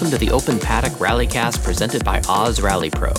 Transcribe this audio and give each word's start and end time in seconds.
welcome 0.00 0.18
to 0.18 0.24
the 0.24 0.32
Open 0.32 0.58
Paddock 0.58 0.92
Rallycast 0.92 1.62
presented 1.62 2.02
by 2.06 2.22
Oz 2.26 2.62
Rally 2.62 2.88
Pro. 2.88 3.12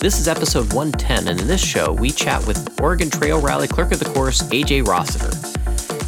This 0.00 0.18
is 0.18 0.28
episode 0.28 0.72
110, 0.72 1.28
and 1.28 1.38
in 1.38 1.46
this 1.46 1.62
show, 1.62 1.92
we 1.92 2.08
chat 2.08 2.46
with 2.46 2.80
Oregon 2.80 3.10
Trail 3.10 3.38
Rally 3.38 3.68
Clerk 3.68 3.92
of 3.92 3.98
the 3.98 4.06
Course, 4.06 4.42
AJ 4.44 4.86
Rossiter. 4.86 5.28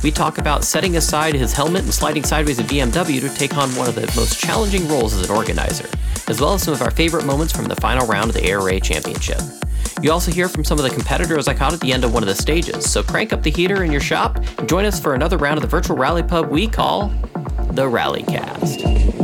We 0.03 0.11
talk 0.11 0.39
about 0.39 0.65
setting 0.65 0.97
aside 0.97 1.35
his 1.35 1.53
helmet 1.53 1.83
and 1.83 1.93
sliding 1.93 2.25
sideways 2.25 2.59
a 2.59 2.63
BMW 2.63 3.21
to 3.21 3.29
take 3.35 3.59
on 3.59 3.69
one 3.77 3.87
of 3.87 3.97
the 3.97 4.11
most 4.17 4.41
challenging 4.41 4.89
roles 4.89 5.13
as 5.13 5.29
an 5.29 5.37
organizer, 5.37 5.91
as 6.27 6.41
well 6.41 6.55
as 6.55 6.63
some 6.63 6.73
of 6.73 6.81
our 6.81 6.91
favorite 6.91 7.27
moments 7.27 7.55
from 7.55 7.67
the 7.67 7.77
final 7.77 8.07
round 8.07 8.31
of 8.31 8.35
the 8.35 8.51
ARA 8.51 8.81
Championship. 8.81 9.43
You 10.01 10.11
also 10.11 10.31
hear 10.31 10.49
from 10.49 10.65
some 10.65 10.79
of 10.79 10.85
the 10.85 10.91
competitors 10.91 11.49
I 11.49 11.55
caught 11.55 11.75
at 11.75 11.81
the 11.81 11.93
end 11.93 12.05
of 12.05 12.15
one 12.15 12.23
of 12.23 12.31
the 12.31 12.35
stages, 12.35 12.91
so 12.91 13.03
crank 13.03 13.35
up 13.35 13.43
the 13.43 13.51
heater 13.51 13.85
in 13.85 13.93
your 13.93 14.01
shop 14.01 14.39
and 14.57 14.67
join 14.67 14.87
us 14.87 14.99
for 14.99 15.15
another 15.15 15.37
round 15.37 15.59
of 15.59 15.63
the 15.63 15.69
virtual 15.69 15.99
rally 15.99 16.23
pub 16.23 16.49
we 16.49 16.67
call 16.67 17.09
the 17.73 17.83
Rallycast. 17.83 19.18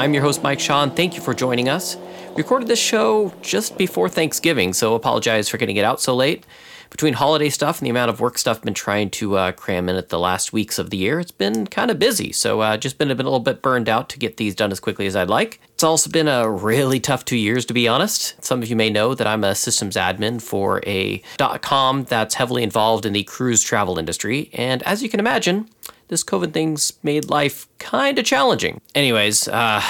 I'm 0.00 0.14
your 0.14 0.22
host, 0.22 0.42
Mike 0.42 0.60
Sean. 0.60 0.90
Thank 0.90 1.14
you 1.14 1.20
for 1.20 1.34
joining 1.34 1.68
us. 1.68 1.98
Recorded 2.34 2.68
this 2.68 2.78
show 2.78 3.34
just 3.42 3.76
before 3.76 4.08
Thanksgiving, 4.08 4.72
so 4.72 4.94
apologize 4.94 5.50
for 5.50 5.58
getting 5.58 5.76
it 5.76 5.84
out 5.84 6.00
so 6.00 6.16
late. 6.16 6.46
Between 6.88 7.12
holiday 7.12 7.50
stuff 7.50 7.80
and 7.80 7.86
the 7.86 7.90
amount 7.90 8.08
of 8.08 8.18
work 8.18 8.38
stuff 8.38 8.56
I've 8.56 8.64
been 8.64 8.72
trying 8.72 9.10
to 9.10 9.36
uh, 9.36 9.52
cram 9.52 9.90
in 9.90 9.96
at 9.96 10.08
the 10.08 10.18
last 10.18 10.54
weeks 10.54 10.78
of 10.78 10.88
the 10.88 10.96
year, 10.96 11.20
it's 11.20 11.30
been 11.30 11.66
kind 11.66 11.90
of 11.90 11.98
busy. 11.98 12.32
So 12.32 12.62
uh, 12.62 12.78
just 12.78 12.96
been 12.96 13.10
a, 13.10 13.14
bit, 13.14 13.26
a 13.26 13.28
little 13.28 13.40
bit 13.40 13.60
burned 13.60 13.90
out 13.90 14.08
to 14.08 14.18
get 14.18 14.38
these 14.38 14.54
done 14.54 14.72
as 14.72 14.80
quickly 14.80 15.06
as 15.06 15.14
I'd 15.14 15.28
like. 15.28 15.60
It's 15.74 15.84
also 15.84 16.08
been 16.08 16.28
a 16.28 16.48
really 16.50 16.98
tough 16.98 17.26
two 17.26 17.36
years, 17.36 17.66
to 17.66 17.74
be 17.74 17.86
honest. 17.86 18.42
Some 18.42 18.62
of 18.62 18.70
you 18.70 18.76
may 18.76 18.88
know 18.88 19.14
that 19.14 19.26
I'm 19.26 19.44
a 19.44 19.54
systems 19.54 19.96
admin 19.96 20.40
for 20.40 20.80
a 20.86 21.22
.com 21.60 22.04
that's 22.04 22.36
heavily 22.36 22.62
involved 22.62 23.04
in 23.04 23.12
the 23.12 23.24
cruise 23.24 23.62
travel 23.62 23.98
industry, 23.98 24.48
and 24.54 24.82
as 24.84 25.02
you 25.02 25.10
can 25.10 25.20
imagine, 25.20 25.68
this 26.10 26.24
COVID 26.24 26.52
thing's 26.52 26.92
made 27.04 27.30
life 27.30 27.68
kind 27.78 28.18
of 28.18 28.24
challenging. 28.24 28.80
Anyways, 28.96 29.46
uh, 29.46 29.80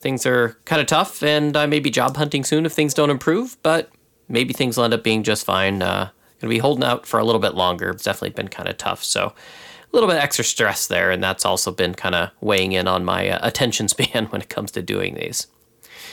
things 0.00 0.26
are 0.26 0.58
kind 0.66 0.82
of 0.82 0.86
tough, 0.86 1.22
and 1.22 1.56
I 1.56 1.64
may 1.64 1.80
be 1.80 1.90
job 1.90 2.16
hunting 2.18 2.44
soon 2.44 2.66
if 2.66 2.72
things 2.72 2.92
don't 2.92 3.08
improve, 3.08 3.56
but 3.62 3.90
maybe 4.28 4.52
things 4.52 4.76
will 4.76 4.84
end 4.84 4.92
up 4.92 5.02
being 5.02 5.22
just 5.22 5.46
fine. 5.46 5.80
Uh, 5.80 6.10
gonna 6.40 6.50
be 6.50 6.58
holding 6.58 6.84
out 6.84 7.06
for 7.06 7.18
a 7.18 7.24
little 7.24 7.40
bit 7.40 7.54
longer. 7.54 7.88
It's 7.88 8.04
definitely 8.04 8.30
been 8.30 8.48
kind 8.48 8.68
of 8.68 8.76
tough, 8.76 9.02
so 9.02 9.28
a 9.28 9.34
little 9.92 10.10
bit 10.10 10.18
extra 10.18 10.44
stress 10.44 10.86
there, 10.86 11.10
and 11.10 11.24
that's 11.24 11.46
also 11.46 11.72
been 11.72 11.94
kind 11.94 12.14
of 12.14 12.30
weighing 12.42 12.72
in 12.72 12.86
on 12.86 13.02
my 13.02 13.30
uh, 13.30 13.38
attention 13.42 13.88
span 13.88 14.26
when 14.26 14.42
it 14.42 14.50
comes 14.50 14.72
to 14.72 14.82
doing 14.82 15.14
these. 15.14 15.46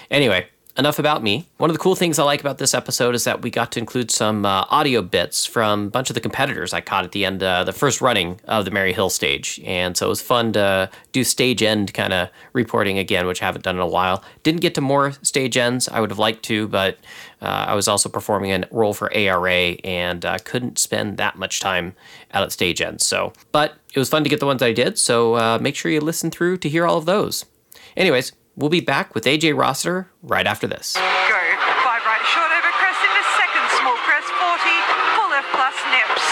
Anyway, 0.10 0.48
enough 0.80 0.98
about 0.98 1.22
me. 1.22 1.46
One 1.58 1.70
of 1.70 1.76
the 1.76 1.80
cool 1.80 1.96
things 1.96 2.18
I 2.18 2.24
like 2.24 2.40
about 2.40 2.58
this 2.58 2.74
episode 2.74 3.14
is 3.14 3.26
that 3.26 3.42
we 3.42 3.52
got 3.52 3.72
to 3.74 3.80
include 3.80 4.10
some 4.10 4.46
uh, 4.46 4.66
audio 4.70 5.02
bits 5.02 5.46
from 5.46 5.88
a 5.88 5.90
bunch 5.90 6.10
of 6.10 6.14
the 6.14 6.22
competitors 6.22 6.74
I 6.74 6.82
caught 6.82 7.04
at 7.04 7.12
the 7.12 7.26
end, 7.26 7.44
uh, 7.44 7.66
the 7.66 7.74
first 7.74 8.02
running 8.02 8.40
of 8.46 8.66
the 8.66 8.72
Maryhill 8.72 9.12
stage. 9.12 9.60
And 9.66 9.96
so 9.96 10.08
it 10.08 10.10
was 10.10 10.22
fun 10.22 10.54
to 10.54 10.90
do 11.12 11.24
stage 11.24 11.62
end 11.62 11.94
kind 11.94 12.14
of 12.14 12.30
reporting 12.54 12.98
again, 12.98 13.28
which 13.28 13.42
I 13.42 13.46
haven't 13.46 13.64
done 13.64 13.76
in 13.76 13.82
a 13.82 13.88
while. 13.88 14.24
Didn't 14.44 14.62
get 14.62 14.74
to 14.76 14.82
more 14.82 15.12
stage 15.22 15.58
ends. 15.58 15.90
I 15.90 16.00
would 16.00 16.10
have 16.10 16.20
liked 16.20 16.44
to, 16.44 16.68
but 16.70 16.98
uh, 17.42 17.66
I 17.68 17.76
was 17.76 17.88
also 17.88 18.08
performing 18.10 18.52
a 18.52 18.68
role 18.72 18.94
for 18.94 19.14
ARA 19.14 19.76
and 19.84 20.26
uh, 20.26 20.38
couldn't 20.44 20.80
spend 20.80 21.18
that 21.18 21.38
much 21.38 21.60
time 21.60 21.94
out 22.34 22.44
at 22.44 22.52
stage 22.52 22.82
ends. 22.82 23.06
So, 23.06 23.34
but 23.52 23.76
it 23.94 24.00
was 24.00 24.10
fun 24.10 24.24
to 24.24 24.30
get 24.30 24.40
the 24.40 24.46
ones 24.46 24.62
I 24.62 24.72
did. 24.72 24.98
So 24.98 25.36
uh, 25.36 25.60
make 25.60 25.76
sure 25.76 25.92
you 25.92 26.00
listen 26.00 26.32
through 26.32 26.58
to 26.58 26.70
hear 26.70 26.86
all 26.86 26.98
of 26.98 27.06
those. 27.06 27.46
Anyways, 27.98 28.32
We'll 28.60 28.68
be 28.68 28.82
back 28.82 29.16
with 29.16 29.24
AJ 29.24 29.58
Rossiter 29.58 30.12
right 30.22 30.46
after 30.46 30.68
this. 30.68 30.96
Go. 30.96 31.00
Five 31.00 32.04
right 32.04 32.26
short 32.28 32.52
over 32.52 32.72
crest 32.76 33.00
into 33.08 33.24
second 33.40 33.66
small 33.80 33.96
crest 34.04 34.28
40. 34.36 34.68
Full 35.16 35.30
left 35.32 35.48
plus 35.56 35.78
nips. 35.96 36.28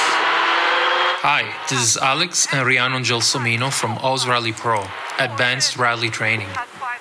Hi, 1.24 1.56
this 1.69 1.81
is 1.81 1.96
Alex 1.96 2.46
and 2.51 2.68
Rhianna 2.68 3.00
Gelsomino 3.00 3.72
from 3.72 3.97
Oz 4.00 4.28
Rally 4.28 4.51
Pro, 4.51 4.84
Advanced 5.19 5.78
Rally 5.78 6.09
Training. 6.09 6.50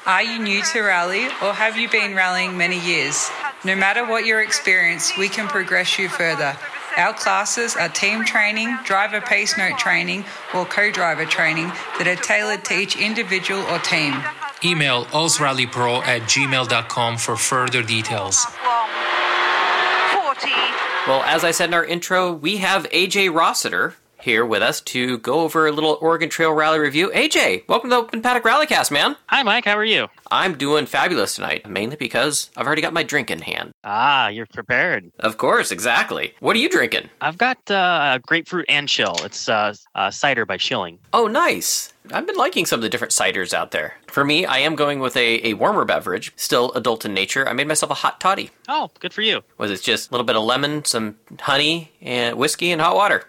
Are 0.06 0.23
you 0.23 0.39
new 0.39 0.62
to 0.62 0.83
rally 0.83 1.27
or 1.43 1.53
have 1.53 1.77
you 1.77 1.89
been 1.89 2.15
rallying 2.15 2.56
many 2.56 2.79
years? 2.79 3.29
No 3.65 3.75
matter 3.75 4.06
what 4.06 4.27
your 4.27 4.41
experience, 4.43 5.19
we 5.19 5.29
can 5.29 5.49
progress 5.49 5.99
you 5.99 6.09
further. 6.09 6.56
Our 6.97 7.15
classes 7.15 7.75
are 7.75 7.89
team 7.89 8.25
training, 8.25 8.79
driver 8.84 9.21
pace 9.21 9.59
note 9.59 9.77
training, 9.77 10.25
or 10.55 10.65
co 10.65 10.93
driver 10.93 11.25
training 11.25 11.67
that 11.99 12.06
are 12.06 12.15
tailored 12.15 12.65
to 12.67 12.79
each 12.79 12.97
individual 12.97 13.62
or 13.62 13.81
team. 13.81 14.15
Email 14.66 15.04
ozrallypro 15.06 16.03
at 16.03 16.22
gmail.com 16.22 17.16
for 17.16 17.37
further 17.37 17.82
details. 17.82 18.44
Well, 21.06 21.22
as 21.22 21.44
I 21.44 21.53
said 21.53 21.71
in 21.71 21.75
our 21.75 21.84
intro, 21.84 22.32
we 22.32 22.56
have 22.56 22.91
AJ 22.91 23.32
Rossiter 23.32 23.94
here 24.26 24.44
with 24.44 24.60
us 24.60 24.81
to 24.81 25.19
go 25.19 25.38
over 25.38 25.69
a 25.69 25.72
little 25.72 25.98
Oregon 26.00 26.28
Trail 26.28 26.50
Rally 26.50 26.81
review. 26.81 27.10
AJ, 27.10 27.62
welcome 27.69 27.91
to 27.91 27.94
the 27.94 28.03
Open 28.03 28.22
Paddock 28.22 28.42
Rallycast, 28.42 28.91
man. 28.91 29.14
Hi, 29.28 29.44
Mike. 29.44 29.66
How 29.66 29.78
are 29.78 29.84
you? 29.84 30.09
I'm 30.32 30.59
doing 30.59 30.87
fabulous 30.87 31.37
tonight, 31.37 31.70
mainly 31.70 31.94
because 31.94 32.50
I've 32.56 32.66
already 32.66 32.82
got 32.82 32.92
my 32.92 33.04
drink 33.04 33.31
in 33.31 33.41
hand. 33.42 33.70
Ah, 33.84 34.26
you're 34.26 34.47
prepared. 34.47 35.12
Of 35.20 35.37
course, 35.37 35.70
exactly. 35.70 36.34
What 36.41 36.56
are 36.56 36.59
you 36.59 36.69
drinking? 36.69 37.09
I've 37.20 37.38
got 37.38 37.70
uh, 37.70 38.19
grapefruit 38.26 38.66
and 38.69 38.88
chill. 38.88 39.14
It's 39.22 39.48
uh, 39.48 39.75
uh, 39.94 40.10
cider 40.10 40.44
by 40.44 40.56
Schilling. 40.56 40.98
Oh, 41.12 41.28
nice. 41.28 41.93
I've 42.12 42.26
been 42.26 42.34
liking 42.34 42.66
some 42.66 42.81
of 42.81 42.82
the 42.82 42.88
different 42.88 43.12
ciders 43.12 43.54
out 43.54 43.70
there. 43.70 43.94
For 44.08 44.25
me, 44.25 44.44
I 44.44 44.58
am 44.58 44.75
going 44.75 44.98
with 44.98 45.16
a, 45.16 45.47
a 45.47 45.54
warmer 45.54 45.84
beverage, 45.84 46.32
still 46.34 46.72
adult 46.72 47.04
in 47.04 47.14
nature. 47.14 47.48
I 47.48 47.53
made 47.53 47.69
myself 47.69 47.93
a 47.93 47.94
hot 47.94 48.20
toddy. 48.20 48.50
Oh, 48.66 48.91
good 48.98 49.14
for 49.14 49.22
you. 49.22 49.43
Was 49.56 49.70
it 49.70 49.82
just 49.82 50.10
a 50.10 50.12
little 50.12 50.26
bit 50.26 50.34
of 50.34 50.43
lemon, 50.43 50.84
some 50.84 51.14
honey, 51.38 51.93
and 52.00 52.37
whiskey 52.37 52.72
and 52.72 52.81
hot 52.81 52.97
water? 52.97 53.22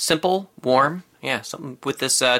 Simple, 0.00 0.50
warm. 0.62 1.04
Yeah, 1.20 1.42
something 1.42 1.76
with 1.84 1.98
this 1.98 2.22
uh, 2.22 2.38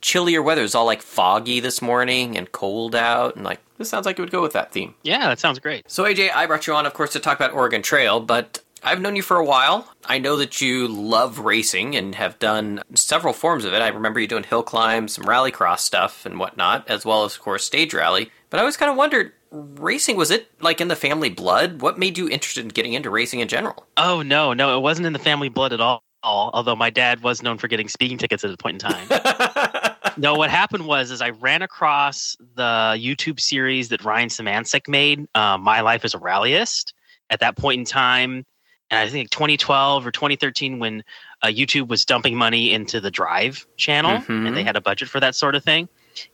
chillier 0.00 0.40
weather. 0.40 0.62
It's 0.62 0.76
all 0.76 0.86
like 0.86 1.02
foggy 1.02 1.58
this 1.58 1.82
morning 1.82 2.38
and 2.38 2.52
cold 2.52 2.94
out, 2.94 3.34
and 3.34 3.44
like 3.44 3.58
this 3.76 3.90
sounds 3.90 4.06
like 4.06 4.20
it 4.20 4.22
would 4.22 4.30
go 4.30 4.40
with 4.40 4.52
that 4.52 4.70
theme. 4.70 4.94
Yeah, 5.02 5.26
that 5.26 5.40
sounds 5.40 5.58
great. 5.58 5.90
So 5.90 6.04
AJ, 6.04 6.30
I 6.32 6.46
brought 6.46 6.68
you 6.68 6.74
on, 6.74 6.86
of 6.86 6.94
course, 6.94 7.12
to 7.14 7.18
talk 7.18 7.36
about 7.36 7.54
Oregon 7.54 7.82
Trail, 7.82 8.20
but 8.20 8.60
I've 8.84 9.00
known 9.00 9.16
you 9.16 9.22
for 9.22 9.36
a 9.36 9.44
while. 9.44 9.92
I 10.04 10.18
know 10.18 10.36
that 10.36 10.60
you 10.60 10.86
love 10.86 11.40
racing 11.40 11.96
and 11.96 12.14
have 12.14 12.38
done 12.38 12.80
several 12.94 13.34
forms 13.34 13.64
of 13.64 13.74
it. 13.74 13.82
I 13.82 13.88
remember 13.88 14.20
you 14.20 14.28
doing 14.28 14.44
hill 14.44 14.62
climb, 14.62 15.08
some 15.08 15.24
rallycross 15.24 15.80
stuff 15.80 16.24
and 16.24 16.38
whatnot, 16.38 16.88
as 16.88 17.04
well 17.04 17.24
as, 17.24 17.34
of 17.34 17.40
course, 17.40 17.64
stage 17.64 17.94
rally. 17.94 18.30
But 18.48 18.58
I 18.58 18.60
always 18.60 18.76
kind 18.76 18.92
of 18.92 18.96
wondered, 18.96 19.32
racing 19.50 20.16
was 20.16 20.30
it 20.30 20.52
like 20.60 20.80
in 20.80 20.86
the 20.86 20.94
family 20.94 21.30
blood? 21.30 21.82
What 21.82 21.98
made 21.98 22.16
you 22.16 22.28
interested 22.28 22.62
in 22.62 22.68
getting 22.68 22.92
into 22.92 23.10
racing 23.10 23.40
in 23.40 23.48
general? 23.48 23.88
Oh, 23.96 24.22
no, 24.22 24.52
no, 24.52 24.78
it 24.78 24.82
wasn't 24.82 25.08
in 25.08 25.12
the 25.12 25.18
family 25.18 25.48
blood 25.48 25.72
at 25.72 25.80
all. 25.80 26.04
Although 26.24 26.76
my 26.76 26.90
dad 26.90 27.22
was 27.22 27.42
known 27.42 27.58
for 27.58 27.68
getting 27.68 27.88
speeding 27.88 28.18
tickets 28.18 28.44
at 28.44 28.50
a 28.50 28.56
point 28.56 28.82
in 28.82 28.90
time. 28.90 29.96
no, 30.16 30.34
what 30.34 30.50
happened 30.50 30.86
was 30.86 31.10
is 31.10 31.20
I 31.20 31.30
ran 31.30 31.62
across 31.62 32.36
the 32.54 32.96
YouTube 32.98 33.40
series 33.40 33.88
that 33.88 34.04
Ryan 34.04 34.28
Samancic 34.28 34.88
made, 34.88 35.26
uh, 35.34 35.58
"My 35.58 35.80
Life 35.80 36.04
as 36.04 36.14
a 36.14 36.18
Rallyist." 36.18 36.92
At 37.30 37.40
that 37.40 37.56
point 37.56 37.78
in 37.78 37.84
time, 37.86 38.44
and 38.90 39.00
I 39.00 39.08
think 39.08 39.30
2012 39.30 40.06
or 40.06 40.10
2013, 40.10 40.78
when 40.78 41.02
uh, 41.42 41.46
YouTube 41.46 41.88
was 41.88 42.04
dumping 42.04 42.36
money 42.36 42.72
into 42.74 43.00
the 43.00 43.10
Drive 43.10 43.66
channel, 43.78 44.18
Mhm. 44.18 44.46
and 44.48 44.56
they 44.56 44.62
had 44.62 44.76
a 44.76 44.82
budget 44.82 45.08
for 45.08 45.18
that 45.18 45.34
sort 45.34 45.54
of 45.54 45.64
thing, 45.64 45.88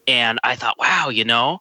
and 0.09 0.41
I 0.43 0.57
thought, 0.57 0.77
wow, 0.77 1.09
you 1.09 1.25
know, 1.25 1.61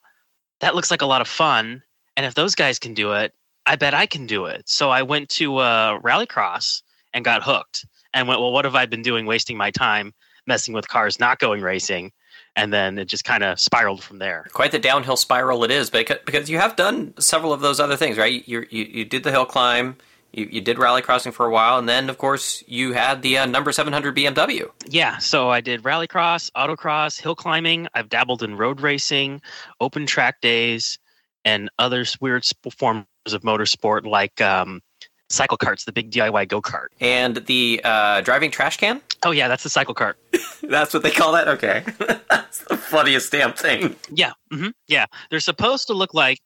that 0.60 0.74
looks 0.74 0.90
like 0.90 1.04
a 1.04 1.06
lot 1.06 1.22
of 1.22 1.28
fun, 1.28 1.84
and 2.16 2.26
if 2.26 2.34
those 2.34 2.56
guys 2.56 2.80
can 2.80 2.96
do 2.96 3.14
it, 3.14 3.34
I 3.68 3.76
bet 3.76 3.94
I 3.94 4.08
can 4.08 4.26
do 4.26 4.46
it. 4.46 4.68
So 4.68 4.90
I 4.90 5.04
went 5.04 5.30
to 5.32 5.58
uh, 5.58 6.00
Rallycross 6.00 6.82
and 7.14 7.24
got 7.24 7.44
hooked, 7.44 7.86
and 8.18 8.28
went, 8.28 8.42
well, 8.42 8.52
what 8.52 8.66
have 8.66 8.76
I 8.76 8.86
been 8.86 9.02
doing, 9.02 9.26
wasting 9.26 9.58
my 9.58 9.72
time 9.72 10.14
messing 10.46 10.74
with 10.74 10.88
cars, 10.88 11.20
not 11.20 11.40
going 11.40 11.62
racing? 11.62 12.12
And 12.56 12.74
then 12.74 12.98
it 12.98 13.06
just 13.06 13.24
kind 13.24 13.44
of 13.44 13.60
spiraled 13.60 14.04
from 14.04 14.18
there. 14.18 14.48
Quite 14.52 14.72
the 14.72 14.80
downhill 14.80 15.18
spiral 15.18 15.64
it 15.64 15.72
is, 15.72 15.90
because 15.90 16.18
because 16.26 16.50
you 16.50 16.58
have 16.58 16.76
done 16.76 17.14
several 17.20 17.54
of 17.54 17.62
those 17.62 17.80
other 17.80 17.96
things, 17.96 18.18
right? 18.18 18.48
You 18.48 18.66
you, 18.70 18.84
you 18.84 19.06
did 19.06 19.24
the 19.24 19.32
hill 19.32 19.46
climb, 19.46 19.98
you, 20.34 20.48
you 20.52 20.62
did 20.62 20.78
rally 20.78 21.02
crossing 21.02 21.32
for 21.32 21.46
a 21.46 21.52
while, 21.52 21.78
and 21.78 21.88
then 21.88 22.10
of 22.10 22.18
course 22.18 22.64
you 22.68 22.94
had 22.94 23.22
the 23.22 23.40
uh, 23.40 23.46
number 23.46 23.72
700 23.72 24.16
BMW. 24.16 24.70
Yeah, 24.88 25.18
so 25.18 25.50
I 25.50 25.62
did 25.62 25.84
rallycross, 25.84 26.52
autocross, 26.52 27.20
hill 27.20 27.36
climbing. 27.36 27.88
I've 27.94 28.10
dabbled 28.10 28.44
in 28.44 28.56
road 28.58 28.82
racing, 28.82 29.42
open 29.80 30.06
track 30.06 30.42
days, 30.42 31.00
and 31.46 31.70
other 31.80 32.06
weird 32.20 32.46
sp- 32.46 32.74
forms 32.78 33.06
of 33.28 33.42
motorsport 33.42 34.06
like 34.06 34.42
um, 34.42 34.82
cycle 35.30 35.58
carts, 35.58 35.86
the 35.86 35.92
big 35.92 36.12
DIY 36.12 36.48
go 36.48 36.62
kart. 36.62 36.88
And 37.00 37.38
the 37.38 37.82
uh, 37.84 38.22
driving 38.22 38.52
trash 38.52 38.78
can? 38.78 39.02
Oh 39.24 39.32
yeah, 39.32 39.48
that's 39.48 39.64
the 39.64 39.70
cycle 39.70 39.94
cart. 39.94 40.18
That's 40.64 40.94
what 40.94 41.04
they 41.04 41.12
call 41.12 41.32
that? 41.34 41.48
Okay. 41.48 41.84
That's 42.30 42.60
the 42.66 42.76
funniest 42.76 43.32
damn 43.32 43.54
thing. 43.54 43.96
Yeah, 44.12 44.34
hmm 44.52 44.70
yeah. 44.88 45.06
They're 45.30 45.40
supposed 45.40 45.88
to 45.88 45.94
look 45.94 46.14
like 46.14 46.40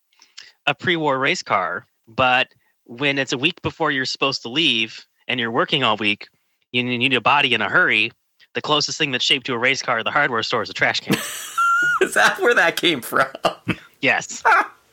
a 0.68 0.76
pre-war 0.76 1.18
race 1.18 1.42
car, 1.42 1.88
but 2.08 2.48
when 2.86 3.18
it's 3.18 3.34
a 3.34 3.38
week 3.38 3.62
before 3.62 3.90
you're 3.90 4.06
supposed 4.06 4.42
to 4.44 4.50
leave 4.50 5.06
and 5.28 5.40
you're 5.40 5.50
working 5.52 5.84
all 5.84 5.98
week, 5.98 6.28
you 6.72 6.84
need 6.84 7.14
a 7.14 7.22
body 7.22 7.54
in 7.54 7.62
a 7.62 7.70
hurry. 7.70 8.12
The 8.54 8.62
closest 8.62 8.98
thing 8.98 9.12
that's 9.12 9.24
shaped 9.26 9.46
to 9.48 9.54
a 9.54 9.58
race 9.58 9.82
car 9.82 10.00
at 10.00 10.06
the 10.06 10.12
hardware 10.12 10.44
store 10.44 10.62
is 10.62 10.70
a 10.70 10.74
trash 10.74 11.00
can. 11.00 11.14
Is 12.02 12.14
that 12.14 12.38
where 12.40 12.54
that 12.54 12.76
came 12.76 13.02
from? 13.02 13.28
yes. 14.02 14.44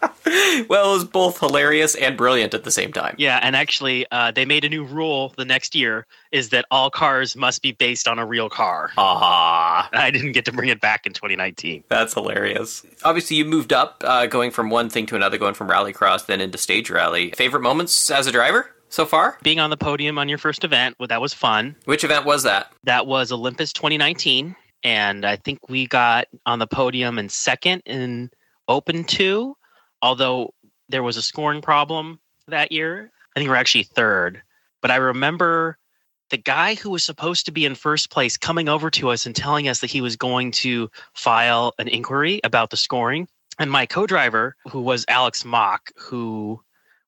well, 0.69 0.91
it 0.91 0.95
was 0.95 1.05
both 1.05 1.41
hilarious 1.41 1.95
and 1.95 2.17
brilliant 2.17 2.55
at 2.55 2.65
the 2.65 2.71
same 2.71 2.93
time. 2.93 3.15
Yeah, 3.19 3.39
and 3.43 3.57
actually, 3.57 4.07
uh, 4.11 4.31
they 4.31 4.45
made 4.45 4.65
a 4.65 4.69
new 4.69 4.85
rule 4.85 5.33
the 5.37 5.45
next 5.45 5.75
year 5.75 6.07
is 6.33 6.51
that 6.51 6.65
all 6.71 6.91
cars 6.91 7.35
must 7.37 7.63
be 7.63 7.73
based 7.73 8.07
on 8.07 8.19
a 8.19 8.27
real 8.27 8.49
car. 8.49 8.91
Ah, 8.97 9.89
I 9.93 10.11
didn't 10.11 10.33
get 10.33 10.45
to 10.47 10.53
bring 10.53 10.69
it 10.69 10.81
back 10.81 11.07
in 11.07 11.13
2019. 11.13 11.85
that's 11.89 12.15
hilarious. 12.15 12.85
Obviously, 13.05 13.37
you 13.37 13.45
moved 13.45 13.73
up, 13.73 14.03
uh, 14.07 14.27
going 14.27 14.51
from 14.51 14.71
one 14.71 14.89
thing 14.89 15.07
to 15.07 15.17
another, 15.17 15.39
going 15.39 15.55
from 15.55 15.69
rallycross 15.69 16.27
then 16.27 16.41
into 16.41 16.59
stage 16.59 16.91
rally. 16.91 17.31
Favorite 17.33 17.63
moments 17.63 18.11
as 18.11 18.27
a 18.27 18.33
driver 18.33 18.71
so 18.89 19.05
far? 19.05 19.39
Being 19.43 19.61
on 19.61 19.71
the 19.71 19.77
podium 19.77 20.19
on 20.19 20.29
your 20.29 20.39
first 20.39 20.65
event, 20.65 20.97
well, 20.99 21.09
that 21.09 21.21
was 21.21 21.35
fun. 21.35 21.77
Which 21.85 22.05
event 22.05 22.25
was 22.25 22.43
that? 22.45 22.73
That 22.85 23.07
was 23.07 23.33
Olympus 23.33 23.73
2019, 23.73 24.55
and 24.83 25.25
I 25.25 25.37
think 25.37 25.69
we 25.69 25.87
got 25.87 26.27
on 26.47 26.59
the 26.59 26.67
podium 26.67 27.19
in 27.19 27.29
second 27.29 27.83
in 27.87 28.31
Open 28.69 29.05
2, 29.05 29.57
although 30.03 30.55
there 30.89 31.03
was 31.03 31.17
a 31.17 31.23
scoring 31.23 31.61
problem 31.61 32.19
that 32.47 32.73
year. 32.73 33.11
I 33.35 33.41
think 33.41 33.49
we 33.49 33.51
we're 33.51 33.57
actually 33.57 33.85
third, 33.85 34.43
but 34.81 34.91
I 34.91 34.97
remember 34.97 35.79
the 36.31 36.37
guy 36.37 36.75
who 36.75 36.91
was 36.91 37.05
supposed 37.05 37.47
to 37.47 37.53
be 37.53 37.65
in 37.65 37.75
first 37.75 38.11
place 38.11 38.37
coming 38.37 38.69
over 38.69 38.91
to 38.91 39.11
us 39.11 39.27
and 39.27 39.35
telling 39.35 39.69
us 39.69 39.81
that 39.81 39.91
he 39.91 40.01
was 40.01 40.17
going 40.17 40.51
to 40.53 40.91
file 41.15 41.75
an 41.79 41.89
inquiry 41.89 42.41
about 42.45 42.71
the 42.71 42.77
scoring. 42.77 43.29
And 43.59 43.71
my 43.71 43.87
co-driver, 43.87 44.57
who 44.71 44.81
was 44.81 45.05
Alex 45.09 45.45
Mock, 45.45 45.91
who 45.97 46.61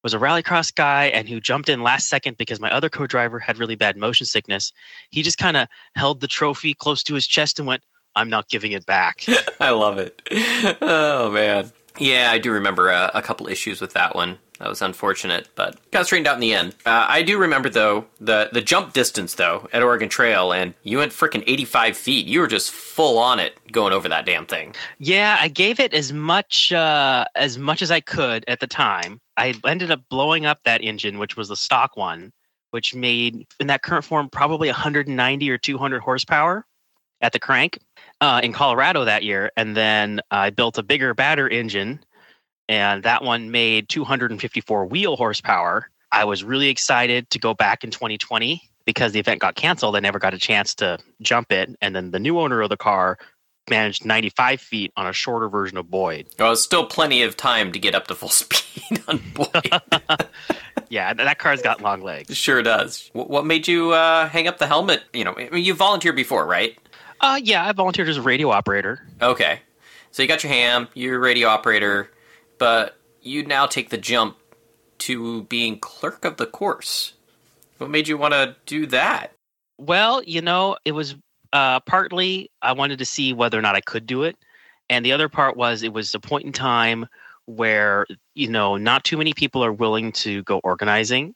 was 0.02 0.14
a 0.14 0.18
rallycross 0.18 0.74
guy 0.74 1.06
and 1.06 1.28
who 1.28 1.40
jumped 1.40 1.68
in 1.68 1.82
last 1.82 2.08
second 2.08 2.38
because 2.38 2.60
my 2.60 2.70
other 2.70 2.88
co-driver 2.88 3.38
had 3.38 3.58
really 3.58 3.76
bad 3.76 3.96
motion 3.96 4.26
sickness. 4.26 4.72
He 5.10 5.22
just 5.22 5.38
kind 5.38 5.56
of 5.56 5.68
held 5.94 6.20
the 6.20 6.26
trophy 6.26 6.74
close 6.74 7.02
to 7.04 7.14
his 7.14 7.26
chest 7.26 7.58
and 7.58 7.68
went, 7.68 7.82
"I'm 8.16 8.30
not 8.30 8.48
giving 8.48 8.72
it 8.72 8.86
back." 8.86 9.24
I 9.60 9.70
love 9.70 9.98
it. 9.98 10.22
Oh 10.80 11.30
man. 11.30 11.70
Yeah, 12.00 12.30
I 12.32 12.38
do 12.38 12.50
remember 12.50 12.88
a, 12.88 13.10
a 13.14 13.22
couple 13.22 13.46
issues 13.46 13.80
with 13.80 13.92
that 13.92 14.14
one. 14.14 14.38
That 14.58 14.68
was 14.68 14.82
unfortunate, 14.82 15.48
but 15.54 15.78
got 15.90 16.04
straightened 16.04 16.26
out 16.26 16.34
in 16.34 16.40
the 16.40 16.52
end. 16.52 16.74
Uh, 16.84 17.06
I 17.08 17.22
do 17.22 17.38
remember 17.38 17.70
though 17.70 18.06
the 18.20 18.50
the 18.52 18.60
jump 18.60 18.92
distance 18.92 19.34
though 19.34 19.68
at 19.72 19.82
Oregon 19.82 20.10
Trail, 20.10 20.52
and 20.52 20.74
you 20.82 20.98
went 20.98 21.12
freaking 21.12 21.42
85 21.46 21.96
feet. 21.96 22.26
You 22.26 22.40
were 22.40 22.46
just 22.46 22.70
full 22.70 23.18
on 23.18 23.40
it 23.40 23.58
going 23.72 23.94
over 23.94 24.06
that 24.10 24.26
damn 24.26 24.44
thing. 24.44 24.74
yeah, 24.98 25.38
I 25.40 25.48
gave 25.48 25.80
it 25.80 25.94
as 25.94 26.12
much 26.12 26.72
uh, 26.72 27.24
as 27.36 27.56
much 27.58 27.80
as 27.80 27.90
I 27.90 28.00
could 28.00 28.44
at 28.48 28.60
the 28.60 28.66
time. 28.66 29.18
I 29.38 29.54
ended 29.64 29.90
up 29.90 30.02
blowing 30.10 30.44
up 30.44 30.58
that 30.64 30.82
engine, 30.82 31.18
which 31.18 31.38
was 31.38 31.48
the 31.48 31.56
stock 31.56 31.96
one, 31.96 32.30
which 32.72 32.94
made 32.94 33.46
in 33.60 33.66
that 33.68 33.82
current 33.82 34.04
form 34.04 34.28
probably 34.28 34.68
190 34.68 35.50
or 35.50 35.56
200 35.56 36.00
horsepower 36.00 36.66
at 37.22 37.32
the 37.32 37.38
crank 37.38 37.78
uh, 38.20 38.40
in 38.42 38.52
Colorado 38.52 39.04
that 39.04 39.22
year, 39.22 39.50
and 39.56 39.76
then 39.76 40.20
I 40.30 40.50
built 40.50 40.78
a 40.78 40.82
bigger, 40.82 41.14
batter 41.14 41.48
engine, 41.48 42.00
and 42.68 43.02
that 43.02 43.22
one 43.24 43.50
made 43.50 43.88
254 43.88 44.86
wheel 44.86 45.16
horsepower. 45.16 45.88
I 46.12 46.24
was 46.24 46.42
really 46.44 46.68
excited 46.68 47.30
to 47.30 47.38
go 47.38 47.54
back 47.54 47.84
in 47.84 47.90
2020 47.90 48.62
because 48.84 49.12
the 49.12 49.20
event 49.20 49.40
got 49.40 49.54
canceled. 49.54 49.96
I 49.96 50.00
never 50.00 50.18
got 50.18 50.34
a 50.34 50.38
chance 50.38 50.74
to 50.76 50.98
jump 51.22 51.52
it, 51.52 51.70
and 51.80 51.94
then 51.94 52.10
the 52.10 52.18
new 52.18 52.38
owner 52.38 52.60
of 52.60 52.68
the 52.68 52.76
car 52.76 53.18
managed 53.68 54.04
95 54.04 54.60
feet 54.60 54.92
on 54.96 55.06
a 55.06 55.12
shorter 55.12 55.48
version 55.48 55.78
of 55.78 55.88
Boyd. 55.90 56.26
Well, 56.38 56.52
it's 56.52 56.62
still 56.62 56.86
plenty 56.86 57.22
of 57.22 57.36
time 57.36 57.70
to 57.72 57.78
get 57.78 57.94
up 57.94 58.08
to 58.08 58.14
full 58.14 58.28
speed 58.30 59.02
on 59.08 59.20
Boyd. 59.34 59.80
Yeah, 60.90 61.14
that 61.14 61.38
car's 61.38 61.62
got 61.62 61.80
long 61.80 62.02
legs. 62.02 62.36
sure 62.36 62.64
does. 62.64 63.10
What 63.12 63.46
made 63.46 63.68
you 63.68 63.92
uh, 63.92 64.28
hang 64.28 64.48
up 64.48 64.58
the 64.58 64.66
helmet? 64.66 65.04
You 65.12 65.24
know, 65.24 65.34
I 65.38 65.48
mean, 65.48 65.64
you 65.64 65.72
volunteered 65.72 66.16
before, 66.16 66.44
right? 66.44 66.76
Uh, 67.20 67.40
yeah, 67.42 67.66
I 67.66 67.72
volunteered 67.72 68.08
as 68.08 68.16
a 68.16 68.22
radio 68.22 68.50
operator. 68.50 69.06
Okay. 69.20 69.60
So 70.10 70.22
you 70.22 70.28
got 70.28 70.42
your 70.42 70.52
ham, 70.52 70.88
you're 70.94 71.16
a 71.16 71.20
radio 71.20 71.48
operator, 71.48 72.10
but 72.58 72.96
you 73.22 73.44
now 73.44 73.66
take 73.66 73.90
the 73.90 73.98
jump 73.98 74.36
to 74.98 75.44
being 75.44 75.78
clerk 75.78 76.24
of 76.24 76.36
the 76.36 76.46
course. 76.46 77.14
What 77.78 77.90
made 77.90 78.08
you 78.08 78.18
want 78.18 78.34
to 78.34 78.56
do 78.66 78.86
that? 78.86 79.32
Well, 79.78 80.22
you 80.24 80.42
know, 80.42 80.76
it 80.84 80.92
was 80.92 81.14
uh, 81.52 81.80
partly 81.80 82.50
I 82.62 82.72
wanted 82.72 82.98
to 82.98 83.04
see 83.04 83.32
whether 83.32 83.58
or 83.58 83.62
not 83.62 83.76
I 83.76 83.80
could 83.80 84.06
do 84.06 84.24
it, 84.24 84.36
and 84.88 85.04
the 85.04 85.12
other 85.12 85.28
part 85.28 85.56
was 85.56 85.82
it 85.82 85.92
was 85.92 86.14
a 86.14 86.20
point 86.20 86.44
in 86.44 86.52
time 86.52 87.06
where 87.46 88.06
you 88.34 88.48
know 88.48 88.76
not 88.76 89.04
too 89.04 89.16
many 89.16 89.32
people 89.32 89.64
are 89.64 89.72
willing 89.72 90.12
to 90.12 90.42
go 90.42 90.58
organizing, 90.58 91.34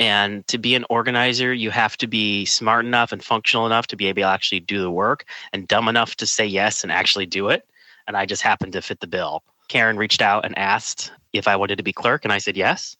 and 0.00 0.44
to 0.48 0.58
be 0.58 0.74
an 0.74 0.84
organizer, 0.90 1.52
you 1.52 1.70
have 1.70 1.96
to 1.98 2.08
be 2.08 2.44
smart 2.44 2.84
enough 2.84 3.12
and 3.12 3.22
functional 3.22 3.66
enough 3.66 3.86
to 3.88 3.96
be 3.96 4.06
able 4.06 4.22
to 4.22 4.26
actually 4.26 4.60
do 4.60 4.80
the 4.80 4.90
work, 4.90 5.24
and 5.52 5.68
dumb 5.68 5.86
enough 5.86 6.16
to 6.16 6.26
say 6.26 6.44
yes 6.44 6.82
and 6.82 6.90
actually 6.90 7.26
do 7.26 7.48
it. 7.48 7.68
And 8.08 8.16
I 8.16 8.26
just 8.26 8.42
happened 8.42 8.72
to 8.72 8.82
fit 8.82 8.98
the 8.98 9.06
bill. 9.06 9.44
Karen 9.68 9.96
reached 9.96 10.22
out 10.22 10.44
and 10.44 10.58
asked 10.58 11.12
if 11.32 11.46
I 11.46 11.54
wanted 11.54 11.76
to 11.76 11.84
be 11.84 11.92
clerk, 11.92 12.24
and 12.24 12.32
I 12.32 12.38
said 12.38 12.56
yes. 12.56 12.96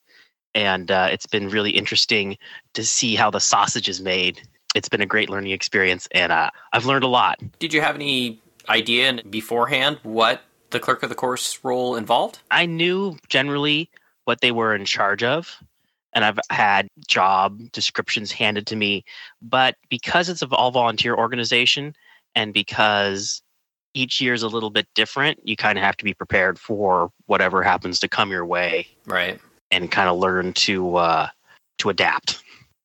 And 0.54 0.90
uh, 0.90 1.08
it's 1.10 1.26
been 1.26 1.48
really 1.48 1.70
interesting 1.72 2.36
to 2.74 2.84
see 2.84 3.16
how 3.16 3.30
the 3.30 3.40
sausage 3.40 3.88
is 3.88 4.00
made 4.00 4.42
it's 4.74 4.88
been 4.88 5.00
a 5.00 5.06
great 5.06 5.28
learning 5.28 5.52
experience 5.52 6.08
and 6.12 6.32
uh, 6.32 6.50
I've 6.72 6.86
learned 6.86 7.04
a 7.04 7.08
lot. 7.08 7.40
Did 7.58 7.72
you 7.72 7.80
have 7.80 7.94
any 7.94 8.40
idea 8.68 9.20
beforehand 9.28 9.98
what 10.02 10.42
the 10.70 10.78
clerk 10.78 11.02
of 11.02 11.08
the 11.08 11.14
course 11.14 11.58
role 11.64 11.96
involved? 11.96 12.38
I 12.50 12.66
knew 12.66 13.16
generally 13.28 13.90
what 14.24 14.40
they 14.40 14.52
were 14.52 14.74
in 14.74 14.84
charge 14.84 15.22
of 15.22 15.60
and 16.12 16.24
I've 16.24 16.38
had 16.50 16.88
job 17.08 17.60
descriptions 17.72 18.32
handed 18.32 18.66
to 18.68 18.76
me, 18.76 19.04
but 19.40 19.76
because 19.88 20.28
it's 20.28 20.42
an 20.42 20.48
all 20.52 20.70
volunteer 20.70 21.14
organization 21.14 21.94
and 22.34 22.52
because 22.52 23.42
each 23.94 24.20
year 24.20 24.34
is 24.34 24.42
a 24.42 24.48
little 24.48 24.70
bit 24.70 24.86
different, 24.94 25.40
you 25.42 25.56
kind 25.56 25.76
of 25.78 25.84
have 25.84 25.96
to 25.96 26.04
be 26.04 26.14
prepared 26.14 26.58
for 26.58 27.10
whatever 27.26 27.62
happens 27.62 27.98
to 28.00 28.08
come 28.08 28.30
your 28.30 28.46
way 28.46 28.86
Right. 29.06 29.40
and 29.70 29.90
kind 29.90 30.08
of 30.08 30.18
learn 30.18 30.52
to 30.54 30.96
uh, 30.96 31.28
to 31.78 31.90
adapt 31.90 32.42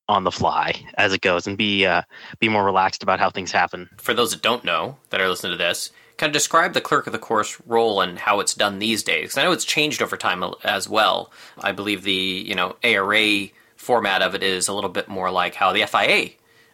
on 0.08 0.24
the 0.24 0.32
fly 0.32 0.74
as 0.98 1.14
it 1.14 1.22
goes 1.22 1.48
and 1.48 1.58
be 1.58 1.86
uh, 1.86 2.02
be 2.40 2.50
more 2.50 2.64
relaxed 2.64 3.04
about 3.04 3.20
how 3.20 3.30
things 3.30 3.52
happen. 3.52 3.90
For 3.98 4.14
those 4.14 4.32
that 4.32 4.42
don't 4.42 4.64
know 4.64 4.98
that 5.10 5.20
are 5.22 5.28
listening 5.30 5.52
to 5.54 5.58
this, 5.58 5.92
kind 6.18 6.30
of 6.30 6.34
describe 6.34 6.74
the 6.74 6.82
clerk 6.82 7.08
of 7.08 7.14
the 7.14 7.20
course 7.20 7.58
role 7.66 8.02
and 8.02 8.20
how 8.20 8.40
it's 8.40 8.54
done 8.54 8.80
these 8.80 9.04
days. 9.04 9.30
'Cause 9.34 9.38
I 9.38 9.44
know 9.44 9.52
it's 9.52 9.66
changed 9.66 10.02
over 10.02 10.18
time 10.18 10.44
as 10.64 10.88
well. 10.88 11.32
I 11.60 11.72
believe 11.72 12.04
the 12.04 12.14
you 12.14 12.56
know 12.56 12.76
ARA 12.84 13.50
format 13.76 14.22
of 14.22 14.34
it 14.36 14.42
is 14.44 14.68
a 14.68 14.74
little 14.74 14.90
bit 14.90 15.08
more 15.08 15.30
like 15.30 15.56
how 15.56 15.72
the 15.74 15.84
FIA 15.86 16.30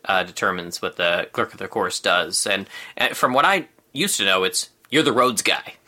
uh, 0.06 0.24
determines 0.24 0.82
what 0.82 0.96
the 0.96 1.28
clerk 1.32 1.54
of 1.54 1.60
the 1.60 1.68
course 1.68 2.00
does. 2.00 2.48
And, 2.48 2.68
and 2.98 3.16
from 3.16 3.34
what 3.34 3.46
I 3.46 3.68
used 3.94 4.18
to 4.18 4.26
know, 4.26 4.44
it's 4.44 4.70
you're 4.90 5.04
the 5.04 5.14
roads 5.14 5.42
guy. 5.42 5.76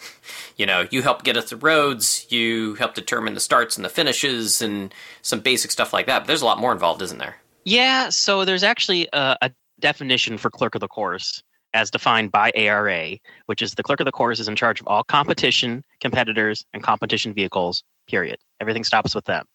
You 0.56 0.68
know, 0.68 0.88
you 0.92 1.02
help 1.02 1.24
get 1.24 1.36
us 1.36 1.50
the 1.50 1.58
roads, 1.58 2.28
you 2.30 2.76
help 2.76 2.94
determine 2.94 3.34
the 3.34 3.40
starts 3.40 3.76
and 3.76 3.84
the 3.84 3.90
finishes, 3.90 4.62
and 4.62 4.94
some 5.24 5.40
basic 5.40 5.72
stuff 5.72 5.94
like 5.94 6.06
that. 6.06 6.20
But 6.20 6.28
there's 6.28 6.44
a 6.44 6.46
lot 6.46 6.60
more 6.60 6.72
involved, 6.72 7.02
isn't 7.02 7.18
there? 7.18 7.38
Yeah, 7.66 8.10
so 8.10 8.46
there's 8.46 8.62
actually 8.64 9.10
a, 9.14 9.36
a 9.42 9.52
definition 9.80 10.38
for 10.38 10.52
clerk 10.52 10.76
of 10.76 10.82
the 10.82 10.88
course 10.88 11.42
as 11.74 11.90
defined 11.92 12.32
by 12.32 12.52
ARA, 12.56 13.18
which 13.48 13.62
is 13.62 13.74
the 13.74 13.84
clerk 13.84 14.00
of 14.00 14.06
the 14.06 14.12
course 14.12 14.40
is 14.40 14.48
in 14.48 14.56
charge 14.56 14.80
of 14.80 14.88
all 14.88 15.04
competition, 15.04 15.84
competitors, 16.00 16.66
and 16.74 16.84
competition 16.84 17.34
vehicles, 17.34 17.84
period. 18.08 18.38
Everything 18.60 18.84
stops 18.84 19.16
with 19.16 19.26
them. 19.26 19.46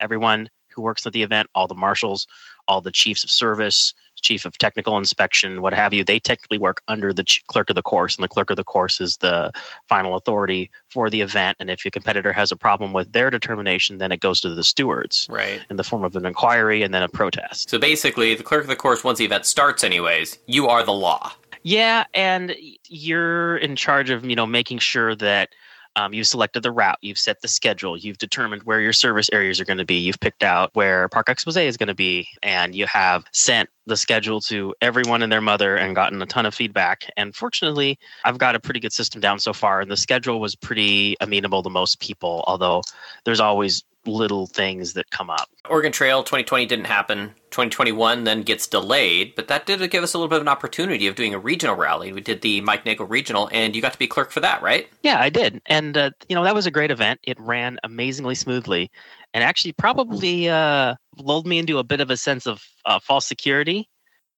Everyone 0.00 0.48
who 0.74 0.82
works 0.82 1.06
at 1.06 1.12
the 1.12 1.22
event, 1.22 1.48
all 1.54 1.66
the 1.66 1.74
marshals, 1.74 2.26
all 2.66 2.80
the 2.80 2.90
chiefs 2.90 3.24
of 3.24 3.30
service, 3.30 3.92
chief 4.22 4.44
of 4.46 4.56
technical 4.56 4.96
inspection, 4.96 5.60
what 5.60 5.74
have 5.74 5.92
you, 5.92 6.02
they 6.04 6.18
technically 6.18 6.56
work 6.58 6.80
under 6.88 7.12
the 7.12 7.24
ch- 7.24 7.44
clerk 7.46 7.68
of 7.68 7.76
the 7.76 7.82
course, 7.82 8.16
and 8.16 8.24
the 8.24 8.28
clerk 8.28 8.48
of 8.50 8.56
the 8.56 8.64
course 8.64 9.00
is 9.00 9.16
the 9.18 9.50
final 9.88 10.16
authority 10.16 10.70
for 10.88 11.10
the 11.10 11.20
event. 11.20 11.56
And 11.60 11.68
if 11.70 11.84
your 11.84 11.90
competitor 11.90 12.32
has 12.32 12.52
a 12.52 12.56
problem 12.56 12.92
with 12.94 13.12
their 13.12 13.30
determination, 13.30 13.98
then 13.98 14.12
it 14.12 14.20
goes 14.20 14.40
to 14.42 14.54
the 14.54 14.64
stewards 14.64 15.26
Right. 15.30 15.60
in 15.68 15.76
the 15.76 15.84
form 15.84 16.04
of 16.04 16.16
an 16.16 16.24
inquiry 16.24 16.82
and 16.82 16.94
then 16.94 17.02
a 17.02 17.08
protest. 17.08 17.68
So 17.68 17.78
basically, 17.78 18.34
the 18.34 18.42
clerk 18.42 18.62
of 18.62 18.68
the 18.68 18.76
course, 18.76 19.04
once 19.04 19.18
the 19.18 19.24
event 19.26 19.44
starts, 19.44 19.84
anyways, 19.84 20.38
you 20.46 20.68
are 20.68 20.82
the 20.84 20.92
law. 20.92 21.32
Yeah, 21.62 22.04
and 22.14 22.54
you're 22.88 23.56
in 23.56 23.76
charge 23.76 24.10
of 24.10 24.24
you 24.24 24.36
know 24.36 24.46
making 24.46 24.78
sure 24.78 25.14
that 25.16 25.50
um, 25.96 26.14
you've 26.14 26.26
selected 26.26 26.62
the 26.62 26.72
route, 26.72 26.98
you've 27.02 27.18
set 27.18 27.42
the 27.42 27.48
schedule, 27.48 27.96
you've 27.96 28.18
determined 28.18 28.62
where 28.62 28.80
your 28.80 28.92
service 28.92 29.28
areas 29.32 29.60
are 29.60 29.64
going 29.64 29.78
to 29.78 29.84
be, 29.84 29.96
you've 29.96 30.20
picked 30.20 30.42
out 30.42 30.70
where 30.74 31.08
Parc 31.08 31.28
Expose 31.28 31.56
is 31.56 31.76
going 31.76 31.88
to 31.88 31.94
be, 31.94 32.28
and 32.42 32.74
you 32.74 32.86
have 32.86 33.24
sent 33.32 33.68
the 33.86 33.96
schedule 33.96 34.40
to 34.40 34.74
everyone 34.80 35.22
and 35.22 35.30
their 35.30 35.40
mother 35.40 35.76
and 35.76 35.94
gotten 35.94 36.22
a 36.22 36.26
ton 36.26 36.46
of 36.46 36.54
feedback. 36.54 37.10
And 37.16 37.34
fortunately, 37.34 37.98
I've 38.24 38.38
got 38.38 38.54
a 38.54 38.60
pretty 38.60 38.80
good 38.80 38.92
system 38.92 39.20
down 39.20 39.38
so 39.38 39.52
far, 39.52 39.80
and 39.82 39.90
the 39.90 39.96
schedule 39.96 40.40
was 40.40 40.54
pretty 40.54 41.16
amenable 41.20 41.62
to 41.62 41.70
most 41.70 42.00
people, 42.00 42.42
although 42.46 42.82
there's 43.24 43.40
always 43.40 43.84
little 44.06 44.46
things 44.46 44.94
that 44.94 45.10
come 45.10 45.30
up. 45.30 45.48
Oregon 45.68 45.92
Trail 45.92 46.22
2020 46.22 46.66
didn't 46.66 46.86
happen. 46.86 47.28
2021 47.50 48.24
then 48.24 48.42
gets 48.42 48.66
delayed, 48.66 49.34
but 49.34 49.48
that 49.48 49.66
did 49.66 49.88
give 49.90 50.02
us 50.02 50.14
a 50.14 50.18
little 50.18 50.28
bit 50.28 50.36
of 50.36 50.42
an 50.42 50.48
opportunity 50.48 51.06
of 51.06 51.14
doing 51.14 51.34
a 51.34 51.38
regional 51.38 51.76
rally. 51.76 52.12
We 52.12 52.20
did 52.20 52.40
the 52.40 52.60
Mike 52.62 52.84
Nagel 52.84 53.06
Regional, 53.06 53.48
and 53.52 53.76
you 53.76 53.82
got 53.82 53.92
to 53.92 53.98
be 53.98 54.06
clerk 54.06 54.30
for 54.30 54.40
that, 54.40 54.62
right? 54.62 54.88
Yeah, 55.02 55.20
I 55.20 55.30
did. 55.30 55.60
And, 55.66 55.96
uh, 55.96 56.10
you 56.28 56.34
know, 56.34 56.44
that 56.44 56.54
was 56.54 56.66
a 56.66 56.70
great 56.70 56.90
event. 56.90 57.20
It 57.22 57.38
ran 57.38 57.78
amazingly 57.84 58.34
smoothly 58.34 58.90
and 59.34 59.44
actually 59.44 59.72
probably 59.72 60.48
uh, 60.48 60.94
lulled 61.18 61.46
me 61.46 61.58
into 61.58 61.78
a 61.78 61.84
bit 61.84 62.00
of 62.00 62.10
a 62.10 62.16
sense 62.16 62.46
of 62.46 62.62
uh, 62.84 62.98
false 62.98 63.26
security 63.26 63.88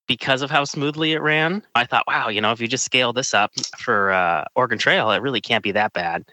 because 0.07 0.43
of 0.43 0.51
how 0.51 0.65
smoothly 0.65 1.13
it 1.13 1.23
ran. 1.23 1.63
I 1.75 1.85
thought, 1.85 2.05
wow, 2.07 2.29
you 2.29 2.41
know, 2.41 2.53
if 2.53 2.61
you 2.61 2.69
just 2.69 2.85
scale 2.85 3.13
this 3.13 3.35
up 3.35 3.53
for 3.79 4.13
uh, 4.13 4.45
Oregon 4.55 4.79
Trail, 4.79 5.11
it 5.11 5.23
really 5.23 5.41
can't 5.41 5.65
be 5.65 5.73
that 5.73 5.93
bad. 5.93 6.25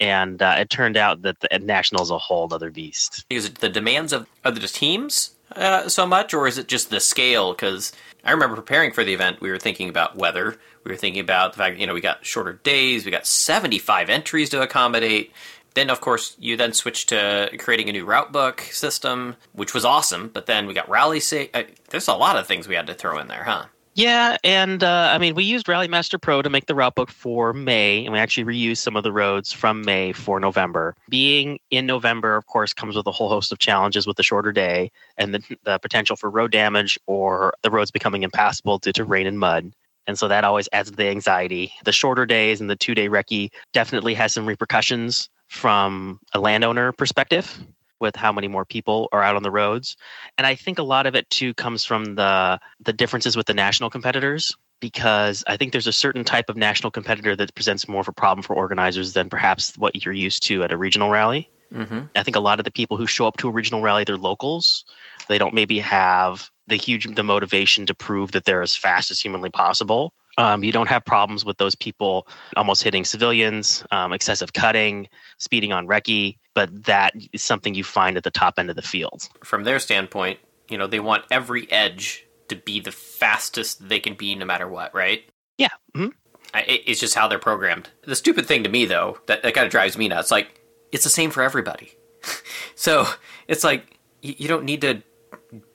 And 0.00 0.40
uh, 0.40 0.56
it 0.58 0.70
turned 0.70 0.96
out 0.96 1.22
that 1.22 1.40
the 1.40 1.58
national 1.58 2.02
is 2.02 2.10
a 2.10 2.18
whole 2.18 2.52
other 2.52 2.70
beast. 2.70 3.26
Is 3.28 3.44
it 3.44 3.56
the 3.56 3.68
demands 3.68 4.12
of, 4.14 4.26
the 4.42 4.52
teams 4.60 5.34
uh, 5.54 5.88
so 5.88 6.06
much, 6.06 6.32
or 6.32 6.46
is 6.46 6.56
it 6.56 6.68
just 6.68 6.88
the 6.88 7.00
scale? 7.00 7.52
Because 7.52 7.92
I 8.24 8.32
remember 8.32 8.56
preparing 8.56 8.92
for 8.92 9.04
the 9.04 9.12
event, 9.12 9.40
we 9.40 9.50
were 9.50 9.58
thinking 9.58 9.90
about 9.90 10.16
weather. 10.16 10.56
We 10.84 10.90
were 10.90 10.96
thinking 10.96 11.20
about 11.20 11.52
the 11.52 11.58
fact, 11.58 11.78
you 11.78 11.86
know, 11.86 11.92
we 11.92 12.00
got 12.00 12.24
shorter 12.24 12.54
days, 12.54 13.04
we 13.04 13.10
got 13.10 13.26
75 13.26 14.08
entries 14.08 14.48
to 14.50 14.62
accommodate. 14.62 15.32
Then, 15.74 15.90
of 15.90 16.00
course, 16.00 16.34
you 16.38 16.56
then 16.56 16.72
switched 16.72 17.10
to 17.10 17.50
creating 17.58 17.88
a 17.88 17.92
new 17.92 18.04
route 18.04 18.32
book 18.32 18.62
system, 18.72 19.36
which 19.52 19.74
was 19.74 19.84
awesome. 19.84 20.28
But 20.28 20.46
then 20.46 20.66
we 20.66 20.74
got 20.74 20.88
rally. 20.88 21.20
Uh, 21.54 21.62
there's 21.90 22.08
a 22.08 22.14
lot 22.14 22.36
of 22.36 22.46
things 22.46 22.66
we 22.66 22.74
had 22.74 22.86
to 22.88 22.94
throw 22.94 23.18
in 23.18 23.28
there, 23.28 23.44
huh? 23.44 23.66
Yeah, 24.00 24.38
and 24.42 24.82
uh, 24.82 25.10
I 25.12 25.18
mean, 25.18 25.34
we 25.34 25.44
used 25.44 25.66
Rallymaster 25.66 26.18
Pro 26.18 26.40
to 26.40 26.48
make 26.48 26.64
the 26.64 26.74
route 26.74 26.94
book 26.94 27.10
for 27.10 27.52
May, 27.52 28.06
and 28.06 28.14
we 28.14 28.18
actually 28.18 28.44
reused 28.44 28.78
some 28.78 28.96
of 28.96 29.02
the 29.02 29.12
roads 29.12 29.52
from 29.52 29.82
May 29.82 30.12
for 30.12 30.40
November. 30.40 30.96
Being 31.10 31.58
in 31.70 31.84
November, 31.84 32.34
of 32.34 32.46
course, 32.46 32.72
comes 32.72 32.96
with 32.96 33.06
a 33.06 33.10
whole 33.10 33.28
host 33.28 33.52
of 33.52 33.58
challenges 33.58 34.06
with 34.06 34.16
the 34.16 34.22
shorter 34.22 34.52
day 34.52 34.90
and 35.18 35.34
the, 35.34 35.42
the 35.64 35.78
potential 35.80 36.16
for 36.16 36.30
road 36.30 36.50
damage 36.50 36.98
or 37.04 37.52
the 37.60 37.70
roads 37.70 37.90
becoming 37.90 38.22
impassable 38.22 38.78
due 38.78 38.92
to 38.92 39.04
rain 39.04 39.26
and 39.26 39.38
mud. 39.38 39.70
And 40.06 40.18
so 40.18 40.28
that 40.28 40.44
always 40.44 40.66
adds 40.72 40.90
to 40.90 40.96
the 40.96 41.08
anxiety. 41.08 41.70
The 41.84 41.92
shorter 41.92 42.24
days 42.24 42.62
and 42.62 42.70
the 42.70 42.76
two 42.76 42.94
day 42.94 43.10
recce 43.10 43.50
definitely 43.74 44.14
has 44.14 44.32
some 44.32 44.46
repercussions 44.46 45.28
from 45.48 46.20
a 46.32 46.40
landowner 46.40 46.92
perspective 46.92 47.62
with 48.00 48.16
how 48.16 48.32
many 48.32 48.48
more 48.48 48.64
people 48.64 49.08
are 49.12 49.22
out 49.22 49.36
on 49.36 49.42
the 49.42 49.50
roads. 49.50 49.96
And 50.38 50.46
I 50.46 50.54
think 50.54 50.78
a 50.78 50.82
lot 50.82 51.06
of 51.06 51.14
it 51.14 51.28
too 51.30 51.54
comes 51.54 51.84
from 51.84 52.16
the 52.16 52.58
the 52.80 52.92
differences 52.92 53.36
with 53.36 53.46
the 53.46 53.54
national 53.54 53.90
competitors 53.90 54.56
because 54.80 55.44
I 55.46 55.56
think 55.56 55.72
there's 55.72 55.86
a 55.86 55.92
certain 55.92 56.24
type 56.24 56.48
of 56.48 56.56
national 56.56 56.90
competitor 56.90 57.36
that 57.36 57.54
presents 57.54 57.86
more 57.86 58.00
of 58.00 58.08
a 58.08 58.12
problem 58.12 58.42
for 58.42 58.56
organizers 58.56 59.12
than 59.12 59.28
perhaps 59.28 59.76
what 59.76 60.04
you're 60.04 60.14
used 60.14 60.42
to 60.44 60.64
at 60.64 60.72
a 60.72 60.76
regional 60.76 61.10
rally. 61.10 61.50
Mm-hmm. 61.72 62.00
I 62.16 62.22
think 62.22 62.36
a 62.36 62.40
lot 62.40 62.58
of 62.58 62.64
the 62.64 62.70
people 62.70 62.96
who 62.96 63.06
show 63.06 63.26
up 63.26 63.36
to 63.38 63.48
a 63.48 63.52
regional 63.52 63.82
rally, 63.82 64.04
they're 64.04 64.16
locals. 64.16 64.84
They 65.28 65.38
don't 65.38 65.54
maybe 65.54 65.78
have 65.78 66.50
the 66.66 66.76
huge 66.76 67.14
the 67.14 67.22
motivation 67.22 67.86
to 67.86 67.94
prove 67.94 68.32
that 68.32 68.44
they're 68.44 68.62
as 68.62 68.74
fast 68.74 69.10
as 69.10 69.20
humanly 69.20 69.50
possible. 69.50 70.12
Um, 70.40 70.64
you 70.64 70.72
don't 70.72 70.88
have 70.88 71.04
problems 71.04 71.44
with 71.44 71.58
those 71.58 71.74
people 71.74 72.26
almost 72.56 72.82
hitting 72.82 73.04
civilians, 73.04 73.84
um, 73.90 74.14
excessive 74.14 74.54
cutting, 74.54 75.06
speeding 75.36 75.70
on 75.70 75.86
recce, 75.86 76.38
but 76.54 76.84
that 76.84 77.12
is 77.34 77.42
something 77.42 77.74
you 77.74 77.84
find 77.84 78.16
at 78.16 78.24
the 78.24 78.30
top 78.30 78.54
end 78.58 78.70
of 78.70 78.76
the 78.76 78.82
field. 78.82 79.28
From 79.44 79.64
their 79.64 79.78
standpoint, 79.78 80.38
you 80.70 80.78
know, 80.78 80.86
they 80.86 80.98
want 80.98 81.24
every 81.30 81.70
edge 81.70 82.24
to 82.48 82.56
be 82.56 82.80
the 82.80 82.90
fastest 82.90 83.86
they 83.86 84.00
can 84.00 84.14
be 84.14 84.34
no 84.34 84.46
matter 84.46 84.66
what, 84.66 84.94
right? 84.94 85.28
Yeah. 85.58 85.68
Mm-hmm. 85.94 86.08
it's 86.54 87.00
just 87.00 87.14
how 87.14 87.28
they're 87.28 87.38
programmed. 87.38 87.90
The 88.04 88.16
stupid 88.16 88.46
thing 88.46 88.64
to 88.64 88.70
me, 88.70 88.86
though, 88.86 89.18
that, 89.26 89.42
that 89.42 89.52
kind 89.52 89.66
of 89.66 89.70
drives 89.70 89.98
me 89.98 90.08
nuts, 90.08 90.30
like, 90.30 90.58
it's 90.90 91.04
the 91.04 91.10
same 91.10 91.30
for 91.30 91.42
everybody. 91.42 91.92
so 92.76 93.06
it's 93.46 93.62
like, 93.62 93.98
you 94.22 94.48
don't 94.48 94.64
need 94.64 94.80
to 94.80 95.02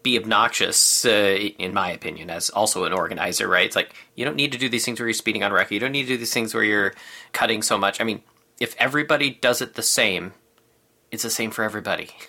be 0.03 0.17
obnoxious, 0.17 1.05
uh, 1.05 1.38
in 1.58 1.74
my 1.74 1.91
opinion, 1.91 2.29
as 2.29 2.50
also 2.50 2.86
an 2.86 2.94
organizer, 2.94 3.48
right? 3.48 3.65
It's 3.65 3.75
like 3.75 3.94
you 4.15 4.25
don't 4.25 4.36
need 4.36 4.51
to 4.51 4.58
do 4.58 4.70
these 4.70 4.86
things 4.86 5.00
where 5.00 5.08
you're 5.08 5.13
speeding 5.13 5.44
on 5.44 5.51
recce. 5.51 5.72
You 5.72 5.79
don't 5.79 5.91
need 5.91 6.03
to 6.03 6.10
do 6.10 6.17
these 6.17 6.34
things 6.34 6.53
where 6.53 6.63
you're 6.63 6.94
cutting 7.34 7.62
so 7.62 7.77
much. 7.77 8.00
I 8.00 8.03
mean, 8.03 8.22
if 8.60 8.75
everybody 8.79 9.32
does 9.32 9.62
it 9.62 9.74
the 9.75 9.84
same, 9.84 10.34
it's 11.12 11.24
the 11.24 11.29
same 11.29 11.51
for 11.51 11.63
everybody. 11.63 12.10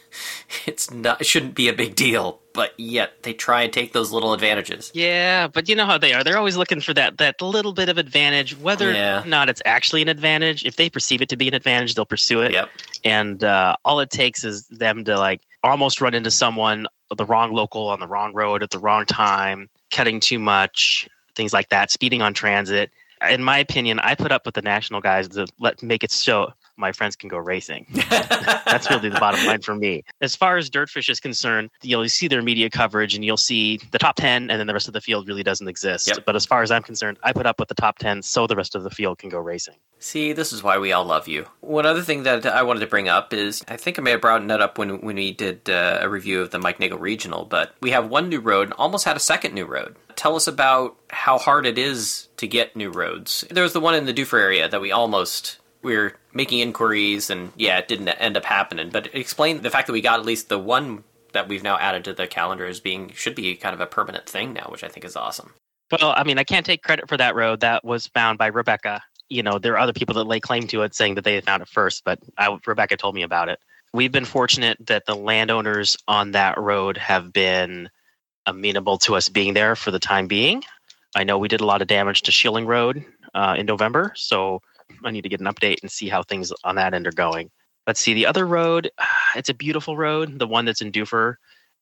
It's 0.65 0.91
not. 0.93 1.21
It 1.21 1.27
shouldn't 1.27 1.55
be 1.55 1.69
a 1.69 1.73
big 1.73 1.97
deal, 1.97 2.41
but 2.53 2.73
yet 2.79 3.25
they 3.25 3.33
try 3.33 3.63
and 3.63 3.73
take 3.73 3.93
those 3.93 4.13
little 4.13 4.33
advantages. 4.33 4.93
Yeah, 4.95 5.49
but 5.49 5.69
you 5.69 5.75
know 5.75 5.87
how 5.87 5.99
they 5.99 6.13
are. 6.13 6.23
They're 6.23 6.39
always 6.39 6.57
looking 6.57 6.81
for 6.81 6.95
that 6.95 7.19
that 7.19 7.43
little 7.43 7.73
bit 7.73 7.89
of 7.89 7.99
advantage, 7.99 8.57
whether 8.59 8.93
yeah. 8.93 9.23
or 9.23 9.27
not 9.27 9.49
it's 9.49 9.61
actually 9.65 10.03
an 10.03 10.09
advantage. 10.09 10.65
If 10.65 10.77
they 10.77 10.89
perceive 10.89 11.21
it 11.21 11.29
to 11.31 11.37
be 11.37 11.49
an 11.49 11.55
advantage, 11.55 11.95
they'll 11.95 12.07
pursue 12.07 12.43
it. 12.43 12.53
Yep. 12.53 12.69
And 13.05 13.45
uh, 13.45 13.77
all 13.85 13.99
it 14.01 14.11
takes 14.11 14.45
is 14.45 14.69
them 14.69 15.05
to 15.05 15.19
like 15.19 15.43
almost 15.65 16.01
run 16.01 16.15
into 16.15 16.31
someone 16.31 16.87
the 17.15 17.25
wrong 17.25 17.53
local 17.53 17.89
on 17.89 18.01
the 18.01 18.07
wrong 18.07 18.33
road 18.33 18.63
at 18.63 18.71
the 18.71 18.79
wrong 18.79 19.07
time, 19.07 19.69
cutting 19.91 20.21
too 20.21 20.39
much, 20.39 21.09
things 21.35 21.53
like 21.53 21.69
that, 21.69 21.91
speeding 21.91 22.23
on 22.23 22.35
transit. 22.35 22.91
In 23.31 23.43
my 23.43 23.59
opinion, 23.59 23.99
I 24.01 24.15
put 24.15 24.33
up 24.33 24.45
with 24.45 24.55
the 24.55 24.63
national 24.63 25.01
guys 25.01 25.29
to 25.29 25.47
let 25.59 25.83
make 25.83 26.03
it 26.03 26.11
so 26.11 26.53
my 26.77 26.93
friends 26.93 27.17
can 27.17 27.29
go 27.29 27.39
racing. 27.39 27.87
That's 28.11 28.91
really 28.91 29.09
the 29.09 29.21
bottom 29.21 29.45
line 29.47 29.63
for 29.63 29.75
me. 29.75 30.05
As 30.21 30.37
far 30.37 30.57
as 30.57 30.71
Dirtfish 30.71 31.09
is 31.09 31.21
concerned, 31.21 31.71
you'll 31.83 32.09
see 32.09 32.29
their 32.29 32.43
media 32.43 32.71
coverage 32.71 33.15
and 33.15 33.25
you'll 33.25 33.37
see 33.37 33.81
the 33.93 33.99
top 33.99 34.17
10, 34.17 34.51
and 34.51 34.61
then 34.61 34.67
the 34.67 34.73
rest 34.73 34.89
of 34.89 34.95
the 34.95 35.01
field 35.01 35.29
really 35.29 35.43
doesn't 35.43 35.69
exist. 35.69 36.09
Yep. 36.09 36.25
But 36.27 36.37
as 36.37 36.45
far 36.45 36.63
as 36.63 36.71
I'm 36.71 36.83
concerned, 36.83 37.19
I 37.23 37.33
put 37.33 37.47
up 37.47 37.59
with 37.59 37.69
the 37.69 37.75
top 37.75 37.99
10 37.99 38.23
so 38.23 38.47
the 38.47 38.57
rest 38.57 38.75
of 38.75 38.83
the 38.83 38.91
field 38.91 39.19
can 39.19 39.29
go 39.29 39.39
racing. 39.39 39.75
See, 39.99 40.33
this 40.33 40.53
is 40.53 40.63
why 40.63 40.79
we 40.79 40.93
all 40.93 41.05
love 41.05 41.27
you. 41.27 41.47
One 41.61 41.87
other 41.87 42.03
thing 42.03 42.25
that 42.25 42.45
I 42.47 42.63
wanted 42.63 42.81
to 42.81 42.87
bring 42.87 43.09
up 43.09 43.33
is 43.33 43.65
I 43.69 43.77
think 43.77 43.99
I 43.99 44.03
may 44.03 44.11
have 44.13 44.21
brought 44.21 44.43
it 44.43 44.51
up 44.51 44.79
when, 44.79 45.01
when 45.01 45.17
we 45.17 45.33
did 45.33 45.69
uh, 45.71 45.99
a 46.03 46.09
review 46.09 46.43
of 46.43 46.51
the 46.51 46.59
Mike 46.59 46.79
Nagle 46.79 46.99
Regional, 46.99 47.45
but 47.45 47.75
we 47.81 47.91
have 47.91 48.09
one 48.09 48.29
new 48.29 48.41
road, 48.41 48.69
and 48.69 48.73
almost 48.75 49.05
had 49.05 49.17
a 49.17 49.21
second 49.21 49.55
new 49.55 49.65
road. 49.65 49.97
Tell 50.15 50.37
us 50.37 50.47
about 50.47 50.97
how 51.11 51.39
hard 51.39 51.67
it 51.67 51.79
is 51.79 52.29
to 52.37 52.47
get 52.47 52.77
new 52.77 52.91
roads. 52.91 53.45
There 53.51 53.63
was 53.63 53.73
the 53.73 53.81
one 53.81 53.95
in 53.95 54.07
the 54.07 54.15
Dufur 54.15 54.41
area 54.41 54.69
that 54.69 54.81
we 54.81 54.93
almost 54.93 55.59
we 55.83 55.97
were 55.97 56.15
making 56.37 56.61
inquiries, 56.61 57.31
and 57.31 57.51
yeah, 57.57 57.79
it 57.79 57.89
didn't 57.89 58.09
end 58.09 58.37
up 58.37 58.45
happening. 58.45 58.91
But 58.91 59.15
explain 59.15 59.63
the 59.63 59.71
fact 59.71 59.87
that 59.87 59.93
we 59.93 60.03
got 60.03 60.21
at 60.21 60.27
least 60.27 60.49
the 60.49 60.59
one 60.59 61.03
that 61.33 61.49
we've 61.49 61.63
now 61.63 61.79
added 61.79 62.05
to 62.05 62.13
the 62.13 62.27
calendar 62.27 62.67
as 62.67 62.79
being 62.79 63.11
should 63.13 63.35
be 63.35 63.57
kind 63.57 63.75
of 63.75 63.81
a 63.81 63.87
permanent 63.87 64.29
thing 64.29 64.53
now, 64.53 64.69
which 64.71 64.85
I 64.85 64.89
think 64.89 65.05
is 65.05 65.17
awesome. 65.17 65.55
Well, 65.91 66.15
I 66.17 66.25
mean, 66.25 66.39
I 66.39 66.45
can't 66.45 66.67
take 66.67 66.83
credit 66.83 67.09
for 67.09 67.17
that 67.17 67.35
road. 67.35 67.61
That 67.61 67.85
was 67.85 68.07
found 68.09 68.39
by 68.39 68.49
Rebecca. 68.49 69.03
You 69.29 69.43
know, 69.43 69.59
there 69.59 69.73
are 69.75 69.79
other 69.79 69.93
people 69.93 70.15
that 70.17 70.25
lay 70.25 70.41
claim 70.41 70.67
to 70.69 70.83
it, 70.83 70.95
saying 70.95 71.15
that 71.17 71.25
they 71.25 71.41
found 71.41 71.63
it 71.63 71.69
first, 71.69 72.05
but 72.05 72.19
I, 72.39 72.57
Rebecca 72.67 72.97
told 72.97 73.15
me 73.15 73.23
about 73.23 73.49
it. 73.49 73.59
We've 73.93 74.13
been 74.13 74.25
fortunate 74.25 74.79
that 74.87 75.07
the 75.07 75.15
landowners 75.15 75.97
on 76.07 76.33
that 76.33 76.59
road 76.59 76.97
have 76.99 77.33
been 77.33 77.89
amenable 78.45 78.99
to 78.99 79.15
us 79.17 79.29
being 79.29 79.55
there 79.55 79.75
for 79.75 79.91
the 79.91 79.99
time 79.99 80.27
being. 80.27 80.63
I 81.15 81.25
know 81.25 81.39
we 81.39 81.49
did 81.49 81.61
a 81.61 81.67
lot 81.67 81.83
of 81.83 81.89
damage 81.89 82.23
to 82.23 82.33
Schilling 82.33 82.67
Road 82.67 83.05
uh, 83.35 83.55
in 83.57 83.67
November, 83.67 84.13
so 84.15 84.61
I 85.05 85.11
need 85.11 85.23
to 85.23 85.29
get 85.29 85.41
an 85.41 85.47
update 85.47 85.79
and 85.83 85.91
see 85.91 86.09
how 86.09 86.23
things 86.23 86.53
on 86.65 86.77
that 86.77 86.95
end 86.95 87.07
are 87.07 87.13
going. 87.13 87.51
Let's 87.87 88.01
see 88.01 88.15
the 88.15 88.27
other 88.27 88.47
road. 88.47 88.91
It's 89.35 89.51
a 89.51 89.55
beautiful 89.55 89.99
road. 89.99 90.39
The 90.39 90.47
one 90.47 90.65
that's 90.65 90.81
in 90.81 90.91
Dufur 90.91 91.35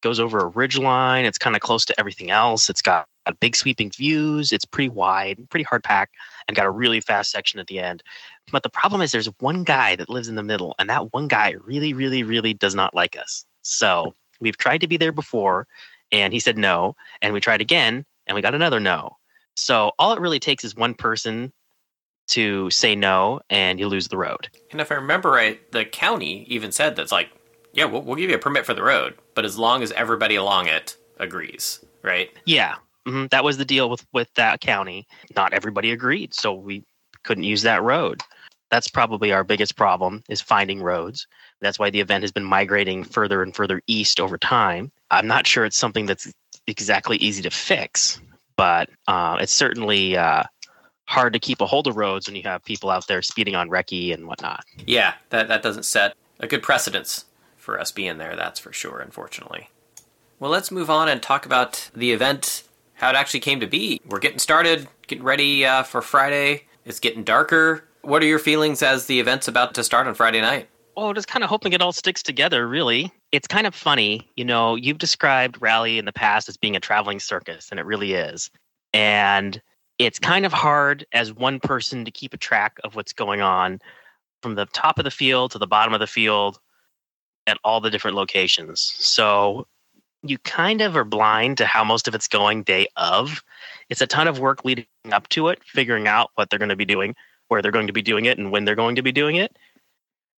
goes 0.03 0.19
over 0.19 0.41
a 0.41 0.49
ridge 0.49 0.77
line. 0.77 1.25
It's 1.25 1.39
kind 1.39 1.55
of 1.55 1.63
close 1.63 1.85
to 1.85 2.01
everything 2.01 2.33
else. 2.33 2.69
It's 2.69 2.83
got 2.83 3.07
big 3.33 3.57
sweeping 3.57 3.91
views. 3.91 4.53
It's 4.53 4.65
pretty 4.65 4.89
wide, 4.89 5.49
pretty 5.51 5.65
hard 5.65 5.85
pack, 5.85 6.11
and 6.47 6.57
got 6.57 6.67
a 6.67 6.71
really 6.71 7.01
fast 7.01 7.31
section 7.31 7.61
at 7.61 7.69
the 7.69 7.79
end. 7.79 8.03
But 8.51 8.63
the 8.63 8.69
problem 8.69 9.01
is 9.01 9.13
there's 9.13 9.31
one 9.39 9.65
guy 9.65 9.97
that 9.97 10.11
lives 10.11 10.29
in 10.29 10.35
the 10.35 10.43
middle, 10.43 10.75
and 10.79 10.91
that 10.91 11.13
one 11.13 11.29
guy 11.29 11.55
really, 11.65 11.93
really, 11.93 12.23
really 12.23 12.55
does 12.55 12.75
not 12.75 12.95
like 12.95 13.17
us. 13.17 13.45
So 13.63 14.15
we've 14.41 14.57
tried 14.57 14.81
to 14.83 14.89
be 14.89 14.97
there 14.97 15.13
before, 15.13 15.67
and 16.13 16.33
he 16.33 16.41
said 16.41 16.59
no. 16.59 16.97
And 17.23 17.33
we 17.33 17.41
tried 17.41 17.61
again, 17.61 18.05
and 18.27 18.35
we 18.35 18.43
got 18.43 18.55
another 18.55 18.81
no. 18.81 19.17
So 19.57 19.93
all 19.99 20.13
it 20.13 20.21
really 20.21 20.41
takes 20.41 20.65
is 20.65 20.75
one 20.75 20.95
person 20.95 21.53
to 22.29 22.71
say 22.71 22.95
no 22.95 23.41
and 23.51 23.79
you 23.79 23.89
lose 23.89 24.09
the 24.09 24.17
road. 24.17 24.49
And 24.71 24.81
if 24.81 24.91
I 24.91 24.97
remember 24.97 25.31
right, 25.31 25.61
the 25.73 25.85
county 25.85 26.45
even 26.49 26.73
said 26.73 26.97
that's 26.97 27.13
like, 27.13 27.31
yeah, 27.73 27.85
we'll, 27.85 28.03
we'll 28.03 28.17
give 28.17 28.31
you 28.31 28.37
a 28.37 28.41
permit 28.41 28.67
for 28.67 28.75
the 28.75 28.83
road, 28.83 29.15
but 29.35 29.45
as 29.45 29.59
long 29.59 29.83
as 29.83 29.93
everybody 29.93 30.37
along 30.37 30.69
it 30.69 30.97
agrees, 31.19 31.85
right? 32.03 32.31
Yeah, 32.45 32.77
mm-hmm. 33.07 33.27
that 33.31 33.45
was 33.45 33.57
the 33.59 33.65
deal 33.65 33.91
with 33.91 34.07
with 34.13 34.33
that 34.35 34.61
county. 34.61 35.07
Not 35.35 35.53
everybody 35.53 35.91
agreed, 35.91 36.35
so 36.35 36.53
we 36.53 36.85
couldn't 37.25 37.45
use 37.45 37.63
that 37.63 37.83
road. 37.83 38.23
That's 38.71 38.89
probably 38.89 39.33
our 39.33 39.45
biggest 39.45 39.77
problem 39.77 40.23
is 40.29 40.41
finding 40.41 40.83
roads. 40.83 41.27
That's 41.61 41.79
why 41.79 41.91
the 41.91 42.01
event 42.01 42.23
has 42.23 42.33
been 42.33 42.45
migrating 42.45 43.05
further 43.05 43.43
and 43.43 43.55
further 43.55 43.81
east 43.87 44.21
over 44.21 44.37
time. 44.37 44.91
I'm 45.11 45.27
not 45.27 45.47
sure 45.47 45.65
it's 45.65 45.77
something 45.77 46.07
that's 46.07 46.33
exactly 46.67 47.17
easy 47.19 47.43
to 47.43 47.51
fix, 47.51 48.21
but 48.57 48.89
uh, 49.07 49.39
it's 49.41 49.53
certainly 49.53 50.17
uh, 50.17 50.45
hard 51.07 51.33
to 51.33 51.39
keep 51.39 51.61
a 51.61 51.67
hold 51.67 51.87
of 51.87 51.97
roads 51.97 52.27
when 52.27 52.37
you 52.37 52.43
have 52.43 52.65
people 52.65 52.91
out 52.91 53.07
there 53.07 53.23
speeding 53.23 53.55
on 53.55 53.69
recce 53.69 54.13
and 54.13 54.27
whatnot. 54.27 54.65
Yeah, 54.87 55.15
that, 55.31 55.49
that 55.49 55.63
doesn't 55.63 55.85
set 55.85 56.15
a 56.41 56.47
good 56.47 56.63
precedence 56.63 57.27
for 57.57 57.81
us 57.81 57.93
being 57.93 58.19
there, 58.19 58.37
that's 58.37 58.61
for 58.61 58.73
sure, 58.73 59.01
unfortunately. 59.01 59.71
Well, 60.39 60.51
let's 60.51 60.71
move 60.71 60.91
on 60.91 61.09
and 61.09 61.23
talk 61.23 61.47
about 61.47 61.91
the 61.95 62.13
event, 62.13 62.65
how 62.95 63.11
it 63.11 63.17
actually 63.17 63.41
came 63.41 63.61
to 63.61 63.67
be. 63.67 64.01
We're 64.07 64.19
getting 64.19 64.39
started, 64.39 64.89
getting 65.07 65.25
ready 65.25 65.65
uh, 65.65 65.83
for 65.83 66.03
Friday. 66.03 66.65
It's 66.85 67.01
getting 67.01 67.25
darker. 67.25 67.85
What 68.03 68.23
are 68.23 68.27
your 68.27 68.39
feelings 68.39 68.83
as 68.83 69.07
the 69.07 69.21
event's 69.21 69.49
about 69.49 69.75
to 69.75 69.85
start 69.85 70.07
on 70.07 70.15
Friday 70.15 70.41
night? 70.41 70.69
Well, 70.97 71.13
just 71.15 71.29
kind 71.29 71.43
of 71.43 71.51
hoping 71.51 71.73
it 71.73 71.81
all 71.81 71.93
sticks 71.93 72.23
together, 72.23 72.69
really. 72.69 73.13
It's 73.33 73.49
kind 73.49 73.67
of 73.67 73.75
funny. 73.75 74.29
You 74.37 74.45
know, 74.45 74.77
you've 74.77 74.99
described 74.99 75.61
Rally 75.61 75.99
in 75.99 76.05
the 76.05 76.13
past 76.13 76.49
as 76.49 76.57
being 76.57 76.77
a 76.77 76.81
traveling 76.81 77.19
circus, 77.19 77.69
and 77.71 77.81
it 77.81 77.87
really 77.87 78.13
is. 78.13 78.51
And 78.93 79.61
it's 79.99 80.19
kind 80.19 80.45
of 80.45 80.53
hard 80.53 81.07
as 81.13 81.33
one 81.33 81.61
person 81.61 82.05
to 82.05 82.11
keep 82.11 82.35
a 82.35 82.39
track 82.39 82.79
of 82.85 82.97
what's 82.97 83.13
going 83.13 83.41
on 83.41 83.81
from 84.43 84.55
the 84.55 84.67
top 84.67 84.99
of 84.99 85.05
the 85.05 85.11
field 85.11 85.53
to 85.53 85.59
the 85.59 85.67
bottom 85.67 85.95
of 85.95 86.01
the 86.01 86.07
field 86.07 86.59
at 87.47 87.59
all 87.65 87.81
the 87.81 87.91
different 87.91 88.17
locations. 88.17 88.81
So 88.81 89.67
you 90.23 90.39
kind 90.39 90.81
of 90.81 90.97
are 90.97 91.05
blind 91.05 91.59
to 91.59 91.67
how 91.67 91.85
most 91.85 92.09
of 92.09 92.15
it's 92.15 92.29
going 92.29 92.63
day 92.63 92.87
of. 92.97 93.43
It's 93.91 94.01
a 94.01 94.07
ton 94.07 94.27
of 94.27 94.39
work 94.39 94.65
leading 94.65 94.87
up 95.13 95.29
to 95.31 95.49
it, 95.49 95.63
figuring 95.65 96.09
out 96.09 96.31
what 96.35 96.51
they're 96.51 96.59
going 96.59 96.71
to 96.71 96.77
be 96.77 96.87
doing, 96.87 97.15
where 97.49 97.61
they're 97.61 97.71
going 97.71 97.87
to 97.87 97.93
be 97.93 98.03
doing 98.03 98.25
it, 98.25 98.39
and 98.39 98.51
when 98.51 98.65
they're 98.65 98.75
going 98.75 98.97
to 98.97 99.03
be 99.03 99.13
doing 99.13 99.37
it. 99.37 99.57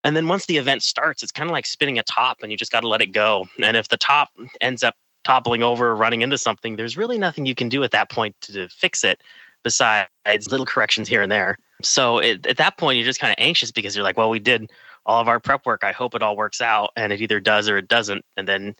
And 0.04 0.16
then 0.16 0.28
once 0.28 0.46
the 0.46 0.56
event 0.56 0.82
starts, 0.82 1.22
it's 1.22 1.32
kind 1.32 1.48
of 1.48 1.52
like 1.52 1.66
spinning 1.66 1.98
a 1.98 2.02
top 2.02 2.38
and 2.42 2.52
you 2.52 2.58
just 2.58 2.70
got 2.70 2.80
to 2.80 2.88
let 2.88 3.00
it 3.00 3.12
go. 3.12 3.48
And 3.60 3.76
if 3.76 3.88
the 3.88 3.96
top 3.96 4.28
ends 4.60 4.84
up 4.84 4.94
toppling 5.24 5.64
over 5.64 5.88
or 5.88 5.96
running 5.96 6.22
into 6.22 6.38
something, 6.38 6.76
there's 6.76 6.96
really 6.96 7.18
nothing 7.18 7.44
you 7.44 7.56
can 7.56 7.68
do 7.68 7.82
at 7.82 7.90
that 7.90 8.08
point 8.08 8.36
to, 8.42 8.68
fix 8.68 9.02
it 9.02 9.20
besides 9.66 10.08
little 10.48 10.64
corrections 10.64 11.08
here 11.08 11.22
and 11.22 11.32
there. 11.32 11.58
So 11.82 12.18
it, 12.18 12.46
at 12.46 12.56
that 12.58 12.78
point, 12.78 12.98
you're 12.98 13.04
just 13.04 13.18
kind 13.18 13.32
of 13.32 13.36
anxious 13.38 13.72
because 13.72 13.96
you're 13.96 14.04
like, 14.04 14.16
well, 14.16 14.30
we 14.30 14.38
did 14.38 14.70
all 15.04 15.20
of 15.20 15.26
our 15.26 15.40
prep 15.40 15.66
work. 15.66 15.82
I 15.82 15.90
hope 15.90 16.14
it 16.14 16.22
all 16.22 16.36
works 16.36 16.60
out. 16.60 16.90
And 16.94 17.12
it 17.12 17.20
either 17.20 17.40
does 17.40 17.68
or 17.68 17.76
it 17.76 17.88
doesn't. 17.88 18.24
And 18.36 18.46
then 18.46 18.76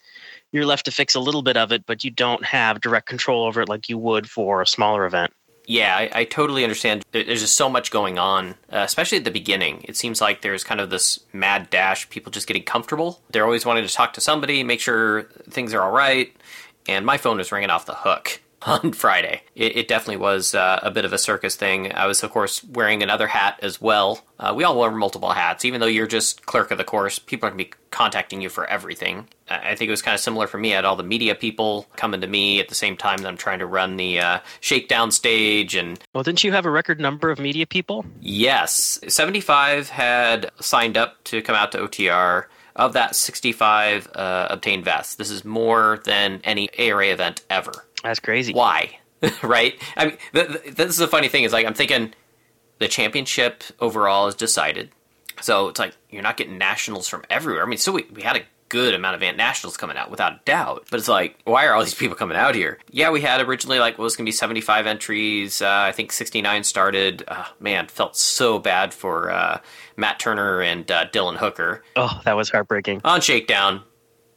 you're 0.53 0.65
left 0.65 0.85
to 0.85 0.93
fix 0.93 1.17
a 1.17 1.21
little 1.21 1.43
bit 1.43 1.57
of 1.57 1.73
it, 1.73 1.87
but 1.87 2.05
you 2.05 2.13
don't 2.13 2.45
have 2.45 2.81
direct 2.81 3.09
control 3.09 3.45
over 3.45 3.63
it 3.63 3.69
like 3.69 3.89
you 3.89 3.99
would 3.99 4.31
for 4.31 4.63
a 4.63 4.67
smaller 4.67 5.05
event. 5.07 5.33
Yeah, 5.67 5.97
I, 5.97 6.21
I 6.21 6.25
totally 6.25 6.63
understand. 6.63 7.03
There's 7.11 7.41
just 7.41 7.57
so 7.57 7.69
much 7.69 7.91
going 7.91 8.17
on, 8.17 8.51
uh, 8.73 8.85
especially 8.85 9.19
at 9.19 9.25
the 9.25 9.33
beginning. 9.33 9.85
It 9.89 9.97
seems 9.97 10.21
like 10.21 10.43
there's 10.43 10.63
kind 10.63 10.81
of 10.81 10.91
this 10.91 11.19
mad 11.33 11.69
dash, 11.69 12.09
people 12.11 12.31
just 12.31 12.47
getting 12.47 12.63
comfortable. 12.63 13.21
They're 13.33 13.45
always 13.45 13.67
wanting 13.67 13.85
to 13.85 13.93
talk 13.93 14.13
to 14.13 14.21
somebody, 14.21 14.63
make 14.63 14.79
sure 14.79 15.25
things 15.51 15.75
are 15.75 15.83
all 15.83 15.91
right. 15.91 16.33
And 16.87 17.05
my 17.05 17.19
phone 17.19 17.39
was 17.39 17.51
ringing 17.51 17.71
off 17.71 17.87
the 17.87 17.97
hook 17.97 18.41
on 18.67 18.93
Friday. 18.95 19.43
It, 19.55 19.77
it 19.77 19.89
definitely 19.89 20.19
was 20.19 20.55
uh, 20.55 20.81
a 20.83 20.91
bit 20.91 21.05
of 21.05 21.13
a 21.13 21.19
circus 21.19 21.57
thing. 21.57 21.93
I 21.93 22.07
was, 22.07 22.23
of 22.23 22.31
course, 22.31 22.63
wearing 22.65 23.03
another 23.03 23.29
hat 23.29 23.59
as 23.63 23.81
well. 23.81 24.25
Uh, 24.39 24.53
we 24.55 24.65
all 24.65 24.79
wear 24.79 24.91
multiple 24.91 25.31
hats. 25.31 25.65
Even 25.65 25.81
though 25.81 25.87
you're 25.87 26.07
just 26.07 26.45
clerk 26.45 26.71
of 26.71 26.79
the 26.79 26.85
course, 26.85 27.19
people 27.19 27.47
are 27.47 27.51
going 27.51 27.65
to 27.65 27.71
be 27.71 27.73
contacting 27.91 28.43
you 28.43 28.49
for 28.49 28.67
everything. 28.67 29.29
I 29.49 29.75
think 29.77 29.89
it 29.89 29.93
was 29.93 30.03
kind 30.03 30.15
of 30.15 30.21
similar 30.21 30.47
for 30.47 30.59
me. 30.59 30.73
I 30.73 30.77
had 30.77 30.85
all 30.85 30.97
the 30.97 31.03
media 31.03 31.35
people 31.35 31.87
coming 31.97 32.21
to 32.21 32.27
me 32.27 32.61
at 32.61 32.69
the 32.69 32.75
same 32.75 32.97
time 32.97 33.19
that 33.19 33.29
I'm 33.29 33.37
trying 33.37 33.61
to 33.61 33.67
run 33.67 33.97
the 33.97 34.19
uh, 34.19 34.41
shakedown 34.61 35.11
stage. 35.13 35.75
And 35.75 35.99
well, 36.13 36.25
didn't 36.25 36.45
you 36.45 36.53
have 36.53 36.67
a 36.67 36.71
record 36.71 37.01
number 37.01 37.31
of 37.31 37.39
media 37.39 37.67
people? 37.67 38.05
Yes, 38.21 38.99
75 39.07 39.89
had 39.89 40.51
signed 40.61 40.97
up 40.97 41.23
to 41.25 41.43
come 41.43 41.55
out 41.55 41.73
to 41.73 41.79
OTR. 41.79 42.47
Of 42.75 42.93
that, 42.93 43.17
65 43.17 44.11
uh, 44.15 44.49
obtained 44.51 44.85
vests. 44.85 45.15
This 45.15 45.31
is 45.31 45.47
more 45.47 46.03
than 46.05 46.43
any 46.45 46.69
ARA 46.79 47.07
event 47.07 47.43
ever. 47.49 47.87
That's 48.07 48.21
crazy. 48.21 48.53
Why? 48.53 48.99
right? 49.43 49.81
I 49.97 50.07
mean, 50.07 50.17
th- 50.33 50.47
th- 50.49 50.77
this 50.77 50.91
is 50.91 50.99
the 50.99 51.09
funny 51.09 51.29
thing. 51.29 51.43
Is 51.43 51.53
like 51.53 51.67
I'm 51.67 51.75
thinking 51.75 52.15
the 52.79 52.87
championship 52.87 53.65
overall 53.81 54.29
is 54.29 54.35
decided, 54.37 54.91
so 55.41 55.69
it's 55.69 55.81
like 55.81 55.97
you're 56.09 56.23
not 56.23 56.37
getting 56.37 56.57
nationals 56.57 57.09
from 57.09 57.25
everywhere. 57.29 57.65
I 57.65 57.67
mean, 57.67 57.79
so 57.79 57.93
we, 57.93 58.07
we 58.13 58.23
had 58.23 58.37
a 58.37 58.43
good 58.69 58.95
amount 58.95 59.17
of 59.17 59.23
ant 59.23 59.37
nationals 59.37 59.77
coming 59.77 59.97
out 59.97 60.11
without 60.11 60.33
a 60.33 60.41
doubt, 60.45 60.87
but 60.89 61.01
it's 61.01 61.09
like 61.09 61.39
why 61.45 61.67
are 61.67 61.75
all 61.75 61.83
these 61.83 61.95
people 61.95 62.17
coming 62.17 62.37
out 62.37 62.55
here? 62.55 62.79
Yeah, 62.91 63.11
we 63.11 63.23
had 63.23 63.41
originally 63.41 63.81
like 63.81 63.99
what 63.99 64.05
was 64.05 64.15
going 64.15 64.25
to 64.25 64.29
be 64.29 64.33
75 64.33 64.87
entries. 64.87 65.61
Uh, 65.61 65.69
I 65.69 65.91
think 65.91 66.13
69 66.13 66.63
started. 66.63 67.25
Uh, 67.27 67.47
man, 67.59 67.89
felt 67.89 68.17
so 68.17 68.61
bad 68.61 68.95
for 68.95 69.33
uh, 69.33 69.61
Matt 69.97 70.21
Turner 70.21 70.63
and 70.63 70.89
uh, 70.91 71.09
Dylan 71.09 71.39
Hooker. 71.39 71.83
Oh, 71.97 72.21
that 72.25 72.37
was 72.37 72.51
heartbreaking. 72.51 73.01
On 73.05 73.21
Shakedown, 73.21 73.83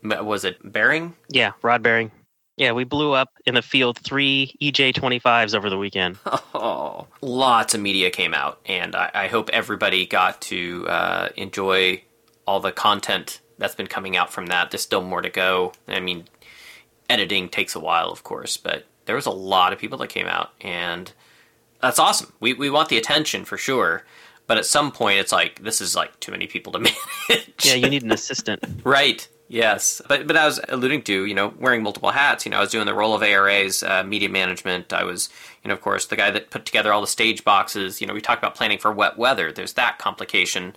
was 0.01 0.43
it 0.43 0.57
Bearing? 0.63 1.13
Yeah, 1.29 1.51
Rod 1.61 1.83
Bearing. 1.83 2.11
Yeah, 2.59 2.73
we 2.73 2.83
blew 2.83 3.13
up 3.13 3.31
in 3.45 3.55
the 3.55 3.61
field 3.61 3.97
three 3.97 4.53
EJ25s 4.61 5.55
over 5.55 5.69
the 5.69 5.77
weekend. 5.77 6.17
Oh, 6.61 7.07
lots 7.21 7.73
of 7.73 7.79
media 7.79 8.09
came 8.09 8.33
out, 8.33 8.59
and 8.65 8.93
I, 8.95 9.09
I 9.13 9.27
hope 9.27 9.49
everybody 9.53 10.05
got 10.05 10.41
to 10.41 10.85
uh, 10.89 11.29
enjoy 11.37 12.03
all 12.45 12.59
the 12.59 12.73
content 12.73 13.39
that's 13.59 13.75
been 13.75 13.87
coming 13.87 14.17
out 14.17 14.33
from 14.33 14.47
that. 14.47 14.71
There's 14.71 14.81
still 14.81 15.01
more 15.03 15.21
to 15.21 15.29
go. 15.29 15.71
I 15.87 16.01
mean, 16.01 16.25
editing 17.09 17.47
takes 17.47 17.75
a 17.75 17.79
while, 17.79 18.09
of 18.09 18.23
course, 18.23 18.57
but 18.57 18.85
there 19.05 19.15
was 19.15 19.25
a 19.25 19.31
lot 19.31 19.71
of 19.71 19.79
people 19.79 19.97
that 19.99 20.09
came 20.09 20.25
out, 20.27 20.49
and 20.59 21.13
that's 21.81 21.99
awesome. 21.99 22.33
We, 22.41 22.53
we 22.53 22.69
want 22.69 22.89
the 22.89 22.97
attention 22.97 23.45
for 23.45 23.57
sure, 23.57 24.03
but 24.47 24.57
at 24.57 24.65
some 24.65 24.91
point, 24.91 25.19
it's 25.19 25.31
like, 25.31 25.63
this 25.63 25.79
is 25.79 25.95
like 25.95 26.19
too 26.19 26.31
many 26.33 26.47
people 26.47 26.73
to 26.73 26.79
manage. 27.29 27.53
Yeah, 27.63 27.75
you 27.75 27.89
need 27.89 28.03
an 28.03 28.11
assistant. 28.11 28.63
right. 28.83 29.25
Yes, 29.51 29.99
but 30.07 30.27
but 30.27 30.37
I 30.37 30.45
was 30.45 30.59
alluding 30.69 31.01
to 31.03 31.25
you 31.25 31.33
know 31.33 31.51
wearing 31.59 31.81
multiple 31.81 32.11
hats. 32.11 32.45
You 32.45 32.51
know, 32.51 32.57
I 32.57 32.61
was 32.61 32.69
doing 32.69 32.85
the 32.85 32.93
role 32.93 33.15
of 33.15 33.23
ARA's 33.23 33.81
uh, 33.81 34.03
media 34.03 34.29
management. 34.29 34.93
I 34.93 35.03
was 35.03 35.27
you 35.63 35.69
know 35.69 35.73
of 35.73 35.81
course 35.81 36.05
the 36.05 36.15
guy 36.15 36.29
that 36.29 36.51
put 36.51 36.67
together 36.67 36.93
all 36.93 37.01
the 37.01 37.07
stage 37.07 37.43
boxes. 37.43 37.99
You 37.99 38.05
know, 38.05 38.13
we 38.13 38.21
talk 38.21 38.37
about 38.37 38.53
planning 38.53 38.77
for 38.77 38.91
wet 38.91 39.17
weather. 39.17 39.51
There's 39.51 39.73
that 39.73 39.97
complication. 39.97 40.75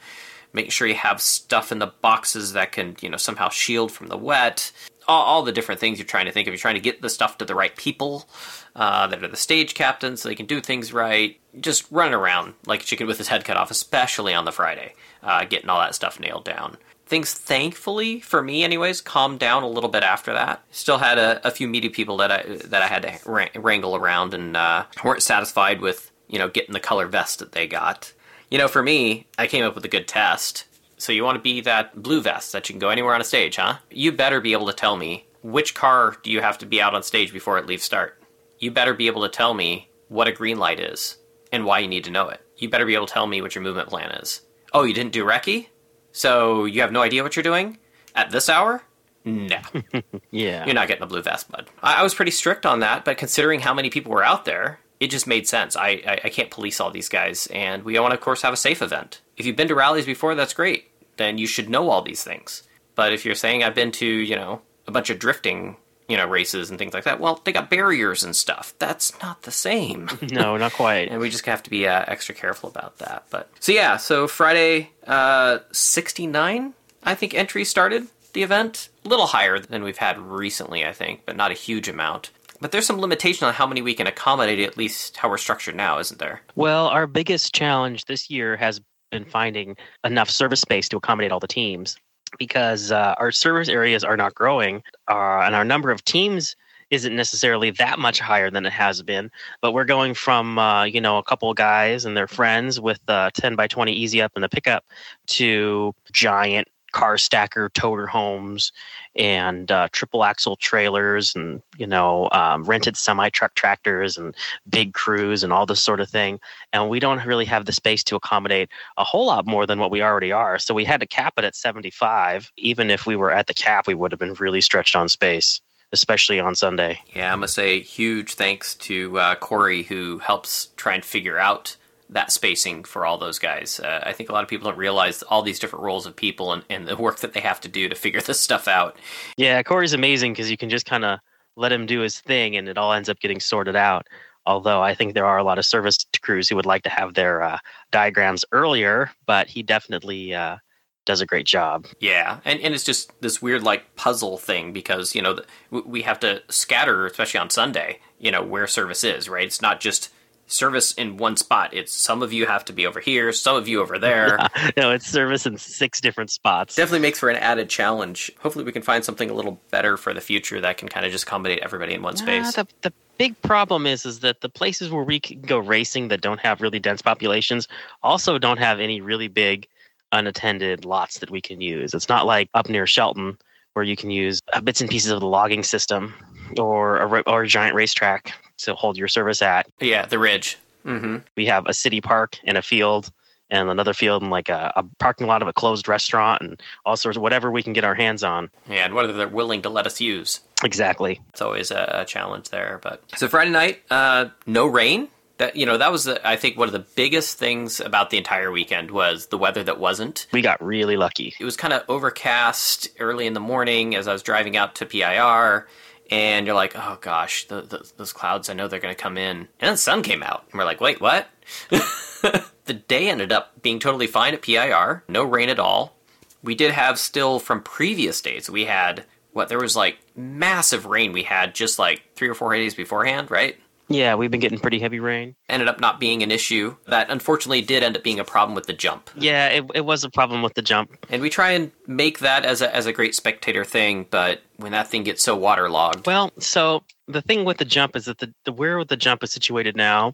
Making 0.55 0.71
sure 0.71 0.89
you 0.89 0.95
have 0.95 1.21
stuff 1.21 1.71
in 1.71 1.81
the 1.81 1.87
boxes 1.87 2.55
that 2.55 2.73
can 2.73 2.97
you 3.03 3.11
know 3.11 3.19
somehow 3.19 3.51
shield 3.51 3.93
from 3.93 4.07
the 4.07 4.17
wet. 4.17 4.73
All, 5.07 5.23
all 5.23 5.43
the 5.43 5.53
different 5.53 5.81
things 5.81 5.99
you're 5.99 6.07
trying 6.07 6.27
to 6.27 6.33
think 6.33 6.49
of. 6.49 6.55
You're 6.55 6.59
trying 6.59 6.77
to 6.77 6.81
get 6.81 7.03
the 7.03 7.11
stuff 7.11 7.37
to 7.39 7.45
the 7.45 7.55
right 7.55 7.77
people 7.77 8.27
uh, 8.75 9.07
that 9.09 9.23
are 9.23 9.29
the 9.29 9.37
stage 9.37 9.75
captains 9.75 10.23
so 10.23 10.29
they 10.29 10.35
can 10.35 10.47
do 10.47 10.63
things 10.63 10.95
right. 10.95 11.39
Just 11.61 11.91
running 11.91 12.15
around 12.15 12.55
like 12.67 12.83
a 12.83 12.85
chicken 12.85 13.07
with 13.07 13.19
his 13.19 13.29
head 13.29 13.45
cut 13.45 13.57
off, 13.59 13.71
especially 13.71 14.33
on 14.33 14.45
the 14.47 14.53
Friday, 14.53 14.95
uh, 15.23 15.45
getting 15.45 15.69
all 15.69 15.81
that 15.81 15.95
stuff 15.95 16.19
nailed 16.21 16.45
down 16.45 16.79
things 17.13 17.35
thankfully 17.35 18.21
for 18.21 18.43
me 18.43 18.65
anyways 18.65 19.03
calmed 19.03 19.39
down 19.39 19.63
a 19.63 19.69
little 19.69 19.91
bit 19.91 20.03
after 20.03 20.33
that. 20.33 20.65
Still 20.71 20.97
had 20.97 21.19
a, 21.19 21.47
a 21.47 21.51
few 21.51 21.69
media 21.69 21.91
people 21.91 22.17
that 22.17 22.33
i 22.33 22.43
that 22.65 22.81
i 22.81 22.87
had 22.87 23.03
to 23.03 23.61
wrangle 23.61 23.95
around 23.95 24.33
and 24.33 24.57
uh, 24.57 24.87
weren't 25.05 25.23
satisfied 25.23 25.83
with 25.83 26.11
you 26.29 26.39
know 26.39 26.49
getting 26.49 26.73
the 26.73 26.81
color 26.81 27.07
vest 27.07 27.39
that 27.41 27.53
they 27.53 27.67
got. 27.67 28.15
You 28.49 28.57
know 28.57 28.67
for 28.67 28.83
me 28.83 29.27
i 29.37 29.47
came 29.47 29.63
up 29.63 29.75
with 29.75 29.85
a 29.85 29.89
good 29.89 30.09
test. 30.09 30.65
So 30.97 31.13
you 31.13 31.23
want 31.23 31.37
to 31.37 31.43
be 31.43 31.61
that 31.61 32.03
blue 32.03 32.23
vest 32.23 32.53
that 32.53 32.67
you 32.71 32.73
can 32.73 32.81
go 32.81 32.89
anywhere 32.89 33.15
on 33.15 33.21
a 33.21 33.25
stage 33.25 33.57
huh? 33.57 33.77
You 33.91 34.11
better 34.13 34.41
be 34.41 34.55
able 34.55 34.69
to 34.69 34.73
tell 34.73 34.97
me 34.97 35.27
which 35.43 35.75
car 35.75 36.17
do 36.23 36.31
you 36.31 36.41
have 36.41 36.57
to 36.59 36.67
be 36.67 36.81
out 36.81 36.95
on 36.95 37.03
stage 37.03 37.31
before 37.31 37.59
it 37.59 37.67
leaves 37.67 37.83
start. 37.83 38.23
You 38.59 38.71
better 38.71 38.95
be 38.95 39.07
able 39.09 39.21
to 39.21 39.29
tell 39.29 39.53
me 39.53 39.91
what 40.09 40.29
a 40.29 40.33
green 40.33 40.59
light 40.59 40.81
is 40.81 41.19
and 41.53 41.67
why 41.67 41.81
you 41.81 41.89
need 41.89 42.05
to 42.05 42.11
know 42.11 42.31
it. 42.31 42.41
You 42.57 42.71
better 42.71 42.87
be 42.87 42.95
able 42.95 43.07
to 43.07 43.13
tell 43.13 43.27
me 43.27 43.43
what 43.43 43.55
your 43.55 43.65
movement 43.65 43.91
plan 43.91 44.13
is. 44.13 44.41
Oh 44.73 44.85
you 44.85 44.95
didn't 44.95 45.13
do 45.13 45.27
recce 45.27 45.67
so 46.13 46.65
you 46.65 46.81
have 46.83 46.93
no 46.93 47.03
idea 47.03 47.23
what 47.23 47.37
you're 47.37 47.43
doing 47.43 47.79
at 48.15 48.31
this 48.31 48.49
hour? 48.49 48.83
No. 49.25 49.59
yeah. 50.31 50.65
You're 50.65 50.75
not 50.75 50.89
getting 50.89 51.03
a 51.03 51.07
blue 51.07 51.23
vest, 51.23 51.51
bud. 51.51 51.71
I, 51.83 52.01
I, 52.01 52.03
was 52.03 52.15
pretty 52.15 52.31
strict 52.31 52.67
on 52.67 52.81
that, 52.81 53.05
but 53.05 53.19
considering 53.19 53.61
how 53.61 53.73
many 53.73 53.89
people 53.89 54.13
were 54.13 54.25
out 54.25 54.45
there, 54.45 54.81
it 55.01 55.11
just 55.11 55.27
made 55.27 55.49
sense. 55.49 55.77
I, 55.77 56.03
I, 56.07 56.21
I 56.25 56.29
can't 56.29 56.51
police 56.51 56.81
all 56.81 56.91
these 56.91 57.09
guys, 57.09 57.47
and 57.49 57.85
we 57.85 57.99
want 57.99 58.13
to, 58.13 58.19
of 58.19 58.21
course, 58.21 58.43
have 58.43 58.53
a 58.53 58.57
safe 58.57 58.83
event. 58.83 59.21
If 59.37 59.47
you've 59.47 59.57
been 59.57 59.69
to 59.69 59.75
rallies 59.75 60.07
before, 60.07 60.35
that's 60.35 60.55
great. 60.55 60.91
Then 61.17 61.39
you 61.39 61.47
should 61.47 61.71
know 61.71 61.89
all 61.89 62.03
these 62.03 62.25
things. 62.25 62.65
But 62.95 63.13
if 63.13 63.25
you're 63.25 63.35
saying 63.35 63.63
I've 63.63 63.75
been 63.75 63.93
to, 63.93 64.07
you 64.07 64.37
know, 64.37 64.63
a 64.87 64.91
bunch 64.91 65.11
of 65.11 65.19
drifting 65.19 65.77
you 66.09 66.17
know, 66.17 66.27
races 66.27 66.71
and 66.71 66.79
things 66.79 66.95
like 66.95 67.05
that. 67.05 67.21
Well, 67.21 67.41
they 67.45 67.53
got 67.53 67.71
barriers 67.71 68.23
and 68.23 68.35
stuff. 68.35 68.75
That's 68.79 69.19
not 69.23 69.43
the 69.43 69.51
same. 69.51 70.09
no, 70.31 70.57
not 70.57 70.73
quite. 70.73 71.09
and 71.09 71.21
we 71.21 71.31
just 71.31 71.47
have 71.47 71.63
to 71.65 71.71
be 71.71 71.87
uh, 71.87 72.05
extra 72.07 72.35
careful 72.35 72.69
about 72.69 72.99
that. 72.99 73.25
But 73.31 73.51
so 73.61 73.73
yeah, 73.73 73.97
so 73.97 74.29
Friday, 74.29 74.91
uh, 75.07 75.59
sixty 75.73 76.27
nine, 76.27 76.75
I 77.03 77.15
think 77.15 77.35
entries 77.35 77.69
started 77.69 78.09
the 78.33 78.43
event. 78.43 78.89
A 79.05 79.09
little 79.09 79.27
higher 79.27 79.59
than 79.59 79.83
we've 79.83 79.99
had 79.99 80.19
recently, 80.19 80.85
I 80.85 80.93
think, 80.93 81.23
but 81.27 81.37
not 81.37 81.51
a 81.51 81.55
huge 81.55 81.89
amount. 81.89 82.31
But 82.61 82.71
there's 82.71 82.87
some 82.87 83.01
limitation 83.01 83.47
on 83.47 83.55
how 83.55 83.67
many 83.67 83.83
we 83.83 83.95
can 83.95 84.07
accommodate, 84.07 84.61
at 84.61 84.77
least 84.77 85.17
how 85.17 85.29
we're 85.29 85.37
structured 85.39 85.75
now, 85.75 85.99
isn't 85.99 86.21
there? 86.21 86.43
Well, 86.55 86.87
our 86.87 87.09
biggest 87.09 87.53
challenge 87.53 88.05
this 88.05 88.31
year 88.31 88.57
has 88.57 88.81
been 89.11 89.25
finding 89.25 89.77
enough 90.05 90.31
service 90.31 90.61
space 90.61 90.89
to 90.91 90.97
accommodate 90.97 91.33
all 91.33 91.41
the 91.41 91.49
teams 91.49 91.97
because 92.39 92.93
uh, 92.93 93.15
our 93.19 93.33
service 93.33 93.69
areas 93.69 94.05
are 94.05 94.17
not 94.17 94.35
growing 94.35 94.83
uh, 95.09 95.41
and 95.45 95.55
our 95.55 95.65
number 95.65 95.91
of 95.91 96.05
teams 96.05 96.57
isn't 96.91 97.17
necessarily 97.17 97.71
that 97.71 97.99
much 97.99 98.21
higher 98.21 98.51
than 98.51 98.67
it 98.67 98.73
has 98.73 99.03
been 99.03 99.31
but 99.61 99.73
we're 99.73 99.85
going 99.85 100.15
from 100.15 100.59
uh, 100.59 100.85
you 100.85 101.01
know 101.01 101.19
a 101.19 101.23
couple 101.23 101.51
of 101.51 101.57
guys 101.57 102.05
and 102.05 102.17
their 102.17 102.29
friends 102.29 102.81
with 102.81 103.01
uh, 103.09 103.31
10 103.35 103.57
by 103.57 103.67
20 103.67 103.93
easy 103.93 104.21
up 104.21 104.33
in 104.37 104.43
the 104.43 104.49
pickup 104.49 104.85
to 105.27 105.95
giant 106.13 106.69
car 106.93 107.17
stacker 107.17 107.71
toter 107.71 108.07
homes 108.07 108.73
and 109.17 109.71
uh, 109.71 109.89
triple 109.93 110.25
axle 110.25 110.57
trailers 110.57 111.35
and 111.35 111.63
you 111.77 111.87
know 111.87 112.29
um, 112.33 112.65
rented 112.65 112.97
semi 112.97 113.29
truck 113.31 113.55
tractors 113.55 114.17
and 114.17 114.35
big 114.69 114.95
crews 114.95 115.45
and 115.45 115.53
all 115.53 115.67
this 115.67 115.83
sort 115.83 116.01
of 116.01 116.09
thing. 116.09 116.41
And 116.73 116.89
we 116.89 117.01
don't 117.01 117.25
really 117.27 117.45
have 117.47 117.67
the 117.67 117.73
space 117.73 118.03
to 118.05 118.17
accommodate 118.17 118.71
a 118.97 119.05
whole 119.05 119.27
lot 119.27 119.47
more 119.47 119.67
than 119.67 119.79
what 119.79 119.91
we 119.91 120.03
already 120.03 120.33
are. 120.33 120.59
So 120.59 120.75
we 120.75 120.85
had 120.85 121.01
to 121.01 121.07
cap 121.07 121.35
it 121.37 121.45
at 121.45 121.57
75 121.57 122.51
even 122.57 122.91
if 122.91 123.07
we 123.07 123.17
were 123.17 123.31
at 123.31 123.47
the 123.47 123.55
cap 123.55 123.87
we 123.87 123.95
would 123.95 124.13
have 124.13 124.19
been 124.19 124.35
really 124.35 124.61
stretched 124.61 124.97
on 124.97 125.09
space 125.09 125.61
especially 125.93 126.41
on 126.41 126.55
Sunday. 126.55 126.99
Yeah, 127.15 127.33
I'm 127.33 127.41
gonna 127.41 127.49
say 127.49 127.81
huge 127.81 128.35
thanks 128.35 128.75
to 128.77 129.19
uh, 129.19 129.35
Corey 129.37 129.83
who 129.83 130.19
helps 130.19 130.71
try 130.77 130.95
and 130.95 131.05
figure 131.05 131.39
out 131.39 131.77
that 132.13 132.31
spacing 132.31 132.85
for 132.85 133.05
all 133.05 133.19
those 133.19 133.39
guys. 133.39 133.81
Uh, 133.81 134.03
I 134.05 134.13
think 134.13 134.29
a 134.29 134.33
lot 134.33 134.43
of 134.43 134.49
people 134.49 134.71
don't 134.71 134.79
realize 134.79 135.23
all 135.23 135.43
these 135.43 135.59
different 135.59 135.85
roles 135.85 136.07
of 136.07 136.15
people 136.15 136.53
and, 136.53 136.63
and 136.69 136.87
the 136.87 136.97
work 136.97 137.21
that 137.21 137.33
they 137.33 137.41
have 137.41 137.61
to 137.63 137.69
do 137.69 137.89
to 137.89 137.95
figure 137.95 138.21
this 138.23 138.41
stuff 138.41 138.69
out. 138.69 138.97
Yeah, 139.37 139.63
Corey's 139.63 139.93
amazing 139.93 140.33
because 140.33 140.51
you 140.51 140.57
can 140.57 140.71
just 140.71 140.87
kind 140.87 141.05
of 141.05 141.19
let 141.57 141.73
him 141.73 141.87
do 141.87 142.01
his 142.01 142.21
thing 142.21 142.57
and 142.57 142.69
it 142.69 142.79
all 142.79 142.93
ends 142.93 143.09
up 143.09 143.21
getting 143.21 143.41
sorted 143.41 143.77
out. 143.77 144.07
Although 144.45 144.83
I 144.83 144.95
think 144.95 145.15
there 145.15 145.27
are 145.27 145.39
a 145.39 145.45
lot 145.45 145.59
of 145.59 145.65
service 145.65 145.99
crews 146.21 146.49
who 146.49 146.57
would 146.57 146.67
like 146.67 146.83
to 146.83 146.91
have 146.91 147.15
their 147.15 147.43
uh, 147.43 147.59
diagrams 147.93 148.45
earlier, 148.51 149.11
but 149.27 149.47
he 149.47 149.63
definitely 149.63 150.35
uh, 150.35 150.57
does 151.05 151.21
a 151.21 151.27
great 151.27 151.47
job. 151.47 151.87
Yeah, 152.01 152.41
and, 152.45 152.59
and 152.61 152.75
it's 152.75 152.83
just 152.83 153.13
this 153.21 153.41
weird 153.41 153.63
like 153.63 153.95
puzzle 153.95 154.39
thing 154.39 154.73
because 154.73 155.15
you 155.15 155.23
know 155.23 155.39
we 155.71 156.03
have 156.03 156.19
to 156.21 156.43
scatter, 156.49 157.07
especially 157.07 157.39
on 157.39 157.51
Sunday. 157.51 158.01
You 158.19 158.33
know 158.33 158.43
where 158.43 158.67
service 158.67 159.05
is, 159.05 159.29
right? 159.29 159.47
It's 159.47 159.63
not 159.63 159.81
just 159.81 160.11
service 160.47 160.93
in 160.93 161.17
one 161.17 161.37
spot. 161.37 161.73
It's 161.73 161.93
some 161.93 162.23
of 162.23 162.33
you 162.33 162.47
have 162.47 162.65
to 162.67 162.73
be 162.73 162.87
over 162.87 163.01
here, 163.01 163.33
some 163.33 163.57
of 163.57 163.69
you 163.69 163.81
over 163.81 163.99
there. 163.99 164.39
no, 164.77 164.91
it's 164.91 165.07
service 165.07 165.47
in 165.47 165.57
six 165.57 166.01
different 166.01 166.31
spots. 166.31 166.75
Definitely 166.77 167.01
makes 167.01 167.19
for 167.19 167.31
an 167.31 167.37
added 167.37 167.69
challenge. 167.69 168.31
Hopefully, 168.41 168.65
we 168.65 168.73
can 168.73 168.83
find 168.83 169.05
something 169.05 169.31
a 169.31 169.35
little 169.35 169.61
better 169.71 169.97
for 169.97 170.13
the 170.13 170.21
future 170.21 170.61
that 170.61 170.79
can 170.79 170.89
kind 170.89 171.07
of 171.07 171.13
just 171.13 171.25
accommodate 171.25 171.61
everybody 171.61 171.95
in 171.95 172.03
one 172.03 172.17
space. 172.17 172.55
The, 172.55 172.67
the 172.83 172.93
big 173.19 173.41
problem 173.43 173.87
is 173.87 174.05
is 174.05 174.21
that 174.21 174.41
the 174.41 174.49
places 174.49 174.91
where 174.91 175.05
we 175.05 175.21
can 175.21 175.41
go 175.43 175.59
racing 175.59 176.09
that 176.09 176.21
don't 176.21 176.41
have 176.41 176.61
really 176.61 176.79
dense 176.79 177.03
populations 177.03 177.69
also 178.03 178.39
don't 178.39 178.59
have 178.59 178.81
any 178.81 179.01
really 179.01 179.29
big 179.29 179.67
unattended 180.13 180.85
lots 180.85 181.19
that 181.19 181.31
we 181.31 181.41
can 181.41 181.61
use. 181.61 181.95
It's 181.95 182.09
not 182.09 182.27
like 182.27 182.49
up 182.55 182.69
near 182.69 182.87
Shelton 182.87 183.39
where 183.75 183.85
you 183.85 183.97
can 183.97 184.11
use 184.11 184.41
uh, 184.53 184.61
bits 184.61 184.81
and 184.81 184.91
pieces 184.91 185.11
of 185.11 185.21
the 185.21 185.27
logging 185.27 185.63
system 185.63 186.15
or 186.59 186.99
a, 186.99 187.21
or 187.23 187.43
a 187.43 187.47
giant 187.47 187.75
racetrack 187.75 188.33
to 188.59 188.75
hold 188.75 188.97
your 188.97 189.09
service 189.09 189.43
at. 189.43 189.67
Yeah, 189.81 190.07
the 190.07 190.19
ridge. 190.19 190.59
Mm-hmm. 190.85 191.19
We 191.37 191.47
have 191.47 191.67
a 191.67 191.75
city 191.75 192.01
park 192.01 192.39
and 192.45 192.59
a 192.59 192.63
field 192.63 193.11
and 193.53 193.69
another 193.69 193.93
field 193.93 194.23
and 194.23 194.31
like 194.31 194.49
a, 194.49 194.73
a, 194.77 194.83
parking 194.99 195.27
lot 195.27 195.43
of 195.43 195.49
a 195.49 195.53
closed 195.53 195.87
restaurant 195.87 196.41
and 196.41 196.61
all 196.87 196.97
sorts 196.97 197.17
of 197.17 197.23
whatever 197.23 197.51
we 197.51 197.63
can 197.63 197.75
get 197.75 197.85
our 197.85 197.95
hands 197.95 198.25
on. 198.25 198.51
Yeah, 198.69 198.87
and 198.87 198.95
whether 198.95 199.13
they're 199.13 199.29
willing 199.29 199.63
to 199.63 199.69
let 199.69 199.87
us 199.87 200.01
use. 200.01 200.41
Exactly. 200.65 201.21
It's 201.29 201.43
always 201.43 201.71
a, 201.71 202.01
a 202.01 202.05
challenge 202.05 202.49
there. 202.49 202.81
But 202.83 203.03
so 203.17 203.29
Friday 203.29 203.51
night, 203.51 203.83
uh, 203.91 204.31
no 204.47 204.67
rain. 204.67 205.09
That 205.39 205.57
you 205.57 205.67
know 205.67 205.79
that 205.79 205.91
was 205.91 206.05
the, 206.05 206.27
I 206.29 206.37
think 206.37 206.57
one 206.57 206.69
of 206.69 206.73
the 206.73 206.87
biggest 206.95 207.39
things 207.39 207.81
about 207.81 208.11
the 208.11 208.19
entire 208.19 208.53
weekend 208.53 208.91
was 208.91 209.27
the 209.27 209.39
weather 209.39 209.65
that 209.65 209.81
wasn't. 209.81 210.27
We 210.31 210.41
got 210.41 210.63
really 210.63 210.97
lucky. 210.97 211.35
It 211.41 211.45
was 211.45 211.57
kind 211.57 211.73
of 211.73 211.83
overcast 211.89 212.89
early 213.01 213.27
in 213.27 213.33
the 213.33 213.41
morning 213.41 213.97
as 213.97 214.07
I 214.07 214.13
was 214.13 214.23
driving 214.23 214.57
out 214.57 214.77
to 214.77 214.87
PIR 214.87 215.67
and 216.13 216.47
you're 216.47 216.55
like, 216.55 216.77
oh 216.77 216.99
gosh, 217.01 217.47
the, 217.47 217.63
the, 217.63 217.91
those 217.97 218.13
clouds, 218.13 218.51
I 218.51 218.53
know 218.53 218.69
they're 218.69 218.81
going 218.81 218.95
to 218.95 219.03
come 219.03 219.17
in. 219.17 219.39
And 219.39 219.49
then 219.61 219.73
the 219.73 219.79
sun 219.79 220.03
came 220.03 220.23
out, 220.23 220.45
and 220.51 220.59
we're 220.59 220.67
like, 220.67 220.81
wait, 220.81 221.01
what? 221.01 221.27
the 221.71 222.75
day 222.87 223.09
ended 223.09 223.33
up 223.33 223.63
being 223.63 223.79
totally 223.79 224.07
fine 224.07 224.35
at 224.35 224.43
PIR, 224.43 225.05
no 225.09 225.25
rain 225.25 225.49
at 225.49 225.59
all. 225.59 225.97
We 226.43 226.55
did 226.55 226.73
have 226.73 226.99
still 226.99 227.39
from 227.39 227.63
previous 227.63 228.21
days, 228.21 228.51
we 228.51 228.67
had 228.67 229.07
what 229.33 229.49
there 229.49 229.59
was 229.59 229.75
like 229.75 229.97
massive 230.15 230.85
rain 230.85 231.13
we 231.13 231.23
had 231.23 231.55
just 231.55 231.79
like 231.79 232.03
three 232.15 232.29
or 232.29 232.35
four 232.35 232.55
days 232.55 232.75
beforehand, 232.75 233.31
right? 233.31 233.59
Yeah, 233.93 234.15
we've 234.15 234.31
been 234.31 234.41
getting 234.41 234.59
pretty 234.59 234.79
heavy 234.79 235.01
rain. 235.01 235.37
Ended 235.49 235.69
up 235.69 235.81
not 235.81 236.01
being 236.01 236.23
an 236.23 236.31
issue. 236.31 236.77
That 236.87 237.11
unfortunately 237.11 237.63
did 237.63 237.83
end 237.83 237.97
up 237.97 238.03
being 238.03 238.19
a 238.19 238.25
problem 238.25 238.55
with 238.55 238.67
the 238.67 238.73
jump. 238.73 239.11
Yeah, 239.17 239.49
it, 239.49 239.65
it 239.75 239.85
was 239.85 240.05
a 240.05 240.11
problem 240.11 240.43
with 240.43 240.55
the 240.55 240.63
jump. 240.63 241.07
And 241.11 241.21
we 241.21 241.31
try 241.31 241.51
and 241.51 241.71
make 241.87 242.21
that 242.21 242.45
as 242.45 242.63
a, 242.63 242.75
as 242.75 242.87
a 242.87 242.93
great 242.93 243.15
spectator 243.15 243.65
thing, 243.65 244.07
but 244.11 244.43
when 244.57 244.73
that 244.73 244.89
thing 244.89 245.03
gets 245.03 245.23
so 245.23 245.37
waterlogged. 245.37 246.07
Well, 246.07 246.33
so 246.39 246.83
the 247.07 247.23
thing 247.23 247.45
with 247.45 247.59
the 247.59 247.65
jump 247.65 247.97
is 247.97 248.07
that 248.07 248.19
the, 248.19 248.33
the 248.45 248.53
where 248.53 248.85
the 248.85 248.97
jump 248.97 249.23
is 249.23 249.33
situated 249.33 249.77
now 249.77 250.13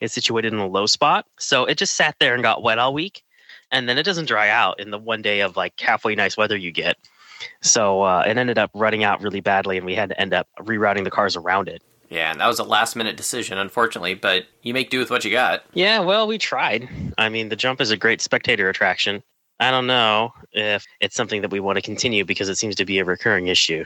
is 0.00 0.12
situated 0.12 0.52
in 0.52 0.58
a 0.58 0.66
low 0.66 0.86
spot. 0.86 1.26
So 1.38 1.64
it 1.64 1.78
just 1.78 1.96
sat 1.96 2.16
there 2.20 2.34
and 2.34 2.42
got 2.42 2.62
wet 2.62 2.78
all 2.78 2.94
week. 2.94 3.22
And 3.70 3.88
then 3.88 3.98
it 3.98 4.04
doesn't 4.04 4.26
dry 4.26 4.48
out 4.48 4.80
in 4.80 4.90
the 4.90 4.98
one 4.98 5.20
day 5.20 5.40
of 5.40 5.56
like 5.56 5.78
halfway 5.78 6.14
nice 6.14 6.36
weather 6.36 6.56
you 6.56 6.72
get. 6.72 6.96
So 7.60 8.02
uh, 8.02 8.24
it 8.26 8.36
ended 8.36 8.58
up 8.58 8.70
running 8.74 9.04
out 9.04 9.22
really 9.22 9.40
badly, 9.40 9.76
and 9.76 9.86
we 9.86 9.94
had 9.94 10.08
to 10.08 10.20
end 10.20 10.34
up 10.34 10.48
rerouting 10.58 11.04
the 11.04 11.10
cars 11.10 11.36
around 11.36 11.68
it. 11.68 11.82
Yeah, 12.08 12.30
and 12.30 12.40
that 12.40 12.46
was 12.46 12.58
a 12.58 12.64
last 12.64 12.96
minute 12.96 13.16
decision, 13.16 13.58
unfortunately, 13.58 14.14
but 14.14 14.46
you 14.62 14.72
make 14.72 14.90
do 14.90 14.98
with 14.98 15.10
what 15.10 15.24
you 15.24 15.30
got. 15.30 15.64
Yeah, 15.74 16.00
well, 16.00 16.26
we 16.26 16.38
tried. 16.38 16.88
I 17.18 17.28
mean, 17.28 17.50
the 17.50 17.56
jump 17.56 17.80
is 17.80 17.90
a 17.90 17.96
great 17.96 18.20
spectator 18.20 18.68
attraction. 18.68 19.22
I 19.60 19.70
don't 19.70 19.86
know 19.86 20.32
if 20.52 20.86
it's 21.00 21.16
something 21.16 21.42
that 21.42 21.50
we 21.50 21.60
want 21.60 21.76
to 21.76 21.82
continue 21.82 22.24
because 22.24 22.48
it 22.48 22.56
seems 22.56 22.76
to 22.76 22.84
be 22.84 22.98
a 22.98 23.04
recurring 23.04 23.48
issue. 23.48 23.84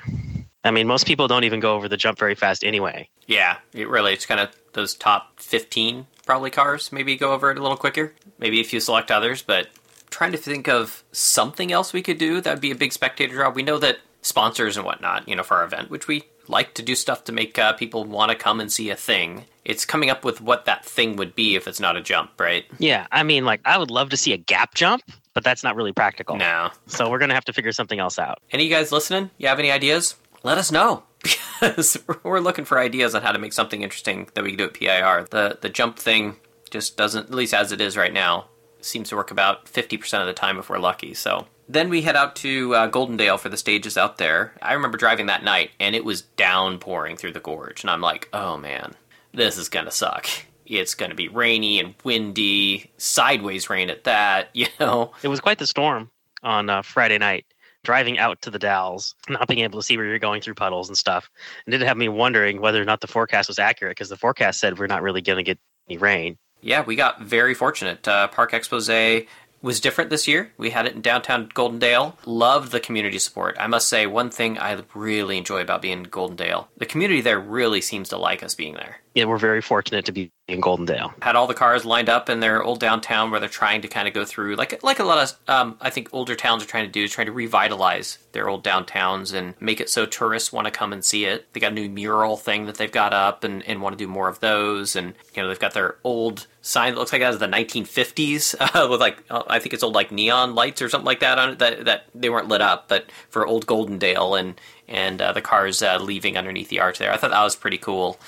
I 0.64 0.70
mean, 0.70 0.86
most 0.86 1.06
people 1.06 1.26
don't 1.26 1.44
even 1.44 1.60
go 1.60 1.74
over 1.74 1.88
the 1.88 1.96
jump 1.96 2.18
very 2.18 2.34
fast 2.34 2.62
anyway. 2.62 3.08
Yeah, 3.26 3.56
it 3.72 3.88
really, 3.88 4.12
it's 4.12 4.26
kind 4.26 4.40
of 4.40 4.50
those 4.74 4.94
top 4.94 5.40
15 5.40 6.06
probably 6.24 6.50
cars 6.50 6.92
maybe 6.92 7.16
go 7.16 7.32
over 7.32 7.50
it 7.50 7.58
a 7.58 7.62
little 7.62 7.76
quicker. 7.76 8.12
Maybe 8.38 8.60
if 8.60 8.72
you 8.72 8.78
select 8.78 9.10
others, 9.10 9.42
but 9.42 9.68
trying 10.10 10.32
to 10.32 10.38
think 10.38 10.68
of 10.68 11.02
something 11.10 11.72
else 11.72 11.92
we 11.92 12.02
could 12.02 12.18
do 12.18 12.40
that 12.40 12.52
would 12.52 12.60
be 12.60 12.70
a 12.70 12.76
big 12.76 12.92
spectator 12.92 13.34
draw. 13.34 13.50
We 13.50 13.62
know 13.62 13.78
that 13.78 13.98
sponsors 14.20 14.76
and 14.76 14.86
whatnot, 14.86 15.26
you 15.26 15.34
know, 15.34 15.42
for 15.42 15.56
our 15.56 15.64
event, 15.64 15.90
which 15.90 16.06
we 16.06 16.24
like 16.48 16.74
to 16.74 16.82
do 16.82 16.94
stuff 16.94 17.24
to 17.24 17.32
make 17.32 17.58
uh, 17.58 17.72
people 17.74 18.04
want 18.04 18.30
to 18.30 18.36
come 18.36 18.60
and 18.60 18.70
see 18.70 18.90
a 18.90 18.96
thing. 18.96 19.44
It's 19.64 19.84
coming 19.84 20.10
up 20.10 20.24
with 20.24 20.40
what 20.40 20.64
that 20.64 20.84
thing 20.84 21.16
would 21.16 21.34
be 21.34 21.54
if 21.54 21.68
it's 21.68 21.78
not 21.80 21.96
a 21.96 22.00
jump, 22.00 22.40
right? 22.40 22.64
Yeah, 22.78 23.06
I 23.12 23.22
mean, 23.22 23.44
like 23.44 23.60
I 23.64 23.78
would 23.78 23.90
love 23.90 24.10
to 24.10 24.16
see 24.16 24.32
a 24.32 24.36
gap 24.36 24.74
jump, 24.74 25.02
but 25.34 25.44
that's 25.44 25.62
not 25.62 25.76
really 25.76 25.92
practical. 25.92 26.36
No. 26.36 26.70
So 26.86 27.08
we're 27.10 27.18
gonna 27.18 27.34
have 27.34 27.44
to 27.46 27.52
figure 27.52 27.72
something 27.72 28.00
else 28.00 28.18
out. 28.18 28.38
Any 28.50 28.64
of 28.64 28.70
you 28.70 28.76
guys 28.76 28.90
listening? 28.92 29.30
You 29.38 29.48
have 29.48 29.58
any 29.58 29.70
ideas? 29.70 30.16
Let 30.42 30.58
us 30.58 30.72
know 30.72 31.04
because 31.22 31.96
we're 32.24 32.40
looking 32.40 32.64
for 32.64 32.78
ideas 32.78 33.14
on 33.14 33.22
how 33.22 33.32
to 33.32 33.38
make 33.38 33.52
something 33.52 33.82
interesting 33.82 34.28
that 34.34 34.42
we 34.42 34.50
can 34.50 34.58
do 34.58 34.64
at 34.64 34.74
PIR. 34.74 35.28
The 35.30 35.58
the 35.60 35.68
jump 35.68 35.98
thing 35.98 36.36
just 36.70 36.96
doesn't, 36.96 37.26
at 37.26 37.34
least 37.34 37.54
as 37.54 37.70
it 37.70 37.80
is 37.80 37.96
right 37.96 38.12
now, 38.12 38.46
seems 38.80 39.10
to 39.10 39.16
work 39.16 39.30
about 39.30 39.66
50% 39.66 40.20
of 40.20 40.26
the 40.26 40.32
time 40.32 40.58
if 40.58 40.68
we're 40.68 40.78
lucky. 40.78 41.14
So 41.14 41.46
then 41.72 41.88
we 41.88 42.02
head 42.02 42.16
out 42.16 42.36
to 42.36 42.74
uh, 42.74 42.90
Goldendale 42.90 43.38
for 43.38 43.48
the 43.48 43.56
stages 43.56 43.96
out 43.96 44.18
there. 44.18 44.52
I 44.60 44.74
remember 44.74 44.98
driving 44.98 45.26
that 45.26 45.44
night 45.44 45.70
and 45.80 45.94
it 45.94 46.04
was 46.04 46.22
downpouring 46.22 47.16
through 47.16 47.32
the 47.32 47.40
gorge. 47.40 47.82
And 47.82 47.90
I'm 47.90 48.00
like, 48.00 48.28
oh 48.32 48.56
man, 48.56 48.94
this 49.32 49.56
is 49.56 49.68
going 49.68 49.86
to 49.86 49.90
suck. 49.90 50.26
It's 50.66 50.94
going 50.94 51.10
to 51.10 51.16
be 51.16 51.28
rainy 51.28 51.80
and 51.80 51.94
windy, 52.04 52.90
sideways 52.96 53.68
rain 53.68 53.90
at 53.90 54.04
that, 54.04 54.50
you 54.54 54.66
know? 54.78 55.12
It 55.22 55.28
was 55.28 55.40
quite 55.40 55.58
the 55.58 55.66
storm 55.66 56.10
on 56.42 56.70
uh, 56.70 56.82
Friday 56.82 57.18
night. 57.18 57.46
Driving 57.84 58.16
out 58.16 58.40
to 58.42 58.50
the 58.52 58.60
Dalles, 58.60 59.16
not 59.28 59.48
being 59.48 59.64
able 59.64 59.80
to 59.80 59.84
see 59.84 59.96
where 59.96 60.06
you're 60.06 60.20
going 60.20 60.40
through 60.40 60.54
puddles 60.54 60.88
and 60.88 60.96
stuff, 60.96 61.28
and 61.66 61.72
did 61.72 61.80
have 61.80 61.96
me 61.96 62.08
wondering 62.08 62.60
whether 62.60 62.80
or 62.80 62.84
not 62.84 63.00
the 63.00 63.08
forecast 63.08 63.48
was 63.48 63.58
accurate 63.58 63.96
because 63.96 64.08
the 64.08 64.16
forecast 64.16 64.60
said 64.60 64.78
we're 64.78 64.86
not 64.86 65.02
really 65.02 65.20
going 65.20 65.38
to 65.38 65.42
get 65.42 65.58
any 65.88 65.98
rain. 65.98 66.38
Yeah, 66.62 66.84
we 66.84 66.94
got 66.94 67.20
very 67.20 67.54
fortunate. 67.54 68.06
Uh, 68.06 68.28
Parc 68.28 68.54
Expose 68.54 69.26
was 69.62 69.80
different 69.80 70.10
this 70.10 70.28
year. 70.28 70.52
We 70.58 70.70
had 70.70 70.86
it 70.86 70.94
in 70.94 71.00
downtown 71.00 71.48
Goldendale. 71.48 72.16
Loved 72.26 72.72
the 72.72 72.80
community 72.80 73.18
support. 73.18 73.56
I 73.58 73.68
must 73.68 73.88
say, 73.88 74.06
one 74.06 74.30
thing 74.30 74.58
I 74.58 74.76
really 74.94 75.38
enjoy 75.38 75.60
about 75.62 75.82
being 75.82 76.00
in 76.00 76.06
Goldendale, 76.06 76.66
the 76.76 76.86
community 76.86 77.20
there 77.20 77.40
really 77.40 77.80
seems 77.80 78.08
to 78.10 78.18
like 78.18 78.42
us 78.42 78.54
being 78.54 78.74
there. 78.74 78.98
Yeah, 79.14 79.24
we're 79.26 79.38
very 79.38 79.60
fortunate 79.60 80.06
to 80.06 80.12
be 80.12 80.30
in 80.48 80.60
Goldendale. 80.62 81.12
Had 81.22 81.36
all 81.36 81.46
the 81.46 81.54
cars 81.54 81.84
lined 81.84 82.08
up 82.08 82.30
in 82.30 82.40
their 82.40 82.62
old 82.62 82.80
downtown 82.80 83.30
where 83.30 83.40
they're 83.40 83.48
trying 83.48 83.82
to 83.82 83.88
kind 83.88 84.08
of 84.08 84.14
go 84.14 84.24
through, 84.24 84.56
like 84.56 84.82
like 84.82 85.00
a 85.00 85.04
lot 85.04 85.18
of 85.18 85.38
um, 85.48 85.76
I 85.82 85.90
think 85.90 86.08
older 86.12 86.34
towns 86.34 86.62
are 86.62 86.66
trying 86.66 86.86
to 86.86 86.90
do, 86.90 87.04
is 87.04 87.12
trying 87.12 87.26
to 87.26 87.32
revitalize 87.32 88.18
their 88.32 88.48
old 88.48 88.64
downtowns 88.64 89.34
and 89.34 89.54
make 89.60 89.80
it 89.80 89.90
so 89.90 90.06
tourists 90.06 90.52
want 90.52 90.66
to 90.66 90.70
come 90.70 90.94
and 90.94 91.04
see 91.04 91.26
it. 91.26 91.52
They 91.52 91.60
got 91.60 91.72
a 91.72 91.74
new 91.74 91.90
mural 91.90 92.38
thing 92.38 92.64
that 92.66 92.76
they've 92.76 92.90
got 92.90 93.12
up 93.12 93.44
and, 93.44 93.62
and 93.64 93.82
want 93.82 93.98
to 93.98 94.02
do 94.02 94.08
more 94.08 94.28
of 94.28 94.40
those. 94.40 94.96
And 94.96 95.14
you 95.34 95.42
know 95.42 95.48
they've 95.48 95.58
got 95.58 95.74
their 95.74 95.96
old 96.04 96.46
sign 96.62 96.94
that 96.94 96.98
looks 96.98 97.12
like 97.12 97.20
it 97.20 97.26
has 97.26 97.38
the 97.38 97.46
1950s 97.46 98.54
uh, 98.60 98.88
with 98.88 99.00
like 99.00 99.22
uh, 99.28 99.42
I 99.46 99.58
think 99.58 99.74
it's 99.74 99.82
old 99.82 99.94
like 99.94 100.10
neon 100.10 100.54
lights 100.54 100.80
or 100.80 100.88
something 100.88 101.06
like 101.06 101.20
that 101.20 101.38
on 101.38 101.50
it 101.50 101.58
that 101.58 101.84
that 101.84 102.06
they 102.14 102.30
weren't 102.30 102.48
lit 102.48 102.62
up, 102.62 102.88
but 102.88 103.12
for 103.28 103.46
old 103.46 103.66
Goldendale 103.66 104.40
and 104.40 104.58
and 104.88 105.20
uh, 105.20 105.32
the 105.32 105.42
cars 105.42 105.82
uh, 105.82 105.98
leaving 105.98 106.38
underneath 106.38 106.70
the 106.70 106.80
arch 106.80 106.98
there. 106.98 107.12
I 107.12 107.18
thought 107.18 107.30
that 107.30 107.42
was 107.42 107.56
pretty 107.56 107.78
cool. 107.78 108.18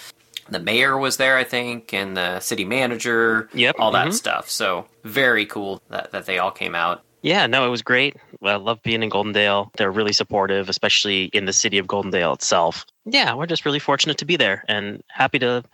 The 0.49 0.61
mayor 0.61 0.99
was 0.99 1.17
there, 1.17 1.37
I 1.37 1.45
think, 1.45 1.93
and 1.95 2.17
the 2.17 2.41
city 2.41 2.65
manager. 2.65 3.49
Yep, 3.55 3.77
all 3.79 3.93
that 3.93 4.09
mhm. 4.09 4.13
stuff. 4.13 4.51
So 4.51 4.87
very 5.03 5.47
cool 5.47 5.83
that, 5.91 6.13
that 6.13 6.27
they 6.27 6.39
all 6.39 6.51
came 6.51 6.75
out. 6.75 7.03
Yeah, 7.23 7.47
no, 7.47 7.67
it 7.67 7.71
was 7.71 7.81
great. 7.81 8.17
I 8.43 8.57
love 8.57 8.83
being 8.83 9.03
in 9.03 9.09
Goldendale. 9.09 9.71
They're 9.79 9.91
really 9.91 10.13
supportive, 10.13 10.69
especially 10.69 11.25
in 11.27 11.47
the 11.47 11.55
city 11.55 11.79
of 11.79 11.87
Goldendale 11.87 12.35
itself. 12.35 12.85
Yeah, 13.07 13.35
we're 13.35 13.47
just 13.47 13.65
really 13.65 13.79
fortunate 13.79 14.19
to 14.19 14.27
be 14.27 14.37
there 14.37 14.63
and 14.69 15.03
happy 15.09 15.39
to 15.39 15.65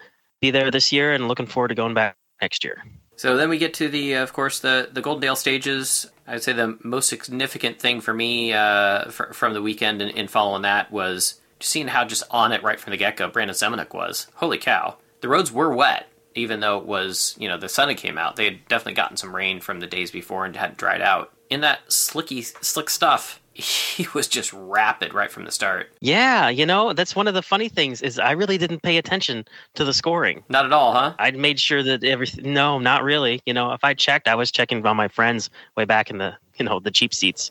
be 0.40 0.52
there 0.52 0.70
this 0.70 0.92
year 0.92 1.12
and 1.12 1.26
looking 1.26 1.46
forward 1.46 1.68
to 1.68 1.74
going 1.74 1.94
back 1.94 2.16
next 2.40 2.62
year. 2.62 2.84
So 3.16 3.36
then 3.36 3.48
we 3.48 3.58
get 3.58 3.74
to 3.74 3.88
the, 3.88 4.14
uh, 4.14 4.22
of 4.22 4.32
course, 4.32 4.60
the 4.60 4.88
the 4.92 5.02
Goldendale 5.02 5.36
stages. 5.36 6.10
I'd 6.26 6.42
say 6.42 6.52
the 6.52 6.78
most 6.84 7.08
significant 7.08 7.80
thing 7.80 8.00
for 8.00 8.14
me 8.14 8.52
uh, 8.52 9.10
fr- 9.10 9.32
from 9.32 9.52
the 9.52 9.60
weekend 9.60 10.00
and, 10.00 10.30
following 10.30 10.62
that 10.62 10.92
was 10.92 11.39
seeing 11.60 11.88
how 11.88 12.04
just 12.04 12.24
on 12.30 12.52
it 12.52 12.62
right 12.62 12.80
from 12.80 12.90
the 12.90 12.96
get 12.96 13.16
go 13.16 13.28
Brandon 13.28 13.54
Semenuk 13.54 13.94
was. 13.94 14.26
Holy 14.34 14.58
cow! 14.58 14.96
The 15.20 15.28
roads 15.28 15.52
were 15.52 15.74
wet, 15.74 16.08
even 16.34 16.60
though 16.60 16.78
it 16.78 16.86
was 16.86 17.36
you 17.38 17.48
know 17.48 17.58
the 17.58 17.68
sun 17.68 17.88
had 17.88 17.96
came 17.96 18.18
out. 18.18 18.36
They 18.36 18.44
had 18.44 18.68
definitely 18.68 18.94
gotten 18.94 19.16
some 19.16 19.34
rain 19.34 19.60
from 19.60 19.80
the 19.80 19.86
days 19.86 20.10
before 20.10 20.44
and 20.44 20.56
hadn't 20.56 20.78
dried 20.78 21.02
out. 21.02 21.32
In 21.48 21.60
that 21.62 21.80
slicky 21.92 22.42
slick 22.42 22.88
stuff, 22.88 23.40
he 23.54 24.06
was 24.14 24.28
just 24.28 24.52
rapid 24.52 25.12
right 25.14 25.30
from 25.30 25.44
the 25.44 25.50
start. 25.50 25.90
Yeah, 26.00 26.48
you 26.48 26.64
know, 26.64 26.92
that's 26.92 27.16
one 27.16 27.28
of 27.28 27.34
the 27.34 27.42
funny 27.42 27.68
things 27.68 28.02
is 28.02 28.18
I 28.18 28.32
really 28.32 28.58
didn't 28.58 28.82
pay 28.82 28.96
attention 28.96 29.44
to 29.74 29.84
the 29.84 29.92
scoring. 29.92 30.42
Not 30.48 30.64
at 30.64 30.72
all, 30.72 30.92
huh? 30.92 31.14
I'd 31.18 31.36
made 31.36 31.60
sure 31.60 31.82
that 31.82 32.04
everything. 32.04 32.52
No, 32.52 32.78
not 32.78 33.02
really. 33.02 33.42
You 33.46 33.54
know, 33.54 33.72
if 33.72 33.84
I 33.84 33.94
checked, 33.94 34.28
I 34.28 34.34
was 34.34 34.50
checking 34.50 34.84
on 34.86 34.96
my 34.96 35.08
friends 35.08 35.50
way 35.76 35.84
back 35.84 36.10
in 36.10 36.18
the 36.18 36.34
you 36.60 36.66
know 36.66 36.78
the 36.78 36.90
cheap 36.90 37.12
seats. 37.12 37.50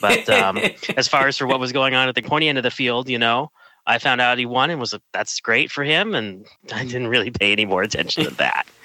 But 0.00 0.28
um, 0.28 0.58
as 0.96 1.08
far 1.08 1.28
as 1.28 1.38
for 1.38 1.46
what 1.46 1.60
was 1.60 1.72
going 1.72 1.94
on 1.94 2.08
at 2.08 2.14
the 2.14 2.22
pointy 2.22 2.48
end 2.48 2.58
of 2.58 2.64
the 2.64 2.70
field, 2.70 3.08
you 3.08 3.18
know, 3.18 3.50
I 3.86 3.98
found 3.98 4.20
out 4.20 4.36
he 4.36 4.44
won 4.44 4.68
and 4.68 4.78
was 4.78 4.92
like, 4.92 5.02
that's 5.12 5.40
great 5.40 5.70
for 5.70 5.82
him, 5.84 6.14
and 6.14 6.46
I 6.74 6.84
didn't 6.84 7.08
really 7.08 7.30
pay 7.30 7.52
any 7.52 7.64
more 7.64 7.82
attention 7.82 8.24
to 8.24 8.34
that. 8.34 8.66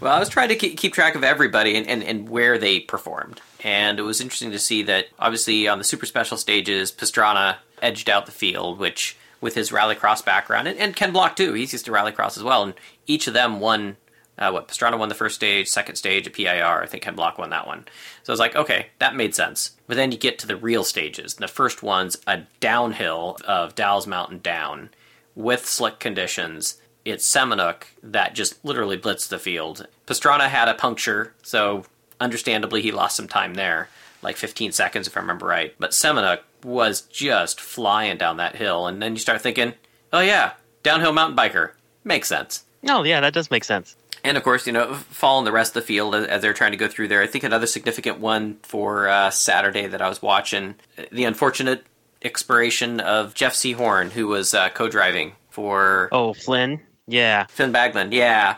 Well, 0.00 0.14
I 0.14 0.18
was 0.18 0.30
trying 0.30 0.48
to 0.48 0.56
keep, 0.56 0.78
keep 0.78 0.94
track 0.94 1.14
of 1.14 1.22
everybody 1.22 1.76
and, 1.76 1.86
and, 1.86 2.02
and 2.02 2.30
where 2.30 2.56
they 2.56 2.80
performed. 2.80 3.42
And 3.62 3.98
it 3.98 4.02
was 4.02 4.22
interesting 4.22 4.50
to 4.50 4.58
see 4.58 4.82
that 4.84 5.08
obviously 5.18 5.68
on 5.68 5.76
the 5.76 5.84
super 5.84 6.06
special 6.06 6.38
stages, 6.38 6.90
Pastrana 6.90 7.56
edged 7.82 8.08
out 8.08 8.24
the 8.24 8.32
field, 8.32 8.78
which 8.78 9.14
with 9.42 9.54
his 9.54 9.68
rallycross 9.68 10.24
background, 10.24 10.68
and, 10.68 10.78
and 10.78 10.96
Ken 10.96 11.12
Block 11.12 11.36
too, 11.36 11.52
he's 11.52 11.74
used 11.74 11.84
to 11.84 11.90
rallycross 11.90 12.38
as 12.38 12.42
well. 12.42 12.62
And 12.62 12.72
each 13.06 13.26
of 13.26 13.34
them 13.34 13.60
won 13.60 13.98
Uh, 14.40 14.50
what 14.50 14.66
Pastrana 14.66 14.98
won 14.98 15.10
the 15.10 15.14
first 15.14 15.34
stage, 15.34 15.68
second 15.68 15.96
stage 15.96 16.26
a 16.26 16.30
PIR. 16.30 16.82
I 16.82 16.86
think 16.86 17.02
Ken 17.02 17.14
Block 17.14 17.36
won 17.36 17.50
that 17.50 17.66
one. 17.66 17.84
So 18.22 18.32
I 18.32 18.34
was 18.34 18.40
like, 18.40 18.56
okay, 18.56 18.86
that 18.98 19.14
made 19.14 19.34
sense. 19.34 19.72
But 19.86 19.96
then 19.96 20.12
you 20.12 20.18
get 20.18 20.38
to 20.38 20.46
the 20.46 20.56
real 20.56 20.82
stages. 20.82 21.34
And 21.34 21.42
The 21.42 21.48
first 21.48 21.82
one's 21.82 22.16
a 22.26 22.42
downhill 22.58 23.36
of 23.46 23.74
Dalles 23.74 24.06
Mountain 24.06 24.38
down 24.38 24.88
with 25.34 25.66
slick 25.66 25.98
conditions. 25.98 26.80
It's 27.04 27.30
Semenuk 27.30 27.82
that 28.02 28.34
just 28.34 28.64
literally 28.64 28.96
blitzed 28.96 29.28
the 29.28 29.38
field. 29.38 29.86
Pastrana 30.06 30.48
had 30.48 30.68
a 30.68 30.74
puncture, 30.74 31.34
so 31.42 31.84
understandably 32.18 32.80
he 32.82 32.92
lost 32.92 33.16
some 33.16 33.28
time 33.28 33.54
there, 33.54 33.88
like 34.22 34.36
15 34.36 34.72
seconds 34.72 35.06
if 35.06 35.16
I 35.16 35.20
remember 35.20 35.46
right. 35.46 35.74
But 35.78 35.90
Semenuk 35.90 36.40
was 36.64 37.02
just 37.02 37.60
flying 37.60 38.16
down 38.18 38.38
that 38.38 38.56
hill, 38.56 38.86
and 38.86 39.02
then 39.02 39.12
you 39.12 39.18
start 39.18 39.40
thinking, 39.42 39.74
oh 40.12 40.20
yeah, 40.20 40.52
downhill 40.82 41.12
mountain 41.12 41.36
biker. 41.36 41.72
Makes 42.04 42.28
sense. 42.28 42.64
No, 42.82 43.04
yeah, 43.04 43.20
that 43.20 43.34
does 43.34 43.50
make 43.50 43.64
sense. 43.64 43.96
And 44.22 44.36
of 44.36 44.42
course, 44.42 44.66
you 44.66 44.72
know, 44.72 44.94
following 44.94 45.44
the 45.44 45.52
rest 45.52 45.70
of 45.76 45.82
the 45.82 45.86
field 45.86 46.14
as, 46.14 46.42
they're 46.42 46.52
trying 46.52 46.72
to 46.72 46.76
go 46.76 46.88
through 46.88 47.08
there. 47.08 47.22
I 47.22 47.26
think 47.26 47.44
another 47.44 47.66
significant 47.66 48.20
one 48.20 48.58
for 48.62 49.08
uh, 49.08 49.30
Saturday 49.30 49.86
that 49.86 50.02
I 50.02 50.08
was 50.08 50.20
watching 50.20 50.74
the 51.10 51.24
unfortunate 51.24 51.84
expiration 52.22 53.00
of 53.00 53.34
Jeff 53.34 53.54
Sehorn, 53.54 54.10
who 54.10 54.26
was 54.26 54.52
uh, 54.54 54.68
co-driving 54.70 55.32
for 55.48 56.08
Oh, 56.12 56.34
Flynn. 56.34 56.80
Yeah. 57.06 57.46
Finn 57.46 57.72
Bagland. 57.72 58.12
Yeah, 58.12 58.56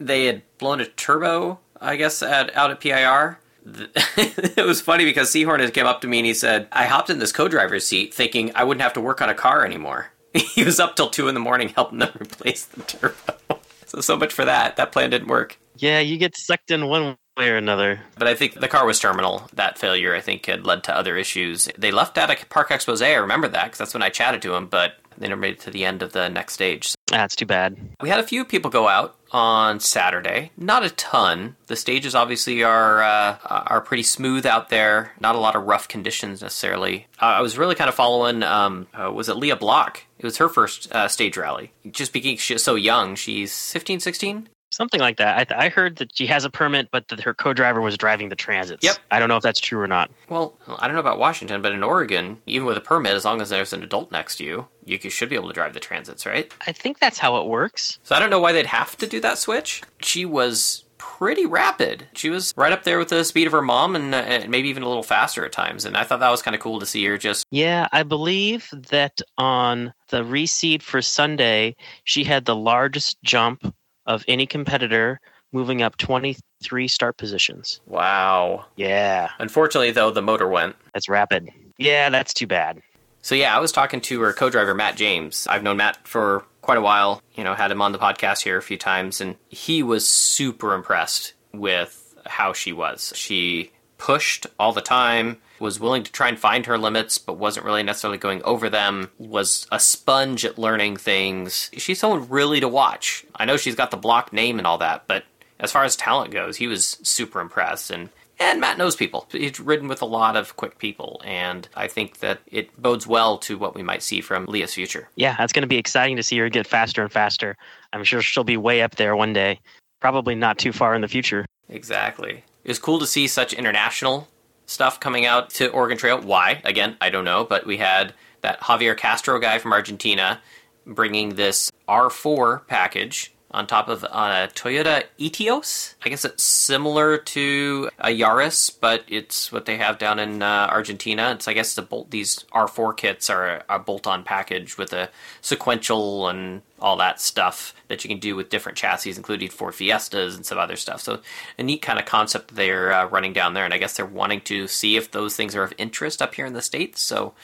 they 0.00 0.24
had 0.24 0.42
blown 0.58 0.80
a 0.80 0.86
turbo, 0.86 1.58
I 1.80 1.96
guess, 1.96 2.22
at, 2.22 2.54
out 2.56 2.70
at 2.70 2.80
PIR. 2.80 3.38
it 4.16 4.64
was 4.66 4.80
funny 4.80 5.04
because 5.04 5.30
Sehorn 5.30 5.60
had 5.60 5.74
came 5.74 5.86
up 5.86 6.00
to 6.00 6.06
me 6.08 6.18
and 6.20 6.26
he 6.26 6.32
said, 6.32 6.68
"I 6.72 6.86
hopped 6.86 7.10
in 7.10 7.18
this 7.18 7.32
co-driver's 7.32 7.86
seat 7.86 8.14
thinking 8.14 8.50
I 8.54 8.64
wouldn't 8.64 8.80
have 8.82 8.94
to 8.94 9.00
work 9.02 9.20
on 9.20 9.28
a 9.28 9.34
car 9.34 9.62
anymore." 9.66 10.10
he 10.32 10.64
was 10.64 10.80
up 10.80 10.96
till 10.96 11.10
two 11.10 11.28
in 11.28 11.34
the 11.34 11.40
morning 11.40 11.68
helping 11.68 11.98
them 11.98 12.16
replace 12.20 12.64
the 12.64 12.82
turbo. 12.82 13.57
So 13.88 14.00
so 14.00 14.16
much 14.16 14.32
for 14.32 14.44
that. 14.44 14.76
That 14.76 14.92
plan 14.92 15.10
didn't 15.10 15.28
work. 15.28 15.58
Yeah, 15.76 16.00
you 16.00 16.16
get 16.18 16.36
sucked 16.36 16.70
in 16.70 16.88
one 16.88 17.16
way 17.36 17.50
or 17.50 17.56
another. 17.56 18.00
But 18.18 18.28
I 18.28 18.34
think 18.34 18.54
the 18.54 18.68
car 18.68 18.84
was 18.84 18.98
terminal. 18.98 19.48
That 19.54 19.78
failure, 19.78 20.14
I 20.14 20.20
think, 20.20 20.46
had 20.46 20.66
led 20.66 20.84
to 20.84 20.96
other 20.96 21.16
issues. 21.16 21.68
They 21.78 21.90
left 21.90 22.18
out 22.18 22.30
a 22.30 22.46
parc 22.46 22.70
expose. 22.70 23.00
I 23.00 23.14
remember 23.14 23.48
that 23.48 23.64
because 23.64 23.78
that's 23.78 23.94
when 23.94 24.02
I 24.02 24.10
chatted 24.10 24.42
to 24.42 24.54
him. 24.54 24.66
But 24.66 24.94
they 25.16 25.28
never 25.28 25.40
made 25.40 25.54
it 25.54 25.60
to 25.60 25.70
the 25.70 25.84
end 25.84 26.02
of 26.02 26.12
the 26.12 26.28
next 26.28 26.54
stage. 26.54 26.94
Ah, 27.12 27.16
that's 27.18 27.36
too 27.36 27.46
bad. 27.46 27.76
We 28.02 28.08
had 28.08 28.20
a 28.20 28.24
few 28.24 28.44
people 28.44 28.70
go 28.70 28.88
out 28.88 29.16
on 29.30 29.80
Saturday. 29.80 30.50
Not 30.56 30.84
a 30.84 30.90
ton. 30.90 31.56
The 31.66 31.76
stages 31.76 32.14
obviously 32.14 32.62
are 32.62 33.02
uh, 33.02 33.38
are 33.44 33.80
pretty 33.80 34.02
smooth 34.02 34.46
out 34.46 34.70
there. 34.70 35.12
Not 35.20 35.36
a 35.36 35.38
lot 35.38 35.56
of 35.56 35.64
rough 35.64 35.88
conditions 35.88 36.42
necessarily. 36.42 37.06
I 37.18 37.40
was 37.40 37.58
really 37.58 37.74
kind 37.74 37.88
of 37.88 37.94
following. 37.94 38.42
Um, 38.42 38.86
uh, 38.94 39.12
was 39.12 39.28
it 39.28 39.36
Leah 39.36 39.56
Block? 39.56 40.02
It 40.18 40.24
was 40.24 40.38
her 40.38 40.48
first 40.48 40.92
uh, 40.92 41.08
stage 41.08 41.36
rally. 41.36 41.72
Just 41.90 42.12
because 42.12 42.40
she's 42.40 42.62
so 42.62 42.74
young, 42.74 43.14
she's 43.14 43.70
15, 43.72 44.00
16. 44.00 44.48
Something 44.78 45.00
like 45.00 45.16
that. 45.16 45.36
I, 45.36 45.42
th- 45.42 45.58
I 45.58 45.70
heard 45.70 45.96
that 45.96 46.16
she 46.16 46.24
has 46.26 46.44
a 46.44 46.50
permit, 46.50 46.88
but 46.92 47.08
that 47.08 47.18
her 47.18 47.34
co-driver 47.34 47.80
was 47.80 47.98
driving 47.98 48.28
the 48.28 48.36
transits. 48.36 48.84
Yep. 48.84 48.96
I 49.10 49.18
don't 49.18 49.28
know 49.28 49.36
if 49.36 49.42
that's 49.42 49.58
true 49.58 49.80
or 49.80 49.88
not. 49.88 50.08
Well, 50.28 50.56
I 50.78 50.86
don't 50.86 50.94
know 50.94 51.00
about 51.00 51.18
Washington, 51.18 51.60
but 51.62 51.72
in 51.72 51.82
Oregon, 51.82 52.38
even 52.46 52.64
with 52.64 52.76
a 52.76 52.80
permit, 52.80 53.14
as 53.14 53.24
long 53.24 53.40
as 53.40 53.48
there's 53.48 53.72
an 53.72 53.82
adult 53.82 54.12
next 54.12 54.36
to 54.36 54.44
you, 54.44 54.68
you 54.84 55.10
should 55.10 55.30
be 55.30 55.34
able 55.34 55.48
to 55.48 55.52
drive 55.52 55.74
the 55.74 55.80
transits, 55.80 56.24
right? 56.24 56.54
I 56.64 56.70
think 56.70 57.00
that's 57.00 57.18
how 57.18 57.40
it 57.40 57.48
works. 57.48 57.98
So 58.04 58.14
I 58.14 58.20
don't 58.20 58.30
know 58.30 58.38
why 58.38 58.52
they'd 58.52 58.66
have 58.66 58.96
to 58.98 59.08
do 59.08 59.18
that 59.18 59.38
switch. 59.38 59.82
She 60.00 60.24
was 60.24 60.84
pretty 60.98 61.44
rapid. 61.44 62.06
She 62.14 62.30
was 62.30 62.54
right 62.56 62.72
up 62.72 62.84
there 62.84 62.98
with 62.98 63.08
the 63.08 63.24
speed 63.24 63.48
of 63.48 63.52
her 63.52 63.62
mom 63.62 63.96
and, 63.96 64.14
uh, 64.14 64.18
and 64.18 64.48
maybe 64.48 64.68
even 64.68 64.84
a 64.84 64.88
little 64.88 65.02
faster 65.02 65.44
at 65.44 65.50
times. 65.50 65.84
And 65.84 65.96
I 65.96 66.04
thought 66.04 66.20
that 66.20 66.30
was 66.30 66.42
kind 66.42 66.54
of 66.54 66.60
cool 66.60 66.78
to 66.78 66.86
see 66.86 67.04
her 67.06 67.18
just 67.18 67.46
Yeah, 67.50 67.88
I 67.90 68.04
believe 68.04 68.68
that 68.90 69.20
on 69.38 69.92
the 70.10 70.22
reseed 70.22 70.82
for 70.82 71.02
Sunday, 71.02 71.74
she 72.04 72.22
had 72.22 72.44
the 72.44 72.54
largest 72.56 73.18
jump 73.24 73.74
of 74.08 74.24
any 74.26 74.44
competitor, 74.46 75.20
moving 75.52 75.80
up 75.82 75.96
23 75.98 76.88
start 76.88 77.16
positions. 77.16 77.80
wow. 77.86 78.64
Yeah, 78.76 79.28
Unfortunately, 79.38 79.92
though, 79.92 80.10
the 80.10 80.22
motor 80.22 80.48
went. 80.48 80.74
that's 80.92 81.08
rapid. 81.08 81.50
Yeah, 81.78 82.10
that's 82.10 82.34
too 82.34 82.46
bad. 82.48 82.82
So 83.22 83.34
yeah, 83.36 83.56
I 83.56 83.60
was 83.60 83.70
talking 83.72 84.00
to 84.02 84.20
her 84.22 84.32
co-driver 84.32 84.74
Matt 84.74 84.96
James. 84.96 85.46
I've 85.48 85.62
known 85.62 85.76
Matt 85.76 86.06
for 86.08 86.44
quite 86.62 86.78
a 86.78 86.80
while. 86.80 87.22
You 87.34 87.44
know, 87.44 87.54
had 87.54 87.70
him 87.70 87.80
on 87.82 87.92
the 87.92 87.98
podcast 87.98 88.42
here 88.42 88.56
a 88.56 88.62
few 88.62 88.76
times, 88.78 89.20
and 89.20 89.36
he 89.48 89.82
was 89.82 90.08
super 90.08 90.74
impressed 90.74 91.34
with 91.52 92.14
how 92.26 92.52
she 92.52 92.72
was. 92.72 93.12
She 93.14 93.70
pushed 93.98 94.46
all 94.58 94.72
the 94.72 94.80
time, 94.80 95.38
was 95.60 95.80
willing 95.80 96.02
to 96.02 96.12
try 96.12 96.28
and 96.28 96.38
find 96.38 96.66
her 96.66 96.78
limits, 96.78 97.18
but 97.18 97.38
wasn't 97.38 97.66
really 97.66 97.82
necessarily 97.82 98.18
going 98.18 98.42
over 98.42 98.68
them. 98.68 99.10
Was 99.18 99.66
a 99.72 99.80
sponge 99.80 100.44
at 100.44 100.58
learning 100.58 100.96
things. 100.96 101.70
She's 101.74 101.98
someone 101.98 102.28
really 102.28 102.60
to 102.60 102.68
watch. 102.68 103.24
I 103.34 103.44
know 103.44 103.56
she's 103.56 103.74
got 103.74 103.90
the 103.90 103.96
block 103.96 104.32
name 104.32 104.58
and 104.58 104.66
all 104.66 104.78
that, 104.78 105.04
but 105.06 105.24
as 105.60 105.72
far 105.72 105.84
as 105.84 105.96
talent 105.96 106.30
goes, 106.30 106.56
he 106.56 106.66
was 106.66 106.98
super 107.02 107.40
impressed 107.40 107.90
and 107.90 108.10
and 108.40 108.60
Matt 108.60 108.78
knows 108.78 108.94
people. 108.94 109.26
He's 109.32 109.58
ridden 109.58 109.88
with 109.88 110.00
a 110.00 110.06
lot 110.06 110.36
of 110.36 110.56
quick 110.56 110.78
people, 110.78 111.20
and 111.24 111.68
I 111.74 111.88
think 111.88 112.20
that 112.20 112.40
it 112.46 112.80
bodes 112.80 113.06
well 113.06 113.38
to 113.38 113.58
what 113.58 113.74
we 113.74 113.82
might 113.82 114.02
see 114.02 114.20
from 114.20 114.46
Leah's 114.46 114.74
future. 114.74 115.08
Yeah, 115.16 115.34
that's 115.36 115.52
going 115.52 115.62
to 115.62 115.68
be 115.68 115.78
exciting 115.78 116.16
to 116.16 116.22
see 116.22 116.38
her 116.38 116.48
get 116.48 116.66
faster 116.66 117.02
and 117.02 117.10
faster. 117.10 117.56
I'm 117.92 118.04
sure 118.04 118.22
she'll 118.22 118.44
be 118.44 118.56
way 118.56 118.82
up 118.82 118.94
there 118.94 119.16
one 119.16 119.32
day. 119.32 119.60
Probably 120.00 120.36
not 120.36 120.58
too 120.58 120.72
far 120.72 120.94
in 120.94 121.00
the 121.00 121.08
future. 121.08 121.46
Exactly. 121.68 122.44
It 122.62 122.68
was 122.68 122.78
cool 122.78 123.00
to 123.00 123.06
see 123.06 123.26
such 123.26 123.52
international 123.52 124.28
stuff 124.68 125.00
coming 125.00 125.26
out 125.26 125.50
to 125.50 125.68
Oregon 125.70 125.98
Trail. 125.98 126.20
Why? 126.20 126.60
Again, 126.64 126.96
I 127.00 127.10
don't 127.10 127.24
know, 127.24 127.44
but 127.44 127.66
we 127.66 127.78
had 127.78 128.12
that 128.42 128.60
Javier 128.60 128.96
Castro 128.96 129.40
guy 129.40 129.58
from 129.58 129.72
Argentina 129.72 130.40
bringing 130.86 131.34
this 131.34 131.72
R4 131.88 132.66
package 132.66 133.32
on 133.50 133.66
top 133.66 133.88
of 133.88 134.04
uh, 134.04 134.08
a 134.48 134.52
Toyota 134.52 135.04
Etios. 135.18 135.94
I 136.04 136.10
guess 136.10 136.24
it's 136.24 136.44
similar 136.44 137.16
to 137.16 137.88
a 137.98 138.08
Yaris, 138.08 138.70
but 138.78 139.04
it's 139.08 139.50
what 139.50 139.64
they 139.64 139.78
have 139.78 139.98
down 139.98 140.18
in 140.18 140.42
uh, 140.42 140.68
Argentina. 140.70 141.32
It's 141.32 141.48
I 141.48 141.54
guess 141.54 141.74
the 141.74 141.82
bolt. 141.82 142.10
These 142.10 142.44
R4 142.52 142.96
kits 142.96 143.30
are 143.30 143.64
a 143.68 143.78
bolt-on 143.78 144.22
package 144.22 144.76
with 144.76 144.92
a 144.92 145.08
sequential 145.40 146.28
and 146.28 146.60
all 146.80 146.96
that 146.96 147.20
stuff 147.20 147.74
that 147.88 148.04
you 148.04 148.08
can 148.08 148.18
do 148.18 148.36
with 148.36 148.50
different 148.50 148.78
chassis, 148.78 149.10
including 149.10 149.48
Ford 149.48 149.74
Fiestas 149.74 150.36
and 150.36 150.44
some 150.44 150.58
other 150.58 150.76
stuff. 150.76 151.00
So 151.00 151.20
a 151.58 151.62
neat 151.62 151.82
kind 151.82 151.98
of 151.98 152.04
concept 152.04 152.54
they're 152.54 152.92
uh, 152.92 153.06
running 153.06 153.32
down 153.32 153.54
there, 153.54 153.64
and 153.64 153.74
I 153.74 153.78
guess 153.78 153.96
they're 153.96 154.06
wanting 154.06 154.40
to 154.42 154.66
see 154.66 154.96
if 154.96 155.10
those 155.10 155.36
things 155.36 155.54
are 155.54 155.62
of 155.62 155.72
interest 155.78 156.22
up 156.22 156.34
here 156.34 156.46
in 156.46 156.52
the 156.52 156.62
states. 156.62 157.02
So 157.02 157.34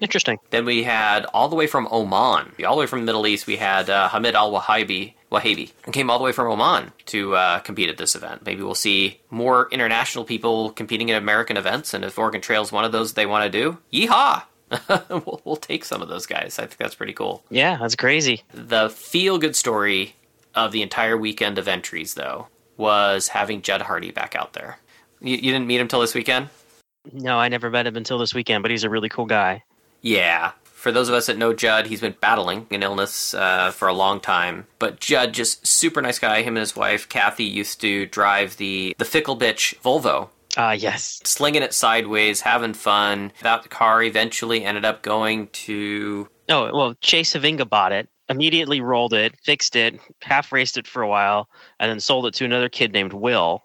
Interesting. 0.00 0.38
then 0.50 0.64
we 0.64 0.82
had 0.82 1.24
all 1.26 1.48
the 1.48 1.54
way 1.54 1.66
from 1.66 1.86
Oman, 1.90 2.52
all 2.66 2.74
the 2.74 2.80
way 2.80 2.86
from 2.86 3.00
the 3.00 3.06
Middle 3.06 3.26
East, 3.26 3.46
we 3.46 3.56
had 3.56 3.88
uh, 3.88 4.08
Hamid 4.08 4.34
Al 4.34 4.52
Wahaibi. 4.52 5.14
Wahaibi 5.30 5.70
and 5.84 5.92
came 5.92 6.08
all 6.08 6.18
the 6.18 6.24
way 6.24 6.32
from 6.32 6.50
Oman 6.50 6.90
to 7.06 7.36
uh, 7.36 7.58
compete 7.60 7.90
at 7.90 7.98
this 7.98 8.14
event. 8.14 8.46
Maybe 8.46 8.62
we'll 8.62 8.74
see 8.74 9.20
more 9.30 9.68
international 9.70 10.24
people 10.24 10.70
competing 10.70 11.10
at 11.10 11.20
American 11.20 11.58
events, 11.58 11.92
and 11.92 12.02
if 12.02 12.18
Oregon 12.18 12.40
Trail 12.40 12.62
is 12.62 12.72
one 12.72 12.84
of 12.84 12.92
those 12.92 13.12
they 13.12 13.26
want 13.26 13.44
to 13.44 13.50
do, 13.50 13.78
yeehaw! 13.92 14.42
we'll, 15.08 15.40
we'll 15.44 15.56
take 15.56 15.84
some 15.84 16.02
of 16.02 16.08
those 16.08 16.26
guys. 16.26 16.58
I 16.58 16.62
think 16.62 16.76
that's 16.78 16.94
pretty 16.94 17.12
cool. 17.12 17.42
Yeah, 17.50 17.76
that's 17.76 17.96
crazy. 17.96 18.42
The 18.52 18.90
feel 18.90 19.38
good 19.38 19.56
story 19.56 20.14
of 20.54 20.72
the 20.72 20.82
entire 20.82 21.16
weekend 21.16 21.58
of 21.58 21.68
entries, 21.68 22.14
though, 22.14 22.48
was 22.76 23.28
having 23.28 23.62
Judd 23.62 23.82
Hardy 23.82 24.10
back 24.10 24.34
out 24.36 24.52
there. 24.52 24.78
You, 25.20 25.36
you 25.36 25.52
didn't 25.52 25.66
meet 25.66 25.80
him 25.80 25.88
till 25.88 26.00
this 26.00 26.14
weekend? 26.14 26.48
No, 27.12 27.38
I 27.38 27.48
never 27.48 27.70
met 27.70 27.86
him 27.86 27.96
until 27.96 28.18
this 28.18 28.34
weekend, 28.34 28.62
but 28.62 28.70
he's 28.70 28.84
a 28.84 28.90
really 28.90 29.08
cool 29.08 29.26
guy. 29.26 29.64
Yeah. 30.02 30.52
For 30.64 30.92
those 30.92 31.08
of 31.08 31.14
us 31.14 31.26
that 31.26 31.36
know 31.36 31.52
Judd, 31.52 31.86
he's 31.86 32.00
been 32.00 32.14
battling 32.20 32.66
an 32.70 32.84
illness 32.84 33.34
uh, 33.34 33.72
for 33.72 33.88
a 33.88 33.92
long 33.92 34.20
time. 34.20 34.66
But 34.78 35.00
Judd, 35.00 35.32
just 35.32 35.66
super 35.66 36.00
nice 36.00 36.20
guy. 36.20 36.42
Him 36.42 36.56
and 36.56 36.60
his 36.60 36.76
wife 36.76 37.08
Kathy 37.08 37.44
used 37.44 37.80
to 37.80 38.06
drive 38.06 38.58
the 38.58 38.94
the 38.98 39.04
fickle 39.04 39.36
bitch 39.36 39.76
Volvo, 39.80 40.28
Ah, 40.56 40.72
yes. 40.72 41.20
slinging 41.24 41.62
it 41.62 41.74
sideways, 41.74 42.40
having 42.40 42.74
fun. 42.74 43.32
That 43.42 43.68
car 43.70 44.02
eventually 44.02 44.64
ended 44.64 44.84
up 44.84 45.02
going 45.02 45.48
to 45.48 46.28
Oh, 46.48 46.74
well, 46.74 46.94
Chase 47.02 47.34
Savinga 47.34 47.68
bought 47.68 47.92
it, 47.92 48.08
immediately 48.28 48.80
rolled 48.80 49.12
it, 49.12 49.34
fixed 49.42 49.76
it, 49.76 50.00
half 50.22 50.50
raced 50.50 50.78
it 50.78 50.86
for 50.86 51.02
a 51.02 51.08
while, 51.08 51.48
and 51.78 51.90
then 51.90 52.00
sold 52.00 52.26
it 52.26 52.34
to 52.34 52.44
another 52.46 52.70
kid 52.70 52.92
named 52.92 53.12
Will, 53.12 53.64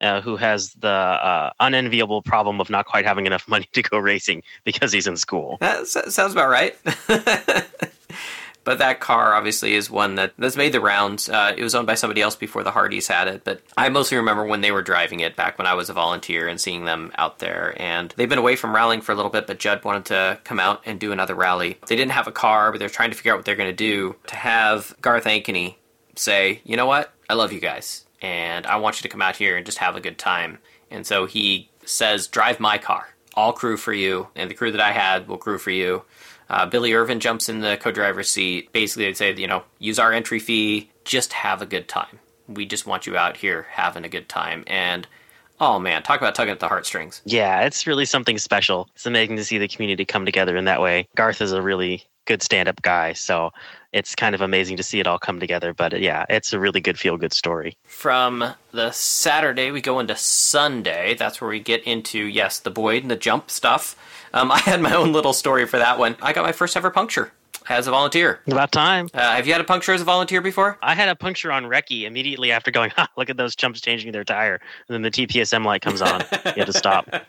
uh, 0.00 0.20
who 0.20 0.36
has 0.36 0.72
the 0.72 0.88
uh, 0.88 1.50
unenviable 1.60 2.22
problem 2.22 2.60
of 2.60 2.68
not 2.68 2.86
quite 2.86 3.04
having 3.04 3.26
enough 3.26 3.46
money 3.48 3.68
to 3.72 3.82
go 3.82 3.98
racing 3.98 4.42
because 4.64 4.92
he's 4.92 5.06
in 5.06 5.16
school. 5.16 5.56
That 5.60 5.86
sounds 5.86 6.32
about 6.32 6.48
right. 6.48 6.76
but 8.66 8.78
that 8.78 8.98
car 8.98 9.32
obviously 9.32 9.74
is 9.74 9.88
one 9.88 10.16
that 10.16 10.32
that's 10.36 10.56
made 10.56 10.72
the 10.72 10.80
rounds. 10.80 11.28
Uh, 11.28 11.54
it 11.56 11.62
was 11.62 11.74
owned 11.74 11.86
by 11.86 11.94
somebody 11.94 12.20
else 12.20 12.34
before 12.34 12.64
the 12.64 12.72
Hardys 12.72 13.06
had 13.06 13.28
it, 13.28 13.44
but 13.44 13.62
I 13.76 13.88
mostly 13.88 14.16
remember 14.16 14.44
when 14.44 14.60
they 14.60 14.72
were 14.72 14.82
driving 14.82 15.20
it 15.20 15.36
back 15.36 15.56
when 15.56 15.68
I 15.68 15.74
was 15.74 15.88
a 15.88 15.92
volunteer 15.92 16.48
and 16.48 16.60
seeing 16.60 16.84
them 16.84 17.12
out 17.16 17.38
there. 17.38 17.74
And 17.80 18.12
they've 18.16 18.28
been 18.28 18.40
away 18.40 18.56
from 18.56 18.74
rallying 18.74 19.02
for 19.02 19.12
a 19.12 19.14
little 19.14 19.30
bit, 19.30 19.46
but 19.46 19.60
Judd 19.60 19.84
wanted 19.84 20.06
to 20.06 20.40
come 20.42 20.58
out 20.58 20.82
and 20.84 20.98
do 20.98 21.12
another 21.12 21.36
rally. 21.36 21.78
They 21.86 21.94
didn't 21.94 22.10
have 22.10 22.26
a 22.26 22.32
car, 22.32 22.72
but 22.72 22.80
they're 22.80 22.88
trying 22.88 23.10
to 23.10 23.16
figure 23.16 23.32
out 23.32 23.38
what 23.38 23.44
they're 23.44 23.54
going 23.54 23.70
to 23.70 23.76
do. 23.76 24.16
To 24.26 24.36
have 24.36 24.96
Garth 25.00 25.24
Ankeny 25.24 25.76
say, 26.16 26.60
you 26.64 26.76
know 26.76 26.86
what, 26.86 27.14
I 27.30 27.34
love 27.34 27.52
you 27.52 27.60
guys, 27.60 28.04
and 28.20 28.66
I 28.66 28.76
want 28.76 28.96
you 28.96 29.02
to 29.02 29.08
come 29.08 29.22
out 29.22 29.36
here 29.36 29.56
and 29.56 29.64
just 29.64 29.78
have 29.78 29.94
a 29.94 30.00
good 30.00 30.18
time. 30.18 30.58
And 30.90 31.06
so 31.06 31.26
he 31.26 31.70
says, 31.84 32.26
drive 32.26 32.58
my 32.58 32.78
car. 32.78 33.10
All 33.34 33.52
crew 33.52 33.76
for 33.76 33.92
you, 33.92 34.26
and 34.34 34.50
the 34.50 34.54
crew 34.54 34.72
that 34.72 34.80
I 34.80 34.90
had 34.90 35.28
will 35.28 35.38
crew 35.38 35.58
for 35.58 35.70
you. 35.70 36.02
Uh, 36.48 36.66
Billy 36.66 36.92
Irvin 36.92 37.20
jumps 37.20 37.48
in 37.48 37.60
the 37.60 37.76
co-driver's 37.76 38.30
seat. 38.30 38.72
Basically, 38.72 39.04
they'd 39.04 39.16
say, 39.16 39.34
you 39.34 39.48
know, 39.48 39.64
use 39.78 39.98
our 39.98 40.12
entry 40.12 40.38
fee, 40.38 40.90
just 41.04 41.32
have 41.32 41.60
a 41.60 41.66
good 41.66 41.88
time. 41.88 42.20
We 42.48 42.66
just 42.66 42.86
want 42.86 43.06
you 43.06 43.16
out 43.16 43.36
here 43.36 43.66
having 43.70 44.04
a 44.04 44.08
good 44.08 44.28
time. 44.28 44.62
And 44.66 45.06
oh 45.60 45.78
man, 45.78 46.02
talk 46.02 46.20
about 46.20 46.34
tugging 46.34 46.52
at 46.52 46.60
the 46.60 46.68
heartstrings. 46.68 47.22
Yeah, 47.24 47.62
it's 47.62 47.86
really 47.86 48.04
something 48.04 48.38
special. 48.38 48.88
It's 48.94 49.06
amazing 49.06 49.36
to 49.36 49.44
see 49.44 49.58
the 49.58 49.68
community 49.68 50.04
come 50.04 50.24
together 50.24 50.56
in 50.56 50.66
that 50.66 50.80
way. 50.80 51.08
Garth 51.16 51.40
is 51.40 51.52
a 51.52 51.62
really 51.62 52.04
good 52.26 52.42
stand-up 52.42 52.82
guy, 52.82 53.12
so 53.12 53.52
it's 53.92 54.14
kind 54.14 54.34
of 54.34 54.40
amazing 54.40 54.76
to 54.76 54.82
see 54.82 55.00
it 55.00 55.06
all 55.06 55.18
come 55.18 55.40
together. 55.40 55.72
But 55.72 55.94
uh, 55.94 55.98
yeah, 55.98 56.24
it's 56.28 56.52
a 56.52 56.60
really 56.60 56.80
good 56.80 56.98
feel-good 56.98 57.32
story. 57.32 57.76
From 57.84 58.54
the 58.72 58.90
Saturday, 58.90 59.70
we 59.70 59.80
go 59.80 59.98
into 60.00 60.16
Sunday. 60.16 61.14
That's 61.14 61.40
where 61.40 61.50
we 61.50 61.60
get 61.60 61.84
into 61.84 62.18
yes, 62.18 62.58
the 62.58 62.70
Boyd 62.70 63.02
and 63.02 63.10
the 63.10 63.16
jump 63.16 63.50
stuff. 63.50 63.96
Um, 64.36 64.52
I 64.52 64.58
had 64.58 64.82
my 64.82 64.94
own 64.94 65.14
little 65.14 65.32
story 65.32 65.64
for 65.64 65.78
that 65.78 65.98
one. 65.98 66.14
I 66.20 66.34
got 66.34 66.44
my 66.44 66.52
first 66.52 66.76
ever 66.76 66.90
puncture 66.90 67.32
as 67.70 67.86
a 67.86 67.90
volunteer. 67.90 68.40
About 68.46 68.70
time. 68.70 69.08
Uh, 69.14 69.34
have 69.34 69.46
you 69.46 69.52
had 69.54 69.62
a 69.62 69.64
puncture 69.64 69.94
as 69.94 70.02
a 70.02 70.04
volunteer 70.04 70.42
before? 70.42 70.76
I 70.82 70.94
had 70.94 71.08
a 71.08 71.16
puncture 71.16 71.50
on 71.50 71.64
Recce 71.64 72.04
immediately 72.04 72.52
after 72.52 72.70
going, 72.70 72.90
ha, 72.90 73.08
look 73.16 73.30
at 73.30 73.38
those 73.38 73.56
chumps 73.56 73.80
changing 73.80 74.12
their 74.12 74.24
tire. 74.24 74.60
And 74.88 74.94
then 74.94 75.00
the 75.00 75.10
TPSM 75.10 75.64
light 75.64 75.80
comes 75.80 76.02
on. 76.02 76.20
you 76.20 76.52
had 76.56 76.66
to 76.66 76.72
stop. 76.74 77.08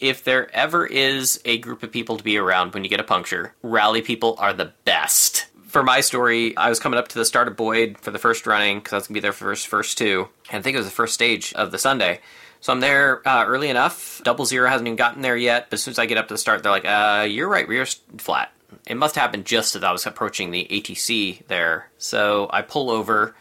If 0.00 0.24
there 0.24 0.54
ever 0.54 0.84
is 0.84 1.40
a 1.44 1.58
group 1.58 1.84
of 1.84 1.92
people 1.92 2.16
to 2.16 2.24
be 2.24 2.36
around 2.36 2.74
when 2.74 2.82
you 2.82 2.90
get 2.90 2.98
a 2.98 3.04
puncture, 3.04 3.54
rally 3.62 4.02
people 4.02 4.34
are 4.38 4.52
the 4.52 4.72
best. 4.84 5.46
For 5.68 5.84
my 5.84 6.00
story, 6.00 6.54
I 6.56 6.68
was 6.68 6.80
coming 6.80 6.98
up 6.98 7.08
to 7.08 7.14
the 7.14 7.24
start 7.24 7.46
of 7.46 7.56
Boyd 7.56 7.96
for 8.00 8.10
the 8.10 8.18
first 8.18 8.44
running 8.44 8.80
because 8.80 8.92
I 8.92 8.96
was 8.96 9.06
going 9.06 9.14
to 9.14 9.20
be 9.20 9.22
there 9.22 9.32
for 9.32 9.44
first, 9.44 9.68
first 9.68 9.96
two. 9.96 10.28
And 10.50 10.58
I 10.58 10.62
think 10.62 10.74
it 10.74 10.78
was 10.78 10.86
the 10.86 10.92
first 10.92 11.14
stage 11.14 11.54
of 11.54 11.70
the 11.70 11.78
Sunday. 11.78 12.20
So 12.64 12.72
I'm 12.72 12.80
there 12.80 13.20
uh, 13.28 13.44
early 13.44 13.68
enough. 13.68 14.22
Double 14.24 14.46
zero 14.46 14.70
hasn't 14.70 14.88
even 14.88 14.96
gotten 14.96 15.20
there 15.20 15.36
yet. 15.36 15.68
But 15.68 15.74
as 15.74 15.82
soon 15.82 15.92
as 15.92 15.98
I 15.98 16.06
get 16.06 16.16
up 16.16 16.28
to 16.28 16.34
the 16.34 16.38
start, 16.38 16.62
they're 16.62 16.72
like, 16.72 16.86
uh, 16.86 17.26
you're 17.28 17.46
right, 17.46 17.68
rear 17.68 17.84
flat. 18.16 18.52
It 18.86 18.96
must 18.96 19.16
happen 19.16 19.44
just 19.44 19.76
as 19.76 19.84
I 19.84 19.92
was 19.92 20.06
approaching 20.06 20.50
the 20.50 20.66
ATC 20.70 21.46
there. 21.48 21.90
So 21.98 22.48
I 22.50 22.62
pull 22.62 22.90
over, 22.90 23.36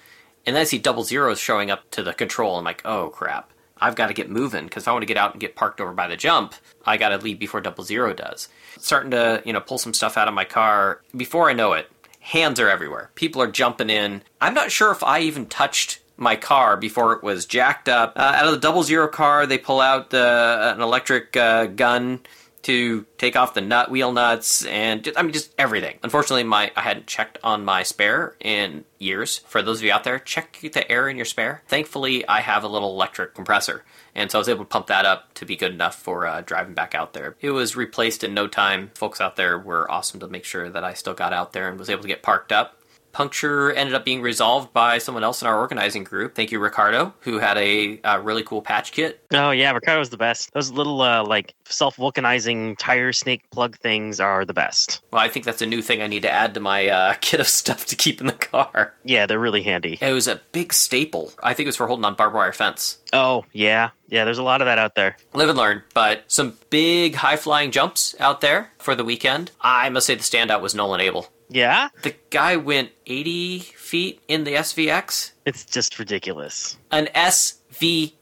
and 0.46 0.54
then 0.54 0.62
I 0.62 0.66
see 0.66 0.78
double 0.78 1.06
zeros 1.06 1.40
showing 1.40 1.72
up 1.72 1.90
to 1.92 2.04
the 2.04 2.14
control. 2.14 2.58
I'm 2.58 2.66
like, 2.66 2.82
oh 2.84 3.12
crap. 3.12 3.54
I've 3.80 3.96
got 3.96 4.08
to 4.08 4.14
get 4.14 4.30
moving 4.30 4.66
because 4.66 4.84
if 4.84 4.88
I 4.90 4.92
want 4.92 5.04
to 5.04 5.08
get 5.08 5.16
out 5.16 5.32
and 5.32 5.40
get 5.40 5.56
parked 5.56 5.80
over 5.80 5.94
by 5.94 6.10
the 6.10 6.18
jump, 6.18 6.54
I 6.86 6.98
got 6.98 7.10
to 7.10 7.18
leave 7.18 7.40
before 7.40 7.62
double 7.62 7.86
zero 7.86 8.14
does. 8.14 8.50
Starting 8.78 9.12
to, 9.12 9.42
you 9.46 9.54
know, 9.54 9.62
pull 9.62 9.78
some 9.78 9.94
stuff 9.94 10.18
out 10.18 10.28
of 10.28 10.34
my 10.34 10.44
car. 10.44 11.00
Before 11.16 11.50
I 11.50 11.54
know 11.54 11.72
it, 11.72 11.90
hands 12.20 12.60
are 12.60 12.70
everywhere. 12.70 13.10
People 13.16 13.42
are 13.42 13.48
jumping 13.48 13.90
in. 13.90 14.22
I'm 14.42 14.54
not 14.54 14.74
sure 14.74 14.92
if 14.92 15.02
I 15.02 15.22
even 15.22 15.46
touched 15.46 16.02
my 16.18 16.36
car 16.36 16.78
before 16.78 17.14
it 17.14 17.24
was 17.24 17.46
jacked 17.46 17.90
up. 17.90 18.14
Uh, 18.16 18.22
out 18.22 18.46
of 18.46 18.52
the 18.52 18.60
double 18.60 18.84
zero 18.84 19.08
car, 19.08 19.46
they 19.46 19.58
pull 19.58 19.82
out 19.82 20.10
the, 20.10 20.74
an 20.76 20.82
electric 20.82 21.36
uh, 21.36 21.66
gun 21.66 22.22
to 22.64 23.06
take 23.18 23.36
off 23.36 23.54
the 23.54 23.62
nut 23.62 23.92
wheel 23.92 24.12
nuts 24.12 24.66
and 24.66 25.04
just, 25.04 25.18
I 25.18 25.22
mean 25.22 25.34
just 25.34 25.54
everything. 25.58 26.00
Unfortunately, 26.02 26.44
my 26.44 26.72
I 26.76 26.82
hadn't 26.82 27.08
checked 27.08 27.38
on 27.44 27.66
my 27.66 27.84
spare 27.84 28.36
in 28.40 28.86
years. 29.00 29.40
For 29.40 29.62
those 29.62 29.80
of 29.80 29.84
you 29.84 29.92
out 29.92 30.06
there, 30.06 30.18
check 30.18 30.60
the 30.62 30.90
air 30.90 31.10
in 31.10 31.18
your 31.18 31.26
spare. 31.26 31.62
Thankfully, 31.68 32.26
I 32.28 32.40
have 32.40 32.64
a 32.64 32.70
little 32.70 32.92
electric 32.92 33.36
compressor, 33.36 33.84
and 34.16 34.32
so 34.32 34.38
I 34.38 34.40
was 34.40 34.50
able 34.50 34.64
to 34.64 34.70
pump 34.70 34.88
that 34.88 35.06
up 35.06 35.34
to 35.36 35.46
be 35.46 35.58
good 35.58 35.74
enough 35.74 35.96
for 35.96 36.26
uh, 36.26 36.42
driving 36.42 36.74
back 36.74 36.96
out 36.96 37.14
there. 37.14 37.36
It 37.42 37.52
was 37.52 37.76
replaced 37.76 38.24
in 38.24 38.34
no 38.34 38.48
time. 38.48 38.92
Folks 38.96 39.20
out 39.20 39.36
there 39.36 39.60
were 39.60 39.92
awesome 39.92 40.22
to 40.22 40.28
make 40.28 40.46
sure 40.46 40.70
that 40.70 40.86
I 40.86 40.94
still 40.94 41.14
got 41.14 41.34
out 41.34 41.52
there 41.52 41.70
and 41.70 41.78
was 41.78 41.90
able 41.90 42.04
to 42.04 42.08
get 42.08 42.24
parked 42.24 42.54
up 42.54 42.80
puncture 43.14 43.72
ended 43.72 43.96
up 43.96 44.04
being 44.04 44.22
resolved 44.22 44.74
by 44.74 44.98
someone 44.98 45.24
else 45.24 45.42
in 45.42 45.48
our 45.48 45.58
organizing 45.58 46.04
group. 46.04 46.36
Thank 46.36 46.52
you, 46.52 46.60
Ricardo, 46.60 47.14
who 47.22 47.40
had 47.40 47.58
a, 47.58 48.00
really 48.24 48.44
cool 48.44 48.62
patch 48.62 48.92
kit. 48.92 49.24
Oh 49.34 49.52
yeah, 49.52 49.72
Ricardo 49.72 50.00
was 50.00 50.10
the 50.10 50.18
best. 50.18 50.52
Those 50.54 50.72
little 50.72 51.02
uh, 51.02 51.24
like 51.26 51.54
self 51.66 51.98
vulcanizing 51.98 52.78
tire 52.78 53.12
snake 53.12 53.50
plug 53.52 53.78
things 53.78 54.20
are 54.20 54.46
the 54.46 54.54
best. 54.54 55.02
Well, 55.12 55.22
I 55.22 55.30
think 55.30 55.46
that's 55.46 55.62
a 55.62 55.66
new 55.66 55.82
thing 55.82 56.02
I 56.02 56.08
need 56.08 56.22
to 56.22 56.32
add 56.32 56.54
to 56.54 56.60
my 56.60 56.88
uh, 56.88 57.14
kit 57.22 57.40
of 57.40 57.48
stuff 57.48 57.86
to 57.88 57.96
keep 57.96 58.20
in 58.22 58.28
the 58.28 58.34
car. 58.34 58.94
Yeah, 59.04 59.26
they're 59.26 59.40
really 59.40 59.64
handy. 59.64 59.98
It 60.02 60.14
was 60.14 60.28
a 60.28 60.42
big 60.52 60.74
staple. 60.74 61.32
I 61.42 61.54
think 61.54 61.66
it 61.66 61.70
was 61.70 61.76
for 61.76 61.88
holding 61.88 62.06
on 62.06 62.16
barbed 62.16 62.36
wire 62.36 62.54
fence. 62.54 62.98
Oh 63.12 63.46
yeah, 63.52 63.92
yeah. 64.08 64.26
There's 64.26 64.38
a 64.38 64.44
lot 64.44 64.62
of 64.62 64.66
that 64.66 64.80
out 64.80 64.96
there. 64.96 65.18
Live 65.34 65.50
and 65.50 65.58
learn, 65.58 65.84
but 65.94 66.24
some 66.28 66.58
big 66.70 67.16
high 67.16 67.38
flying 67.38 67.72
jumps 67.72 68.16
out 68.20 68.42
there 68.42 68.72
for 68.80 68.96
the 68.96 69.04
weekend. 69.04 69.52
I 69.62 69.90
must 69.90 70.08
say 70.08 70.16
the 70.16 70.24
standout 70.24 70.62
was 70.62 70.74
Nolan 70.74 71.02
Abel. 71.02 71.30
Yeah, 71.54 71.90
The 72.02 72.16
guy 72.32 72.56
went 72.56 72.90
80 73.06 73.60
feet 73.60 74.22
in 74.28 74.44
the 74.44 74.56
SVX. 74.56 75.32
it's 75.46 75.64
just 75.66 76.00
ridiculous. 76.00 76.78
An 76.92 77.08
SVX. 77.16 78.14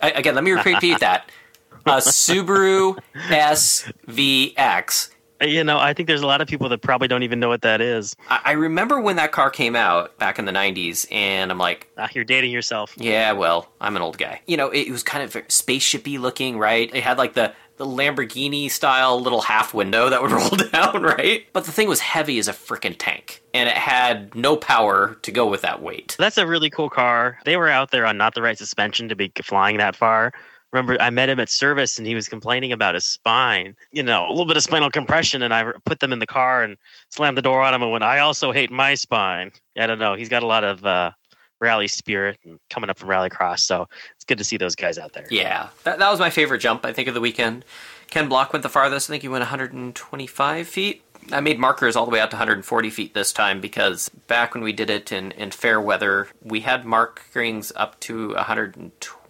I, 0.00 0.10
again, 0.12 0.34
let 0.34 0.44
me 0.44 0.52
repeat 0.52 1.00
that. 1.00 1.28
A 1.84 1.96
Subaru 1.98 2.96
SVX. 3.16 5.10
You 5.40 5.64
know, 5.64 5.76
I 5.78 5.92
think 5.92 6.06
there's 6.06 6.22
a 6.22 6.26
lot 6.26 6.40
of 6.40 6.46
people 6.46 6.68
that 6.68 6.82
probably 6.82 7.08
don't 7.08 7.24
even 7.24 7.40
know 7.40 7.48
what 7.48 7.62
that 7.62 7.80
is. 7.80 8.14
I, 8.30 8.40
I 8.44 8.52
remember 8.52 9.00
when 9.00 9.16
that 9.16 9.32
car 9.32 9.50
came 9.50 9.74
out 9.74 10.16
back 10.18 10.38
in 10.38 10.44
the 10.44 10.52
90s, 10.52 11.04
and 11.10 11.50
I'm 11.50 11.58
like, 11.58 11.88
Ah, 11.98 12.08
you're 12.14 12.22
dating 12.22 12.52
yourself. 12.52 12.94
yeah, 12.96 13.32
well, 13.32 13.68
I'm 13.80 13.96
an 13.96 14.02
old 14.02 14.18
guy. 14.18 14.40
You 14.46 14.56
know, 14.56 14.68
it, 14.70 14.88
was 14.88 15.02
kind 15.02 15.24
of 15.24 15.32
spaceshipy 15.48 16.20
looking, 16.20 16.58
right? 16.58 16.88
It 16.94 17.02
had 17.02 17.18
like 17.18 17.34
the 17.34 17.52
Lamborghini 17.86 18.70
style 18.70 19.20
little 19.20 19.42
half 19.42 19.74
window 19.74 20.08
that 20.08 20.22
would 20.22 20.30
roll 20.32 20.50
down, 20.50 21.02
right? 21.02 21.46
But 21.52 21.64
the 21.64 21.72
thing 21.72 21.88
was 21.88 22.00
heavy 22.00 22.38
as 22.38 22.48
a 22.48 22.52
freaking 22.52 22.96
tank, 22.98 23.42
and 23.54 23.68
it 23.68 23.76
had 23.76 24.34
no 24.34 24.56
power 24.56 25.16
to 25.22 25.32
go 25.32 25.46
with 25.46 25.62
that 25.62 25.82
weight. 25.82 26.16
That's 26.18 26.38
a 26.38 26.46
really 26.46 26.70
cool 26.70 26.90
car. 26.90 27.38
They 27.44 27.56
were 27.56 27.68
out 27.68 27.90
there 27.90 28.06
on 28.06 28.16
not 28.16 28.34
the 28.34 28.42
right 28.42 28.58
suspension 28.58 29.08
to 29.08 29.16
be 29.16 29.32
flying 29.42 29.78
that 29.78 29.96
far. 29.96 30.32
Remember, 30.72 30.96
I 31.00 31.10
met 31.10 31.28
him 31.28 31.38
at 31.38 31.50
service 31.50 31.98
and 31.98 32.06
he 32.06 32.14
was 32.14 32.28
complaining 32.28 32.72
about 32.72 32.94
his 32.94 33.04
spine. 33.04 33.76
You 33.92 34.02
know, 34.02 34.26
a 34.26 34.30
little 34.30 34.46
bit 34.46 34.56
of 34.56 34.62
spinal 34.62 34.90
compression, 34.90 35.42
and 35.42 35.52
I 35.52 35.70
put 35.84 36.00
them 36.00 36.12
in 36.14 36.18
the 36.18 36.26
car 36.26 36.62
and 36.62 36.78
slammed 37.10 37.36
the 37.36 37.42
door 37.42 37.60
on 37.60 37.74
him 37.74 37.82
and 37.82 37.92
went, 37.92 38.04
I 38.04 38.20
also 38.20 38.52
hate 38.52 38.70
my 38.70 38.94
spine. 38.94 39.52
I 39.76 39.86
don't 39.86 39.98
know. 39.98 40.14
He's 40.14 40.30
got 40.30 40.42
a 40.42 40.46
lot 40.46 40.64
of 40.64 40.84
uh, 40.84 41.10
rally 41.62 41.88
spirit 41.88 42.38
and 42.44 42.58
coming 42.68 42.90
up 42.90 42.98
from 42.98 43.08
Rallycross, 43.08 43.60
so 43.60 43.88
it's 44.16 44.24
good 44.24 44.38
to 44.38 44.44
see 44.44 44.56
those 44.58 44.74
guys 44.74 44.98
out 44.98 45.12
there. 45.12 45.26
Yeah, 45.30 45.68
that, 45.84 45.98
that 46.00 46.10
was 46.10 46.18
my 46.18 46.28
favorite 46.28 46.58
jump, 46.58 46.84
I 46.84 46.92
think, 46.92 47.08
of 47.08 47.14
the 47.14 47.20
weekend. 47.20 47.64
Ken 48.10 48.28
Block 48.28 48.52
went 48.52 48.64
the 48.64 48.68
farthest. 48.68 49.08
I 49.08 49.12
think 49.12 49.22
he 49.22 49.28
went 49.28 49.40
125 49.42 50.68
feet. 50.68 51.02
I 51.30 51.40
made 51.40 51.58
markers 51.60 51.94
all 51.94 52.04
the 52.04 52.10
way 52.10 52.18
out 52.18 52.30
to 52.32 52.36
140 52.36 52.90
feet 52.90 53.14
this 53.14 53.32
time 53.32 53.60
because 53.60 54.08
back 54.26 54.54
when 54.54 54.64
we 54.64 54.72
did 54.72 54.90
it 54.90 55.12
in, 55.12 55.30
in 55.32 55.52
fair 55.52 55.80
weather, 55.80 56.28
we 56.42 56.60
had 56.60 56.84
markings 56.84 57.72
up 57.76 57.98
to 58.00 58.34
120 58.34 59.21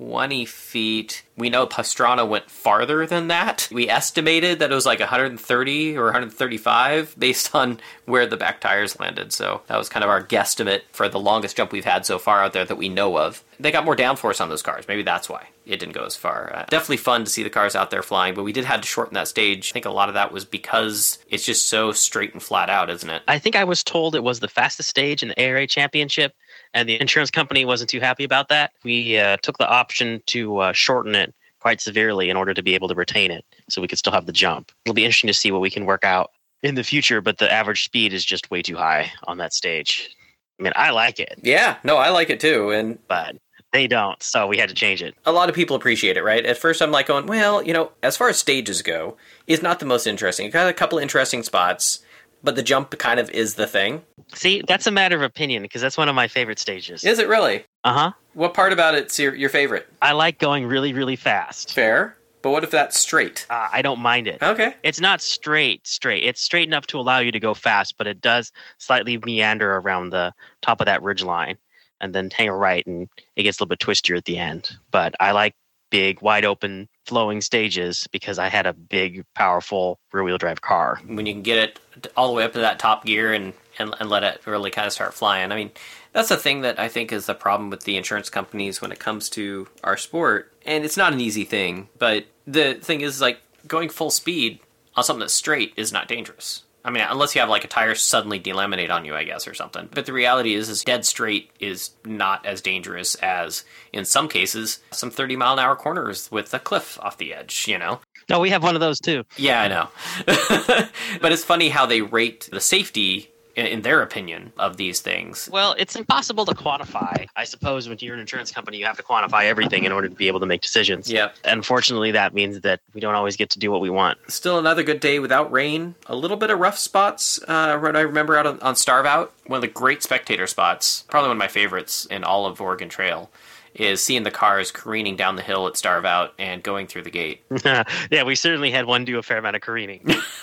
feet. 0.46 1.22
We 1.36 1.50
know 1.50 1.66
Pastrana 1.66 2.28
went 2.28 2.50
farther 2.50 3.06
than 3.06 3.28
that. 3.28 3.68
We 3.72 3.88
estimated 3.88 4.58
that 4.58 4.70
it 4.70 4.74
was 4.74 4.86
like 4.86 5.00
130 5.00 5.96
or 5.96 6.04
135 6.04 7.14
based 7.18 7.54
on 7.54 7.80
where 8.04 8.26
the 8.26 8.36
back 8.36 8.60
tires 8.60 8.98
landed. 9.00 9.32
So 9.32 9.62
that 9.66 9.78
was 9.78 9.88
kind 9.88 10.04
of 10.04 10.10
our 10.10 10.22
guesstimate 10.22 10.82
for 10.92 11.08
the 11.08 11.20
longest 11.20 11.56
jump 11.56 11.72
we've 11.72 11.84
had 11.84 12.04
so 12.04 12.18
far 12.18 12.42
out 12.42 12.52
there 12.52 12.64
that 12.64 12.76
we 12.76 12.88
know 12.88 13.18
of. 13.18 13.42
They 13.58 13.70
got 13.70 13.84
more 13.84 13.96
downforce 13.96 14.40
on 14.40 14.48
those 14.48 14.62
cars. 14.62 14.86
Maybe 14.88 15.02
that's 15.02 15.28
why 15.28 15.48
it 15.66 15.78
didn't 15.78 15.94
go 15.94 16.04
as 16.04 16.16
far. 16.16 16.52
Uh, 16.54 16.64
definitely 16.68 16.96
fun 16.96 17.24
to 17.24 17.30
see 17.30 17.42
the 17.42 17.50
cars 17.50 17.76
out 17.76 17.90
there 17.90 18.02
flying, 18.02 18.34
but 18.34 18.42
we 18.42 18.52
did 18.52 18.64
have 18.64 18.80
to 18.80 18.86
shorten 18.86 19.14
that 19.14 19.28
stage. 19.28 19.70
I 19.70 19.72
think 19.72 19.86
a 19.86 19.90
lot 19.90 20.08
of 20.08 20.14
that 20.14 20.32
was 20.32 20.44
because 20.44 21.18
it's 21.30 21.44
just 21.44 21.68
so 21.68 21.92
straight 21.92 22.32
and 22.32 22.42
flat 22.42 22.68
out, 22.68 22.90
isn't 22.90 23.08
it? 23.08 23.22
I 23.28 23.38
think 23.38 23.54
I 23.54 23.64
was 23.64 23.84
told 23.84 24.14
it 24.14 24.24
was 24.24 24.40
the 24.40 24.48
fastest 24.48 24.88
stage 24.88 25.22
in 25.22 25.28
the 25.28 25.40
ARA 25.40 25.66
championship, 25.66 26.34
and 26.74 26.88
the 26.88 27.00
insurance 27.00 27.30
company 27.30 27.64
wasn't 27.64 27.90
too 27.90 28.00
happy 28.00 28.24
about 28.24 28.48
that. 28.48 28.72
We 28.84 29.18
uh, 29.18 29.36
took 29.42 29.58
the 29.58 29.68
option 29.68 30.22
to 30.26 30.58
uh, 30.58 30.72
shorten 30.72 31.14
it 31.14 31.34
quite 31.60 31.80
severely 31.80 32.28
in 32.30 32.36
order 32.36 32.52
to 32.54 32.62
be 32.62 32.74
able 32.74 32.88
to 32.88 32.94
retain 32.94 33.30
it 33.30 33.44
so 33.68 33.80
we 33.80 33.88
could 33.88 33.98
still 33.98 34.12
have 34.12 34.26
the 34.26 34.32
jump. 34.32 34.72
It'll 34.84 34.94
be 34.94 35.04
interesting 35.04 35.28
to 35.28 35.34
see 35.34 35.52
what 35.52 35.60
we 35.60 35.70
can 35.70 35.84
work 35.86 36.04
out 36.04 36.30
in 36.62 36.74
the 36.74 36.84
future, 36.84 37.20
but 37.20 37.38
the 37.38 37.50
average 37.52 37.84
speed 37.84 38.12
is 38.12 38.24
just 38.24 38.50
way 38.50 38.62
too 38.62 38.76
high 38.76 39.12
on 39.24 39.38
that 39.38 39.52
stage. 39.52 40.10
I 40.58 40.62
mean, 40.62 40.72
I 40.76 40.90
like 40.90 41.18
it, 41.18 41.38
Yeah, 41.42 41.76
no, 41.82 41.96
I 41.96 42.10
like 42.10 42.30
it 42.30 42.40
too. 42.40 42.70
And 42.70 42.98
but 43.08 43.36
they 43.72 43.86
don't, 43.86 44.22
so 44.22 44.46
we 44.46 44.58
had 44.58 44.68
to 44.68 44.74
change 44.74 45.02
it. 45.02 45.14
a 45.24 45.32
lot 45.32 45.48
of 45.48 45.54
people 45.54 45.74
appreciate 45.74 46.16
it, 46.16 46.22
right? 46.22 46.44
At 46.44 46.58
first, 46.58 46.82
I'm 46.82 46.90
like 46.90 47.06
going, 47.06 47.26
well, 47.26 47.62
you 47.62 47.72
know, 47.72 47.92
as 48.02 48.16
far 48.16 48.28
as 48.28 48.38
stages 48.38 48.82
go, 48.82 49.16
it's 49.46 49.62
not 49.62 49.80
the 49.80 49.86
most 49.86 50.06
interesting. 50.06 50.46
It 50.46 50.50
got 50.52 50.68
a 50.68 50.72
couple 50.74 50.98
interesting 50.98 51.42
spots, 51.42 52.00
but 52.42 52.56
the 52.56 52.62
jump 52.62 52.96
kind 52.98 53.20
of 53.20 53.30
is 53.30 53.54
the 53.54 53.66
thing. 53.66 54.02
See, 54.34 54.62
that's 54.66 54.86
a 54.86 54.90
matter 54.90 55.16
of 55.16 55.22
opinion 55.22 55.62
because 55.62 55.82
that's 55.82 55.96
one 55.96 56.08
of 56.08 56.14
my 56.14 56.28
favorite 56.28 56.58
stages. 56.58 57.04
Is 57.04 57.18
it 57.18 57.28
really? 57.28 57.64
Uh 57.84 57.92
huh. 57.92 58.12
What 58.34 58.54
part 58.54 58.72
about 58.72 58.94
it's 58.94 59.18
your, 59.18 59.34
your 59.34 59.50
favorite? 59.50 59.88
I 60.00 60.12
like 60.12 60.38
going 60.38 60.66
really, 60.66 60.92
really 60.92 61.16
fast. 61.16 61.72
Fair, 61.72 62.16
but 62.42 62.50
what 62.50 62.64
if 62.64 62.70
that's 62.70 62.98
straight? 62.98 63.46
Uh, 63.48 63.68
I 63.72 63.82
don't 63.82 64.00
mind 64.00 64.26
it. 64.26 64.42
Okay. 64.42 64.74
It's 64.82 65.00
not 65.00 65.20
straight, 65.20 65.86
straight. 65.86 66.24
It's 66.24 66.40
straight 66.40 66.66
enough 66.66 66.86
to 66.88 66.98
allow 66.98 67.18
you 67.20 67.32
to 67.32 67.40
go 67.40 67.54
fast, 67.54 67.96
but 67.98 68.06
it 68.06 68.20
does 68.20 68.52
slightly 68.78 69.18
meander 69.18 69.76
around 69.76 70.10
the 70.10 70.34
top 70.60 70.80
of 70.80 70.86
that 70.86 71.02
ridge 71.02 71.22
line 71.22 71.56
and 72.00 72.14
then 72.14 72.30
hang 72.30 72.48
a 72.48 72.56
right 72.56 72.84
and 72.86 73.08
it 73.36 73.44
gets 73.44 73.58
a 73.58 73.62
little 73.62 73.68
bit 73.68 73.78
twistier 73.78 74.16
at 74.16 74.24
the 74.24 74.38
end. 74.38 74.76
But 74.90 75.14
I 75.20 75.30
like 75.30 75.54
big, 75.92 76.22
wide 76.22 76.44
open, 76.44 76.88
flowing 77.06 77.40
stages 77.40 78.08
because 78.10 78.38
I 78.38 78.48
had 78.48 78.66
a 78.66 78.72
big, 78.72 79.24
powerful 79.36 80.00
rear 80.12 80.24
wheel 80.24 80.38
drive 80.38 80.62
car. 80.62 81.00
When 81.06 81.26
you 81.26 81.34
can 81.34 81.42
get 81.42 81.58
it 81.58 82.06
all 82.16 82.26
the 82.26 82.34
way 82.34 82.42
up 82.42 82.54
to 82.54 82.60
that 82.60 82.80
top 82.80 83.04
gear 83.04 83.32
and, 83.32 83.52
and, 83.78 83.94
and 84.00 84.10
let 84.10 84.24
it 84.24 84.40
really 84.46 84.70
kind 84.70 84.86
of 84.86 84.92
start 84.92 85.14
flying. 85.14 85.52
I 85.52 85.56
mean, 85.56 85.70
that's 86.12 86.30
the 86.30 86.36
thing 86.36 86.62
that 86.62 86.80
I 86.80 86.88
think 86.88 87.12
is 87.12 87.26
the 87.26 87.34
problem 87.34 87.70
with 87.70 87.84
the 87.84 87.96
insurance 87.96 88.30
companies 88.30 88.80
when 88.80 88.90
it 88.90 88.98
comes 88.98 89.28
to 89.30 89.68
our 89.84 89.96
sport. 89.96 90.52
And 90.64 90.84
it's 90.84 90.96
not 90.96 91.12
an 91.12 91.20
easy 91.20 91.44
thing, 91.44 91.88
but 91.98 92.24
the 92.46 92.74
thing 92.74 93.02
is, 93.02 93.20
like, 93.20 93.40
going 93.68 93.88
full 93.88 94.10
speed 94.10 94.60
on 94.96 95.04
something 95.04 95.20
that's 95.20 95.34
straight 95.34 95.74
is 95.76 95.92
not 95.92 96.08
dangerous. 96.08 96.64
I 96.84 96.90
mean, 96.90 97.04
unless 97.08 97.34
you 97.34 97.40
have 97.40 97.50
like 97.50 97.64
a 97.64 97.68
tire 97.68 97.94
suddenly 97.94 98.40
delaminate 98.40 98.90
on 98.90 99.04
you, 99.04 99.14
I 99.14 99.24
guess, 99.24 99.46
or 99.46 99.54
something. 99.54 99.88
But 99.92 100.06
the 100.06 100.12
reality 100.12 100.54
is, 100.54 100.68
is 100.68 100.82
dead 100.82 101.04
straight 101.04 101.50
is 101.60 101.90
not 102.04 102.44
as 102.44 102.60
dangerous 102.60 103.14
as, 103.16 103.64
in 103.92 104.04
some 104.04 104.28
cases, 104.28 104.80
some 104.90 105.10
30 105.10 105.36
mile 105.36 105.52
an 105.54 105.58
hour 105.60 105.76
corners 105.76 106.30
with 106.30 106.52
a 106.52 106.58
cliff 106.58 106.98
off 107.00 107.18
the 107.18 107.34
edge, 107.34 107.66
you 107.68 107.78
know? 107.78 108.00
No, 108.28 108.40
we 108.40 108.50
have 108.50 108.62
one 108.62 108.74
of 108.74 108.80
those 108.80 109.00
too. 109.00 109.24
Yeah, 109.36 109.62
I 109.62 109.68
know. 109.68 109.88
but 111.20 111.32
it's 111.32 111.44
funny 111.44 111.68
how 111.68 111.86
they 111.86 112.00
rate 112.00 112.48
the 112.50 112.60
safety 112.60 113.32
in, 113.56 113.66
in 113.66 113.82
their 113.82 114.02
opinion 114.02 114.52
of 114.58 114.76
these 114.76 115.00
things. 115.00 115.48
Well, 115.52 115.74
it's 115.78 115.96
impossible 115.96 116.44
to 116.46 116.54
quantify. 116.54 117.26
I 117.36 117.44
suppose 117.44 117.88
when 117.88 117.98
you're 118.00 118.14
an 118.14 118.20
insurance 118.20 118.50
company, 118.50 118.78
you 118.78 118.84
have 118.86 118.96
to 118.96 119.02
quantify 119.02 119.44
everything 119.44 119.84
in 119.84 119.92
order 119.92 120.08
to 120.08 120.14
be 120.14 120.28
able 120.28 120.40
to 120.40 120.46
make 120.46 120.60
decisions. 120.60 121.10
Yep. 121.10 121.36
Unfortunately, 121.44 122.12
that 122.12 122.34
means 122.34 122.60
that 122.60 122.80
we 122.94 123.00
don't 123.00 123.14
always 123.14 123.36
get 123.36 123.50
to 123.50 123.58
do 123.58 123.70
what 123.70 123.80
we 123.80 123.90
want. 123.90 124.18
Still 124.28 124.58
another 124.58 124.82
good 124.82 125.00
day 125.00 125.18
without 125.18 125.50
rain. 125.52 125.94
A 126.06 126.16
little 126.16 126.36
bit 126.36 126.50
of 126.50 126.58
rough 126.58 126.78
spots. 126.78 127.40
Uh, 127.46 127.78
what 127.78 127.96
I 127.96 128.00
remember 128.00 128.36
out 128.36 128.46
on, 128.46 128.60
on 128.60 128.76
Starve 128.76 129.06
Out, 129.06 129.32
one 129.46 129.58
of 129.58 129.62
the 129.62 129.68
great 129.68 130.02
spectator 130.02 130.46
spots, 130.46 131.04
probably 131.08 131.28
one 131.28 131.36
of 131.36 131.40
my 131.40 131.48
favorites 131.48 132.06
in 132.06 132.24
all 132.24 132.46
of 132.46 132.60
Oregon 132.60 132.88
Trail, 132.88 133.30
is 133.74 134.02
seeing 134.02 134.22
the 134.22 134.30
cars 134.30 134.70
careening 134.70 135.16
down 135.16 135.36
the 135.36 135.42
hill 135.42 135.66
at 135.66 135.76
Starve 135.76 136.04
Out 136.04 136.34
and 136.38 136.62
going 136.62 136.86
through 136.86 137.02
the 137.02 137.10
gate. 137.10 137.42
yeah, 137.64 138.22
we 138.24 138.34
certainly 138.34 138.70
had 138.70 138.86
one 138.86 139.04
do 139.04 139.18
a 139.18 139.22
fair 139.22 139.38
amount 139.38 139.56
of 139.56 139.62
careening. 139.62 140.04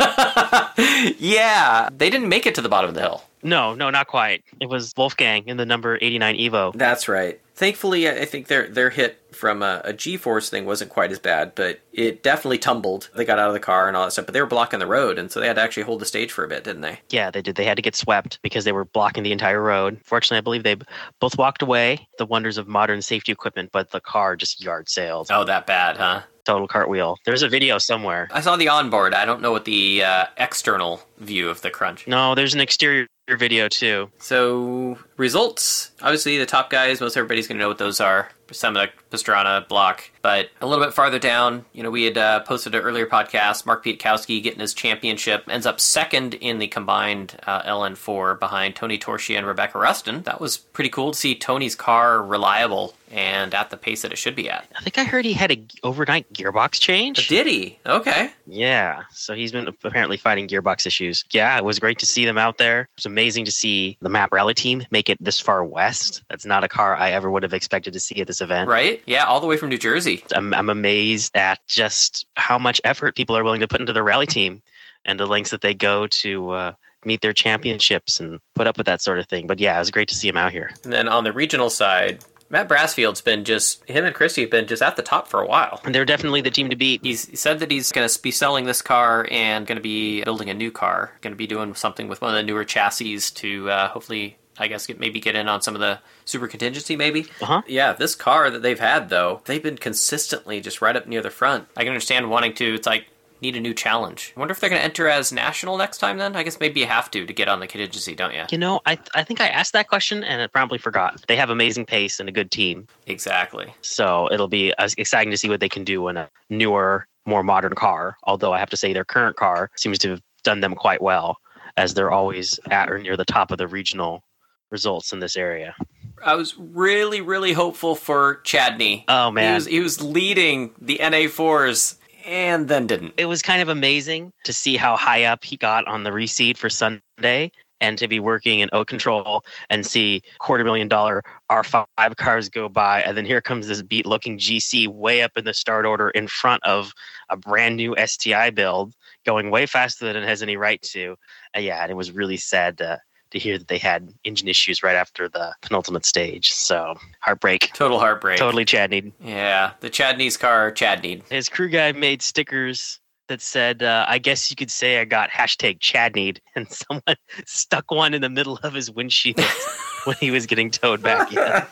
yeah, 1.17 1.89
they 1.91 2.09
didn't 2.09 2.29
make 2.29 2.45
it 2.45 2.55
to 2.55 2.61
the 2.61 2.69
bottom 2.69 2.89
of 2.89 2.95
the 2.95 3.01
hill. 3.01 3.23
No, 3.43 3.73
no, 3.73 3.89
not 3.89 4.07
quite. 4.07 4.43
It 4.59 4.69
was 4.69 4.93
Wolfgang 4.97 5.47
in 5.47 5.57
the 5.57 5.65
number 5.65 5.97
89 6.01 6.35
Evo. 6.37 6.73
That's 6.75 7.07
right. 7.07 7.39
Thankfully, 7.55 8.09
I 8.09 8.23
think 8.23 8.47
their 8.47 8.69
their 8.69 8.89
hit 8.89 9.21
from 9.33 9.61
a, 9.61 9.81
a 9.83 9.91
G-force 9.91 10.49
thing 10.49 10.65
wasn't 10.65 10.91
quite 10.91 11.11
as 11.11 11.19
bad, 11.19 11.55
but 11.55 11.81
it 11.91 12.23
definitely 12.23 12.57
tumbled. 12.57 13.09
They 13.13 13.25
got 13.25 13.37
out 13.37 13.49
of 13.49 13.53
the 13.53 13.59
car 13.59 13.89
and 13.89 13.97
all 13.97 14.05
that 14.05 14.11
stuff, 14.11 14.25
but 14.25 14.33
they 14.33 14.39
were 14.39 14.47
blocking 14.47 14.79
the 14.79 14.87
road, 14.87 15.19
and 15.19 15.29
so 15.29 15.41
they 15.41 15.47
had 15.47 15.57
to 15.57 15.61
actually 15.61 15.83
hold 15.83 15.99
the 15.99 16.05
stage 16.05 16.31
for 16.31 16.45
a 16.45 16.47
bit, 16.47 16.63
didn't 16.63 16.83
they? 16.83 17.01
Yeah, 17.09 17.31
they 17.31 17.41
did. 17.41 17.57
They 17.57 17.65
had 17.65 17.75
to 17.75 17.81
get 17.81 17.97
swept 17.97 18.39
because 18.41 18.63
they 18.63 18.71
were 18.71 18.85
blocking 18.85 19.23
the 19.23 19.33
entire 19.33 19.61
road. 19.61 19.99
Fortunately, 20.05 20.37
I 20.37 20.41
believe 20.41 20.63
they 20.63 20.77
both 21.19 21.37
walked 21.37 21.61
away. 21.61 22.07
The 22.17 22.25
wonders 22.25 22.57
of 22.57 22.69
modern 22.69 23.01
safety 23.01 23.33
equipment, 23.33 23.71
but 23.73 23.91
the 23.91 23.99
car 23.99 24.37
just 24.37 24.63
yard 24.63 24.87
sailed. 24.87 25.27
Oh, 25.29 25.43
that 25.43 25.67
bad, 25.67 25.97
huh? 25.97 26.21
Total 26.45 26.67
cartwheel. 26.67 27.17
There's 27.25 27.43
a 27.43 27.49
video 27.49 27.77
somewhere. 27.77 28.29
I 28.31 28.39
saw 28.39 28.55
the 28.55 28.69
onboard. 28.69 29.13
I 29.13 29.25
don't 29.25 29.41
know 29.41 29.51
what 29.51 29.65
the 29.65 30.01
uh, 30.01 30.25
external 30.37 31.01
view 31.17 31.49
of 31.49 31.59
the 31.61 31.69
crunch. 31.69 32.07
No, 32.07 32.35
there's 32.35 32.53
an 32.53 32.61
exterior 32.61 33.07
video 33.37 33.67
too. 33.67 34.09
So 34.19 34.97
results. 35.17 35.91
Obviously, 36.01 36.37
the 36.37 36.45
top 36.45 36.69
guys. 36.69 37.01
Most 37.01 37.17
everybody's 37.17 37.47
going 37.47 37.57
to 37.57 37.61
know 37.61 37.67
what 37.67 37.77
those 37.77 37.99
are. 37.99 38.29
Semenuk, 38.47 38.89
Pastrana, 39.11 39.67
Block. 39.67 40.09
But 40.21 40.49
a 40.61 40.67
little 40.67 40.83
bit 40.83 40.93
farther 40.93 41.19
down, 41.19 41.65
you 41.73 41.83
know, 41.83 41.91
we 41.91 42.03
had 42.03 42.17
uh, 42.17 42.39
posted 42.41 42.75
an 42.75 42.81
earlier 42.81 43.05
podcast. 43.05 43.65
Mark 43.65 43.85
Pietkowski 43.85 44.41
getting 44.41 44.59
his 44.59 44.73
championship 44.73 45.43
ends 45.47 45.65
up 45.65 45.79
second 45.79 46.33
in 46.35 46.59
the 46.59 46.67
combined 46.67 47.37
uh, 47.45 47.61
LN4 47.63 48.39
behind 48.39 48.75
Tony 48.75 48.97
Torchia 48.97 49.37
and 49.37 49.47
Rebecca 49.47 49.77
Rustin. 49.77 50.23
That 50.23 50.41
was 50.41 50.57
pretty 50.57 50.89
cool 50.89 51.11
to 51.11 51.17
see 51.17 51.35
Tony's 51.35 51.75
car 51.75 52.23
reliable 52.23 52.95
and 53.11 53.53
at 53.53 53.69
the 53.69 53.77
pace 53.77 54.01
that 54.01 54.11
it 54.11 54.17
should 54.17 54.35
be 54.35 54.49
at. 54.49 54.67
I 54.77 54.81
think 54.81 54.97
I 54.97 55.03
heard 55.03 55.25
he 55.25 55.33
had 55.33 55.51
a 55.51 55.63
overnight 55.83 56.31
gearbox 56.33 56.79
change. 56.79 57.27
Did 57.27 57.47
he? 57.47 57.79
Okay. 57.85 58.31
Yeah, 58.45 59.03
so 59.11 59.33
he's 59.33 59.51
been 59.51 59.67
apparently 59.83 60.17
fighting 60.17 60.47
gearbox 60.47 60.85
issues. 60.85 61.23
Yeah, 61.31 61.57
it 61.57 61.63
was 61.63 61.79
great 61.79 61.99
to 61.99 62.05
see 62.05 62.25
them 62.25 62.37
out 62.37 62.57
there. 62.57 62.89
It's 62.97 63.05
amazing 63.05 63.45
to 63.45 63.51
see 63.51 63.97
the 64.01 64.09
Map 64.09 64.31
Rally 64.31 64.53
team 64.53 64.85
make 64.91 65.09
it 65.09 65.17
this 65.21 65.39
far 65.39 65.63
west. 65.63 66.23
That's 66.29 66.45
not 66.45 66.63
a 66.63 66.67
car 66.67 66.95
I 66.95 67.11
ever 67.11 67.29
would 67.29 67.43
have 67.43 67.53
expected 67.53 67.93
to 67.93 67.99
see 67.99 68.21
at 68.21 68.27
this 68.27 68.41
event. 68.41 68.69
Right? 68.69 69.01
Yeah, 69.05 69.25
all 69.25 69.39
the 69.39 69.47
way 69.47 69.57
from 69.57 69.69
New 69.69 69.77
Jersey. 69.77 70.23
I'm, 70.35 70.53
I'm 70.53 70.69
amazed 70.69 71.35
at 71.35 71.59
just 71.67 72.25
how 72.35 72.57
much 72.57 72.81
effort 72.83 73.15
people 73.15 73.37
are 73.37 73.43
willing 73.43 73.61
to 73.61 73.67
put 73.67 73.79
into 73.79 73.93
their 73.93 74.03
rally 74.03 74.25
team 74.25 74.61
and 75.05 75.19
the 75.19 75.25
lengths 75.25 75.51
that 75.51 75.61
they 75.61 75.73
go 75.73 76.07
to 76.07 76.49
uh, 76.51 76.73
meet 77.05 77.21
their 77.21 77.33
championships 77.33 78.19
and 78.19 78.39
put 78.55 78.67
up 78.67 78.77
with 78.77 78.85
that 78.85 79.01
sort 79.01 79.19
of 79.19 79.27
thing. 79.27 79.47
But 79.47 79.59
yeah, 79.59 79.75
it 79.75 79.79
was 79.79 79.91
great 79.91 80.07
to 80.09 80.15
see 80.15 80.27
him 80.27 80.37
out 80.37 80.51
here. 80.51 80.71
And 80.83 80.91
then 80.91 81.07
on 81.07 81.23
the 81.23 81.31
regional 81.31 81.69
side, 81.69 82.23
Matt 82.49 82.67
Brassfield's 82.67 83.21
been 83.21 83.45
just 83.45 83.87
him 83.87 84.05
and 84.05 84.15
Christy 84.15 84.41
have 84.41 84.49
been 84.49 84.67
just 84.67 84.81
at 84.81 84.95
the 84.95 85.01
top 85.03 85.27
for 85.27 85.41
a 85.41 85.47
while. 85.47 85.81
And 85.83 85.93
they're 85.93 86.05
definitely 86.05 86.41
the 86.41 86.51
team 86.51 86.69
to 86.69 86.75
beat. 86.75 87.03
He's 87.03 87.25
he 87.25 87.35
said 87.35 87.59
that 87.59 87.71
he's 87.71 87.91
going 87.91 88.07
to 88.07 88.21
be 88.21 88.31
selling 88.31 88.65
this 88.65 88.81
car 88.81 89.27
and 89.29 89.67
going 89.67 89.77
to 89.77 89.81
be 89.81 90.23
building 90.23 90.49
a 90.49 90.53
new 90.53 90.71
car. 90.71 91.13
Going 91.21 91.33
to 91.33 91.37
be 91.37 91.47
doing 91.47 91.75
something 91.75 92.07
with 92.07 92.21
one 92.21 92.31
of 92.31 92.35
the 92.35 92.43
newer 92.43 92.65
chassis 92.65 93.19
to 93.19 93.69
uh, 93.69 93.87
hopefully, 93.89 94.37
I 94.57 94.67
guess, 94.67 94.87
get, 94.87 94.99
maybe 94.99 95.19
get 95.19 95.35
in 95.35 95.47
on 95.47 95.61
some 95.61 95.75
of 95.75 95.81
the 95.81 95.99
super 96.25 96.47
contingency. 96.47 96.95
Maybe. 96.95 97.27
Uh-huh. 97.41 97.61
Yeah, 97.67 97.93
this 97.93 98.15
car 98.15 98.49
that 98.49 98.61
they've 98.61 98.79
had 98.79 99.09
though, 99.09 99.41
they've 99.45 99.63
been 99.63 99.77
consistently 99.77 100.59
just 100.59 100.81
right 100.81 100.95
up 100.95 101.07
near 101.07 101.21
the 101.21 101.29
front. 101.29 101.67
I 101.77 101.81
can 101.81 101.89
understand 101.89 102.29
wanting 102.29 102.53
to. 102.55 102.75
It's 102.75 102.87
like 102.87 103.05
need 103.41 103.55
a 103.55 103.59
new 103.59 103.73
challenge. 103.73 104.33
I 104.35 104.39
wonder 104.39 104.51
if 104.51 104.59
they're 104.59 104.69
going 104.69 104.79
to 104.79 104.85
enter 104.85 105.07
as 105.07 105.31
national 105.31 105.77
next 105.77 105.99
time. 105.99 106.17
Then 106.17 106.35
I 106.35 106.43
guess 106.43 106.59
maybe 106.59 106.79
you 106.79 106.85
have 106.85 107.09
to 107.11 107.25
to 107.25 107.33
get 107.33 107.47
on 107.47 107.59
the 107.59 107.67
contingency, 107.67 108.15
don't 108.15 108.33
you? 108.33 108.43
You 108.51 108.57
know, 108.57 108.81
I 108.85 108.97
I 109.15 109.23
think 109.23 109.41
I 109.41 109.47
asked 109.47 109.73
that 109.73 109.87
question 109.87 110.23
and 110.23 110.41
I 110.41 110.47
probably 110.47 110.77
forgot. 110.77 111.23
They 111.27 111.35
have 111.35 111.49
amazing 111.49 111.85
pace 111.85 112.19
and 112.19 112.27
a 112.29 112.31
good 112.31 112.51
team. 112.51 112.87
Exactly. 113.07 113.73
So 113.81 114.29
it'll 114.31 114.47
be 114.47 114.73
exciting 114.97 115.31
to 115.31 115.37
see 115.37 115.49
what 115.49 115.59
they 115.59 115.69
can 115.69 115.83
do 115.83 116.07
in 116.07 116.17
a 116.17 116.29
newer, 116.49 117.07
more 117.25 117.43
modern 117.43 117.75
car. 117.75 118.17
Although 118.23 118.53
I 118.53 118.59
have 118.59 118.69
to 118.71 118.77
say 118.77 118.93
their 118.93 119.05
current 119.05 119.35
car 119.35 119.71
seems 119.75 119.97
to 119.99 120.11
have 120.11 120.21
done 120.43 120.61
them 120.61 120.75
quite 120.75 121.01
well, 121.01 121.37
as 121.77 121.93
they're 121.93 122.11
always 122.11 122.59
at 122.71 122.89
or 122.89 122.97
near 122.97 123.17
the 123.17 123.25
top 123.25 123.51
of 123.51 123.57
the 123.57 123.67
regional 123.67 124.23
results 124.71 125.11
in 125.13 125.19
this 125.19 125.35
area. 125.35 125.75
I 126.23 126.35
was 126.35 126.57
really, 126.57 127.21
really 127.21 127.53
hopeful 127.53 127.95
for 127.95 128.41
Chadney. 128.43 129.05
Oh 129.07 129.29
He 129.29 129.35
man, 129.35 129.55
was, 129.55 129.65
he 129.65 129.79
was 129.79 130.01
leading 130.01 130.71
the 130.79 130.99
NA4s 131.01 131.95
and 132.29 132.67
then 132.67 132.85
didn't. 132.85 133.13
it 133.17 133.25
was 133.25 133.41
kind 133.41 133.61
of 133.61 133.69
amazing 133.69 134.31
to 134.43 134.53
see 134.53 134.77
how 134.77 134.95
high 134.95 135.23
up 135.23 135.43
he 135.43 135.57
got 135.57 135.87
on 135.87 136.03
the 136.03 136.11
reseed 136.11 136.57
for 136.57 136.69
Sunday 136.69 137.51
and 137.81 137.97
to 137.97 138.07
be 138.07 138.19
working 138.19 138.59
in 138.59 138.69
O 138.71 138.85
control 138.85 139.43
and 139.69 139.85
see 139.85 140.21
quarter 140.39 140.63
million 140.63 140.87
dollar 140.87 141.23
R5 141.49 141.87
cars 142.17 142.49
go 142.49 142.69
by. 142.69 143.01
And 143.01 143.17
then 143.17 143.25
here 143.25 143.41
comes 143.41 143.67
this 143.67 143.81
beat 143.81 144.05
looking 144.05 144.37
GC 144.37 144.87
way 144.87 145.23
up 145.23 145.31
in 145.37 145.45
the 145.45 145.53
start 145.53 145.85
order 145.85 146.09
in 146.09 146.27
front 146.27 146.63
of 146.65 146.93
a 147.29 147.37
brand 147.37 147.77
new 147.77 147.95
STI 147.97 148.51
build 148.51 148.93
going 149.25 149.49
way 149.49 149.65
faster 149.65 150.05
than 150.05 150.21
it 150.21 150.27
has 150.27 150.43
any 150.43 150.57
right 150.57 150.81
to. 150.83 151.15
Uh, 151.55 151.61
yeah, 151.61 151.81
and 151.81 151.91
it 151.91 151.95
was 151.95 152.11
really 152.11 152.37
sad 152.37 152.77
to, 152.77 152.99
to 153.31 153.39
hear 153.39 153.57
that 153.57 153.67
they 153.67 153.77
had 153.77 154.13
engine 154.23 154.47
issues 154.47 154.83
right 154.83 154.95
after 154.95 155.29
the 155.29 155.53
penultimate 155.61 156.05
stage. 156.05 156.51
So 156.51 156.95
heartbreak. 157.21 157.71
Total 157.73 157.99
heartbreak. 157.99 158.37
Totally 158.37 158.65
Chadneyed. 158.65 159.11
Yeah, 159.23 159.71
the 159.79 159.89
Chadney's 159.89 160.37
car, 160.37 160.71
Chadneyed. 160.71 161.27
His 161.29 161.49
crew 161.49 161.69
guy 161.69 161.91
made 161.91 162.21
stickers 162.21 162.99
that 163.27 163.41
said, 163.41 163.83
uh, 163.83 164.05
I 164.07 164.17
guess 164.17 164.49
you 164.49 164.55
could 164.55 164.71
say 164.71 164.99
I 164.99 165.05
got 165.05 165.29
hashtag 165.29 165.79
Chadneyed, 165.79 166.39
and 166.55 166.67
someone 166.69 167.15
stuck 167.45 167.91
one 167.91 168.13
in 168.13 168.21
the 168.21 168.29
middle 168.29 168.59
of 168.63 168.73
his 168.73 168.91
windshield 168.91 169.39
when 170.03 170.17
he 170.19 170.31
was 170.31 170.45
getting 170.45 170.71
towed 170.71 171.01
back 171.01 171.31
in. 171.31 171.63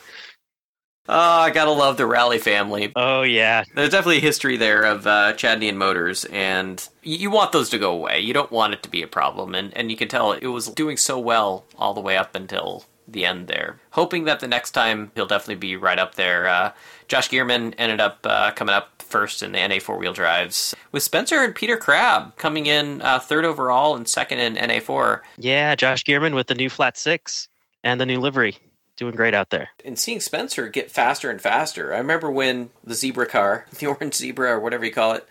Oh, 1.10 1.14
I 1.41 1.49
gotta 1.51 1.72
love 1.72 1.97
the 1.97 2.05
Rally 2.05 2.38
family. 2.38 2.91
Oh, 2.95 3.22
yeah. 3.22 3.64
There's 3.76 3.89
definitely 3.91 4.18
a 4.18 4.22
history 4.22 4.58
there 4.58 4.84
of 4.84 5.08
uh, 5.08 5.34
Chadney 5.34 5.70
and 5.70 5.80
Motors, 5.80 6.26
and 6.26 6.78
y- 7.05 7.14
you 7.14 7.32
want 7.32 7.51
those 7.53 7.70
to 7.70 7.78
go 7.80 7.91
away. 7.93 8.20
You 8.20 8.34
don't 8.34 8.51
want 8.51 8.74
it 8.74 8.84
to 8.84 8.89
be 8.89 9.01
a 9.01 9.08
problem, 9.08 9.55
and, 9.55 9.76
and 9.78 9.89
you 9.89 9.95
can 9.97 10.08
tell 10.10 10.34
it 10.34 10.45
was 10.47 10.68
doing 10.68 10.97
so 10.97 11.18
well 11.18 11.66
all 11.78 11.93
the 11.93 12.01
way 12.01 12.18
up 12.18 12.36
until 12.36 12.84
the 13.08 13.26
end 13.26 13.47
there. 13.47 13.80
Hoping 13.91 14.26
that 14.26 14.41
the 14.41 14.49
next 14.49 14.72
time 14.72 15.12
he'll 15.16 15.26
definitely 15.26 15.55
be 15.55 15.78
right 15.78 15.97
up 15.97 16.16
there. 16.16 16.45
Uh, 16.47 16.74
Josh 17.08 17.30
Gearman 17.30 17.74
ended 17.78 18.01
up 18.01 18.20
uh, 18.26 18.51
coming 18.51 18.76
up 18.76 19.01
first 19.01 19.41
in 19.41 19.53
the 19.53 19.66
NA 19.66 19.80
four 19.80 19.97
wheel 19.97 20.12
drives, 20.12 20.76
with 20.91 21.03
Spencer 21.03 21.41
and 21.41 21.55
Peter 21.55 21.78
Crabb 21.78 22.36
coming 22.36 22.66
in 22.66 23.01
uh, 23.01 23.18
third 23.20 23.45
overall 23.45 23.95
and 23.95 24.10
second 24.10 24.39
in 24.39 24.55
NA 24.55 24.82
four. 24.82 25.24
Yeah, 25.38 25.74
Josh 25.76 26.03
Gearman 26.03 26.36
with 26.36 26.47
the 26.47 26.55
new 26.55 26.70
flat 26.70 26.97
six 26.97 27.47
and 27.82 28.01
the 28.01 28.05
new 28.05 28.20
livery. 28.20 28.58
Doing 28.97 29.15
great 29.15 29.33
out 29.35 29.51
there. 29.51 29.69
and 29.85 29.97
seeing 29.97 30.19
Spencer 30.19 30.67
get 30.67 30.89
faster 30.91 31.29
and 31.29 31.39
faster. 31.39 31.93
I 31.93 31.99
remember 31.99 32.31
when 32.31 32.71
the 32.83 32.95
zebra 32.95 33.27
car, 33.27 33.67
the 33.79 33.85
orange 33.85 34.15
zebra 34.15 34.53
or 34.53 34.59
whatever 34.59 34.85
you 34.85 34.91
call 34.91 35.13
it, 35.13 35.27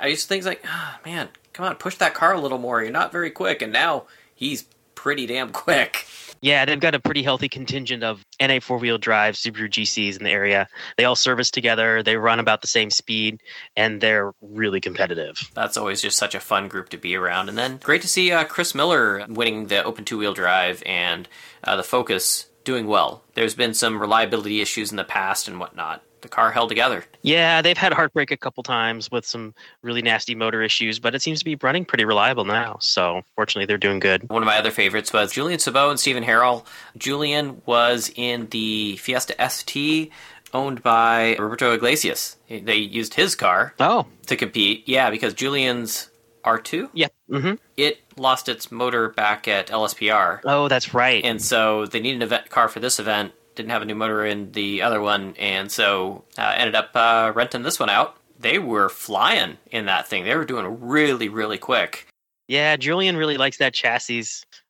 I 0.00 0.08
used 0.08 0.22
to 0.22 0.28
think 0.28 0.44
like, 0.44 0.62
ah, 0.66 0.98
man, 1.04 1.28
come 1.52 1.64
on, 1.64 1.76
push 1.76 1.94
that 1.96 2.14
car 2.14 2.34
a 2.34 2.40
little 2.40 2.58
more. 2.58 2.82
You're 2.82 2.90
not 2.90 3.12
very 3.12 3.30
quick, 3.30 3.62
and 3.62 3.72
now 3.72 4.04
he's 4.34 4.64
pretty 4.96 5.26
damn 5.26 5.50
quick. 5.50 6.06
Yeah, 6.40 6.66
they've 6.66 6.80
got 6.80 6.94
a 6.94 7.00
pretty 7.00 7.22
healthy 7.22 7.48
contingent 7.48 8.02
of 8.02 8.22
NA 8.38 8.60
four 8.60 8.76
wheel 8.76 8.98
drive 8.98 9.34
Subaru 9.34 9.70
GCs 9.70 10.18
in 10.18 10.24
the 10.24 10.30
area. 10.30 10.68
They 10.98 11.04
all 11.04 11.16
service 11.16 11.50
together, 11.50 12.02
they 12.02 12.16
run 12.16 12.38
about 12.38 12.60
the 12.60 12.66
same 12.66 12.90
speed, 12.90 13.40
and 13.76 14.00
they're 14.00 14.32
really 14.42 14.80
competitive. 14.80 15.38
That's 15.54 15.78
always 15.78 16.02
just 16.02 16.18
such 16.18 16.34
a 16.34 16.40
fun 16.40 16.68
group 16.68 16.90
to 16.90 16.98
be 16.98 17.16
around. 17.16 17.48
And 17.48 17.56
then 17.56 17.78
great 17.82 18.02
to 18.02 18.08
see 18.08 18.30
uh, 18.30 18.44
Chris 18.44 18.74
Miller 18.74 19.24
winning 19.28 19.68
the 19.68 19.82
open 19.84 20.04
two 20.04 20.18
wheel 20.18 20.34
drive 20.34 20.82
and 20.84 21.28
uh, 21.62 21.76
the 21.76 21.82
Focus 21.82 22.46
doing 22.64 22.86
well. 22.86 23.22
There's 23.34 23.54
been 23.54 23.74
some 23.74 24.00
reliability 24.00 24.60
issues 24.60 24.90
in 24.90 24.96
the 24.96 25.04
past 25.04 25.48
and 25.48 25.60
whatnot. 25.60 26.02
The 26.22 26.28
car 26.28 26.50
held 26.52 26.70
together. 26.70 27.04
Yeah, 27.20 27.60
they've 27.60 27.76
had 27.76 27.92
heartbreak 27.92 28.30
a 28.30 28.36
couple 28.38 28.62
times 28.62 29.10
with 29.10 29.26
some 29.26 29.54
really 29.82 30.00
nasty 30.00 30.34
motor 30.34 30.62
issues, 30.62 30.98
but 30.98 31.14
it 31.14 31.20
seems 31.20 31.38
to 31.40 31.44
be 31.44 31.54
running 31.56 31.84
pretty 31.84 32.06
reliable 32.06 32.46
now. 32.46 32.78
So 32.80 33.20
fortunately, 33.36 33.66
they're 33.66 33.76
doing 33.76 33.98
good. 33.98 34.26
One 34.30 34.42
of 34.42 34.46
my 34.46 34.56
other 34.56 34.70
favorites 34.70 35.12
was 35.12 35.32
Julian 35.32 35.58
Sabot 35.58 35.90
and 35.90 36.00
Stephen 36.00 36.24
Harrell. 36.24 36.64
Julian 36.96 37.60
was 37.66 38.10
in 38.16 38.48
the 38.52 38.96
Fiesta 38.96 39.34
ST 39.50 40.10
owned 40.54 40.82
by 40.82 41.36
Roberto 41.36 41.74
Iglesias. 41.74 42.36
They 42.48 42.76
used 42.76 43.12
his 43.12 43.34
car 43.34 43.74
Oh, 43.78 44.06
to 44.26 44.36
compete. 44.36 44.88
Yeah, 44.88 45.10
because 45.10 45.34
Julian's 45.34 46.08
R2, 46.44 46.88
yeah. 46.94 47.08
Mm-hmm. 47.30 47.54
it 47.76 47.98
lost 48.16 48.48
its 48.48 48.70
motor 48.70 49.08
back 49.08 49.48
at 49.48 49.68
LSPR. 49.68 50.40
Oh, 50.44 50.68
that's 50.68 50.94
right. 50.94 51.24
And 51.24 51.40
so 51.40 51.86
they 51.86 52.00
needed 52.00 52.16
an 52.16 52.22
event 52.22 52.50
car 52.50 52.68
for 52.68 52.80
this 52.80 52.98
event. 52.98 53.32
Didn't 53.54 53.70
have 53.70 53.82
a 53.82 53.84
new 53.84 53.94
motor 53.94 54.24
in 54.24 54.52
the 54.52 54.82
other 54.82 55.00
one, 55.00 55.34
and 55.38 55.70
so 55.70 56.24
uh, 56.36 56.54
ended 56.56 56.74
up 56.74 56.90
uh, 56.94 57.32
renting 57.34 57.62
this 57.62 57.78
one 57.78 57.88
out. 57.88 58.16
They 58.38 58.58
were 58.58 58.88
flying 58.88 59.58
in 59.70 59.86
that 59.86 60.08
thing. 60.08 60.24
They 60.24 60.34
were 60.34 60.44
doing 60.44 60.80
really, 60.80 61.28
really 61.28 61.58
quick. 61.58 62.08
Yeah, 62.48 62.76
Julian 62.76 63.16
really 63.16 63.36
likes 63.36 63.58
that 63.58 63.72
chassis, 63.72 64.24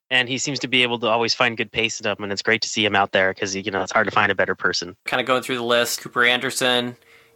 and 0.09 0.29
he 0.29 0.37
seems 0.37 0.59
to 0.59 0.67
be 0.67 0.83
able 0.83 0.99
to 0.99 1.07
always 1.07 1.33
find 1.33 1.57
good 1.57 1.71
pace 1.71 1.99
in 1.99 2.03
them. 2.03 2.17
And 2.19 2.31
it's 2.31 2.43
great 2.43 2.61
to 2.61 2.69
see 2.69 2.85
him 2.85 2.95
out 2.95 3.11
there 3.11 3.33
because 3.33 3.55
you 3.55 3.69
know 3.71 3.81
it's 3.81 3.91
hard 3.91 4.05
to 4.05 4.11
find 4.11 4.31
a 4.31 4.35
better 4.35 4.55
person. 4.55 4.95
Kind 5.05 5.19
of 5.19 5.27
going 5.27 5.41
through 5.41 5.57
the 5.57 5.63
list. 5.63 6.01
Cooper 6.01 6.23
Anderson, 6.23 6.95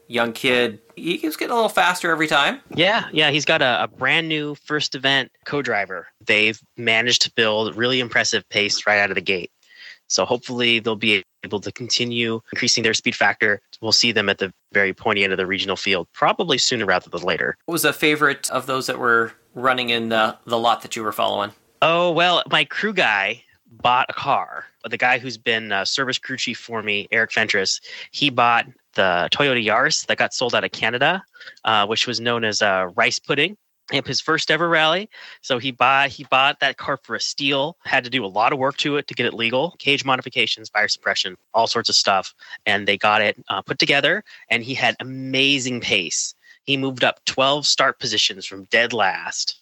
young 0.09 0.33
kid. 0.33 0.81
He 0.95 1.17
keeps 1.17 1.37
getting 1.37 1.53
a 1.53 1.55
little 1.55 1.69
faster 1.69 2.11
every 2.11 2.27
time. 2.27 2.59
Yeah, 2.73 3.05
yeah, 3.13 3.29
he's 3.29 3.45
got 3.45 3.61
a, 3.61 3.83
a 3.83 3.87
brand 3.87 4.27
new 4.27 4.55
first 4.55 4.95
event 4.95 5.31
co-driver. 5.45 6.07
They've 6.25 6.59
managed 6.75 7.21
to 7.21 7.31
build 7.31 7.75
really 7.77 8.01
impressive 8.01 8.47
pace 8.49 8.85
right 8.85 8.99
out 8.99 9.11
of 9.11 9.15
the 9.15 9.21
gate. 9.21 9.51
So 10.07 10.25
hopefully 10.25 10.79
they'll 10.79 10.95
be 10.95 11.23
able 11.43 11.59
to 11.61 11.71
continue 11.71 12.41
increasing 12.51 12.83
their 12.83 12.95
speed 12.95 13.15
factor. 13.15 13.61
We'll 13.79 13.91
see 13.91 14.11
them 14.11 14.27
at 14.27 14.39
the 14.39 14.51
very 14.73 14.91
pointy 14.91 15.23
end 15.23 15.31
of 15.31 15.37
the 15.37 15.45
regional 15.45 15.75
field, 15.75 16.07
probably 16.13 16.57
sooner 16.57 16.85
rather 16.85 17.09
than 17.09 17.21
later. 17.21 17.55
What 17.65 17.73
was 17.73 17.85
a 17.85 17.93
favorite 17.93 18.49
of 18.49 18.65
those 18.65 18.87
that 18.87 18.97
were 18.97 19.33
running 19.53 19.89
in 19.89 20.09
the, 20.09 20.35
the 20.45 20.57
lot 20.57 20.81
that 20.81 20.95
you 20.95 21.03
were 21.03 21.11
following? 21.11 21.51
Oh, 21.81 22.11
well, 22.11 22.43
my 22.51 22.65
crew 22.65 22.93
guy 22.93 23.43
bought 23.71 24.07
a 24.09 24.13
car. 24.13 24.65
The 24.89 24.97
guy 24.97 25.19
who's 25.19 25.37
been 25.37 25.71
uh, 25.71 25.85
service 25.85 26.17
crew 26.17 26.37
chief 26.37 26.57
for 26.57 26.81
me, 26.81 27.07
Eric 27.11 27.31
Fentress, 27.31 27.79
he 28.11 28.31
bought 28.31 28.65
the 28.99 29.29
Toyota 29.31 29.65
Yaris 29.65 30.05
that 30.07 30.17
got 30.17 30.33
sold 30.33 30.53
out 30.53 30.65
of 30.65 30.73
Canada, 30.73 31.23
uh, 31.63 31.87
which 31.87 32.05
was 32.05 32.19
known 32.19 32.43
as 32.43 32.61
uh, 32.61 32.89
rice 32.95 33.17
pudding. 33.17 33.55
Yep, 33.93 34.05
his 34.05 34.19
first 34.19 34.51
ever 34.51 34.67
rally. 34.67 35.09
So 35.41 35.57
he 35.57 35.71
bought 35.71 36.09
he 36.09 36.25
bought 36.25 36.59
that 36.59 36.75
car 36.75 36.99
for 37.01 37.15
a 37.15 37.19
steal. 37.19 37.77
Had 37.85 38.03
to 38.03 38.09
do 38.09 38.25
a 38.25 38.27
lot 38.27 38.51
of 38.51 38.59
work 38.59 38.75
to 38.77 38.97
it 38.97 39.07
to 39.07 39.13
get 39.13 39.25
it 39.25 39.33
legal. 39.33 39.75
Cage 39.79 40.03
modifications, 40.03 40.69
fire 40.69 40.89
suppression, 40.89 41.37
all 41.53 41.65
sorts 41.65 41.87
of 41.87 41.95
stuff, 41.95 42.35
and 42.65 42.87
they 42.87 42.97
got 42.97 43.21
it 43.21 43.41
uh, 43.47 43.61
put 43.61 43.79
together. 43.79 44.23
And 44.51 44.63
he 44.63 44.73
had 44.73 44.97
amazing 44.99 45.79
pace. 45.79 46.35
He 46.65 46.75
moved 46.75 47.05
up 47.05 47.23
12 47.25 47.65
start 47.65 47.99
positions 47.99 48.45
from 48.45 48.65
dead 48.65 48.91
last 48.91 49.59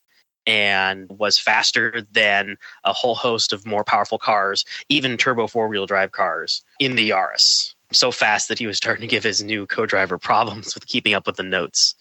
and 0.48 1.08
was 1.10 1.38
faster 1.38 2.02
than 2.12 2.58
a 2.84 2.92
whole 2.92 3.16
host 3.16 3.54
of 3.54 3.68
more 3.68 3.84
powerful 3.84 4.18
cars, 4.18 4.66
even 4.90 5.16
turbo 5.16 5.46
four 5.46 5.68
wheel 5.68 5.86
drive 5.86 6.12
cars 6.12 6.64
in 6.80 6.96
the 6.96 7.12
Yaris. 7.12 7.76
So 7.92 8.12
fast 8.12 8.50
that 8.50 8.60
he 8.60 8.68
was 8.68 8.76
starting 8.76 9.02
to 9.02 9.08
give 9.08 9.24
his 9.24 9.44
new 9.44 9.66
co 9.66 9.86
driver 9.86 10.18
problems 10.18 10.76
with 10.76 10.88
keeping 10.88 11.14
up 11.14 11.26
with 11.26 11.38
the 11.38 11.44
notes. 11.44 11.96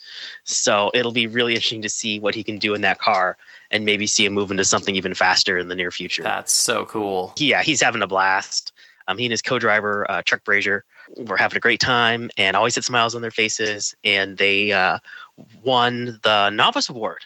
So 0.44 0.90
it'll 0.94 1.12
be 1.12 1.26
really 1.26 1.54
interesting 1.54 1.82
to 1.82 1.88
see 1.88 2.18
what 2.18 2.34
he 2.34 2.42
can 2.42 2.58
do 2.58 2.74
in 2.74 2.80
that 2.80 2.98
car 2.98 3.36
and 3.70 3.84
maybe 3.84 4.06
see 4.06 4.24
him 4.24 4.32
move 4.32 4.50
into 4.50 4.64
something 4.64 4.96
even 4.96 5.14
faster 5.14 5.58
in 5.58 5.68
the 5.68 5.74
near 5.74 5.90
future. 5.90 6.22
That's 6.22 6.52
so 6.52 6.86
cool. 6.86 7.32
Yeah, 7.36 7.62
he's 7.62 7.80
having 7.80 8.02
a 8.02 8.06
blast. 8.06 8.72
Um, 9.08 9.18
he 9.18 9.26
and 9.26 9.30
his 9.30 9.42
co 9.42 9.58
driver, 9.58 10.10
uh, 10.10 10.22
Chuck 10.22 10.42
Brazier, 10.44 10.84
were 11.16 11.36
having 11.36 11.56
a 11.56 11.60
great 11.60 11.80
time 11.80 12.30
and 12.36 12.56
always 12.56 12.74
had 12.74 12.84
smiles 12.84 13.14
on 13.14 13.22
their 13.22 13.30
faces. 13.30 13.94
And 14.02 14.38
they 14.38 14.72
uh, 14.72 14.98
won 15.62 16.18
the 16.22 16.50
Novice 16.50 16.88
Award 16.88 17.22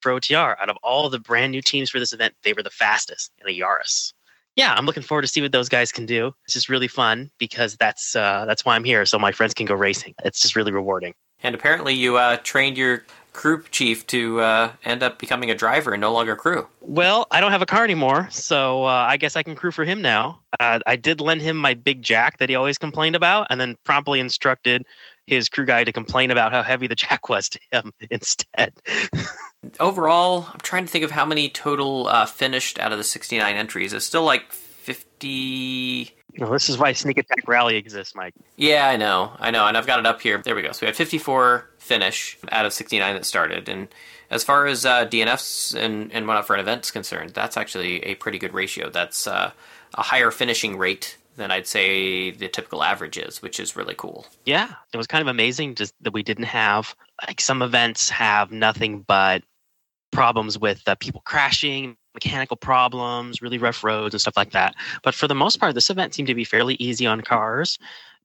for 0.00 0.12
OTR. 0.12 0.56
Out 0.60 0.68
of 0.68 0.76
all 0.82 1.08
the 1.08 1.18
brand 1.18 1.50
new 1.52 1.62
teams 1.62 1.90
for 1.90 1.98
this 1.98 2.12
event, 2.12 2.34
they 2.42 2.52
were 2.52 2.62
the 2.62 2.70
fastest 2.70 3.32
in 3.40 3.48
a 3.48 3.58
Yaris. 3.58 4.12
Yeah, 4.56 4.72
I'm 4.74 4.86
looking 4.86 5.02
forward 5.02 5.22
to 5.22 5.28
see 5.28 5.42
what 5.42 5.52
those 5.52 5.68
guys 5.68 5.90
can 5.90 6.06
do. 6.06 6.32
It's 6.44 6.54
just 6.54 6.68
really 6.68 6.88
fun 6.88 7.30
because 7.38 7.76
that's 7.76 8.14
uh, 8.14 8.44
that's 8.46 8.64
why 8.64 8.76
I'm 8.76 8.84
here, 8.84 9.04
so 9.04 9.18
my 9.18 9.32
friends 9.32 9.54
can 9.54 9.66
go 9.66 9.74
racing. 9.74 10.14
It's 10.24 10.40
just 10.40 10.54
really 10.54 10.72
rewarding. 10.72 11.14
And 11.42 11.54
apparently, 11.54 11.94
you 11.94 12.16
uh, 12.16 12.38
trained 12.38 12.78
your 12.78 13.04
crew 13.32 13.64
chief 13.72 14.06
to 14.06 14.40
uh, 14.40 14.72
end 14.84 15.02
up 15.02 15.18
becoming 15.18 15.50
a 15.50 15.54
driver 15.54 15.92
and 15.92 16.00
no 16.00 16.12
longer 16.12 16.36
crew. 16.36 16.66
Well, 16.80 17.26
I 17.32 17.40
don't 17.40 17.50
have 17.50 17.62
a 17.62 17.66
car 17.66 17.82
anymore, 17.84 18.28
so 18.30 18.84
uh, 18.84 19.06
I 19.08 19.16
guess 19.16 19.34
I 19.34 19.42
can 19.42 19.56
crew 19.56 19.72
for 19.72 19.84
him 19.84 20.00
now. 20.00 20.40
Uh, 20.60 20.78
I 20.86 20.94
did 20.96 21.20
lend 21.20 21.42
him 21.42 21.56
my 21.56 21.74
big 21.74 22.00
jack 22.00 22.38
that 22.38 22.48
he 22.48 22.54
always 22.54 22.78
complained 22.78 23.16
about, 23.16 23.48
and 23.50 23.60
then 23.60 23.76
promptly 23.84 24.20
instructed 24.20 24.86
his 25.26 25.48
crew 25.48 25.64
guy 25.64 25.84
to 25.84 25.92
complain 25.92 26.30
about 26.30 26.52
how 26.52 26.62
heavy 26.62 26.86
the 26.86 26.94
jack 26.94 27.28
was 27.28 27.48
to 27.50 27.60
him 27.70 27.92
instead. 28.10 28.74
Overall, 29.80 30.48
I'm 30.52 30.60
trying 30.60 30.84
to 30.84 30.90
think 30.90 31.04
of 31.04 31.10
how 31.10 31.24
many 31.24 31.48
total 31.48 32.08
uh, 32.08 32.26
finished 32.26 32.78
out 32.78 32.92
of 32.92 32.98
the 32.98 33.04
69 33.04 33.56
entries. 33.56 33.92
It's 33.92 34.04
still 34.04 34.24
like 34.24 34.52
50. 34.52 36.14
No, 36.36 36.50
this 36.52 36.68
is 36.68 36.76
why 36.76 36.92
Sneak 36.92 37.18
Attack 37.18 37.46
Rally 37.46 37.76
exists, 37.76 38.14
Mike. 38.14 38.34
Yeah, 38.56 38.88
I 38.88 38.96
know, 38.96 39.32
I 39.38 39.50
know, 39.50 39.66
and 39.66 39.76
I've 39.76 39.86
got 39.86 40.00
it 40.00 40.06
up 40.06 40.20
here. 40.20 40.42
There 40.42 40.54
we 40.54 40.62
go. 40.62 40.72
So 40.72 40.80
we 40.82 40.86
had 40.86 40.96
54 40.96 41.70
finish 41.78 42.36
out 42.50 42.66
of 42.66 42.72
69 42.72 43.14
that 43.14 43.24
started, 43.24 43.68
and 43.68 43.88
as 44.30 44.42
far 44.42 44.66
as 44.66 44.84
uh, 44.84 45.06
DNFs 45.06 45.74
and 45.76 46.12
and 46.12 46.26
whatnot 46.26 46.46
for 46.46 46.54
an 46.54 46.60
event 46.60 46.84
is 46.84 46.90
concerned, 46.90 47.30
that's 47.30 47.56
actually 47.56 48.04
a 48.04 48.16
pretty 48.16 48.38
good 48.38 48.52
ratio. 48.52 48.90
That's 48.90 49.28
uh, 49.28 49.52
a 49.94 50.02
higher 50.02 50.32
finishing 50.32 50.76
rate 50.76 51.16
than 51.36 51.50
I'd 51.50 51.66
say 51.66 52.30
the 52.30 52.48
typical 52.48 52.82
average 52.82 53.18
is, 53.18 53.42
which 53.42 53.58
is 53.60 53.76
really 53.76 53.94
cool. 53.96 54.26
Yeah, 54.44 54.72
it 54.92 54.96
was 54.96 55.06
kind 55.06 55.22
of 55.22 55.28
amazing 55.28 55.74
just 55.74 55.94
that 56.02 56.12
we 56.12 56.22
didn't 56.22 56.44
have 56.44 56.94
like 57.26 57.40
some 57.40 57.62
events 57.62 58.08
have 58.10 58.50
nothing 58.52 59.04
but 59.06 59.42
problems 60.12 60.58
with 60.58 60.82
uh, 60.86 60.94
people 60.96 61.22
crashing, 61.24 61.96
mechanical 62.14 62.56
problems, 62.56 63.42
really 63.42 63.58
rough 63.58 63.82
roads 63.82 64.14
and 64.14 64.20
stuff 64.20 64.36
like 64.36 64.52
that. 64.52 64.74
But 65.02 65.14
for 65.14 65.26
the 65.26 65.34
most 65.34 65.58
part, 65.58 65.74
this 65.74 65.90
event 65.90 66.14
seemed 66.14 66.28
to 66.28 66.34
be 66.34 66.44
fairly 66.44 66.74
easy 66.74 67.06
on 67.06 67.20
cars, 67.20 67.78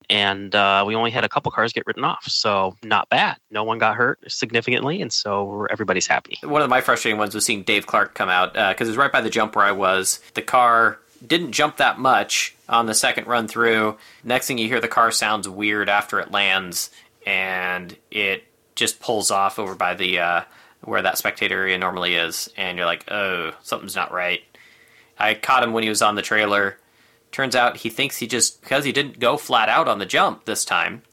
and 0.10 0.54
uh, 0.56 0.84
we 0.88 0.96
only 0.96 1.12
had 1.12 1.24
a 1.24 1.30
couple 1.30 1.52
cars 1.52 1.74
get 1.74 1.86
written 1.86 2.04
off, 2.04 2.24
so 2.26 2.76
not 2.84 3.10
bad. 3.10 3.38
No 3.52 3.64
one 3.64 3.80
got 3.80 3.96
hurt 3.96 4.20
significantly, 4.28 5.02
and 5.02 5.12
so 5.12 5.68
everybody's 5.70 6.08
happy. 6.08 6.38
One 6.44 6.62
of 6.62 6.70
my 6.70 6.82
frustrating 6.82 7.18
ones 7.18 7.36
was 7.36 7.46
seeing 7.46 7.64
Dave 7.64 7.88
Clark 7.88 8.14
come 8.14 8.30
out 8.30 8.54
because 8.54 8.88
it 8.88 8.92
was 8.92 8.98
right 8.98 9.12
by 9.12 9.22
the 9.22 9.30
jump 9.30 9.56
where 9.56 9.66
I 9.66 9.72
was. 9.72 10.20
The 10.36 10.42
car 10.42 11.00
didn't 11.26 11.52
jump 11.52 11.78
that 11.78 12.00
much 12.00 12.56
on 12.68 12.86
the 12.86 12.94
second 12.94 13.28
run 13.28 13.48
through. 13.48 13.98
Next 14.24 14.48
thing 14.48 14.58
you 14.58 14.68
hear, 14.68 14.80
the 14.80 14.88
car 14.88 15.12
sounds 15.12 15.48
weird 15.48 15.90
after 15.90 16.20
it 16.20 16.32
lands, 16.32 16.90
and 17.26 17.96
it 18.12 18.46
just 18.76 19.00
pulls 19.00 19.32
off 19.32 19.60
over 19.60 19.76
by 19.76 19.94
the 19.94 20.20
uh, 20.20 20.42
where 20.82 21.02
that 21.02 21.18
spectator 21.18 21.58
area 21.58 21.78
normally 21.78 22.16
is, 22.16 22.50
and 22.56 22.78
you're 22.78 22.86
like, 22.86 23.10
oh, 23.12 23.52
something's 23.62 23.96
not 23.96 24.14
right. 24.14 24.42
I 25.18 25.34
caught 25.34 25.64
him 25.64 25.74
when 25.74 25.84
he 25.84 25.90
was 25.90 26.02
on 26.02 26.16
the 26.16 26.22
trailer. 26.22 26.78
Turns 27.32 27.56
out 27.56 27.78
he 27.78 27.90
thinks 27.90 28.18
he 28.18 28.28
just 28.28 28.62
because 28.62 28.86
he 28.86 28.92
didn't 28.92 29.20
go 29.20 29.38
flat 29.38 29.70
out 29.70 29.88
on 29.88 30.00
the 30.00 30.06
jump 30.06 30.46
this 30.46 30.66
time 30.66 31.04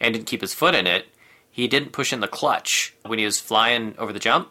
and 0.00 0.14
didn't 0.14 0.26
keep 0.26 0.40
his 0.42 0.54
foot 0.54 0.74
in 0.74 0.86
it, 0.86 1.06
he 1.50 1.66
didn't 1.66 1.92
push 1.92 2.12
in 2.12 2.20
the 2.20 2.28
clutch 2.28 2.94
when 3.04 3.18
he 3.18 3.24
was 3.24 3.40
flying 3.40 3.94
over 3.98 4.12
the 4.12 4.18
jump 4.18 4.50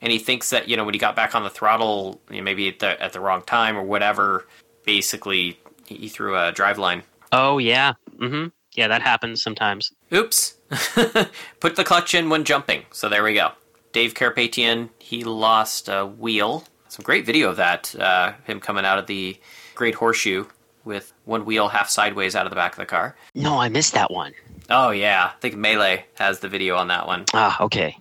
and 0.00 0.12
he 0.12 0.18
thinks 0.18 0.50
that 0.50 0.68
you 0.68 0.76
know 0.76 0.84
when 0.84 0.94
he 0.94 1.00
got 1.00 1.16
back 1.16 1.34
on 1.34 1.42
the 1.42 1.50
throttle, 1.50 2.20
you 2.30 2.38
know, 2.38 2.42
maybe 2.42 2.68
at 2.68 2.78
the 2.78 3.00
at 3.02 3.12
the 3.12 3.20
wrong 3.20 3.42
time 3.42 3.76
or 3.76 3.82
whatever. 3.82 4.46
Basically, 4.84 5.58
he 5.86 6.08
threw 6.08 6.36
a 6.36 6.52
drive 6.52 6.78
line. 6.78 7.02
Oh 7.32 7.58
yeah, 7.58 7.94
mm-hmm. 8.16 8.48
yeah, 8.74 8.88
that 8.88 9.02
happens 9.02 9.42
sometimes. 9.42 9.92
Oops! 10.12 10.56
Put 11.60 11.76
the 11.76 11.84
clutch 11.84 12.14
in 12.14 12.28
when 12.28 12.44
jumping. 12.44 12.84
So 12.92 13.08
there 13.08 13.24
we 13.24 13.34
go. 13.34 13.52
Dave 13.92 14.14
Carpathian, 14.14 14.90
he 14.98 15.24
lost 15.24 15.88
a 15.88 16.06
wheel. 16.06 16.64
Some 16.88 17.02
great 17.02 17.26
video 17.26 17.50
of 17.50 17.56
that. 17.56 17.94
Uh, 17.98 18.32
him 18.44 18.60
coming 18.60 18.84
out 18.84 18.98
of 18.98 19.06
the 19.06 19.38
Great 19.74 19.94
Horseshoe 19.94 20.46
with 20.84 21.12
one 21.24 21.44
wheel 21.44 21.68
half 21.68 21.88
sideways 21.88 22.36
out 22.36 22.46
of 22.46 22.50
the 22.50 22.56
back 22.56 22.72
of 22.72 22.78
the 22.78 22.86
car. 22.86 23.16
No, 23.34 23.58
I 23.58 23.68
missed 23.68 23.94
that 23.94 24.10
one. 24.10 24.32
Oh 24.70 24.90
yeah, 24.90 25.32
I 25.34 25.40
think 25.40 25.56
Melee 25.56 26.06
has 26.14 26.40
the 26.40 26.48
video 26.48 26.76
on 26.76 26.88
that 26.88 27.06
one. 27.06 27.24
Ah, 27.34 27.60
okay. 27.62 27.96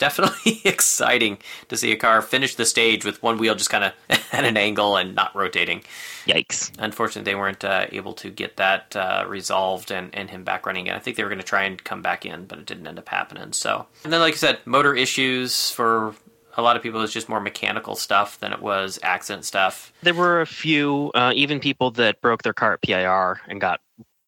Definitely 0.00 0.62
exciting 0.64 1.38
to 1.68 1.76
see 1.76 1.92
a 1.92 1.96
car 1.96 2.22
finish 2.22 2.56
the 2.56 2.64
stage 2.64 3.04
with 3.04 3.22
one 3.22 3.38
wheel 3.38 3.54
just 3.54 3.70
kind 3.70 3.84
of 3.84 3.92
at 4.32 4.44
an 4.44 4.56
angle 4.56 4.96
and 4.96 5.14
not 5.14 5.34
rotating. 5.36 5.82
Yikes. 6.26 6.72
Unfortunately, 6.78 7.30
they 7.30 7.36
weren't 7.36 7.64
uh, 7.64 7.86
able 7.92 8.14
to 8.14 8.30
get 8.30 8.56
that 8.56 8.96
uh, 8.96 9.24
resolved 9.28 9.90
and, 9.90 10.12
and 10.14 10.30
him 10.30 10.42
back 10.42 10.66
running 10.66 10.86
again. 10.86 10.96
I 10.96 11.00
think 11.00 11.16
they 11.16 11.22
were 11.22 11.28
going 11.28 11.40
to 11.40 11.46
try 11.46 11.64
and 11.64 11.82
come 11.84 12.02
back 12.02 12.26
in, 12.26 12.46
but 12.46 12.58
it 12.58 12.66
didn't 12.66 12.86
end 12.86 12.98
up 12.98 13.08
happening. 13.08 13.52
So, 13.52 13.86
and 14.02 14.12
then 14.12 14.20
like 14.20 14.34
I 14.34 14.36
said, 14.36 14.58
motor 14.64 14.94
issues 14.94 15.70
for 15.70 16.14
a 16.56 16.62
lot 16.62 16.76
of 16.76 16.82
people 16.82 17.02
is 17.02 17.12
just 17.12 17.28
more 17.28 17.40
mechanical 17.40 17.94
stuff 17.94 18.40
than 18.40 18.52
it 18.52 18.60
was 18.62 18.98
accident 19.02 19.44
stuff. 19.44 19.92
There 20.02 20.14
were 20.14 20.40
a 20.40 20.46
few, 20.46 21.10
uh, 21.14 21.32
even 21.34 21.60
people 21.60 21.90
that 21.92 22.20
broke 22.20 22.42
their 22.42 22.52
car 22.52 22.72
at 22.72 22.82
PIR 22.82 23.40
and 23.48 23.60
got 23.60 23.80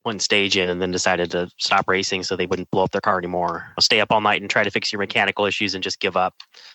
one 0.03 0.18
stage 0.18 0.57
in 0.57 0.68
and 0.68 0.82
then 0.82 0.90
decided 0.90 1.30
to 1.30 1.48
stop 1.59 1.88
racing 1.88 2.22
so 2.22 2.36
they 2.36 2.46
wouldn't 2.46 2.70
blow 2.70 2.84
up 2.84 2.90
their 2.90 3.00
car 3.00 3.18
anymore. 3.18 3.72
Stay 3.80 4.00
up 4.00 4.11
all 4.11 4.20
night 4.20 4.40
and 4.40 4.50
try 4.50 4.64
to 4.64 4.70
fix 4.70 4.92
your 4.92 4.98
mechanical 4.98 5.46
issues 5.46 5.74
and 5.74 5.82
just 5.82 6.00
give 6.00 6.16
up. 6.16 6.34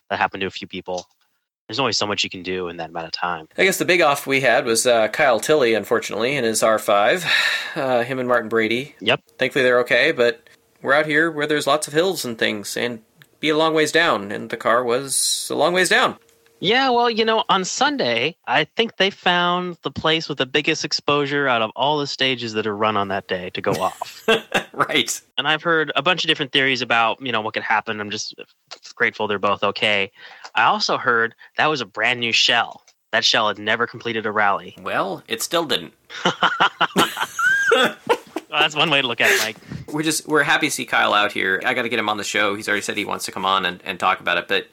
That 0.09 0.19
happened 0.19 0.41
to 0.41 0.47
a 0.47 0.51
few 0.51 0.67
people. 0.67 1.05
There's 1.67 1.79
only 1.79 1.91
so 1.91 2.07
much 2.07 2.23
you 2.23 2.29
can 2.29 2.43
do 2.43 2.69
in 2.69 2.77
that 2.77 2.89
amount 2.89 3.07
of 3.07 3.11
time. 3.11 3.49
I 3.57 3.65
guess 3.65 3.77
the 3.77 3.83
big 3.83 4.01
off 4.01 4.25
we 4.25 4.39
had 4.39 4.65
was 4.65 4.87
uh, 4.87 5.09
Kyle 5.09 5.39
Tilley, 5.39 5.73
unfortunately, 5.73 6.35
in 6.35 6.43
his 6.43 6.61
R5. 6.61 7.25
Uh, 7.75 8.03
him 8.03 8.17
and 8.17 8.27
Martin 8.27 8.49
Brady. 8.49 8.95
Yep. 9.01 9.21
Thankfully, 9.37 9.63
they're 9.63 9.81
okay, 9.81 10.11
but 10.11 10.49
we're 10.81 10.93
out 10.93 11.05
here 11.05 11.29
where 11.29 11.45
there's 11.45 11.67
lots 11.67 11.87
of 11.87 11.93
hills 11.93 12.25
and 12.25 12.39
things, 12.39 12.75
and 12.75 13.03
be 13.39 13.49
a 13.49 13.57
long 13.57 13.75
ways 13.75 13.91
down, 13.91 14.31
and 14.31 14.49
the 14.49 14.57
car 14.57 14.83
was 14.83 15.47
a 15.51 15.55
long 15.55 15.73
ways 15.73 15.87
down. 15.87 16.17
Yeah, 16.59 16.89
well, 16.89 17.09
you 17.09 17.23
know, 17.23 17.43
on 17.49 17.63
Sunday, 17.63 18.35
I 18.47 18.63
think 18.63 18.97
they 18.97 19.09
found 19.09 19.77
the 19.83 19.91
place 19.91 20.27
with 20.27 20.39
the 20.39 20.45
biggest 20.45 20.83
exposure 20.83 21.47
out 21.47 21.61
of 21.61 21.71
all 21.75 21.99
the 21.99 22.07
stages 22.07 22.53
that 22.53 22.65
are 22.65 22.75
run 22.75 22.97
on 22.97 23.09
that 23.09 23.27
day 23.27 23.51
to 23.51 23.61
go 23.61 23.71
off. 23.79 24.27
right. 24.73 25.21
and 25.37 25.47
I've 25.47 25.61
heard 25.61 25.91
a 25.95 26.01
bunch 26.01 26.23
of 26.23 26.27
different 26.27 26.51
theories 26.51 26.81
about, 26.81 27.21
you 27.21 27.31
know, 27.31 27.41
what 27.41 27.53
could 27.53 27.63
happen. 27.63 27.99
I'm 27.99 28.09
just 28.09 28.33
grateful 28.95 29.27
they're 29.27 29.39
both 29.39 29.63
okay. 29.63 30.11
I 30.55 30.63
also 30.63 30.97
heard 30.97 31.35
that 31.57 31.67
was 31.67 31.81
a 31.81 31.85
brand 31.85 32.19
new 32.19 32.31
shell. 32.31 32.83
That 33.11 33.23
shell 33.23 33.47
had 33.47 33.57
never 33.59 33.87
completed 33.87 34.25
a 34.25 34.31
rally. 34.31 34.75
Well, 34.81 35.23
it 35.27 35.41
still 35.41 35.65
didn't. 35.65 35.93
Well, 38.49 38.61
that's 38.61 38.75
one 38.75 38.89
way 38.89 39.01
to 39.01 39.07
look 39.07 39.19
at 39.19 39.29
it, 39.29 39.39
Mike. 39.39 39.57
We're 39.93 40.03
just 40.03 40.27
we're 40.27 40.43
happy 40.43 40.67
to 40.67 40.71
see 40.71 40.85
Kyle 40.85 41.13
out 41.13 41.31
here. 41.33 41.61
I 41.65 41.73
got 41.73 41.81
to 41.81 41.89
get 41.89 41.99
him 41.99 42.07
on 42.09 42.17
the 42.17 42.23
show. 42.23 42.55
He's 42.55 42.67
already 42.67 42.81
said 42.81 42.95
he 42.97 43.05
wants 43.05 43.25
to 43.25 43.31
come 43.31 43.45
on 43.45 43.65
and, 43.65 43.81
and 43.83 43.99
talk 43.99 44.19
about 44.19 44.37
it, 44.37 44.47
but 44.47 44.67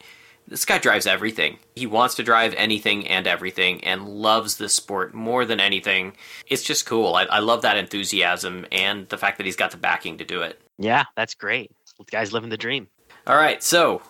this 0.47 0.65
guy 0.65 0.77
drives 0.77 1.07
everything. 1.07 1.57
He 1.75 1.85
wants 1.87 2.15
to 2.15 2.23
drive 2.23 2.53
anything 2.55 3.07
and 3.07 3.27
everything 3.27 3.83
and 3.83 4.07
loves 4.07 4.57
this 4.57 4.73
sport 4.73 5.13
more 5.13 5.45
than 5.45 5.59
anything. 5.59 6.15
It's 6.47 6.63
just 6.63 6.85
cool. 6.85 7.15
I, 7.15 7.23
I 7.23 7.39
love 7.39 7.63
that 7.63 7.77
enthusiasm 7.77 8.65
and 8.71 9.09
the 9.09 9.17
fact 9.17 9.37
that 9.37 9.45
he's 9.45 9.55
got 9.55 9.71
the 9.71 9.77
backing 9.77 10.17
to 10.19 10.25
do 10.25 10.41
it. 10.41 10.61
Yeah, 10.77 11.05
that's 11.15 11.33
great. 11.33 11.71
The 11.97 12.05
guy's 12.05 12.33
living 12.33 12.49
the 12.49 12.57
dream. 12.57 12.87
All 13.27 13.37
right, 13.37 13.63
so 13.63 14.01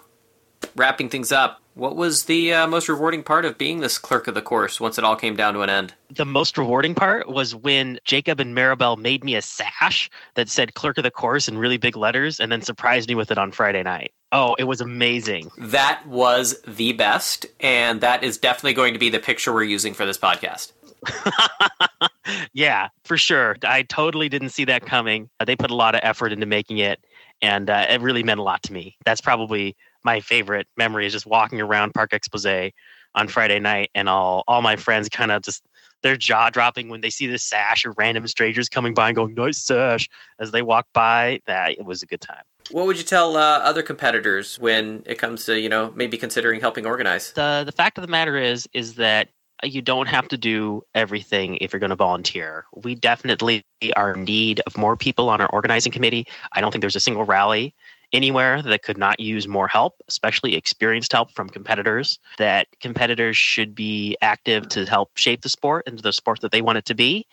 wrapping 0.75 1.09
things 1.09 1.31
up, 1.31 1.61
what 1.75 1.97
was 1.97 2.23
the 2.23 2.53
uh, 2.53 2.67
most 2.67 2.87
rewarding 2.87 3.21
part 3.21 3.43
of 3.43 3.57
being 3.57 3.81
this 3.81 3.97
clerk 3.97 4.27
of 4.27 4.33
the 4.33 4.41
course 4.41 4.79
once 4.79 4.97
it 4.97 5.03
all 5.03 5.15
came 5.15 5.35
down 5.35 5.53
to 5.53 5.61
an 5.61 5.69
end? 5.69 5.93
The 6.09 6.25
most 6.25 6.57
rewarding 6.57 6.95
part 6.95 7.27
was 7.27 7.53
when 7.53 7.99
Jacob 8.05 8.39
and 8.39 8.55
Maribel 8.55 8.97
made 8.97 9.23
me 9.23 9.35
a 9.35 9.41
sash 9.41 10.09
that 10.35 10.49
said 10.49 10.73
clerk 10.73 10.97
of 10.97 11.03
the 11.03 11.11
course 11.11 11.49
in 11.49 11.57
really 11.57 11.77
big 11.77 11.97
letters 11.97 12.39
and 12.39 12.49
then 12.49 12.61
surprised 12.61 13.09
me 13.09 13.15
with 13.15 13.29
it 13.29 13.37
on 13.37 13.51
Friday 13.51 13.83
night. 13.83 14.13
Oh, 14.31 14.55
it 14.57 14.63
was 14.63 14.79
amazing. 14.79 15.51
That 15.57 16.05
was 16.07 16.61
the 16.65 16.93
best, 16.93 17.45
and 17.59 17.99
that 18.01 18.23
is 18.23 18.37
definitely 18.37 18.73
going 18.73 18.93
to 18.93 18.99
be 18.99 19.09
the 19.09 19.19
picture 19.19 19.53
we're 19.53 19.63
using 19.63 19.93
for 19.93 20.05
this 20.05 20.17
podcast. 20.17 20.71
yeah, 22.53 22.87
for 23.03 23.17
sure. 23.17 23.57
I 23.63 23.83
totally 23.83 24.29
didn't 24.29 24.49
see 24.49 24.65
that 24.65 24.85
coming. 24.85 25.29
They 25.45 25.55
put 25.55 25.71
a 25.71 25.75
lot 25.75 25.93
of 25.93 26.01
effort 26.03 26.31
into 26.31 26.45
making 26.45 26.77
it, 26.79 26.99
and 27.41 27.69
uh, 27.69 27.85
it 27.89 28.01
really 28.01 28.23
meant 28.23 28.39
a 28.39 28.43
lot 28.43 28.63
to 28.63 28.73
me. 28.73 28.97
That's 29.05 29.21
probably 29.21 29.75
my 30.05 30.21
favorite 30.21 30.67
memory 30.77 31.05
is 31.05 31.11
just 31.11 31.25
walking 31.25 31.59
around 31.59 31.93
Parc 31.93 32.13
Expose 32.13 32.71
on 33.15 33.27
Friday 33.27 33.59
night, 33.59 33.89
and 33.95 34.07
all 34.07 34.43
all 34.47 34.61
my 34.61 34.75
friends 34.75 35.09
kind 35.09 35.31
of 35.31 35.41
just 35.41 35.63
their 36.03 36.15
jaw 36.15 36.49
dropping 36.49 36.87
when 36.87 37.01
they 37.01 37.09
see 37.09 37.25
this 37.25 37.43
sash 37.43 37.83
or 37.83 37.91
random 37.93 38.27
strangers 38.27 38.69
coming 38.69 38.93
by 38.93 39.09
and 39.09 39.15
going 39.15 39.33
nice 39.33 39.57
sash 39.57 40.07
as 40.39 40.51
they 40.51 40.61
walk 40.61 40.87
by. 40.93 41.41
That 41.47 41.71
it 41.71 41.85
was 41.85 42.03
a 42.03 42.05
good 42.05 42.21
time. 42.21 42.43
What 42.71 42.85
would 42.85 42.97
you 42.97 43.03
tell 43.03 43.35
uh, 43.35 43.59
other 43.59 43.83
competitors 43.83 44.57
when 44.59 45.03
it 45.05 45.17
comes 45.17 45.45
to 45.45 45.59
you 45.59 45.67
know 45.67 45.91
maybe 45.95 46.17
considering 46.17 46.61
helping 46.61 46.85
organize? 46.85 47.33
the 47.33 47.63
the 47.65 47.71
fact 47.73 47.97
of 47.97 48.03
the 48.03 48.07
matter 48.07 48.37
is 48.37 48.69
is 48.73 48.95
that 48.95 49.29
you 49.63 49.81
don't 49.81 50.07
have 50.07 50.27
to 50.27 50.37
do 50.37 50.83
everything 50.93 51.57
if 51.61 51.71
you're 51.71 51.79
going 51.79 51.89
to 51.89 51.95
volunteer. 51.95 52.65
We 52.75 52.93
definitely 52.93 53.63
are 53.95 54.13
in 54.13 54.25
need 54.25 54.61
of 54.67 54.77
more 54.77 54.97
people 54.97 55.29
on 55.29 55.39
our 55.41 55.47
organizing 55.47 55.93
committee. 55.93 56.27
I 56.51 56.61
don't 56.61 56.71
think 56.71 56.81
there's 56.81 56.95
a 56.95 56.99
single 56.99 57.23
rally 57.23 57.73
anywhere 58.15 58.61
that 58.61 58.83
could 58.83 58.97
not 58.97 59.19
use 59.19 59.47
more 59.47 59.67
help, 59.67 59.95
especially 60.07 60.55
experienced 60.55 61.11
help 61.11 61.31
from 61.31 61.49
competitors. 61.49 62.19
That 62.37 62.67
competitors 62.79 63.37
should 63.37 63.75
be 63.75 64.17
active 64.21 64.67
to 64.69 64.85
help 64.85 65.11
shape 65.15 65.41
the 65.41 65.49
sport 65.49 65.87
into 65.87 66.01
the 66.01 66.13
sport 66.13 66.41
that 66.41 66.51
they 66.51 66.61
want 66.61 66.77
it 66.77 66.85
to 66.85 66.95
be. 66.95 67.27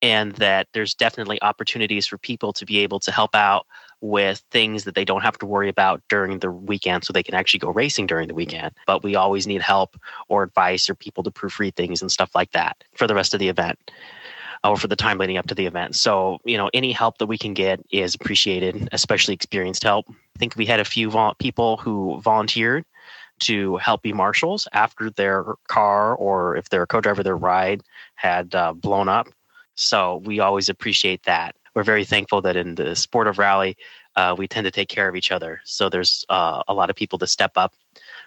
And 0.00 0.32
that 0.32 0.66
there's 0.72 0.94
definitely 0.94 1.40
opportunities 1.42 2.08
for 2.08 2.18
people 2.18 2.52
to 2.54 2.66
be 2.66 2.78
able 2.78 2.98
to 3.00 3.12
help 3.12 3.36
out 3.36 3.66
with 4.00 4.42
things 4.50 4.82
that 4.82 4.96
they 4.96 5.04
don't 5.04 5.22
have 5.22 5.38
to 5.38 5.46
worry 5.46 5.68
about 5.68 6.02
during 6.08 6.40
the 6.40 6.50
weekend 6.50 7.04
so 7.04 7.12
they 7.12 7.22
can 7.22 7.36
actually 7.36 7.60
go 7.60 7.70
racing 7.70 8.08
during 8.08 8.26
the 8.26 8.34
weekend. 8.34 8.72
But 8.84 9.04
we 9.04 9.14
always 9.14 9.46
need 9.46 9.62
help 9.62 9.96
or 10.28 10.42
advice 10.42 10.90
or 10.90 10.96
people 10.96 11.22
to 11.22 11.30
proofread 11.30 11.76
things 11.76 12.02
and 12.02 12.10
stuff 12.10 12.34
like 12.34 12.50
that 12.50 12.82
for 12.96 13.06
the 13.06 13.14
rest 13.14 13.32
of 13.32 13.38
the 13.38 13.48
event 13.48 13.78
or 14.64 14.76
for 14.76 14.88
the 14.88 14.96
time 14.96 15.18
leading 15.18 15.36
up 15.36 15.46
to 15.46 15.54
the 15.54 15.66
event. 15.66 15.96
So, 15.96 16.38
you 16.44 16.56
know, 16.56 16.70
any 16.74 16.92
help 16.92 17.18
that 17.18 17.26
we 17.26 17.38
can 17.38 17.54
get 17.54 17.80
is 17.90 18.14
appreciated, 18.14 18.88
especially 18.92 19.34
experienced 19.34 19.82
help. 19.82 20.06
I 20.36 20.38
think 20.38 20.56
we 20.56 20.66
had 20.66 20.80
a 20.80 20.84
few 20.84 21.10
vol- 21.10 21.34
people 21.34 21.76
who 21.76 22.20
volunteered 22.20 22.84
to 23.40 23.76
help 23.78 24.02
be 24.02 24.12
marshals 24.12 24.68
after 24.72 25.10
their 25.10 25.44
car 25.68 26.14
or 26.14 26.56
if 26.56 26.68
they're 26.68 26.82
a 26.82 26.86
co-driver 26.86 27.22
their 27.22 27.36
ride 27.36 27.82
had 28.14 28.54
uh, 28.54 28.72
blown 28.72 29.08
up. 29.08 29.28
So 29.74 30.22
we 30.24 30.40
always 30.40 30.68
appreciate 30.68 31.24
that. 31.24 31.56
We're 31.74 31.82
very 31.82 32.04
thankful 32.04 32.42
that 32.42 32.56
in 32.56 32.74
the 32.74 32.94
sport 32.94 33.26
of 33.26 33.38
rally, 33.38 33.76
uh, 34.16 34.34
we 34.36 34.46
tend 34.46 34.64
to 34.66 34.70
take 34.70 34.88
care 34.88 35.08
of 35.08 35.16
each 35.16 35.32
other. 35.32 35.60
So 35.64 35.88
there's 35.88 36.24
uh, 36.28 36.62
a 36.68 36.74
lot 36.74 36.90
of 36.90 36.96
people 36.96 37.18
to 37.18 37.26
step 37.26 37.52
up, 37.56 37.74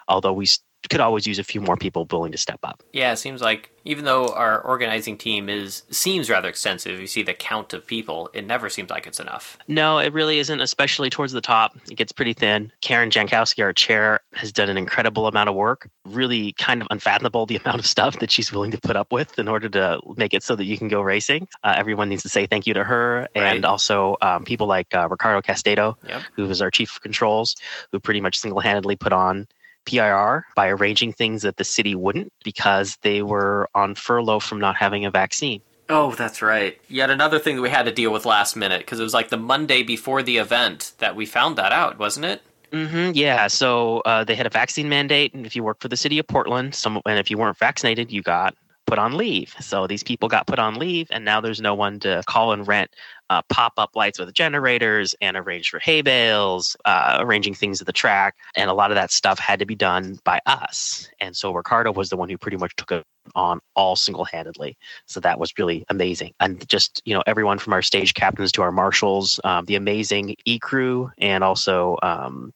although 0.07 0.33
we 0.33 0.47
could 0.89 0.99
always 1.01 1.25
use 1.27 1.39
a 1.39 1.43
few 1.43 1.61
more 1.61 1.77
people 1.77 2.05
willing 2.11 2.31
to 2.31 2.37
step 2.37 2.59
up. 2.63 2.83
Yeah, 2.93 3.11
it 3.13 3.17
seems 3.17 3.41
like 3.41 3.71
even 3.87 4.05
though 4.05 4.29
our 4.29 4.61
organizing 4.61 5.17
team 5.17 5.47
is 5.47 5.83
seems 5.91 6.29
rather 6.29 6.49
extensive, 6.49 6.99
you 6.99 7.07
see 7.07 7.21
the 7.23 7.33
count 7.33 7.73
of 7.73 7.85
people, 7.85 8.29
it 8.33 8.45
never 8.45 8.69
seems 8.69 8.89
like 8.89 9.05
it's 9.05 9.19
enough. 9.19 9.57
No, 9.67 9.99
it 9.99 10.11
really 10.13 10.39
isn't, 10.39 10.59
especially 10.59 11.09
towards 11.09 11.33
the 11.33 11.41
top. 11.41 11.75
It 11.89 11.95
gets 11.95 12.11
pretty 12.11 12.33
thin. 12.33 12.71
Karen 12.81 13.09
Jankowski, 13.11 13.63
our 13.63 13.73
chair, 13.73 14.19
has 14.33 14.51
done 14.51 14.69
an 14.69 14.77
incredible 14.77 15.27
amount 15.27 15.49
of 15.49 15.55
work. 15.55 15.87
Really 16.05 16.53
kind 16.53 16.81
of 16.81 16.87
unfathomable 16.89 17.45
the 17.47 17.57
amount 17.57 17.79
of 17.79 17.85
stuff 17.85 18.19
that 18.19 18.31
she's 18.31 18.51
willing 18.51 18.71
to 18.71 18.79
put 18.79 18.95
up 18.95 19.11
with 19.11 19.37
in 19.37 19.47
order 19.47 19.69
to 19.69 19.99
make 20.17 20.33
it 20.33 20.41
so 20.43 20.55
that 20.55 20.65
you 20.65 20.77
can 20.77 20.87
go 20.87 21.01
racing. 21.01 21.47
Uh, 21.63 21.75
everyone 21.77 22.09
needs 22.09 22.23
to 22.23 22.29
say 22.29 22.47
thank 22.47 22.65
you 22.65 22.73
to 22.73 22.83
her. 22.83 23.27
Right. 23.35 23.55
And 23.55 23.65
also 23.65 24.17
um, 24.21 24.43
people 24.45 24.65
like 24.67 24.93
uh, 24.95 25.07
Ricardo 25.09 25.41
Castedo, 25.41 25.95
Yep. 26.07 26.21
who 26.33 26.47
was 26.47 26.61
our 26.61 26.71
chief 26.71 26.95
of 26.95 27.01
controls, 27.01 27.55
who 27.91 27.99
pretty 27.99 28.21
much 28.21 28.39
single 28.39 28.59
handedly 28.61 28.95
put 28.95 29.13
on 29.13 29.47
PIR 29.85 30.45
by 30.55 30.67
arranging 30.69 31.13
things 31.13 31.41
that 31.43 31.57
the 31.57 31.63
city 31.63 31.95
wouldn't 31.95 32.31
because 32.43 32.97
they 33.01 33.21
were 33.21 33.69
on 33.75 33.95
furlough 33.95 34.39
from 34.39 34.59
not 34.59 34.75
having 34.75 35.05
a 35.05 35.11
vaccine. 35.11 35.61
Oh, 35.87 36.13
that's 36.13 36.41
right. 36.41 36.79
Yet 36.87 37.09
another 37.09 37.37
thing 37.37 37.57
that 37.57 37.61
we 37.61 37.69
had 37.69 37.85
to 37.85 37.91
deal 37.91 38.11
with 38.11 38.25
last 38.25 38.55
minute 38.55 38.79
because 38.79 38.99
it 38.99 39.03
was 39.03 39.13
like 39.13 39.29
the 39.29 39.37
Monday 39.37 39.83
before 39.83 40.23
the 40.23 40.37
event 40.37 40.93
that 40.97 41.15
we 41.15 41.25
found 41.25 41.57
that 41.57 41.71
out, 41.71 41.99
wasn't 41.99 42.25
it? 42.25 42.41
Mm-hmm, 42.71 43.11
yeah, 43.13 43.47
so 43.47 43.99
uh, 44.01 44.23
they 44.23 44.35
had 44.35 44.47
a 44.47 44.49
vaccine 44.49 44.89
mandate, 44.89 45.33
and 45.33 45.45
if 45.45 45.55
you 45.55 45.63
work 45.63 45.79
for 45.79 45.87
the 45.87 45.95
city 45.95 46.19
of 46.19 46.27
Portland, 46.27 46.75
some 46.75 47.01
and 47.05 47.19
if 47.19 47.29
you 47.29 47.37
weren't 47.37 47.57
vaccinated, 47.57 48.11
you 48.11 48.21
got 48.21 48.55
put 48.85 48.99
on 48.99 49.15
leave. 49.15 49.55
So 49.59 49.87
these 49.87 50.03
people 50.03 50.29
got 50.29 50.47
put 50.47 50.59
on 50.59 50.75
leave, 50.75 51.07
and 51.11 51.23
now 51.23 51.41
there's 51.41 51.61
no 51.61 51.73
one 51.73 51.99
to 52.01 52.23
call 52.25 52.51
and 52.51 52.67
rent 52.67 52.91
uh, 53.29 53.41
pop-up 53.49 53.95
lights 53.95 54.19
with 54.19 54.33
generators 54.33 55.15
and 55.21 55.35
arrange 55.37 55.69
for 55.69 55.79
hay 55.79 56.01
bales, 56.01 56.75
uh, 56.85 57.17
arranging 57.19 57.53
things 57.53 57.81
at 57.81 57.87
the 57.87 57.93
track, 57.93 58.35
and 58.55 58.69
a 58.69 58.73
lot 58.73 58.91
of 58.91 58.95
that 58.95 59.11
stuff 59.11 59.39
had 59.39 59.59
to 59.59 59.65
be 59.65 59.75
done 59.75 60.19
by 60.23 60.39
us. 60.45 61.09
And 61.19 61.35
so 61.35 61.53
Ricardo 61.53 61.91
was 61.91 62.09
the 62.09 62.17
one 62.17 62.29
who 62.29 62.37
pretty 62.37 62.57
much 62.57 62.75
took 62.75 62.91
it 62.91 63.03
on 63.33 63.59
all 63.75 63.95
single-handedly. 63.95 64.77
So 65.07 65.19
that 65.19 65.39
was 65.39 65.51
really 65.57 65.83
amazing. 65.89 66.33
And 66.39 66.67
just 66.69 67.01
you 67.05 67.13
know, 67.13 67.23
everyone 67.25 67.57
from 67.57 67.73
our 67.73 67.81
stage 67.81 68.13
captains 68.13 68.51
to 68.53 68.61
our 68.61 68.71
marshals, 68.71 69.39
um, 69.43 69.65
the 69.65 69.75
amazing 69.75 70.35
E 70.45 70.59
crew, 70.59 71.11
and 71.17 71.43
also. 71.43 71.97
Um, 72.03 72.51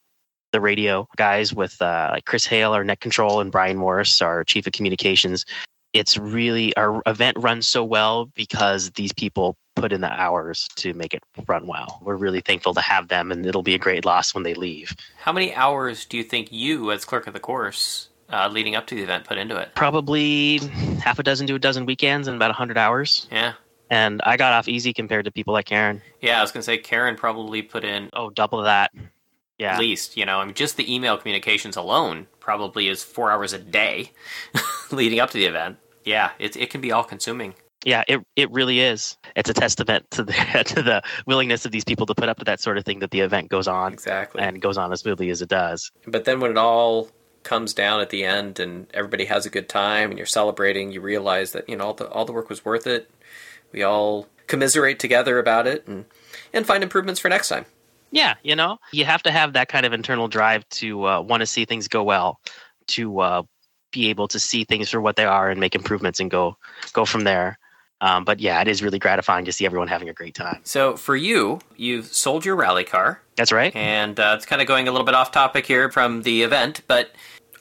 the 0.52 0.60
radio 0.60 1.06
guys 1.16 1.54
with 1.54 1.80
uh, 1.80 2.16
Chris 2.26 2.44
Hale, 2.44 2.72
our 2.72 2.82
net 2.82 2.98
control, 2.98 3.40
and 3.40 3.52
Brian 3.52 3.76
Morris, 3.76 4.20
our 4.20 4.42
chief 4.42 4.66
of 4.66 4.72
communications. 4.72 5.44
It's 5.92 6.16
really 6.16 6.76
our 6.76 7.02
event 7.06 7.36
runs 7.40 7.66
so 7.66 7.84
well 7.84 8.26
because 8.34 8.90
these 8.92 9.12
people 9.12 9.56
put 9.76 9.92
in 9.92 10.00
the 10.00 10.12
hours 10.12 10.68
to 10.76 10.92
make 10.94 11.14
it 11.14 11.22
run 11.48 11.66
well. 11.66 12.00
We're 12.02 12.16
really 12.16 12.40
thankful 12.40 12.74
to 12.74 12.80
have 12.80 13.08
them, 13.08 13.32
and 13.32 13.44
it'll 13.46 13.62
be 13.62 13.74
a 13.74 13.78
great 13.78 14.04
loss 14.04 14.34
when 14.34 14.44
they 14.44 14.54
leave. 14.54 14.94
How 15.18 15.32
many 15.32 15.54
hours 15.54 16.04
do 16.04 16.16
you 16.16 16.24
think 16.24 16.52
you, 16.52 16.90
as 16.92 17.04
clerk 17.04 17.26
of 17.26 17.32
the 17.32 17.40
course, 17.40 18.08
uh, 18.32 18.48
leading 18.48 18.76
up 18.76 18.86
to 18.88 18.94
the 18.94 19.02
event, 19.02 19.24
put 19.24 19.38
into 19.38 19.56
it? 19.56 19.74
Probably 19.74 20.58
half 21.02 21.18
a 21.18 21.22
dozen 21.22 21.46
to 21.48 21.54
a 21.54 21.58
dozen 21.58 21.86
weekends 21.86 22.28
and 22.28 22.36
about 22.36 22.48
100 22.50 22.76
hours. 22.78 23.26
Yeah. 23.32 23.54
And 23.90 24.20
I 24.24 24.36
got 24.36 24.52
off 24.52 24.68
easy 24.68 24.92
compared 24.92 25.24
to 25.24 25.32
people 25.32 25.52
like 25.52 25.66
Karen. 25.66 26.00
Yeah, 26.20 26.38
I 26.38 26.42
was 26.42 26.52
going 26.52 26.60
to 26.60 26.64
say 26.64 26.78
Karen 26.78 27.16
probably 27.16 27.62
put 27.62 27.82
in 27.82 28.10
Oh, 28.12 28.30
double 28.30 28.62
that. 28.62 28.92
Yeah. 29.60 29.74
at 29.74 29.78
least, 29.78 30.16
you 30.16 30.24
know, 30.24 30.38
I 30.38 30.44
mean, 30.46 30.54
just 30.54 30.76
the 30.78 30.92
email 30.92 31.18
communications 31.18 31.76
alone 31.76 32.26
probably 32.40 32.88
is 32.88 33.02
four 33.04 33.30
hours 33.30 33.52
a 33.52 33.58
day 33.58 34.10
leading 34.90 35.20
up 35.20 35.30
to 35.30 35.38
the 35.38 35.44
event. 35.44 35.76
Yeah, 36.04 36.30
it, 36.38 36.56
it 36.56 36.70
can 36.70 36.80
be 36.80 36.90
all 36.92 37.04
consuming. 37.04 37.54
Yeah, 37.84 38.04
it 38.08 38.20
it 38.36 38.50
really 38.50 38.80
is. 38.80 39.16
It's 39.36 39.48
a 39.50 39.54
testament 39.54 40.10
to 40.12 40.22
the 40.24 40.32
to 40.74 40.82
the 40.82 41.02
willingness 41.26 41.64
of 41.66 41.72
these 41.72 41.84
people 41.84 42.06
to 42.06 42.14
put 42.14 42.28
up 42.28 42.38
with 42.38 42.46
that 42.46 42.60
sort 42.60 42.78
of 42.78 42.84
thing 42.86 43.00
that 43.00 43.10
the 43.10 43.20
event 43.20 43.48
goes 43.50 43.68
on 43.68 43.92
Exactly. 43.92 44.42
and 44.42 44.60
goes 44.62 44.78
on 44.78 44.92
as 44.92 45.00
smoothly 45.00 45.30
as 45.30 45.42
it 45.42 45.48
does. 45.50 45.90
But 46.06 46.24
then 46.24 46.40
when 46.40 46.50
it 46.50 46.58
all 46.58 47.08
comes 47.42 47.72
down 47.74 48.00
at 48.00 48.10
the 48.10 48.24
end 48.24 48.60
and 48.60 48.86
everybody 48.92 49.24
has 49.26 49.46
a 49.46 49.50
good 49.50 49.68
time 49.68 50.10
and 50.10 50.18
you're 50.18 50.26
celebrating, 50.26 50.90
you 50.92 51.00
realize 51.00 51.52
that, 51.52 51.68
you 51.70 51.76
know, 51.76 51.84
all 51.86 51.94
the, 51.94 52.06
all 52.08 52.24
the 52.26 52.32
work 52.32 52.50
was 52.50 52.64
worth 52.66 52.86
it. 52.86 53.10
We 53.72 53.82
all 53.82 54.26
commiserate 54.46 54.98
together 54.98 55.38
about 55.38 55.66
it 55.66 55.86
and, 55.86 56.04
and 56.52 56.66
find 56.66 56.82
improvements 56.82 57.18
for 57.20 57.28
next 57.30 57.48
time. 57.48 57.64
Yeah, 58.12 58.34
you 58.42 58.56
know, 58.56 58.78
you 58.92 59.04
have 59.04 59.22
to 59.24 59.30
have 59.30 59.52
that 59.52 59.68
kind 59.68 59.86
of 59.86 59.92
internal 59.92 60.28
drive 60.28 60.68
to 60.70 61.06
uh, 61.06 61.20
want 61.20 61.40
to 61.40 61.46
see 61.46 61.64
things 61.64 61.88
go 61.88 62.02
well, 62.02 62.40
to 62.88 63.20
uh, 63.20 63.42
be 63.92 64.08
able 64.10 64.28
to 64.28 64.38
see 64.40 64.64
things 64.64 64.90
for 64.90 65.00
what 65.00 65.16
they 65.16 65.24
are 65.24 65.50
and 65.50 65.60
make 65.60 65.74
improvements 65.74 66.20
and 66.20 66.30
go 66.30 66.56
go 66.92 67.04
from 67.04 67.24
there. 67.24 67.58
Um, 68.02 68.24
but 68.24 68.40
yeah, 68.40 68.60
it 68.62 68.68
is 68.68 68.82
really 68.82 68.98
gratifying 68.98 69.44
to 69.44 69.52
see 69.52 69.66
everyone 69.66 69.86
having 69.86 70.08
a 70.08 70.14
great 70.14 70.34
time. 70.34 70.60
So 70.64 70.96
for 70.96 71.16
you, 71.16 71.58
you've 71.76 72.06
sold 72.06 72.46
your 72.46 72.56
rally 72.56 72.82
car 72.84 73.20
That's 73.36 73.52
right. 73.52 73.76
and 73.76 74.18
uh, 74.18 74.32
it's 74.36 74.46
kind 74.46 74.62
of 74.62 74.66
going 74.66 74.88
a 74.88 74.90
little 74.90 75.04
bit 75.04 75.14
off 75.14 75.32
topic 75.32 75.66
here 75.66 75.90
from 75.90 76.22
the 76.22 76.42
event, 76.42 76.80
but 76.86 77.12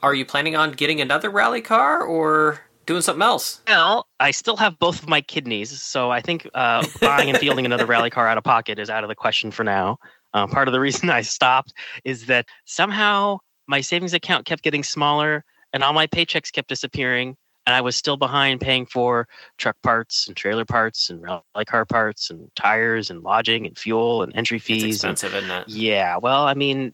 Are 0.02 0.16
you 0.16 0.26
planning 0.26 0.56
on 0.56 0.72
getting 0.72 1.02
another 1.02 1.30
rally 1.30 1.62
car 1.62 2.02
or 2.02 2.62
doing 2.86 3.02
something 3.02 3.22
else? 3.22 3.60
Well, 3.68 4.08
I 4.22 4.32
still 4.32 4.56
have 4.56 4.80
both 4.80 5.04
of 5.04 5.10
my 5.10 5.20
kidneys, 5.20 5.82
so 5.82 6.10
I 6.10 6.22
think 6.22 6.50
uh, 6.54 6.86
buying 7.02 7.30
and 7.30 7.38
fielding 7.38 7.66
another 7.66 7.86
rally 7.86 8.10
car 8.10 8.26
out 8.26 8.38
of 8.38 8.46
pocket 8.46 8.80
is 8.80 8.90
out 8.90 9.04
of 9.04 9.10
the 9.10 9.16
question 9.16 9.52
for 9.52 9.66
now. 9.66 9.98
Uh, 10.34 10.48
part 10.48 10.68
of 10.68 10.72
the 10.74 10.80
reason 10.80 11.10
I 11.10 11.22
stopped 11.22 11.74
is 12.04 12.26
that 12.28 12.46
somehow 12.66 13.40
my 13.68 13.82
savings 13.82 14.14
account 14.14 14.46
kept 14.46 14.64
getting 14.64 14.84
smaller 14.84 15.44
and 15.74 15.84
all 15.84 15.94
my 15.94 16.08
paychecks 16.08 16.52
kept 16.52 16.70
disappearing. 16.70 17.36
And 17.68 17.76
I 17.76 17.82
was 17.82 17.96
still 17.96 18.18
behind 18.18 18.62
paying 18.62 18.88
for 18.88 19.28
truck 19.60 19.76
parts 19.84 20.28
and 20.28 20.36
trailer 20.36 20.66
parts 20.66 21.12
and 21.12 21.22
rally 21.22 21.66
car 21.68 21.86
parts 21.86 22.32
and 22.32 22.50
tires 22.56 23.12
and 23.12 23.22
lodging 23.22 23.68
and 23.68 23.78
fuel 23.78 24.24
and 24.24 24.36
entry 24.36 24.58
It's 24.58 24.66
fees. 24.66 24.84
and- 24.84 25.12
expensive, 25.12 25.36
isn't 25.36 25.52
it? 25.52 25.68
yeah, 25.70 26.18
well, 26.18 26.46
I 26.48 26.56
mean, 26.56 26.92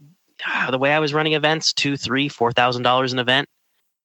the 0.70 0.78
way 0.78 0.92
I 0.92 1.00
was 1.00 1.14
running 1.14 1.32
events, 1.32 1.72
two, 1.72 1.96
three, 1.96 2.28
four 2.28 2.52
thousand 2.52 2.84
dollars 2.84 3.14
an 3.14 3.20
event, 3.20 3.48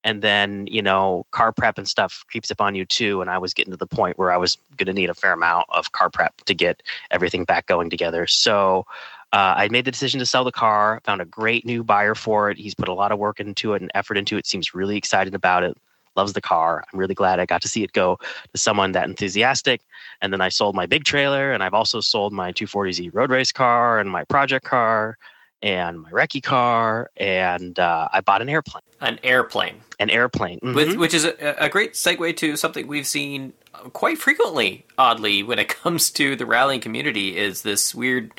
and 0.04 0.22
then 0.22 0.68
you 0.68 0.80
know, 0.80 1.26
car 1.32 1.50
prep 1.50 1.76
and 1.76 1.88
stuff 1.88 2.24
creeps 2.30 2.52
up 2.52 2.60
on 2.60 2.76
you 2.76 2.84
too. 2.86 3.20
And 3.20 3.28
I 3.30 3.38
was 3.38 3.52
getting 3.52 3.72
to 3.72 3.76
the 3.76 3.86
point 3.86 4.16
where 4.16 4.30
I 4.30 4.36
was 4.36 4.56
going 4.76 4.86
to 4.86 4.92
need 4.92 5.10
a 5.10 5.14
fair 5.14 5.32
amount 5.32 5.66
of 5.70 5.90
car 5.90 6.08
prep 6.08 6.36
to 6.44 6.54
get 6.54 6.84
everything 7.10 7.42
back 7.44 7.66
going 7.66 7.90
together. 7.90 8.28
So 8.28 8.86
uh, 9.32 9.54
I 9.56 9.68
made 9.68 9.84
the 9.84 9.90
decision 9.90 10.18
to 10.20 10.26
sell 10.26 10.44
the 10.44 10.52
car. 10.52 11.00
Found 11.04 11.20
a 11.20 11.24
great 11.24 11.64
new 11.64 11.82
buyer 11.84 12.14
for 12.14 12.50
it. 12.50 12.58
He's 12.58 12.74
put 12.74 12.88
a 12.88 12.94
lot 12.94 13.12
of 13.12 13.18
work 13.18 13.38
into 13.40 13.74
it 13.74 13.82
and 13.82 13.90
effort 13.94 14.16
into 14.18 14.36
it. 14.36 14.46
Seems 14.46 14.74
really 14.74 14.96
excited 14.96 15.34
about 15.34 15.62
it. 15.62 15.76
Loves 16.16 16.32
the 16.32 16.40
car. 16.40 16.82
I'm 16.92 16.98
really 16.98 17.14
glad 17.14 17.38
I 17.38 17.46
got 17.46 17.62
to 17.62 17.68
see 17.68 17.84
it 17.84 17.92
go 17.92 18.18
to 18.52 18.58
someone 18.58 18.92
that 18.92 19.08
enthusiastic. 19.08 19.80
And 20.20 20.32
then 20.32 20.40
I 20.40 20.48
sold 20.48 20.74
my 20.74 20.86
big 20.86 21.04
trailer, 21.04 21.52
and 21.52 21.62
I've 21.62 21.74
also 21.74 22.00
sold 22.00 22.32
my 22.32 22.52
240Z 22.52 23.10
road 23.14 23.30
race 23.30 23.52
car 23.52 24.00
and 24.00 24.10
my 24.10 24.24
project 24.24 24.64
car 24.66 25.16
and 25.62 26.00
my 26.00 26.10
recce 26.10 26.42
car, 26.42 27.10
and 27.18 27.78
uh, 27.78 28.08
I 28.14 28.22
bought 28.22 28.40
an 28.40 28.48
airplane. 28.48 28.82
An 29.02 29.20
airplane, 29.22 29.76
An 29.98 30.08
airplane. 30.08 30.58
with, 30.62 30.88
Mhm. 30.88 30.96
which 30.98 31.12
is 31.12 31.26
a, 31.26 31.54
a 31.62 31.68
great 31.68 31.92
segue 31.92 32.34
to 32.38 32.56
something 32.56 32.86
we've 32.86 33.06
seen 33.06 33.52
quite 33.92 34.16
frequently, 34.16 34.86
oddly, 34.96 35.42
when 35.42 35.58
it 35.58 35.68
comes 35.82 36.10
to 36.12 36.34
the 36.34 36.46
rallying 36.46 36.80
community, 36.80 37.36
is 37.36 37.60
this 37.60 37.94
weird 37.94 38.32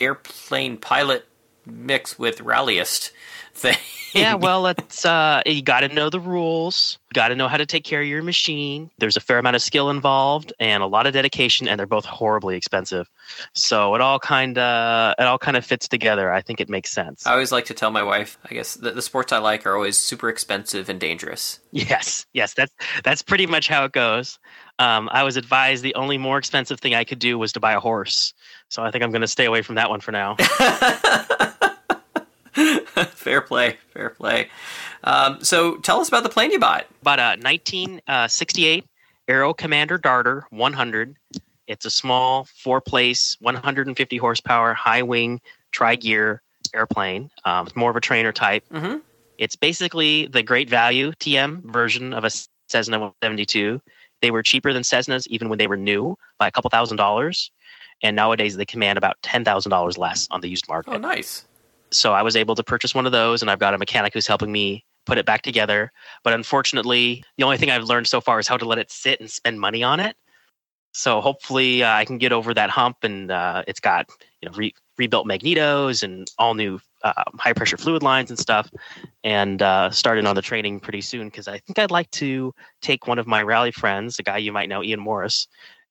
airplane 0.00 0.76
pilot 0.76 1.26
mix 1.66 2.18
with 2.18 2.38
rallyist 2.38 3.10
thing. 3.54 3.76
yeah, 4.14 4.34
well, 4.34 4.66
it's 4.66 5.04
uh, 5.04 5.42
you 5.44 5.62
got 5.62 5.80
to 5.80 5.88
know 5.88 6.10
the 6.10 6.20
rules. 6.20 6.98
You 7.10 7.14
got 7.14 7.28
to 7.28 7.36
know 7.36 7.48
how 7.48 7.56
to 7.56 7.66
take 7.66 7.84
care 7.84 8.00
of 8.00 8.06
your 8.06 8.22
machine. 8.22 8.90
There's 8.98 9.16
a 9.16 9.20
fair 9.20 9.38
amount 9.38 9.56
of 9.56 9.62
skill 9.62 9.90
involved 9.90 10.52
and 10.60 10.82
a 10.82 10.86
lot 10.86 11.06
of 11.06 11.12
dedication, 11.12 11.68
and 11.68 11.78
they're 11.78 11.86
both 11.86 12.04
horribly 12.04 12.56
expensive. 12.56 13.08
So 13.54 13.94
it 13.94 14.00
all 14.00 14.18
kind 14.18 14.58
of 14.58 15.14
it 15.18 15.24
all 15.24 15.38
kind 15.38 15.56
of 15.56 15.64
fits 15.64 15.88
together. 15.88 16.32
I 16.32 16.40
think 16.40 16.60
it 16.60 16.68
makes 16.68 16.90
sense. 16.90 17.26
I 17.26 17.32
always 17.32 17.52
like 17.52 17.66
to 17.66 17.74
tell 17.74 17.90
my 17.90 18.02
wife, 18.02 18.38
I 18.50 18.54
guess 18.54 18.74
the, 18.74 18.92
the 18.92 19.02
sports 19.02 19.32
I 19.32 19.38
like 19.38 19.66
are 19.66 19.74
always 19.74 19.98
super 19.98 20.28
expensive 20.28 20.88
and 20.88 21.00
dangerous. 21.00 21.60
Yes, 21.72 22.26
yes, 22.32 22.54
that's 22.54 22.72
that's 23.04 23.22
pretty 23.22 23.46
much 23.46 23.68
how 23.68 23.84
it 23.84 23.92
goes. 23.92 24.38
Um, 24.78 25.08
I 25.12 25.24
was 25.24 25.36
advised 25.36 25.82
the 25.82 25.94
only 25.96 26.18
more 26.18 26.38
expensive 26.38 26.78
thing 26.78 26.94
I 26.94 27.02
could 27.04 27.18
do 27.18 27.36
was 27.36 27.52
to 27.54 27.60
buy 27.60 27.72
a 27.72 27.80
horse. 27.80 28.32
So 28.68 28.82
I 28.82 28.90
think 28.90 29.02
I'm 29.04 29.10
going 29.10 29.22
to 29.22 29.28
stay 29.28 29.46
away 29.46 29.62
from 29.62 29.76
that 29.76 29.88
one 29.90 30.00
for 30.00 30.12
now. 30.12 30.36
fair 33.10 33.40
play, 33.40 33.78
fair 33.92 34.10
play. 34.10 34.48
Um, 35.04 35.42
so 35.42 35.76
tell 35.78 36.00
us 36.00 36.08
about 36.08 36.22
the 36.22 36.28
plane 36.28 36.50
you 36.50 36.58
bought. 36.58 36.86
Bought 37.02 37.18
a 37.18 37.36
1968 37.40 38.84
Aero 39.28 39.52
Commander 39.54 39.98
Darter 39.98 40.46
100. 40.50 41.16
It's 41.66 41.84
a 41.84 41.90
small 41.90 42.46
four-place, 42.62 43.36
150 43.40 44.16
horsepower, 44.16 44.74
high-wing, 44.74 45.40
tri-gear 45.70 46.42
airplane. 46.74 47.30
Um, 47.44 47.66
it's 47.66 47.76
more 47.76 47.90
of 47.90 47.96
a 47.96 48.00
trainer 48.00 48.32
type. 48.32 48.64
Mhm. 48.72 49.02
It's 49.38 49.54
basically 49.56 50.26
the 50.26 50.42
great 50.42 50.68
value 50.68 51.12
TM 51.12 51.62
version 51.70 52.12
of 52.12 52.24
a 52.24 52.30
Cessna 52.68 52.98
172. 52.98 53.80
They 54.20 54.30
were 54.30 54.42
cheaper 54.42 54.72
than 54.72 54.82
Cessnas 54.82 55.26
even 55.28 55.48
when 55.48 55.58
they 55.58 55.68
were 55.68 55.76
new 55.76 56.16
by 56.38 56.48
a 56.48 56.50
couple 56.50 56.70
thousand 56.70 56.96
dollars. 56.96 57.50
And 58.02 58.14
nowadays 58.14 58.56
they 58.56 58.64
command 58.64 58.96
about 58.98 59.16
$10,000 59.22 59.98
less 59.98 60.28
on 60.30 60.40
the 60.40 60.48
used 60.48 60.68
market. 60.68 60.92
Oh, 60.92 60.98
nice. 60.98 61.44
so 61.90 62.12
I 62.12 62.22
was 62.22 62.36
able 62.36 62.54
to 62.54 62.62
purchase 62.62 62.94
one 62.94 63.06
of 63.06 63.12
those, 63.12 63.42
and 63.42 63.50
I've 63.50 63.58
got 63.58 63.74
a 63.74 63.78
mechanic 63.78 64.12
who's 64.14 64.26
helping 64.26 64.52
me 64.52 64.84
put 65.06 65.18
it 65.18 65.26
back 65.26 65.42
together. 65.42 65.90
But 66.22 66.34
unfortunately, 66.34 67.24
the 67.38 67.44
only 67.44 67.56
thing 67.56 67.70
I've 67.70 67.84
learned 67.84 68.06
so 68.06 68.20
far 68.20 68.38
is 68.38 68.46
how 68.46 68.56
to 68.56 68.64
let 68.64 68.78
it 68.78 68.90
sit 68.90 69.20
and 69.20 69.30
spend 69.30 69.58
money 69.58 69.82
on 69.82 70.00
it. 70.00 70.16
So 70.92 71.20
hopefully, 71.20 71.82
uh, 71.82 71.92
I 71.92 72.04
can 72.04 72.18
get 72.18 72.32
over 72.32 72.54
that 72.54 72.70
hump, 72.70 72.98
and 73.02 73.30
uh, 73.30 73.62
it's 73.66 73.80
got 73.80 74.08
you 74.40 74.48
know 74.48 74.56
re- 74.56 74.74
rebuilt 74.96 75.26
magnetos 75.26 76.02
and 76.02 76.30
all 76.38 76.54
new 76.54 76.80
uh, 77.04 77.24
high 77.38 77.52
pressure 77.52 77.76
fluid 77.76 78.02
lines 78.02 78.30
and 78.30 78.38
stuff, 78.38 78.70
and 79.22 79.62
uh, 79.62 79.90
started 79.90 80.26
on 80.26 80.34
the 80.34 80.42
training 80.42 80.80
pretty 80.80 81.00
soon 81.00 81.28
because 81.28 81.46
I 81.46 81.58
think 81.58 81.78
I'd 81.78 81.90
like 81.90 82.10
to 82.12 82.52
take 82.82 83.06
one 83.06 83.18
of 83.18 83.26
my 83.26 83.42
rally 83.42 83.70
friends, 83.70 84.18
a 84.18 84.22
guy 84.22 84.38
you 84.38 84.52
might 84.52 84.68
know, 84.68 84.82
Ian 84.82 85.00
Morris, 85.00 85.46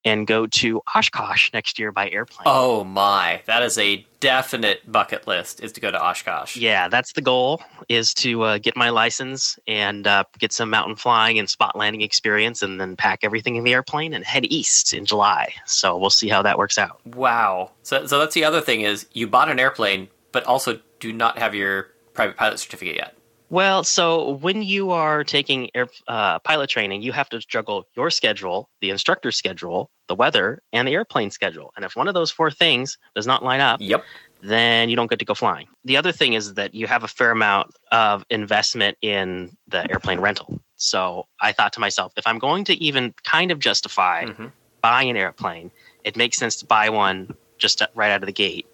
and 0.06 0.26
go 0.26 0.48
to 0.48 0.82
Oshkosh 0.95 1.52
next 1.54 1.80
year 1.80 1.91
by 1.91 2.10
airplane. 2.10 2.43
Oh 2.45 2.84
my, 2.84 3.41
that 3.45 3.64
is 3.64 3.78
a 3.78 4.06
definite 4.20 4.89
bucket 4.89 5.28
list. 5.28 5.62
Is 5.62 5.72
to 5.74 5.82
go 5.82 5.91
to 5.91 6.02
Oshkosh. 6.02 6.56
Yeah, 6.56 6.88
that's 6.88 7.14
the 7.14 7.22
goal 7.22 7.62
is 7.89 8.14
to 8.16 8.43
uh, 8.43 8.58
get 8.58 8.76
my 8.76 8.89
license 8.89 9.60
and 9.68 10.08
uh, 10.08 10.24
get 10.39 10.52
some 10.54 10.70
mountain 10.70 10.95
flying 10.95 11.39
and 11.39 11.50
spot 11.50 11.76
landing 11.76 12.02
experience 12.02 12.62
and 12.62 12.80
then 12.80 12.95
pack 12.95 13.20
everything 13.24 13.56
in 13.56 13.64
the 13.64 13.74
airplane 13.74 14.14
and 14.14 14.24
head 14.24 14.45
east 14.45 14.93
in 14.93 15.06
July. 15.06 15.54
So 15.66 15.98
we'll 15.98 16.10
see 16.10 16.30
how 16.30 16.41
that 16.41 16.58
works 16.58 16.78
out. 16.78 17.00
Wow. 17.06 17.72
So, 17.84 18.06
so 18.06 18.20
that's 18.20 18.34
the 18.34 18.43
other 18.43 18.62
thing 18.62 18.82
is 18.82 19.08
you 19.14 19.28
bought 19.28 19.50
an 19.50 19.60
airplane, 19.60 20.08
but 20.32 20.43
also 20.45 20.80
do 21.00 21.12
not 21.14 21.38
have 21.38 21.54
your 21.54 21.89
private 22.14 22.38
pilot 22.38 22.60
certificate 22.60 22.95
yet. 22.95 23.16
Well, 23.50 23.84
so 23.84 24.32
when 24.32 24.62
you 24.62 24.91
are 24.91 25.24
taking 25.24 25.70
air, 25.74 25.88
uh, 26.08 26.39
pilot 26.39 26.70
training, 26.70 27.02
you 27.02 27.14
have 27.14 27.30
to 27.30 27.39
juggle 27.39 27.86
your 27.95 28.10
schedule, 28.10 28.70
the 28.82 28.89
instructor's 28.89 29.38
schedule, 29.38 29.89
the 30.08 30.16
weather, 30.16 30.62
and 30.74 30.88
the 30.88 30.93
airplane 30.93 31.32
schedule. 31.32 31.72
And 31.76 31.86
if 31.86 31.95
one 31.95 32.10
of 32.10 32.14
those 32.14 32.30
four 32.30 32.52
things 32.52 32.98
does 33.16 33.26
not 33.26 33.43
line 33.43 33.62
up, 33.62 33.80
Yep. 33.82 34.04
then 34.41 34.89
you 34.89 34.95
don't 34.98 35.10
get 35.10 35.20
to 35.20 35.26
go 35.26 35.34
flying. 35.34 35.68
The 35.86 35.95
other 35.95 36.12
thing 36.12 36.34
is 36.34 36.56
that 36.56 36.74
you 36.74 36.88
have 36.88 37.04
a 37.04 37.08
fair 37.08 37.32
amount 37.32 37.72
of 37.91 38.26
investment 38.30 38.98
in 39.02 39.56
the 39.68 39.89
airplane 39.89 40.20
rental. 40.20 40.60
So 40.76 41.26
I 41.41 41.54
thought 41.54 41.72
to 41.74 41.80
myself, 41.80 42.12
if 42.18 42.28
I'm 42.28 42.39
going 42.39 42.66
to 42.66 42.74
even 42.84 43.14
kind 43.24 43.50
of 43.52 43.60
justify 43.60 44.26
Mhm. 44.26 44.52
buying 44.82 45.10
an 45.10 45.18
airplane, 45.18 45.72
it 46.04 46.18
makes 46.18 46.38
sense 46.38 46.58
to 46.58 46.66
buy 46.66 46.89
one 46.89 47.36
just 47.58 47.82
right 47.95 48.12
out 48.12 48.22
of 48.22 48.28
the 48.28 48.34
gate. 48.34 48.68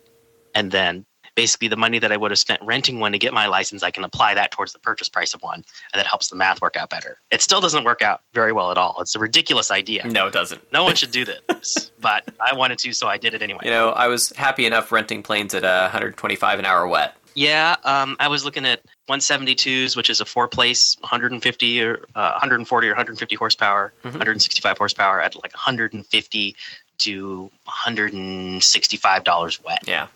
And 0.56 0.72
then 0.72 1.06
basically 1.36 1.68
the 1.68 1.76
money 1.78 2.00
that 2.00 2.12
I 2.12 2.18
would 2.18 2.32
have 2.32 2.40
spent 2.40 2.62
renting 2.64 3.00
one 3.00 3.12
to 3.12 3.18
get 3.18 3.34
my 3.34 3.48
license, 3.48 3.84
I 3.84 3.92
can 3.92 4.04
apply 4.04 4.34
that 4.36 4.52
towards 4.52 4.74
the 4.74 4.80
purchase 4.80 5.10
price 5.10 5.34
of 5.34 5.42
one. 5.42 5.56
And 5.94 6.00
that 6.00 6.06
helps 6.08 6.30
the 6.30 6.36
math 6.36 6.62
work 6.62 6.76
out 6.78 6.90
better. 6.90 7.18
It 7.32 7.42
still 7.42 7.62
doesn't 7.62 7.84
work 7.84 8.02
out 8.02 8.22
very 8.34 8.52
well 8.52 8.72
at 8.72 8.78
all. 8.78 8.96
It's 9.00 9.16
a 9.16 9.20
ridiculous 9.20 9.72
idea. 9.72 10.08
No, 10.08 10.28
it 10.28 10.34
doesn't. 10.34 10.62
No 10.72 10.84
one 10.84 10.96
should 10.96 11.12
do 11.20 11.26
this, 11.26 11.92
but 12.00 12.24
I 12.40 12.54
wanted 12.56 12.80
to, 12.80 12.94
so 12.94 13.08
I 13.08 13.18
did 13.18 13.34
it 13.34 13.42
anyway. 13.42 13.62
You 13.64 13.72
know, 13.72 13.90
I 13.90 14.08
was 14.08 14.32
happy 14.32 14.66
enough 14.66 14.92
renting 14.92 15.24
planes 15.24 15.54
at 15.56 15.64
uh, 15.64 15.82
125 15.84 16.60
an 16.60 16.66
hour 16.66 16.88
wet. 16.88 17.16
Yeah, 17.36 17.78
um, 17.84 18.16
I 18.20 18.28
was 18.28 18.46
looking 18.46 18.64
at 18.64 18.82
172s, 19.10 19.98
which 19.98 20.12
is 20.12 20.22
a 20.22 20.26
four 20.26 20.48
place, 20.48 20.96
150 21.00 21.82
or 21.82 21.96
uh, 22.14 22.30
140 22.34 22.88
or 22.88 22.92
150 22.92 23.36
horsepower, 23.36 23.92
Mhm. 24.04 24.12
165 24.12 24.78
horsepower 24.78 25.20
at 25.20 25.34
like 25.36 25.52
150 25.56 26.56
to 27.00 27.50
165 27.66 29.24
dollars 29.24 29.64
wet. 29.64 29.82
Yeah. 29.88 30.08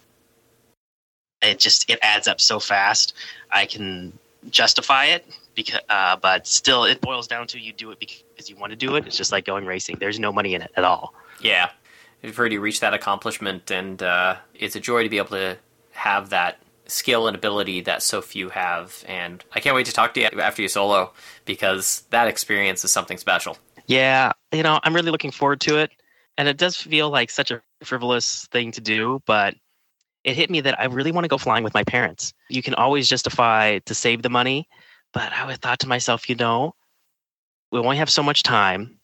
It 1.41 1.59
just 1.59 1.89
it 1.89 1.99
adds 2.01 2.27
up 2.27 2.41
so 2.41 2.59
fast. 2.59 3.13
I 3.51 3.65
can 3.65 4.17
justify 4.49 5.05
it 5.05 5.25
because, 5.55 5.81
uh, 5.89 6.15
but 6.17 6.47
still, 6.47 6.85
it 6.85 7.01
boils 7.01 7.27
down 7.27 7.47
to 7.47 7.59
you 7.59 7.73
do 7.73 7.91
it 7.91 7.99
because 7.99 8.49
you 8.49 8.55
want 8.55 8.71
to 8.71 8.75
do 8.75 8.95
it. 8.95 9.05
It's 9.07 9.17
just 9.17 9.31
like 9.31 9.45
going 9.45 9.65
racing. 9.65 9.97
There's 9.99 10.19
no 10.19 10.31
money 10.31 10.55
in 10.55 10.61
it 10.61 10.71
at 10.75 10.83
all. 10.83 11.13
Yeah. 11.41 11.69
You've 12.23 12.37
already 12.39 12.57
reached 12.57 12.81
that 12.81 12.93
accomplishment, 12.93 13.69
and 13.69 14.01
uh, 14.01 14.37
it's 14.55 14.75
a 14.75 14.79
joy 14.79 15.03
to 15.03 15.09
be 15.09 15.17
able 15.17 15.29
to 15.29 15.57
have 15.91 16.29
that 16.31 16.57
skill 16.87 17.27
and 17.27 17.35
ability 17.35 17.81
that 17.81 18.01
so 18.01 18.21
few 18.21 18.49
have. 18.49 19.03
And 19.07 19.43
I 19.53 19.59
can't 19.59 19.75
wait 19.75 19.85
to 19.87 19.93
talk 19.93 20.13
to 20.15 20.21
you 20.21 20.27
after 20.39 20.61
you 20.61 20.67
solo 20.67 21.11
because 21.45 22.03
that 22.09 22.27
experience 22.27 22.83
is 22.83 22.91
something 22.91 23.17
special. 23.17 23.57
Yeah, 23.87 24.33
you 24.51 24.63
know, 24.63 24.79
I'm 24.83 24.95
really 24.95 25.11
looking 25.11 25.31
forward 25.31 25.61
to 25.61 25.77
it. 25.77 25.91
And 26.37 26.47
it 26.47 26.57
does 26.57 26.77
feel 26.77 27.09
like 27.09 27.29
such 27.29 27.51
a 27.51 27.61
frivolous 27.83 28.47
thing 28.47 28.71
to 28.73 28.81
do, 28.81 29.21
but 29.25 29.55
it 30.27 30.35
hit 30.35 30.49
me 30.49 30.59
that 30.59 30.77
I 30.77 30.85
really 30.85 31.13
want 31.13 31.23
to 31.23 31.29
go 31.29 31.37
flying 31.37 31.63
with 31.63 31.73
my 31.73 31.85
parents. 31.85 32.33
You 32.49 32.61
can 32.61 32.73
always 32.73 33.07
justify 33.07 33.79
to 33.79 33.95
save 33.95 34.23
the 34.23 34.29
money, 34.29 34.67
but 35.13 35.31
I 35.31 35.55
thought 35.55 35.79
to 35.79 35.87
myself, 35.87 36.29
you 36.29 36.35
know, 36.35 36.75
we 37.71 37.79
only 37.79 37.95
have 37.95 38.09
so 38.09 38.21
much 38.21 38.43
time, 38.43 38.99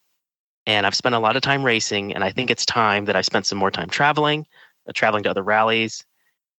and 0.68 0.86
I've 0.86 0.96
spent 0.96 1.16
a 1.16 1.20
lot 1.20 1.38
of 1.38 1.42
time 1.42 1.64
racing, 1.64 2.14
and 2.14 2.26
I 2.26 2.30
think 2.30 2.52
it's 2.52 2.66
time 2.66 3.06
that 3.06 3.16
I 3.16 3.22
spent 3.22 3.46
some 3.46 3.58
more 3.58 3.72
time 3.72 3.90
traveling, 3.90 4.46
uh, 4.88 4.92
traveling 4.94 5.24
to 5.24 5.30
other 5.30 5.44
rallies, 5.44 6.04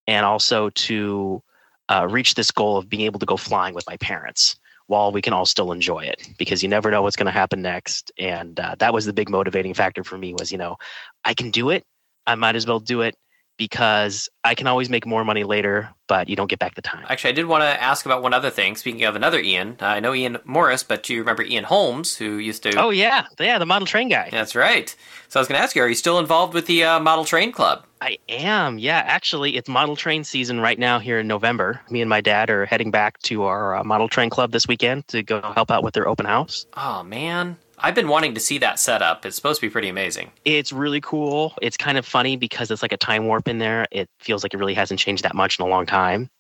and 0.07 0.25
also 0.25 0.71
to 0.71 1.43
uh, 1.91 2.09
reach 2.11 2.35
this 2.35 2.51
goal 2.51 2.79
of 2.79 2.89
being 2.89 3.03
able 3.03 3.21
to 3.21 3.27
go 3.27 3.37
flying 3.37 3.75
with 3.75 3.87
my 3.87 3.99
parents 3.99 4.57
while 4.87 5.13
we 5.13 5.21
can 5.21 5.35
all 5.35 5.47
still 5.47 5.73
enjoy 5.73 6.01
it 6.01 6.27
because 6.39 6.63
you 6.63 6.71
never 6.71 6.91
know 6.91 7.03
what's 7.03 7.17
going 7.17 7.27
to 7.27 7.33
happen 7.33 7.61
next 7.61 8.13
and 8.19 8.61
uh, 8.61 8.75
that 8.79 8.93
was 8.93 9.07
the 9.07 9.15
big 9.15 9.31
motivating 9.31 9.73
factor 9.73 10.05
for 10.05 10.19
me 10.19 10.35
was 10.35 10.53
you 10.53 10.59
know 10.59 10.77
i 11.25 11.33
can 11.33 11.51
do 11.51 11.71
it 11.71 11.85
i 12.27 12.35
might 12.35 12.55
as 12.55 12.67
well 12.67 12.81
do 12.81 13.01
it 13.01 13.17
because 13.57 14.29
I 14.43 14.55
can 14.55 14.67
always 14.67 14.91
make 14.91 15.07
more 15.07 15.25
money 15.25 15.45
later, 15.45 15.91
but 16.07 16.29
you 16.29 16.37
don't 16.37 16.49
get 16.49 16.59
back 16.59 16.75
the 16.75 16.83
time. 16.83 17.05
Actually, 17.09 17.31
I 17.31 17.35
did 17.35 17.47
want 17.47 17.63
to 17.63 17.83
ask 17.83 18.05
about 18.05 18.23
one 18.23 18.35
other 18.35 18.51
thing. 18.51 18.77
Speaking 18.77 19.05
of 19.05 19.17
another 19.17 19.41
Ian, 19.41 19.77
uh, 19.81 19.87
I 19.87 20.01
know 20.01 20.15
Ian 20.15 20.39
Morris, 20.45 20.83
but 20.83 21.03
do 21.03 21.15
you 21.15 21.21
remember 21.21 21.43
Ian 21.43 21.65
Holmes, 21.65 22.17
who 22.17 22.39
used 22.39 22.63
to? 22.65 22.77
Oh 22.77 22.91
yeah, 22.91 23.27
yeah, 23.39 23.59
the 23.59 23.67
model 23.67 23.87
train 23.87 24.09
guy. 24.09 24.29
That's 24.31 24.55
right. 24.55 24.95
So 25.29 25.39
I 25.39 25.41
was 25.41 25.49
going 25.49 25.59
to 25.59 25.63
ask 25.63 25.75
you, 25.75 25.83
are 25.83 25.89
you 25.89 25.95
still 25.95 26.19
involved 26.19 26.55
with 26.55 26.67
the 26.67 26.85
uh, 26.85 27.01
Model 27.01 27.25
Train 27.25 27.51
Club? 27.53 27.85
I 28.01 28.19
am. 28.29 28.79
Yeah, 28.79 29.03
actually, 29.05 29.57
it's 29.57 29.69
model 29.69 29.97
train 29.97 30.25
season 30.25 30.61
right 30.61 30.79
now 30.79 30.99
here 30.99 31.19
in 31.19 31.27
November. 31.27 31.81
Me 31.91 32.03
and 32.03 32.09
my 32.09 32.21
dad 32.21 32.51
are 32.51 32.67
heading 32.67 32.91
back 32.91 33.19
to 33.23 33.45
our 33.45 33.77
uh, 33.77 33.85
model 33.85 34.09
train 34.09 34.31
club 34.31 34.53
this 34.53 34.69
weekend 34.69 35.09
to 35.09 35.23
go 35.23 35.41
help 35.55 35.71
out 35.71 35.83
with 35.83 35.95
their 35.95 36.07
open 36.07 36.27
house. 36.27 36.67
Oh 36.77 37.03
man, 37.03 37.57
I've 37.79 37.95
been 37.95 38.09
wanting 38.09 38.35
to 38.35 38.41
see 38.41 38.59
that 38.59 38.79
setup. 38.79 39.27
It's 39.27 39.37
supposed 39.37 39.61
to 39.61 39.67
be 39.67 39.71
pretty 39.71 39.89
amazing. 39.89 40.31
It's 40.45 40.73
really 40.73 41.01
cool. 41.01 41.55
It's 41.61 41.77
kind 41.77 41.99
of 41.99 42.07
funny 42.07 42.37
because 42.37 42.71
it's 42.71 42.83
like 42.83 42.93
a 42.93 42.97
time 42.97 43.27
warp 43.27 43.49
in 43.49 43.59
there. 43.59 43.87
It 43.91 44.09
feels 44.19 44.43
like 44.43 44.55
it 44.55 44.59
really 44.59 44.75
hasn't 44.75 45.01
changed 45.01 45.25
that 45.25 45.35
much 45.35 45.59
in 45.59 45.65
a 45.65 45.69
long 45.69 45.87
time. 45.87 46.31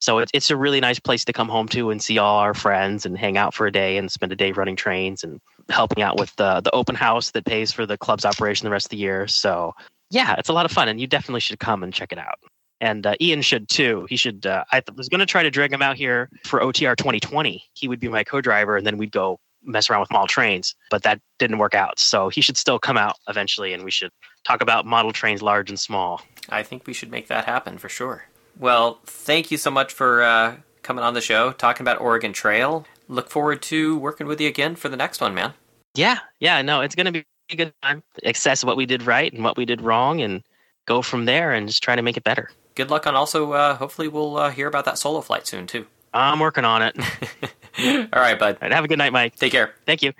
So 0.00 0.18
it's 0.18 0.30
it's 0.34 0.50
a 0.50 0.56
really 0.56 0.80
nice 0.80 0.98
place 0.98 1.24
to 1.24 1.32
come 1.32 1.48
home 1.48 1.68
to 1.68 1.90
and 1.90 2.02
see 2.02 2.18
all 2.18 2.38
our 2.38 2.52
friends 2.52 3.06
and 3.06 3.16
hang 3.16 3.38
out 3.38 3.54
for 3.54 3.66
a 3.66 3.72
day 3.72 3.96
and 3.96 4.12
spend 4.12 4.32
a 4.32 4.36
day 4.36 4.52
running 4.52 4.76
trains 4.76 5.24
and 5.24 5.40
helping 5.70 6.02
out 6.02 6.18
with 6.18 6.34
the 6.36 6.60
the 6.60 6.70
open 6.72 6.94
house 6.94 7.30
that 7.30 7.46
pays 7.46 7.72
for 7.72 7.86
the 7.86 7.96
club's 7.96 8.24
operation 8.24 8.66
the 8.66 8.70
rest 8.70 8.86
of 8.86 8.90
the 8.90 8.96
year. 8.98 9.26
So 9.26 9.72
yeah, 10.10 10.34
it's 10.38 10.48
a 10.48 10.52
lot 10.52 10.66
of 10.66 10.72
fun, 10.72 10.88
and 10.88 11.00
you 11.00 11.06
definitely 11.06 11.40
should 11.40 11.58
come 11.58 11.82
and 11.82 11.92
check 11.92 12.12
it 12.12 12.18
out. 12.18 12.38
And 12.80 13.06
uh, 13.06 13.14
Ian 13.20 13.40
should 13.40 13.68
too. 13.68 14.06
He 14.10 14.16
should. 14.16 14.44
Uh, 14.44 14.64
I 14.70 14.82
was 14.94 15.08
going 15.08 15.20
to 15.20 15.26
try 15.26 15.42
to 15.42 15.50
drag 15.50 15.72
him 15.72 15.80
out 15.80 15.96
here 15.96 16.28
for 16.44 16.60
OTR 16.60 16.96
2020. 16.96 17.64
He 17.72 17.88
would 17.88 18.00
be 18.00 18.08
my 18.08 18.24
co-driver, 18.24 18.76
and 18.76 18.86
then 18.86 18.98
we'd 18.98 19.12
go 19.12 19.40
mess 19.64 19.90
around 19.90 20.00
with 20.00 20.10
model 20.10 20.26
trains. 20.26 20.74
But 20.90 21.02
that 21.02 21.20
didn't 21.38 21.58
work 21.58 21.74
out. 21.74 21.98
So 21.98 22.28
he 22.28 22.40
should 22.40 22.56
still 22.56 22.78
come 22.78 22.96
out 22.96 23.16
eventually, 23.28 23.72
and 23.72 23.84
we 23.84 23.90
should 23.90 24.10
talk 24.44 24.62
about 24.62 24.86
model 24.86 25.12
trains, 25.12 25.42
large 25.42 25.70
and 25.70 25.78
small. 25.78 26.20
I 26.48 26.62
think 26.62 26.86
we 26.86 26.92
should 26.92 27.10
make 27.10 27.28
that 27.28 27.44
happen 27.46 27.78
for 27.78 27.88
sure. 27.88 28.26
Well, 28.58 29.00
thank 29.04 29.50
you 29.50 29.56
so 29.56 29.70
much 29.70 29.92
for 29.92 30.22
uh, 30.22 30.56
coming 30.82 31.02
on 31.02 31.14
the 31.14 31.20
show, 31.20 31.52
talking 31.52 31.82
about 31.82 32.00
Oregon 32.00 32.32
Trail. 32.32 32.86
Look 33.08 33.30
forward 33.30 33.62
to 33.62 33.98
working 33.98 34.26
with 34.26 34.40
you 34.40 34.48
again 34.48 34.76
for 34.76 34.88
the 34.88 34.96
next 34.96 35.20
one, 35.20 35.34
man. 35.34 35.54
Yeah, 35.94 36.18
yeah, 36.40 36.62
no, 36.62 36.80
it's 36.80 36.94
going 36.94 37.06
to 37.06 37.12
be 37.12 37.24
a 37.50 37.56
good 37.56 37.72
time. 37.82 38.02
Assess 38.24 38.64
what 38.64 38.76
we 38.76 38.86
did 38.86 39.02
right 39.02 39.32
and 39.32 39.44
what 39.44 39.56
we 39.56 39.64
did 39.64 39.80
wrong, 39.80 40.20
and 40.20 40.42
go 40.86 41.02
from 41.02 41.24
there 41.24 41.52
and 41.52 41.66
just 41.66 41.82
try 41.82 41.96
to 41.96 42.02
make 42.02 42.16
it 42.16 42.24
better. 42.24 42.50
Good 42.74 42.90
luck 42.90 43.06
on 43.06 43.14
also, 43.14 43.52
uh, 43.52 43.76
hopefully, 43.76 44.08
we'll 44.08 44.36
uh, 44.36 44.50
hear 44.50 44.66
about 44.66 44.84
that 44.84 44.98
solo 44.98 45.20
flight 45.20 45.46
soon, 45.46 45.66
too. 45.66 45.86
I'm 46.12 46.38
working 46.38 46.64
on 46.64 46.82
it. 46.82 46.96
All 47.78 48.08
right, 48.14 48.38
bud. 48.38 48.56
All 48.56 48.58
right, 48.62 48.72
have 48.72 48.84
a 48.84 48.88
good 48.88 48.98
night, 48.98 49.12
Mike. 49.12 49.36
Take 49.36 49.52
care. 49.52 49.74
Thank 49.84 50.02
you. 50.02 50.12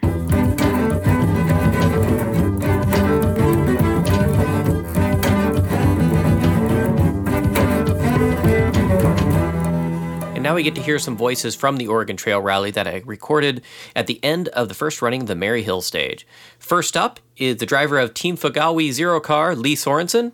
And 10.35 10.43
now 10.43 10.55
we 10.57 10.65
get 10.65 10.75
to 10.75 10.83
hear 10.83 10.99
some 10.99 11.17
voices 11.17 11.55
from 11.55 11.77
the 11.77 11.87
Oregon 11.87 12.17
Trail 12.17 12.41
Rally 12.41 12.73
that 12.73 12.89
I 12.89 13.03
recorded 13.07 13.63
at 13.95 14.09
the 14.09 14.23
end 14.25 14.49
of 14.49 14.69
the 14.69 14.75
first 14.75 15.01
running 15.01 15.23
of 15.23 15.29
the 15.29 15.35
Maryhill 15.35 15.83
stage. 15.83 16.27
First 16.59 16.97
up 16.97 17.21
is 17.37 17.59
the 17.59 17.67
driver 17.67 17.99
of 17.99 18.15
Team 18.15 18.37
Fagawi 18.37 18.91
Zero 18.91 19.21
Car, 19.21 19.55
Lee 19.55 19.77
Sorensen, 19.77 20.33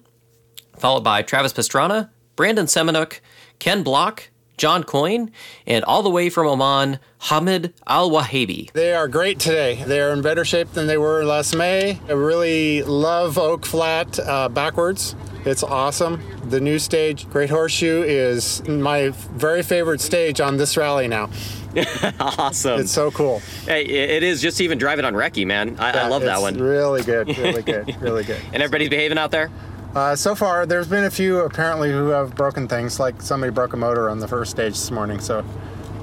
followed 0.78 1.04
by 1.04 1.20
Travis 1.20 1.52
Pastrana, 1.52 2.08
Brandon 2.34 2.64
Semenuk, 2.64 3.20
Ken 3.58 3.82
Block, 3.82 4.29
John 4.60 4.84
Coyne, 4.84 5.30
and 5.66 5.82
all 5.86 6.02
the 6.02 6.10
way 6.10 6.28
from 6.28 6.46
Oman, 6.46 6.98
Hamid 7.18 7.72
Al 7.86 8.10
Wahaibi. 8.10 8.70
They 8.72 8.92
are 8.92 9.08
great 9.08 9.38
today. 9.38 9.82
They 9.82 10.02
are 10.02 10.12
in 10.12 10.20
better 10.20 10.44
shape 10.44 10.72
than 10.72 10.86
they 10.86 10.98
were 10.98 11.24
last 11.24 11.56
May. 11.56 11.98
I 12.06 12.12
really 12.12 12.82
love 12.82 13.38
Oak 13.38 13.64
Flat 13.64 14.18
uh, 14.18 14.50
backwards. 14.50 15.16
It's 15.46 15.62
awesome. 15.62 16.20
The 16.50 16.60
new 16.60 16.78
stage, 16.78 17.26
Great 17.30 17.48
Horseshoe, 17.48 18.02
is 18.02 18.62
my 18.68 19.08
very 19.32 19.62
favorite 19.62 20.02
stage 20.02 20.42
on 20.42 20.58
this 20.58 20.76
rally 20.76 21.08
now. 21.08 21.30
awesome. 22.20 22.80
It's 22.80 22.92
so 22.92 23.10
cool. 23.10 23.38
Hey, 23.64 23.86
it 23.86 24.22
is 24.22 24.42
just 24.42 24.60
even 24.60 24.76
driving 24.76 25.06
on 25.06 25.14
Recce, 25.14 25.46
man. 25.46 25.76
I, 25.78 25.92
I 25.92 26.08
love 26.08 26.20
that 26.22 26.42
one. 26.42 26.58
Really 26.58 27.02
good, 27.02 27.28
really 27.38 27.62
good, 27.72 27.96
really 28.02 28.24
good. 28.24 28.42
And 28.52 28.62
everybody's 28.62 28.90
behaving 28.90 29.16
out 29.16 29.30
there? 29.30 29.50
Uh, 29.94 30.14
so 30.14 30.34
far, 30.34 30.66
there's 30.66 30.86
been 30.86 31.04
a 31.04 31.10
few 31.10 31.40
apparently 31.40 31.90
who 31.90 32.08
have 32.08 32.34
broken 32.36 32.68
things, 32.68 33.00
like 33.00 33.20
somebody 33.20 33.50
broke 33.50 33.72
a 33.72 33.76
motor 33.76 34.08
on 34.08 34.20
the 34.20 34.28
first 34.28 34.52
stage 34.52 34.74
this 34.74 34.90
morning. 34.90 35.18
So, 35.20 35.44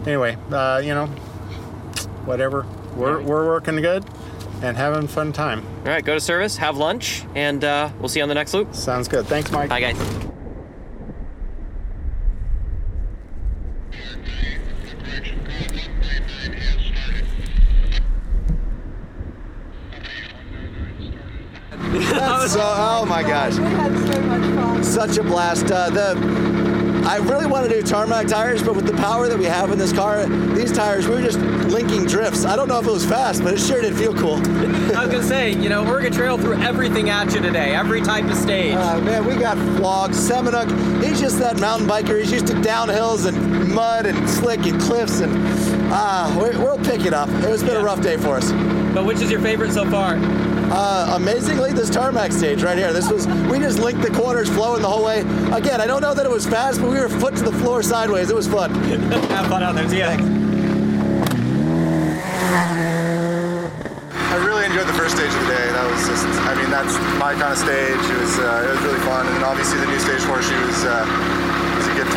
anyway, 0.06 0.38
uh, 0.52 0.82
you 0.84 0.94
know, 0.94 1.08
whatever. 2.26 2.66
We're, 2.96 3.22
we're 3.22 3.46
working 3.46 3.76
good 3.78 4.04
and 4.62 4.76
having 4.76 5.08
fun 5.08 5.32
time. 5.32 5.66
All 5.80 5.86
right, 5.86 6.04
go 6.04 6.16
to 6.16 6.20
service, 6.20 6.58
have 6.58 6.78
lunch, 6.78 7.24
and 7.36 7.64
uh, 7.64 7.90
we'll 8.00 8.10
see 8.10 8.20
you 8.20 8.24
on 8.24 8.30
the 8.30 8.36
next 8.36 8.54
loop. 8.54 8.74
Sounds 8.74 9.08
good. 9.08 9.26
Thanks, 9.28 9.52
Mike. 9.52 9.70
Bye, 9.70 9.80
guys. 9.80 10.27
So, 22.48 22.62
oh 22.64 23.06
my 23.06 23.22
gosh, 23.24 23.58
We 23.58 23.66
had 23.66 23.92
so 24.14 24.22
much 24.22 24.42
fun. 24.56 24.84
such 24.84 25.18
a 25.18 25.24
blast. 25.24 25.70
Uh, 25.70 25.90
the 25.90 26.48
I 27.06 27.18
really 27.18 27.46
want 27.46 27.70
to 27.70 27.74
do 27.74 27.82
tarmac 27.86 28.28
tires, 28.28 28.62
but 28.64 28.76
with 28.76 28.86
the 28.86 28.96
power 28.98 29.28
that 29.30 29.38
we 29.38 29.46
have 29.46 29.72
in 29.72 29.78
this 29.78 29.94
car, 29.94 30.26
these 30.56 30.72
tires, 30.74 31.08
we 31.08 31.16
were 31.16 31.22
just 31.22 31.40
linking 31.72 32.06
drifts. 32.06 32.44
I 32.44 32.56
don't 32.58 32.68
know 32.68 32.80
if 32.80 32.88
it 32.88 32.92
was 32.92 33.06
fast, 33.06 33.44
but 33.44 33.54
it 33.54 33.60
sure 33.60 33.82
did 33.82 33.96
feel 33.96 34.14
cool. 34.14 34.36
I 34.96 35.06
was 35.06 35.12
gonna 35.12 35.24
say, 35.24 35.52
you 35.54 35.70
know, 35.70 35.86
Oregon 35.88 36.12
Trail 36.12 36.38
threw 36.38 36.54
everything 36.62 37.10
at 37.10 37.34
you 37.34 37.40
today, 37.42 37.74
every 37.76 38.02
type 38.02 38.26
of 38.26 38.36
stage. 38.36 38.74
Uh, 38.76 39.00
man, 39.02 39.26
we 39.26 39.36
got 39.36 39.58
flogged. 39.78 40.14
Semenuk, 40.16 41.04
he's 41.04 41.20
just 41.20 41.40
that 41.40 41.60
mountain 41.60 41.88
biker. 41.88 42.20
He's 42.20 42.32
used 42.32 42.48
to 42.48 42.54
downhills 42.56 43.26
and 43.26 43.74
mud 43.74 44.06
and 44.06 44.30
slick 44.30 44.66
and 44.66 44.80
cliffs, 44.82 45.20
and 45.22 45.32
ah, 45.94 46.34
we 46.42 46.58
we'll 46.58 46.80
pick 46.80 47.06
it 47.06 47.14
up. 47.14 47.30
It's 47.44 47.64
been 47.64 47.78
a 47.78 47.84
rough 47.84 48.02
day 48.02 48.18
for 48.18 48.36
us. 48.38 48.52
but 48.94 49.06
which 49.06 49.22
is 49.22 49.30
your 49.32 49.42
favorite 49.42 49.72
so 49.72 49.90
far? 49.90 50.18
Uh, 50.70 51.14
amazingly, 51.16 51.72
this 51.72 51.90
tarmac 51.90 52.32
stage 52.34 52.62
right 52.62 52.78
here. 52.78 52.92
This 52.92 53.10
was 53.10 53.26
we 53.50 53.58
just 53.60 53.80
linked 53.80 54.02
the 54.02 54.12
corners, 54.12 54.50
flowing 54.50 54.82
the 54.82 54.90
whole 54.90 55.06
way. 55.06 55.22
Again, 55.54 55.80
I 55.80 55.88
don't 55.88 56.02
know 56.02 56.14
that 56.14 56.26
it 56.26 56.32
was 56.32 56.46
fast, 56.46 56.82
but 56.82 56.90
we 56.90 57.00
were 57.00 57.08
foot 57.08 57.38
to 57.38 57.44
the 57.44 57.54
floor 57.54 57.82
sideways. 57.82 58.30
It 58.30 58.36
was 58.36 58.48
fun. 58.48 58.74
Have 59.32 59.48
fun 59.48 59.64
out 59.64 59.76
there. 59.76 59.88
See 59.88 60.00
ya. 60.00 60.18
I 64.28 64.36
really 64.44 64.66
enjoyed 64.66 64.88
the 64.88 64.94
first 64.94 65.16
stage 65.16 65.32
of 65.32 65.40
the 65.40 65.48
day. 65.48 65.72
That 65.72 65.88
was 65.90 66.04
just, 66.06 66.26
I 66.44 66.54
mean, 66.60 66.70
that's 66.70 67.00
my 67.18 67.32
kind 67.32 67.56
of 67.56 67.58
stage. 67.58 68.04
It 68.04 68.20
was, 68.20 68.38
uh, 68.38 68.68
it 68.68 68.72
was 68.76 68.82
really 68.84 69.00
fun. 69.08 69.26
And 69.26 69.36
then 69.38 69.44
obviously 69.44 69.80
the 69.80 69.88
new 69.88 70.00
stage 70.00 70.22
horseshoe 70.28 70.60
was, 70.68 70.84
uh, 70.84 71.08
was 71.08 71.16
a 71.16 71.16
good 71.16 71.37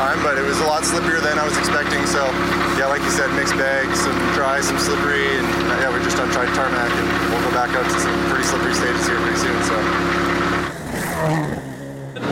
time, 0.00 0.22
but 0.24 0.38
it 0.38 0.46
was 0.48 0.58
a 0.60 0.64
lot 0.64 0.82
slippier 0.82 1.20
than 1.20 1.38
I 1.38 1.44
was 1.44 1.52
expecting. 1.60 2.00
So, 2.08 2.24
yeah, 2.80 2.88
like 2.88 3.02
you 3.04 3.10
said, 3.12 3.28
mixed 3.36 3.52
bag, 3.60 3.84
some 3.94 4.16
dry, 4.32 4.62
some 4.62 4.78
slippery. 4.78 5.28
And 5.36 5.44
uh, 5.68 5.76
yeah, 5.76 5.90
we're 5.92 6.02
just 6.02 6.16
on 6.16 6.32
tried 6.32 6.48
tarmac 6.56 6.88
and 6.88 7.06
we'll 7.28 7.44
go 7.44 7.52
back 7.52 7.76
up 7.76 7.84
to 7.84 8.00
some 8.00 8.16
pretty 8.32 8.48
slippery 8.48 8.72
stages 8.72 9.04
here 9.04 9.20
pretty 9.20 9.36
soon. 9.36 9.60
So. 9.68 9.76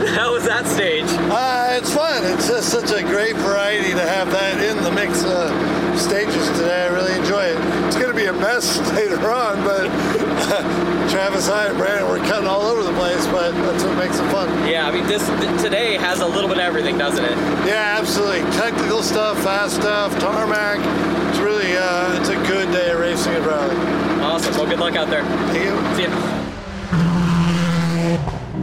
How 0.17 0.33
was 0.33 0.45
that 0.45 0.65
stage? 0.65 1.05
Uh, 1.29 1.77
it's 1.77 1.93
fun. 1.93 2.25
It's 2.25 2.47
just 2.47 2.69
such 2.69 2.89
a 2.89 3.03
great 3.05 3.35
variety 3.35 3.93
to 3.93 4.01
have 4.01 4.31
that 4.31 4.63
in 4.65 4.81
the 4.81 4.89
mix 4.89 5.23
uh, 5.23 5.53
stages 5.95 6.49
today. 6.57 6.87
I 6.87 6.89
really 6.89 7.13
enjoy 7.13 7.53
it. 7.53 7.57
It's 7.85 7.97
going 7.97 8.09
to 8.09 8.17
be 8.17 8.25
a 8.25 8.33
mess 8.33 8.79
later 8.97 9.21
on, 9.29 9.61
but 9.63 9.85
Travis, 11.09 11.49
I, 11.49 11.67
and 11.67 11.77
Brandon, 11.77 12.07
we're 12.07 12.19
cutting 12.19 12.47
all 12.47 12.61
over 12.61 12.83
the 12.83 12.93
place, 12.93 13.25
but 13.27 13.51
that's 13.51 13.83
what 13.83 13.97
makes 13.97 14.19
it 14.19 14.31
fun. 14.31 14.47
Yeah, 14.67 14.87
I 14.87 14.91
mean, 14.91 15.05
this 15.07 15.25
th- 15.27 15.61
today 15.61 15.95
has 15.97 16.19
a 16.21 16.25
little 16.25 16.47
bit 16.47 16.57
of 16.57 16.63
everything, 16.63 16.97
doesn't 16.97 17.23
it? 17.23 17.37
Yeah, 17.67 17.97
absolutely. 17.99 18.41
Technical 18.51 19.03
stuff, 19.03 19.41
fast 19.43 19.75
stuff, 19.75 20.17
tarmac. 20.19 20.79
It's 21.29 21.39
really, 21.39 21.75
uh, 21.75 22.19
it's 22.19 22.29
a 22.29 22.35
good 22.47 22.71
day 22.71 22.91
of 22.91 22.99
racing 22.99 23.33
at 23.33 23.45
Raleigh. 23.45 24.21
Awesome. 24.21 24.53
Well, 24.55 24.67
good 24.67 24.79
luck 24.79 24.95
out 24.95 25.09
there. 25.09 25.23
Thank 25.23 25.63
you. 25.65 25.95
See 25.95 26.03
ya. 26.03 26.39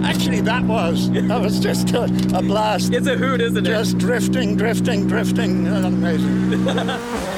Actually, 0.05 0.41
that 0.43 0.63
was 0.65 1.11
that 1.11 1.41
was 1.41 1.59
just 1.59 1.91
a, 1.93 2.05
a 2.35 2.43
blast. 2.43 2.93
It's 2.93 3.07
a 3.07 3.17
hoot, 3.17 3.41
isn't 3.41 3.67
it? 3.67 3.69
Just 3.69 3.99
drifting, 3.99 4.57
drifting, 4.57 5.07
drifting. 5.07 5.67
Amazing. 5.67 6.65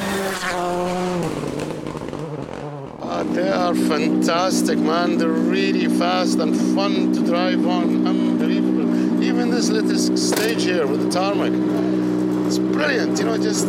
They 3.25 3.49
are 3.49 3.75
fantastic, 3.75 4.79
man. 4.79 5.19
They're 5.19 5.29
really 5.29 5.87
fast 5.89 6.39
and 6.39 6.57
fun 6.75 7.13
to 7.15 7.21
drive 7.25 7.67
on. 7.67 8.07
Unbelievable. 8.07 9.23
Even 9.23 9.51
this 9.51 9.69
little 9.71 10.17
stage 10.17 10.63
here 10.65 10.87
with 10.87 11.03
the 11.05 11.11
tarmac, 11.11 11.53
it's 12.47 12.59
brilliant. 12.59 13.19
You 13.19 13.25
know, 13.27 13.37
just 13.37 13.67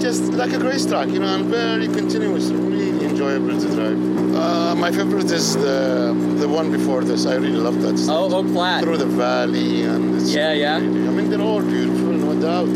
just 0.00 0.32
like 0.32 0.52
a 0.52 0.58
racetrack. 0.58 1.08
You 1.08 1.18
know, 1.20 1.34
and 1.34 1.44
very 1.46 1.86
continuous. 1.88 2.50
Really 2.50 3.04
enjoyable 3.04 3.58
to 3.60 3.68
drive. 3.74 3.98
Uh, 4.34 4.74
my 4.76 4.90
favorite 4.90 5.30
is 5.30 5.54
the 5.56 6.14
the 6.38 6.48
one 6.48 6.70
before 6.70 7.02
this. 7.04 7.26
I 7.26 7.34
really 7.34 7.58
love 7.68 7.80
that. 7.82 7.98
Stage. 7.98 8.10
Oh. 8.10 8.32
Oak 8.34 8.46
Flat. 8.48 8.82
Through 8.84 8.98
the 8.98 9.06
valley 9.06 9.82
and 9.82 10.14
it's 10.16 10.32
Yeah, 10.32 10.52
yeah. 10.52 10.78
really- 10.78 11.08
I 11.08 11.10
mean, 11.10 11.28
they're 11.30 11.40
all 11.40 11.60
beautiful, 11.62 12.12
no 12.12 12.32
doubt. 12.40 12.74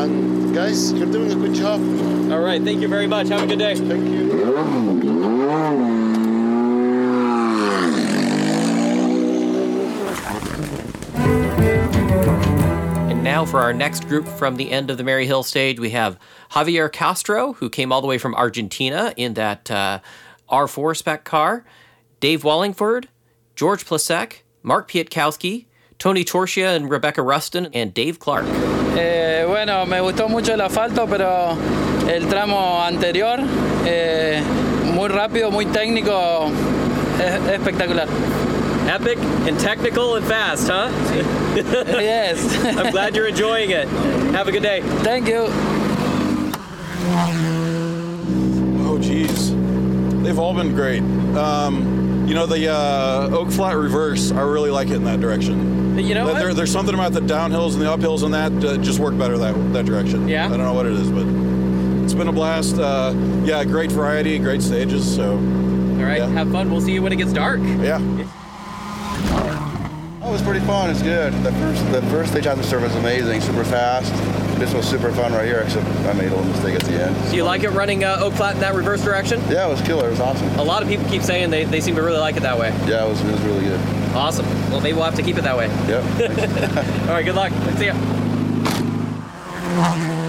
And 0.00 0.54
guys, 0.54 0.92
you're 0.92 1.10
doing 1.10 1.32
a 1.32 1.34
good 1.36 1.54
job. 1.54 1.80
All 2.32 2.40
right. 2.40 2.62
Thank 2.62 2.80
you 2.82 2.88
very 2.88 3.06
much. 3.06 3.28
Have 3.28 3.42
a 3.42 3.46
good 3.46 3.58
day. 3.58 3.74
Thank 3.74 4.08
you. 4.14 4.83
For 13.46 13.60
our 13.60 13.72
next 13.72 14.08
group 14.08 14.26
from 14.26 14.56
the 14.56 14.72
end 14.72 14.90
of 14.90 14.98
the 14.98 15.04
Maryhill 15.04 15.44
stage, 15.44 15.78
we 15.78 15.90
have 15.90 16.18
Javier 16.50 16.90
Castro, 16.90 17.52
who 17.52 17.70
came 17.70 17.92
all 17.92 18.00
the 18.00 18.06
way 18.06 18.18
from 18.18 18.34
Argentina 18.34 19.14
in 19.16 19.34
that 19.34 19.70
uh, 19.70 20.00
R4 20.50 20.96
spec 20.96 21.24
car, 21.24 21.64
Dave 22.20 22.42
Wallingford, 22.42 23.08
George 23.54 23.84
Plasek, 23.84 24.42
Mark 24.62 24.90
Pietkowski, 24.90 25.66
Tony 25.98 26.24
Torsia 26.24 26.74
and 26.74 26.90
Rebecca 26.90 27.22
Rustin, 27.22 27.68
and 27.72 27.94
Dave 27.94 28.18
Clark. 28.18 28.46
Eh, 28.96 29.44
bueno, 29.46 29.86
me 29.86 30.00
gustó 30.00 30.28
mucho 30.28 30.54
el 30.54 30.60
asfalto, 30.60 31.06
pero 31.08 31.56
el 32.08 32.26
tramo 32.28 32.82
anterior, 32.82 33.38
eh, 33.84 34.42
muy 34.94 35.08
rápido, 35.08 35.50
muy 35.50 35.66
técnico, 35.66 36.50
es 37.20 37.52
espectacular. 37.52 38.08
Epic 38.86 39.18
and 39.18 39.58
technical 39.58 40.16
and 40.16 40.26
fast, 40.26 40.68
huh? 40.68 40.88
yes. 41.54 42.64
I'm 42.78 42.90
glad 42.92 43.16
you're 43.16 43.26
enjoying 43.28 43.70
it. 43.70 43.88
Have 43.88 44.46
a 44.48 44.52
good 44.52 44.62
day. 44.62 44.82
Thank 45.02 45.26
you. 45.26 45.46
Oh, 48.86 48.98
geez. 49.00 49.52
They've 50.22 50.38
all 50.38 50.54
been 50.54 50.74
great. 50.74 51.02
Um, 51.36 52.26
you 52.28 52.34
know, 52.34 52.46
the 52.46 52.68
uh, 52.70 53.28
Oak 53.32 53.50
Flat 53.50 53.76
reverse, 53.76 54.32
I 54.32 54.40
really 54.42 54.70
like 54.70 54.88
it 54.88 54.94
in 54.94 55.04
that 55.04 55.20
direction. 55.20 55.98
You 55.98 56.14
know 56.14 56.34
There- 56.34 56.54
there's 56.54 56.72
something 56.72 56.94
about 56.94 57.12
the 57.12 57.20
downhills 57.20 57.74
and 57.74 57.80
the 57.82 57.86
uphills 57.86 58.22
and 58.24 58.34
that 58.34 58.52
uh, 58.64 58.76
just 58.78 58.98
work 58.98 59.16
better 59.16 59.38
that 59.38 59.54
that 59.72 59.84
direction. 59.86 60.26
Yeah? 60.28 60.46
I 60.46 60.48
don't 60.48 60.58
know 60.58 60.72
what 60.72 60.86
it 60.86 60.92
is, 60.92 61.08
but 61.10 61.24
it's 62.04 62.14
been 62.14 62.26
a 62.28 62.32
blast. 62.32 62.78
Uh, 62.78 63.14
yeah, 63.44 63.62
great 63.64 63.92
variety, 63.92 64.38
great 64.40 64.60
stages. 64.60 65.14
So, 65.14 65.32
All 65.34 66.04
right, 66.04 66.20
have 66.22 66.50
fun. 66.50 66.70
We'll 66.70 66.80
see 66.80 66.92
you 66.92 67.02
when 67.02 67.12
it 67.12 67.16
gets 67.16 67.32
dark. 67.32 67.60
yeah. 67.62 68.00
Oh, 70.24 70.30
it 70.30 70.32
was 70.32 70.42
pretty 70.42 70.64
fun. 70.64 70.88
It's 70.88 71.02
good. 71.02 71.34
The 71.44 71.52
first 71.52 71.92
the 71.92 72.00
first 72.02 72.30
stage 72.30 72.46
on 72.46 72.56
the 72.56 72.64
surface 72.64 72.94
was 72.94 72.96
amazing, 72.96 73.42
super 73.42 73.62
fast. 73.62 74.10
This 74.58 74.72
was 74.72 74.88
super 74.88 75.12
fun 75.12 75.34
right 75.34 75.44
here, 75.44 75.60
except 75.60 75.86
I 76.06 76.14
made 76.14 76.32
a 76.32 76.34
little 76.34 76.44
mistake 76.44 76.76
at 76.76 76.82
the 76.82 77.04
end. 77.04 77.30
Do 77.30 77.36
you 77.36 77.44
like 77.44 77.62
it 77.62 77.70
running 77.70 78.04
uh, 78.04 78.16
Oak 78.20 78.32
Flat 78.32 78.54
in 78.54 78.60
that 78.62 78.74
reverse 78.74 79.04
direction? 79.04 79.38
Yeah, 79.50 79.66
it 79.66 79.70
was 79.70 79.82
killer. 79.82 80.06
It 80.06 80.12
was 80.12 80.20
awesome. 80.20 80.48
A 80.58 80.62
lot 80.62 80.82
of 80.82 80.88
people 80.88 81.06
keep 81.10 81.20
saying 81.20 81.50
they, 81.50 81.64
they 81.64 81.82
seem 81.82 81.94
to 81.96 82.02
really 82.02 82.20
like 82.20 82.36
it 82.36 82.42
that 82.42 82.58
way. 82.58 82.70
Yeah, 82.86 83.04
it 83.04 83.08
was, 83.10 83.20
it 83.20 83.32
was 83.32 83.40
really 83.42 83.66
good. 83.66 83.80
Awesome. 84.14 84.46
Well, 84.70 84.80
maybe 84.80 84.94
we'll 84.94 85.04
have 85.04 85.16
to 85.16 85.22
keep 85.22 85.36
it 85.36 85.42
that 85.42 85.58
way. 85.58 85.66
Yep. 85.66 86.04
All 87.02 87.08
right, 87.08 87.24
good 87.24 87.34
luck. 87.34 87.52
See 87.76 87.86
ya. 87.86 90.10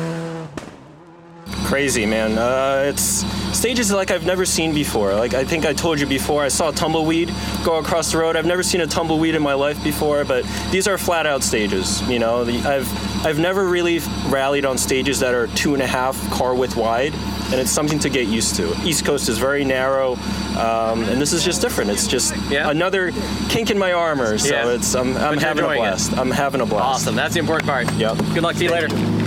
crazy, 1.66 2.06
man. 2.06 2.38
Uh, 2.38 2.84
it's 2.88 3.26
stages 3.58 3.92
like 3.92 4.12
I've 4.12 4.26
never 4.26 4.46
seen 4.46 4.74
before. 4.74 5.14
Like 5.16 5.34
I 5.34 5.44
think 5.44 5.66
I 5.66 5.74
told 5.74 6.00
you 6.00 6.06
before, 6.06 6.44
I 6.44 6.48
saw 6.48 6.70
a 6.70 6.74
tumbleweed 6.74 7.34
go 7.64 7.78
across 7.78 8.12
the 8.12 8.18
road. 8.20 8.36
I've 8.36 8.46
never 8.46 8.64
seen 8.64 8.82
a 8.82 8.88
tumbleweed 8.88 9.36
in 9.36 9.42
my 9.42 9.54
life 9.54 9.84
before, 9.84 10.24
but 10.26 10.46
these 10.72 10.88
are 10.88 10.98
flat 10.98 11.26
out 11.26 11.44
stages. 11.44 12.02
You 12.10 12.20
know, 12.20 12.44
the, 12.44 12.58
I've 12.68 13.26
I've 13.26 13.40
never 13.40 13.66
really 13.68 14.00
rallied 14.28 14.66
on 14.66 14.78
stages 14.78 15.20
that 15.20 15.34
are 15.34 15.48
two 15.48 15.74
and 15.74 15.82
a 15.82 15.88
half 15.88 16.16
car 16.32 16.54
width 16.54 16.76
wide, 16.76 17.14
and 17.14 17.56
it's 17.56 17.72
something 17.72 18.00
to 18.00 18.10
get 18.10 18.28
used 18.28 18.56
to. 18.58 18.72
East 18.84 19.04
Coast 19.06 19.28
is 19.30 19.38
very 19.40 19.66
narrow, 19.66 20.14
um, 20.58 21.04
and 21.06 21.20
this 21.20 21.34
is 21.34 21.44
just 21.44 21.62
different. 21.62 21.90
It's 21.90 22.08
just 22.08 22.36
another 22.52 23.12
kink 23.50 23.72
in 23.72 23.78
my 23.80 23.94
armor. 23.94 24.38
So 24.38 24.54
Yeah. 24.54 24.70
it's 24.72 24.94
I'm, 24.96 25.18
I'm 25.18 25.38
having 25.38 25.64
a 25.64 25.70
enjoying 25.70 25.80
it. 25.80 25.82
blast. 25.82 26.18
I'm 26.18 26.32
having 26.32 26.62
a 26.62 26.66
blast. 26.66 26.86
Awesome. 26.86 27.16
That's 27.16 27.34
the 27.34 27.40
important 27.40 27.68
part. 27.68 27.92
Yep. 27.94 28.18
Good 28.34 28.44
luck. 28.44 28.56
See 28.56 28.66
you 28.66 28.72
later. 28.72 29.25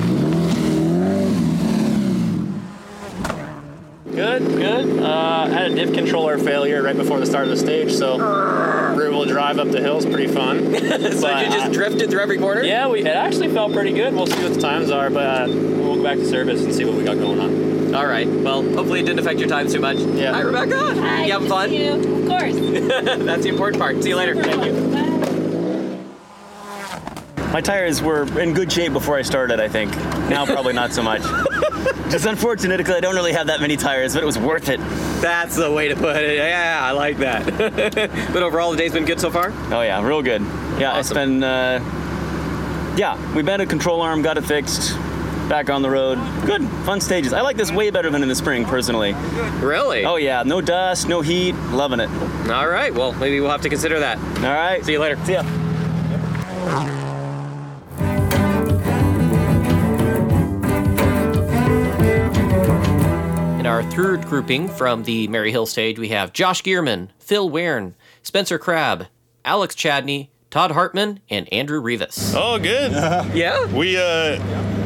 Good, 4.19 4.49
good. 4.49 4.99
Uh, 4.99 5.47
had 5.47 5.71
a 5.71 5.75
diff 5.77 5.95
controller 5.95 6.39
failure 6.39 6.83
right 6.83 6.97
before 6.97 7.21
the 7.21 7.27
start 7.27 7.45
of 7.45 7.51
the 7.51 7.57
stage, 7.57 7.93
so 7.93 8.16
we 8.16 8.23
were 8.97 9.07
able 9.07 9.25
to 9.25 9.31
drive 9.31 9.61
up 9.61 9.71
the 9.71 9.81
hills 9.81 10.05
pretty 10.05 10.27
fun. 10.27 10.75
so 10.75 11.39
you 11.39 11.47
just 11.47 11.71
drifted 11.71 12.11
through 12.11 12.19
every 12.19 12.37
corner? 12.37 12.64
Yeah, 12.64 12.89
we 12.89 13.03
it 13.03 13.07
actually 13.07 13.55
felt 13.55 13.73
pretty 13.73 13.93
good. 13.93 14.12
We'll 14.12 14.27
see 14.27 14.43
what 14.43 14.55
the 14.55 14.61
times 14.61 14.91
are, 14.91 15.09
but 15.09 15.25
uh, 15.25 15.47
we'll 15.49 15.95
go 15.95 16.03
back 16.03 16.16
to 16.16 16.27
service 16.27 16.64
and 16.64 16.75
see 16.75 16.85
what 16.85 16.97
we 16.97 17.05
got 17.05 17.16
going 17.16 17.39
on. 17.39 17.95
All 17.95 18.07
right. 18.09 18.27
Well, 18.27 18.64
hopefully 18.64 18.99
it 18.99 19.05
didn't 19.05 19.21
affect 19.21 19.39
your 19.39 19.49
time 19.49 19.69
too 19.69 19.79
much. 19.79 19.99
Yeah. 19.99 20.33
Hi, 20.33 20.41
Rebecca. 20.41 21.01
Hi, 21.01 21.25
you 21.25 21.33
having 21.33 21.49
fun? 21.49 21.73
You. 21.73 21.93
Of 21.93 22.29
course. 22.29 22.55
That's 23.25 23.45
the 23.45 23.51
important 23.51 23.81
part. 23.81 24.03
See 24.03 24.09
you 24.09 24.16
later. 24.16 24.35
Thank 24.35 24.64
you. 24.64 24.99
My 27.53 27.61
tires 27.61 28.03
were 28.03 28.25
in 28.41 28.53
good 28.53 28.73
shape 28.73 28.93
before 28.93 29.16
I 29.16 29.23
started, 29.23 29.61
I 29.61 29.69
think. 29.69 29.93
Now, 30.29 30.45
probably 30.45 30.73
not 30.73 30.93
so 30.93 31.05
much. 31.05 31.23
Just 32.11 32.26
unfortunate 32.26 32.79
because 32.79 32.95
I 32.95 33.01
don't 33.01 33.14
really 33.14 33.33
have 33.33 33.49
that 33.49 33.61
many 33.61 33.76
tires, 33.76 34.14
but 34.14 34.22
it 34.22 34.26
was 34.26 34.39
worth 34.39 34.68
it. 34.68 34.81
That's 35.20 35.57
the 35.57 35.70
way 35.70 35.89
to 35.89 35.97
put 35.97 36.16
it. 36.16 36.37
Yeah, 36.37 36.79
I 36.83 36.93
like 36.93 37.18
that. 37.18 37.47
but 38.33 38.43
overall, 38.43 38.70
the 38.70 38.76
day's 38.76 38.93
been 38.93 39.05
good 39.05 39.20
so 39.20 39.31
far? 39.31 39.53
Oh, 39.70 39.83
yeah, 39.83 40.05
real 40.05 40.22
good. 40.22 40.43
Yeah, 40.79 40.99
it's 40.99 41.12
been, 41.12 41.43
uh, 41.43 41.81
yeah, 42.97 43.35
we 43.35 43.43
bent 43.43 43.62
a 43.62 43.66
control 43.66 44.01
arm, 44.01 44.22
got 44.22 44.39
it 44.39 44.45
fixed, 44.45 44.97
back 45.49 45.70
on 45.70 45.83
the 45.83 45.91
road. 45.91 46.18
Good, 46.47 46.66
fun 46.85 47.01
stages. 47.01 47.33
I 47.33 47.41
like 47.41 47.57
this 47.57 47.72
way 47.72 47.91
better 47.91 48.11
than 48.11 48.22
in 48.22 48.29
the 48.29 48.35
spring, 48.35 48.64
personally. 48.64 49.14
Really? 49.61 50.05
Oh, 50.05 50.16
yeah, 50.16 50.43
no 50.45 50.61
dust, 50.61 51.09
no 51.09 51.20
heat, 51.20 51.55
loving 51.70 52.01
it. 52.01 52.11
All 52.51 52.68
right. 52.68 52.93
Well, 52.93 53.12
maybe 53.12 53.41
we'll 53.41 53.51
have 53.51 53.62
to 53.62 53.68
consider 53.68 54.01
that. 54.01 54.18
All 54.18 54.55
right. 54.55 54.85
See 54.85 54.93
you 54.93 55.01
later. 55.01 55.16
See 55.24 55.35
ya. 55.35 57.05
In 63.59 63.67
our 63.67 63.83
third 63.91 64.25
grouping 64.27 64.69
from 64.69 65.03
the 65.03 65.27
Maryhill 65.27 65.67
stage, 65.67 65.99
we 65.99 66.11
have 66.11 66.33
Josh 66.33 66.63
Gearman, 66.63 67.09
Phil 67.19 67.51
Wairn, 67.51 67.97
Spencer 68.23 68.57
Crabb, 68.57 69.07
Alex 69.45 69.75
Chadney, 69.75 70.31
Todd 70.49 70.71
Hartman, 70.71 71.19
and 71.29 71.53
Andrew 71.53 71.81
Rivas. 71.81 72.35
Oh, 72.37 72.61
good. 72.61 72.93
yeah. 73.35 73.67
We 73.67 73.97
uh, 73.97 74.39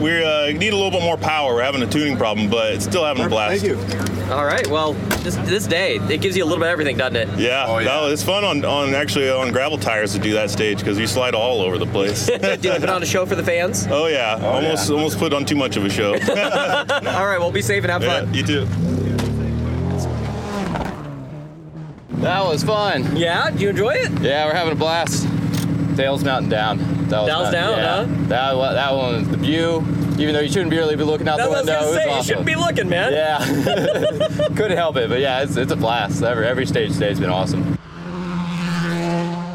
we 0.02 0.22
uh, 0.24 0.46
need 0.58 0.72
a 0.72 0.76
little 0.76 0.90
bit 0.90 1.02
more 1.02 1.16
power. 1.16 1.54
We're 1.54 1.62
having 1.62 1.82
a 1.82 1.86
tuning 1.86 2.16
problem, 2.16 2.50
but 2.50 2.72
it's 2.74 2.84
still 2.84 3.04
having 3.04 3.24
a 3.24 3.28
blast. 3.28 3.64
Thank 3.64 3.72
you. 3.72 4.32
All 4.32 4.44
right. 4.44 4.66
Well, 4.66 4.94
this, 5.22 5.36
this 5.36 5.66
day, 5.66 5.96
it 5.96 6.20
gives 6.20 6.36
you 6.36 6.42
a 6.42 6.46
little 6.46 6.58
bit 6.58 6.66
of 6.68 6.72
everything, 6.72 6.96
doesn't 6.96 7.16
it? 7.16 7.28
Yeah, 7.38 7.66
Oh 7.68 7.80
No, 7.80 8.08
it's 8.10 8.22
fun 8.22 8.44
on, 8.44 8.64
on 8.64 8.94
actually 8.94 9.28
on 9.30 9.52
gravel 9.52 9.76
tires 9.78 10.12
to 10.14 10.18
do 10.18 10.32
that 10.34 10.50
stage 10.50 10.78
because 10.78 10.98
you 10.98 11.06
slide 11.06 11.34
all 11.34 11.60
over 11.60 11.76
the 11.78 11.86
place. 11.86 12.26
Did 12.40 12.64
you 12.64 12.72
put 12.72 12.88
on 12.88 13.02
a 13.02 13.06
show 13.06 13.26
for 13.26 13.34
the 13.34 13.44
fans? 13.44 13.86
Oh 13.92 14.06
yeah, 14.06 14.40
almost 14.42 14.88
yeah. 14.88 14.96
almost 14.96 15.18
put 15.18 15.32
on 15.34 15.44
too 15.44 15.54
much 15.54 15.76
of 15.76 15.84
a 15.84 15.90
show. 15.90 16.12
All 16.14 17.26
right. 17.26 17.38
Well, 17.38 17.52
be 17.52 17.60
safe 17.62 17.84
and 17.84 17.92
have 17.92 18.02
Yeah, 18.02 18.20
fun. 18.20 18.34
you 18.34 18.42
too. 18.42 18.64
That 22.22 22.44
was 22.44 22.64
fun. 22.64 23.16
Yeah? 23.16 23.50
do 23.50 23.58
you 23.62 23.68
enjoy 23.70 23.94
it? 23.94 24.10
Yeah, 24.22 24.46
we're 24.46 24.54
having 24.54 24.72
a 24.72 24.76
blast. 24.76 25.26
Dalles 25.96 26.24
Mountain 26.24 26.48
down. 26.50 26.78
That 27.12 27.20
was 27.20 27.28
Dalles 27.28 27.44
fun. 27.44 27.52
down, 27.52 27.78
yeah. 27.78 28.04
huh? 28.06 28.28
That, 28.28 28.56
wa- 28.56 28.72
that 28.72 28.94
one, 28.94 29.30
the 29.30 29.36
view, 29.36 29.78
even 30.18 30.32
though 30.34 30.40
you 30.40 30.48
shouldn't 30.50 30.70
be 30.70 30.76
really 30.78 30.96
be 30.96 31.04
looking 31.04 31.28
out 31.28 31.36
That's 31.38 31.48
the 31.50 31.56
I 31.56 31.60
was 31.60 31.66
window. 31.66 31.80
gonna 31.80 31.86
it 31.86 31.94
was 31.94 32.04
say, 32.04 32.16
you 32.16 32.22
shouldn't 32.24 32.46
be 32.46 32.56
looking, 32.56 32.88
man. 32.88 33.12
Yeah. 33.12 34.46
Couldn't 34.56 34.76
help 34.76 34.96
it, 34.96 35.08
but 35.08 35.20
yeah, 35.20 35.42
it's, 35.42 35.56
it's 35.56 35.72
a 35.72 35.76
blast. 35.76 36.22
Every, 36.22 36.46
every 36.46 36.66
stage 36.66 36.92
today's 36.94 37.20
been 37.20 37.30
awesome. 37.30 37.78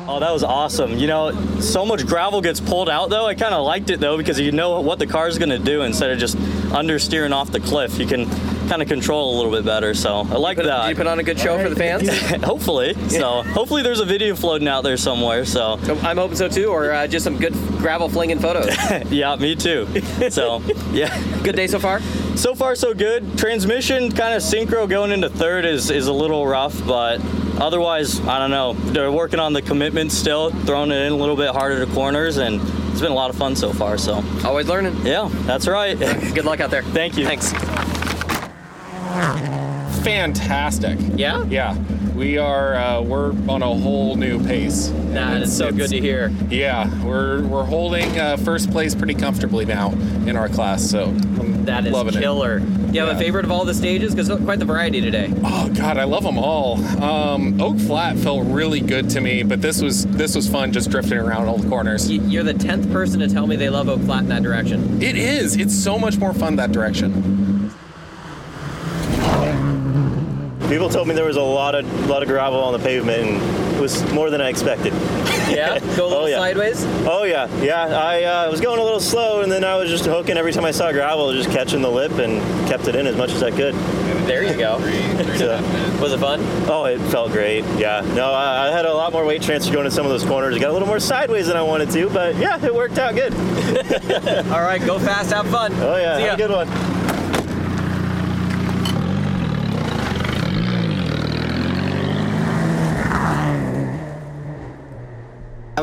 Oh, 0.10 0.20
that 0.20 0.32
was 0.32 0.43
awesome. 0.43 0.97
You 0.97 1.08
know, 1.08 1.32
so 1.60 1.86
much 1.86 2.05
gravel 2.05 2.41
gets 2.41 2.60
pulled 2.60 2.89
out 2.89 3.10
though. 3.10 3.26
I 3.26 3.36
kind 3.36 3.53
of 3.53 3.66
liked 3.66 3.89
it 3.89 3.99
though 3.99 4.18
because 4.18 4.39
you 4.39 4.51
know 4.51 4.80
what 4.80 4.99
the 4.99 5.08
car's 5.08 5.38
going 5.38 5.49
to 5.49 5.60
do 5.60 5.82
instead 5.82 6.12
of 6.12 6.18
just 6.18 6.38
understeering 6.38 7.34
off 7.34 7.51
the 7.51 7.60
cliff. 7.60 7.99
You 7.99 8.05
can 8.05 8.30
kind 8.70 8.82
of 8.82 8.88
control 8.88 9.34
a 9.34 9.38
little 9.38 9.51
bit 9.51 9.66
better. 9.66 9.93
So 9.93 10.20
I 10.20 10.38
like 10.38 10.58
that. 10.58 10.84
Did 10.84 10.89
you 10.89 10.95
put 10.95 11.08
on 11.08 11.20
a 11.20 11.24
good 11.24 11.39
show 11.39 11.62
for 11.62 11.70
the 11.70 11.76
fans? 11.76 12.08
hopefully. 12.43 12.93
So 13.10 13.43
hopefully 13.43 13.84
there's 13.84 13.99
a 13.99 14.05
video 14.05 14.36
floating 14.36 14.68
out 14.68 14.84
there 14.84 14.97
somewhere. 14.97 15.45
So 15.45 15.74
I'm 16.03 16.18
hoping 16.18 16.38
so 16.38 16.47
too, 16.47 16.68
or 16.68 16.91
uh, 16.91 17.08
just 17.08 17.24
some 17.24 17.38
good 17.38 17.53
gravel 17.78 18.08
flinging 18.10 18.39
photos. 18.39 18.70
yeah, 19.12 19.36
me 19.36 19.55
too. 19.55 19.88
So 20.30 20.62
yeah, 20.91 21.22
good 21.43 21.55
day 21.55 21.68
so 21.68 21.80
far. 21.80 22.01
So 22.36 22.55
far 22.55 22.76
so 22.76 22.93
good. 22.93 23.38
Transmission 23.38 24.12
kind 24.12 24.34
of 24.36 24.41
synchro 24.41 24.88
going 24.88 25.12
into 25.12 25.30
third 25.30 25.66
is 25.66 25.89
is 25.89 26.08
a 26.08 26.14
little 26.14 26.47
rough, 26.47 26.86
but 26.86 27.20
otherwise 27.60 28.20
I 28.22 28.39
don't 28.39 28.51
know. 28.51 28.74
They're 28.74 29.12
working 29.12 29.39
on 29.39 29.53
the 29.53 29.62
commitment 29.62 30.12
still, 30.12 30.49
throwing 30.49 30.91
it 30.91 31.01
in 31.01 31.12
a 31.12 31.16
little 31.16 31.36
bit 31.36 31.49
harder 31.49 31.86
to 31.86 31.91
corners, 31.93 32.38
and 32.38 32.62
it's 32.91 33.01
been 33.01 33.12
a 33.12 33.16
lot 33.16 33.30
of 33.30 33.36
fun 33.36 33.55
so 33.55 33.74
far. 33.74 33.97
So 33.97 34.24
always 34.43 34.68
learning. 34.68 35.05
Yeah, 35.05 35.30
that's 35.45 35.68
right. 35.68 35.97
good 35.99 36.45
luck 36.45 36.60
out 36.60 36.72
there. 36.72 36.84
Thank 36.84 37.18
you. 37.18 37.26
Thanks. 37.26 37.51
Fantastic. 40.03 40.97
Yeah? 41.16 41.43
Yeah. 41.45 41.76
We 42.18 42.39
are 42.39 42.74
uh, 42.74 43.01
we're 43.01 43.30
on 43.47 43.61
a 43.61 43.68
whole 43.68 44.15
new 44.15 44.43
pace. 44.43 44.91
That 45.09 45.43
is 45.43 45.55
so 45.55 45.72
good 45.72 45.91
to 45.91 46.01
hear. 46.01 46.34
Yeah, 46.49 46.89
we're 47.05 47.43
we're 47.43 47.63
holding 47.63 48.20
uh, 48.20 48.38
first 48.38 48.72
place 48.72 48.95
pretty 48.95 49.13
comfortably 49.13 49.65
now 49.65 49.91
in 49.91 50.36
our 50.36 50.49
class. 50.49 50.84
So 50.84 51.05
I'm 51.05 51.65
That 51.65 51.86
is 51.86 51.93
loving 51.93 52.15
killer. 52.15 52.59
Do 52.59 52.93
you 52.93 53.01
have 53.01 53.15
a 53.15 53.20
favorite 53.20 53.45
of 53.45 53.51
all 53.51 53.65
the 53.65 53.74
stages? 53.76 54.15
Because 54.15 54.30
quite 54.43 54.57
the 54.57 54.65
variety 54.65 54.99
today. 54.99 55.32
Oh 55.43 55.70
God, 55.76 55.99
I 55.99 56.05
love 56.05 56.24
them 56.24 56.39
all. 56.39 56.84
Um, 57.03 57.61
Oak 57.61 57.78
Flat 57.78 58.18
felt 58.18 58.47
really 58.47 58.80
good 58.80 59.11
to 59.11 59.22
me, 59.22 59.43
but 59.43 59.61
this 59.61 59.80
was 59.80 60.07
this 60.07 60.36
was 60.36 60.49
fun 60.49 60.72
just 60.72 60.89
drifting 60.89 61.20
around 61.20 61.47
all 61.47 61.59
the 61.59 61.70
corners. 61.70 62.09
You're 62.09 62.43
the 62.43 62.55
tenth 62.55 62.91
person 62.91 63.20
to 63.20 63.28
tell 63.28 63.45
me 63.45 63.57
they 63.57 63.70
love 63.70 63.89
Oak 63.89 64.01
Flat 64.01 64.24
in 64.24 64.30
that 64.30 64.41
direction. 64.41 65.03
It 65.03 65.18
is. 65.18 65.55
It's 65.55 65.76
so 65.76 65.99
much 65.99 66.18
more 66.18 66.34
fun 66.34 66.55
that 66.55 66.72
direction. 66.72 67.46
People 70.70 70.89
told 70.89 71.07
me 71.07 71.13
there 71.15 71.26
was 71.26 71.38
a 71.38 71.41
lot 71.41 71.76
of 71.76 72.09
lot 72.09 72.22
of 72.22 72.28
gravel 72.28 72.59
on 72.59 72.74
the 72.74 72.80
pavement, 72.80 73.26
and 73.26 73.76
it 73.78 73.80
was 73.80 74.03
more 74.11 74.30
than 74.30 74.41
I 74.41 74.49
expected. 74.49 74.93
Yeah, 75.47 75.80
go 75.95 76.05
a 76.05 76.09
little 76.09 76.13
oh, 76.24 76.26
yeah. 76.26 76.39
sideways. 76.39 76.84
Oh 77.07 77.24
yeah, 77.24 77.47
yeah. 77.61 77.86
I 77.86 78.24
uh, 78.24 78.51
was 78.51 78.59
going 78.59 78.82
a 78.82 78.84
little 78.84 78.99
slow, 78.99 79.41
and 79.43 79.51
then 79.51 79.63
I 79.63 79.78
was 79.78 79.89
just 79.89 80.05
hooking 80.05 80.36
every 80.36 80.51
time 80.51 80.65
I 80.65 80.72
saw 80.72 80.91
gravel, 80.91 81.32
just 81.32 81.49
catching 81.51 81.82
the 81.82 81.89
lip 81.89 82.11
and 82.20 82.41
kept 82.68 82.89
it 82.89 82.95
in 82.95 83.07
as 83.07 83.15
much 83.15 83.32
as 83.32 83.41
I 83.41 83.51
could. 83.51 83.74
There 84.28 84.43
you 84.43 84.57
go. 84.57 84.78
So- 85.38 85.61
Was 86.01 86.11
it 86.11 86.20
fun? 86.20 86.41
Oh, 86.68 86.84
it 86.84 86.99
felt 87.11 87.32
great. 87.32 87.63
Yeah. 87.78 88.01
No, 88.13 88.34
I, 88.34 88.68
I 88.68 88.72
had 88.72 88.84
a 88.86 88.93
lot 88.93 89.13
more 89.13 89.26
weight 89.26 89.41
transfer 89.41 89.74
going 89.74 89.86
in 89.86 89.91
some 89.91 90.05
of 90.05 90.11
those 90.11 90.26
corners. 90.26 90.57
It 90.57 90.59
got 90.59 90.70
a 90.70 90.74
little 90.74 90.88
more 90.88 90.99
sideways 90.99 91.47
than 91.47 91.55
I 91.55 91.61
wanted 91.61 91.91
to, 91.91 92.09
but 92.09 92.36
yeah, 92.36 92.63
it 92.63 92.76
worked 92.76 92.97
out 92.99 93.15
good. 93.15 93.34
All 94.51 94.61
right, 94.61 94.86
go 94.86 94.99
fast, 94.99 95.32
have 95.32 95.47
fun. 95.47 95.72
Oh 95.76 95.95
yeah, 95.95 96.18
See 96.18 96.24
have 96.24 96.34
a 96.34 96.38
good 96.38 96.51
one. 96.51 96.96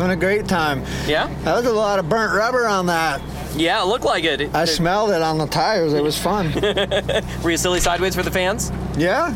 Having 0.05 0.18
a 0.18 0.20
great 0.20 0.46
time. 0.46 0.82
Yeah? 1.07 1.34
That 1.44 1.57
was 1.57 1.64
a 1.64 1.72
lot 1.72 1.98
of 1.98 2.11
burnt 2.11 2.34
rubber 2.34 2.66
on 2.66 2.84
that. 2.86 3.22
Yeah, 3.57 3.80
it 3.82 3.86
looked 3.86 4.05
like 4.05 4.24
it. 4.24 4.55
I 4.55 4.66
smelled 4.66 5.12
it 5.12 5.22
on 5.22 5.38
the 5.38 5.46
tires. 5.46 5.94
It 5.94 6.02
was 6.02 6.18
fun. 6.18 6.52
Were 7.42 7.50
you 7.50 7.57
silly 7.57 7.80
sideways 7.80 8.14
for 8.14 8.22
the 8.22 8.30
fans? 8.30 8.70
yeah. 8.98 9.34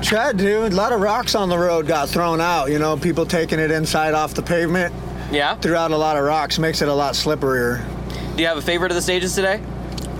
Tried 0.00 0.38
to. 0.38 0.66
A 0.66 0.70
lot 0.70 0.94
of 0.94 1.02
rocks 1.02 1.34
on 1.34 1.50
the 1.50 1.58
road 1.58 1.86
got 1.86 2.08
thrown 2.08 2.40
out. 2.40 2.70
You 2.70 2.78
know, 2.78 2.96
people 2.96 3.26
taking 3.26 3.58
it 3.58 3.70
inside 3.70 4.14
off 4.14 4.32
the 4.32 4.40
pavement. 4.40 4.94
Yeah. 5.30 5.56
Threw 5.56 5.76
out 5.76 5.90
a 5.90 5.96
lot 5.98 6.16
of 6.16 6.24
rocks. 6.24 6.58
Makes 6.58 6.80
it 6.80 6.88
a 6.88 6.94
lot 6.94 7.12
slipperier. 7.12 7.84
Do 8.36 8.42
you 8.42 8.48
have 8.48 8.56
a 8.56 8.62
favorite 8.62 8.90
of 8.90 8.96
the 8.96 9.02
stages 9.02 9.34
today? 9.34 9.60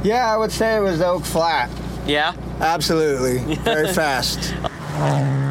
Yeah, 0.04 0.30
I 0.30 0.36
would 0.36 0.52
say 0.52 0.76
it 0.76 0.80
was 0.80 0.98
the 0.98 1.06
Oak 1.06 1.24
Flat. 1.24 1.70
Yeah. 2.06 2.34
Absolutely. 2.60 3.54
Very 3.64 3.90
fast. 3.94 4.54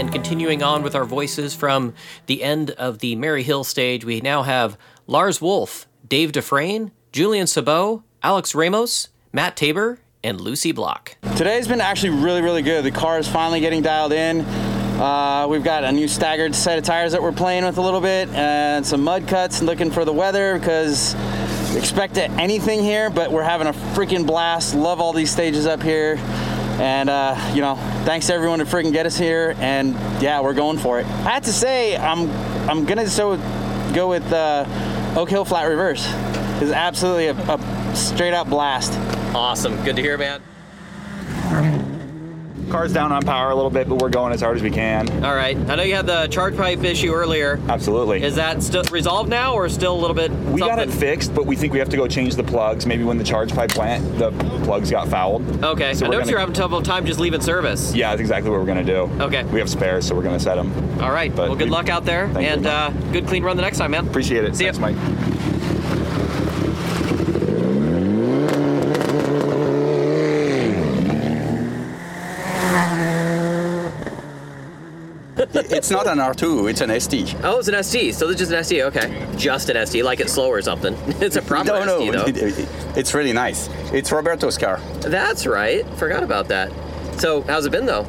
And 0.00 0.10
continuing 0.10 0.62
on 0.62 0.82
with 0.82 0.94
our 0.94 1.04
voices 1.04 1.54
from 1.54 1.92
the 2.24 2.42
end 2.42 2.70
of 2.70 3.00
the 3.00 3.16
Maryhill 3.16 3.66
stage, 3.66 4.02
we 4.02 4.22
now 4.22 4.42
have 4.44 4.78
Lars 5.06 5.42
Wolf, 5.42 5.86
Dave 6.08 6.32
Dufresne, 6.32 6.90
Julian 7.12 7.46
Sabot, 7.46 8.02
Alex 8.22 8.54
Ramos, 8.54 9.10
Matt 9.30 9.58
Tabor, 9.58 9.98
and 10.24 10.40
Lucy 10.40 10.72
Block. 10.72 11.18
Today's 11.36 11.68
been 11.68 11.82
actually 11.82 12.18
really, 12.18 12.40
really 12.40 12.62
good. 12.62 12.82
The 12.82 12.90
car 12.90 13.18
is 13.18 13.28
finally 13.28 13.60
getting 13.60 13.82
dialed 13.82 14.14
in. 14.14 14.40
Uh, 14.40 15.46
we've 15.50 15.62
got 15.62 15.84
a 15.84 15.92
new 15.92 16.08
staggered 16.08 16.54
set 16.54 16.78
of 16.78 16.84
tires 16.84 17.12
that 17.12 17.20
we're 17.20 17.30
playing 17.30 17.66
with 17.66 17.76
a 17.76 17.82
little 17.82 18.00
bit, 18.00 18.30
and 18.30 18.86
some 18.86 19.04
mud 19.04 19.28
cuts, 19.28 19.58
and 19.58 19.66
looking 19.66 19.90
for 19.90 20.06
the 20.06 20.14
weather 20.14 20.58
because 20.58 21.14
expect 21.76 22.16
anything 22.16 22.82
here, 22.82 23.10
but 23.10 23.30
we're 23.30 23.42
having 23.42 23.66
a 23.66 23.72
freaking 23.72 24.26
blast. 24.26 24.74
Love 24.74 24.98
all 24.98 25.12
these 25.12 25.30
stages 25.30 25.66
up 25.66 25.82
here, 25.82 26.16
and 26.78 27.10
uh, 27.10 27.52
you 27.54 27.60
know, 27.60 27.76
thanks 28.04 28.26
to 28.28 28.34
everyone 28.34 28.58
to 28.60 28.64
freaking 28.64 28.92
get 28.92 29.06
us 29.06 29.16
here. 29.16 29.54
And 29.58 29.94
yeah, 30.22 30.40
we're 30.40 30.54
going 30.54 30.78
for 30.78 31.00
it. 31.00 31.06
I 31.06 31.30
have 31.30 31.44
to 31.44 31.52
say, 31.52 31.96
I'm 31.96 32.30
I'm 32.68 32.84
gonna 32.84 33.08
so 33.08 33.36
go 33.94 34.08
with 34.08 34.30
uh, 34.32 34.64
Oak 35.16 35.30
Hill 35.30 35.44
Flat 35.44 35.64
Reverse. 35.64 36.06
It's 36.62 36.72
absolutely 36.72 37.28
a, 37.28 37.34
a 37.34 37.96
straight 37.96 38.34
up 38.34 38.48
blast. 38.48 38.92
Awesome. 39.34 39.82
Good 39.84 39.96
to 39.96 40.02
hear, 40.02 40.18
man. 40.18 40.42
Car's 42.70 42.92
down 42.92 43.10
on 43.12 43.22
power 43.22 43.50
a 43.50 43.54
little 43.54 43.70
bit, 43.70 43.88
but 43.88 43.96
we're 44.00 44.08
going 44.08 44.32
as 44.32 44.40
hard 44.40 44.56
as 44.56 44.62
we 44.62 44.70
can. 44.70 45.24
All 45.24 45.34
right. 45.34 45.56
I 45.68 45.74
know 45.74 45.82
you 45.82 45.94
had 45.94 46.06
the 46.06 46.28
charge 46.28 46.56
pipe 46.56 46.82
issue 46.84 47.12
earlier. 47.12 47.58
Absolutely. 47.68 48.22
Is 48.22 48.36
that 48.36 48.62
still 48.62 48.84
resolved 48.92 49.28
now, 49.28 49.54
or 49.54 49.68
still 49.68 49.94
a 49.94 50.00
little 50.00 50.14
bit? 50.14 50.30
We 50.30 50.60
got 50.60 50.78
it 50.78 50.90
fixed, 50.90 51.34
but 51.34 51.46
we 51.46 51.56
think 51.56 51.72
we 51.72 51.78
have 51.80 51.88
to 51.90 51.96
go 51.96 52.06
change 52.06 52.36
the 52.36 52.44
plugs. 52.44 52.86
Maybe 52.86 53.02
when 53.04 53.18
the 53.18 53.24
charge 53.24 53.52
pipe 53.52 53.76
went, 53.76 54.18
the 54.18 54.30
plugs 54.64 54.90
got 54.90 55.08
fouled. 55.08 55.42
Okay. 55.64 55.94
So 55.94 56.06
I 56.06 56.08
noticed 56.08 56.20
gonna- 56.26 56.30
you're 56.30 56.38
having 56.40 56.54
trouble 56.54 56.80
time 56.82 57.04
just 57.06 57.18
leaving 57.20 57.40
service. 57.40 57.94
Yeah, 57.94 58.10
that's 58.10 58.20
exactly 58.20 58.50
what 58.50 58.60
we're 58.60 58.66
gonna 58.66 58.84
do. 58.84 59.10
Okay. 59.20 59.42
We 59.44 59.58
have 59.58 59.68
spares, 59.68 60.06
so 60.06 60.14
we're 60.14 60.22
gonna 60.22 60.38
set 60.40 60.54
them. 60.54 60.72
All 61.00 61.10
right. 61.10 61.34
But 61.34 61.48
well, 61.48 61.58
good 61.58 61.64
we- 61.68 61.70
luck 61.74 61.88
out 61.88 62.04
there, 62.04 62.28
Thank 62.28 62.46
you. 62.46 62.52
and 62.54 62.66
uh, 62.66 62.90
good 63.12 63.26
clean 63.26 63.42
run 63.42 63.56
the 63.56 63.62
next 63.62 63.78
time, 63.78 63.90
man. 63.90 64.06
Appreciate 64.06 64.44
it. 64.44 64.54
See 64.56 64.64
Thanks, 64.64 64.78
ya. 64.78 64.92
Mike. 64.92 65.49
It's 75.70 75.90
not 75.90 76.06
an 76.06 76.18
R2, 76.18 76.70
it's 76.70 76.80
an 76.80 76.90
SD. 76.90 77.40
Oh, 77.44 77.58
it's 77.58 77.68
an 77.68 77.74
SD. 77.74 78.12
So 78.14 78.28
it's 78.28 78.38
just 78.38 78.52
an 78.52 78.58
SD. 78.60 78.82
Okay. 78.84 79.26
Just 79.36 79.68
an 79.68 79.76
SD, 79.76 80.02
like 80.04 80.20
it's 80.20 80.32
slow 80.32 80.48
or 80.50 80.62
something. 80.62 80.94
it's 81.20 81.36
a 81.36 81.42
proper 81.42 81.70
no, 81.84 81.98
ST 81.98 82.12
no, 82.12 82.18
though. 82.22 82.26
it- 82.28 82.58
it- 82.58 82.68
it's 82.96 83.14
really 83.14 83.32
nice. 83.32 83.68
It's 83.92 84.10
Roberto's 84.12 84.58
car. 84.58 84.80
That's 85.00 85.46
right. 85.46 85.86
Forgot 85.96 86.22
about 86.22 86.48
that. 86.48 86.70
So 87.18 87.42
how's 87.42 87.66
it 87.66 87.70
been 87.72 87.86
though? 87.86 88.06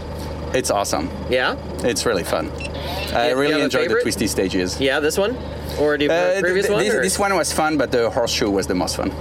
It's 0.54 0.70
awesome. 0.72 1.10
Yeah. 1.30 1.56
It's 1.84 2.06
really 2.06 2.24
fun. 2.24 2.45
you 2.60 2.72
I 3.16 3.32
really 3.32 3.62
enjoyed 3.62 3.89
the 3.89 4.02
twisty 4.02 4.28
stages. 4.28 4.80
Yeah, 4.82 4.99
this 4.99 5.18
one, 5.18 5.38
or 5.80 5.97
do 5.97 6.06
you 6.06 6.12
Uh, 6.12 6.36
the 6.36 6.41
previous 6.41 6.66
th- 6.68 6.76
one? 6.76 6.84
this, 6.84 6.93
this 7.02 7.20
one 7.20 7.34
was 7.36 7.54
fun, 7.54 7.78
but 7.78 7.91
the 7.91 8.10
horseshoe 8.10 8.49
was 8.49 8.68
the 8.68 8.76
most 8.76 8.95
fun. 8.97 9.12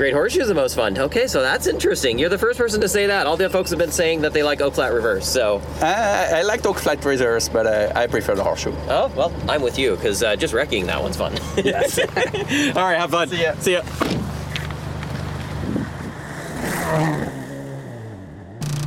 Great 0.00 0.14
Horseshoe 0.14 0.40
is 0.40 0.48
the 0.48 0.54
most 0.54 0.76
fun. 0.76 0.96
Okay, 0.96 1.26
so 1.26 1.42
that's 1.42 1.66
interesting. 1.66 2.18
You're 2.18 2.30
the 2.30 2.38
first 2.38 2.58
person 2.58 2.80
to 2.80 2.88
say 2.88 3.08
that. 3.08 3.26
All 3.26 3.36
the 3.36 3.50
folks 3.50 3.68
have 3.68 3.78
been 3.78 3.92
saying 3.92 4.22
that 4.22 4.32
they 4.32 4.42
like 4.42 4.62
Oak 4.62 4.72
Flat 4.72 4.94
Reverse. 4.94 5.28
So, 5.28 5.60
I, 5.82 6.36
I 6.36 6.42
like 6.42 6.64
Oak 6.64 6.78
Flat 6.78 7.04
Reverse, 7.04 7.50
but 7.50 7.66
uh, 7.66 7.92
I 7.94 8.06
prefer 8.06 8.34
the 8.34 8.42
horseshoe. 8.42 8.72
oh 8.88 9.12
well, 9.14 9.30
I'm 9.46 9.60
with 9.60 9.78
you 9.78 9.96
because 9.96 10.22
uh, 10.22 10.36
just 10.36 10.54
wrecking 10.54 10.86
that 10.86 11.02
one's 11.02 11.18
fun. 11.18 11.38
Yes. 11.58 11.98
All 12.78 12.82
right, 12.82 12.96
have 12.96 13.10
fun. 13.10 13.28
See 13.28 13.42
ya. 13.42 13.54
See 13.56 13.72
ya. 13.72 13.82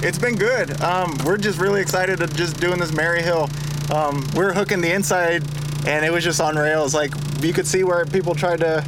It's 0.01 0.17
been 0.17 0.35
good. 0.35 0.81
Um, 0.81 1.15
we're 1.23 1.37
just 1.37 1.59
really 1.59 1.81
excited 1.81 2.17
to 2.21 2.27
just 2.27 2.59
doing 2.59 2.79
this 2.79 2.89
Maryhill. 2.89 3.51
Um, 3.93 4.27
We're 4.35 4.53
hooking 4.53 4.81
the 4.81 4.91
inside, 4.91 5.43
and 5.85 6.03
it 6.03 6.11
was 6.11 6.23
just 6.23 6.41
on 6.41 6.55
rails. 6.55 6.95
Like 6.95 7.13
you 7.39 7.53
could 7.53 7.67
see 7.67 7.83
where 7.83 8.03
people 8.03 8.33
tried 8.33 8.61
to 8.61 8.83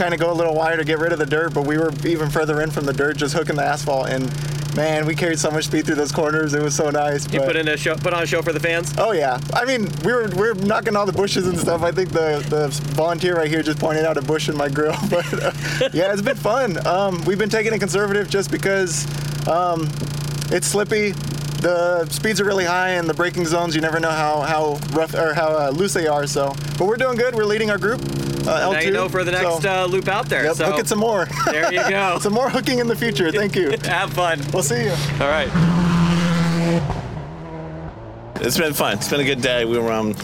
kind 0.00 0.14
of 0.14 0.20
go 0.20 0.32
a 0.32 0.32
little 0.32 0.54
wider 0.54 0.78
to 0.78 0.84
get 0.84 0.98
rid 0.98 1.12
of 1.12 1.18
the 1.18 1.26
dirt, 1.26 1.52
but 1.52 1.66
we 1.66 1.76
were 1.76 1.92
even 2.06 2.30
further 2.30 2.62
in 2.62 2.70
from 2.70 2.86
the 2.86 2.92
dirt, 2.92 3.18
just 3.18 3.34
hooking 3.34 3.56
the 3.56 3.62
asphalt. 3.62 4.08
And 4.08 4.32
man, 4.74 5.04
we 5.04 5.14
carried 5.14 5.38
so 5.38 5.50
much 5.50 5.66
speed 5.66 5.84
through 5.84 5.96
those 5.96 6.10
corners. 6.10 6.54
It 6.54 6.62
was 6.62 6.74
so 6.74 6.88
nice. 6.88 7.30
You 7.30 7.40
but- 7.40 7.48
put 7.48 7.56
in 7.56 7.68
a 7.68 7.76
show, 7.76 7.96
put 7.96 8.14
on 8.14 8.22
a 8.22 8.26
show 8.26 8.40
for 8.40 8.54
the 8.54 8.60
fans. 8.60 8.94
Oh 8.96 9.12
yeah, 9.12 9.38
I 9.52 9.66
mean 9.66 9.92
we 10.02 10.14
were 10.14 10.28
we 10.28 10.48
were 10.48 10.54
knocking 10.54 10.96
all 10.96 11.04
the 11.04 11.12
bushes 11.12 11.46
and 11.46 11.58
stuff. 11.58 11.82
I 11.82 11.92
think 11.92 12.12
the 12.12 12.42
the 12.48 12.68
volunteer 12.94 13.36
right 13.36 13.48
here 13.48 13.62
just 13.62 13.78
pointed 13.78 14.06
out 14.06 14.16
a 14.16 14.22
bush 14.22 14.48
in 14.48 14.56
my 14.56 14.70
grill, 14.70 14.96
but 15.10 15.30
uh, 15.34 15.52
yeah, 15.92 16.12
it's 16.14 16.22
been 16.22 16.36
fun. 16.36 16.84
Um, 16.86 17.22
we've 17.26 17.38
been 17.38 17.50
taking 17.50 17.74
it 17.74 17.78
conservative 17.78 18.30
just 18.30 18.50
because 18.50 19.06
um, 19.46 19.86
it's 20.50 20.66
slippy. 20.66 21.12
The 21.60 22.06
speeds 22.06 22.40
are 22.40 22.46
really 22.46 22.64
high, 22.64 22.92
and 22.92 23.06
the 23.06 23.12
braking 23.12 23.44
zones 23.44 23.74
you 23.74 23.82
never 23.82 24.00
know 24.00 24.10
how 24.10 24.40
how 24.40 24.80
rough 24.92 25.12
or 25.12 25.34
how 25.34 25.48
uh, 25.48 25.70
loose 25.70 25.92
they 25.92 26.06
are. 26.06 26.26
So, 26.26 26.54
but 26.78 26.86
we're 26.86 26.96
doing 26.96 27.18
good. 27.18 27.34
We're 27.34 27.44
leading 27.44 27.70
our 27.70 27.76
group. 27.76 28.00
Uh, 28.46 28.72
now 28.72 28.72
L2, 28.72 28.84
you 28.86 28.90
know 28.92 29.08
for 29.08 29.24
the 29.24 29.32
next 29.32 29.62
so- 29.62 29.82
uh, 29.82 29.86
loop 29.86 30.08
out 30.08 30.28
there. 30.28 30.44
Yep, 30.44 30.56
so 30.56 30.64
hook 30.70 30.80
it 30.80 30.88
some 30.88 30.98
more. 30.98 31.26
There 31.50 31.72
you 31.72 31.88
go. 31.88 32.18
some 32.20 32.32
more 32.32 32.48
hooking 32.50 32.78
in 32.78 32.86
the 32.86 32.96
future. 32.96 33.30
Thank 33.32 33.56
you. 33.56 33.70
Have 33.84 34.12
fun. 34.12 34.40
We'll 34.52 34.62
see 34.62 34.84
you. 34.84 34.90
All 35.20 35.28
right. 35.28 35.88
It's 38.42 38.56
been 38.56 38.72
fun. 38.72 38.94
It's 38.94 39.08
been 39.08 39.20
a 39.20 39.24
good 39.24 39.42
day. 39.42 39.66
We 39.66 39.78
were 39.78 39.92
um, 39.92 40.14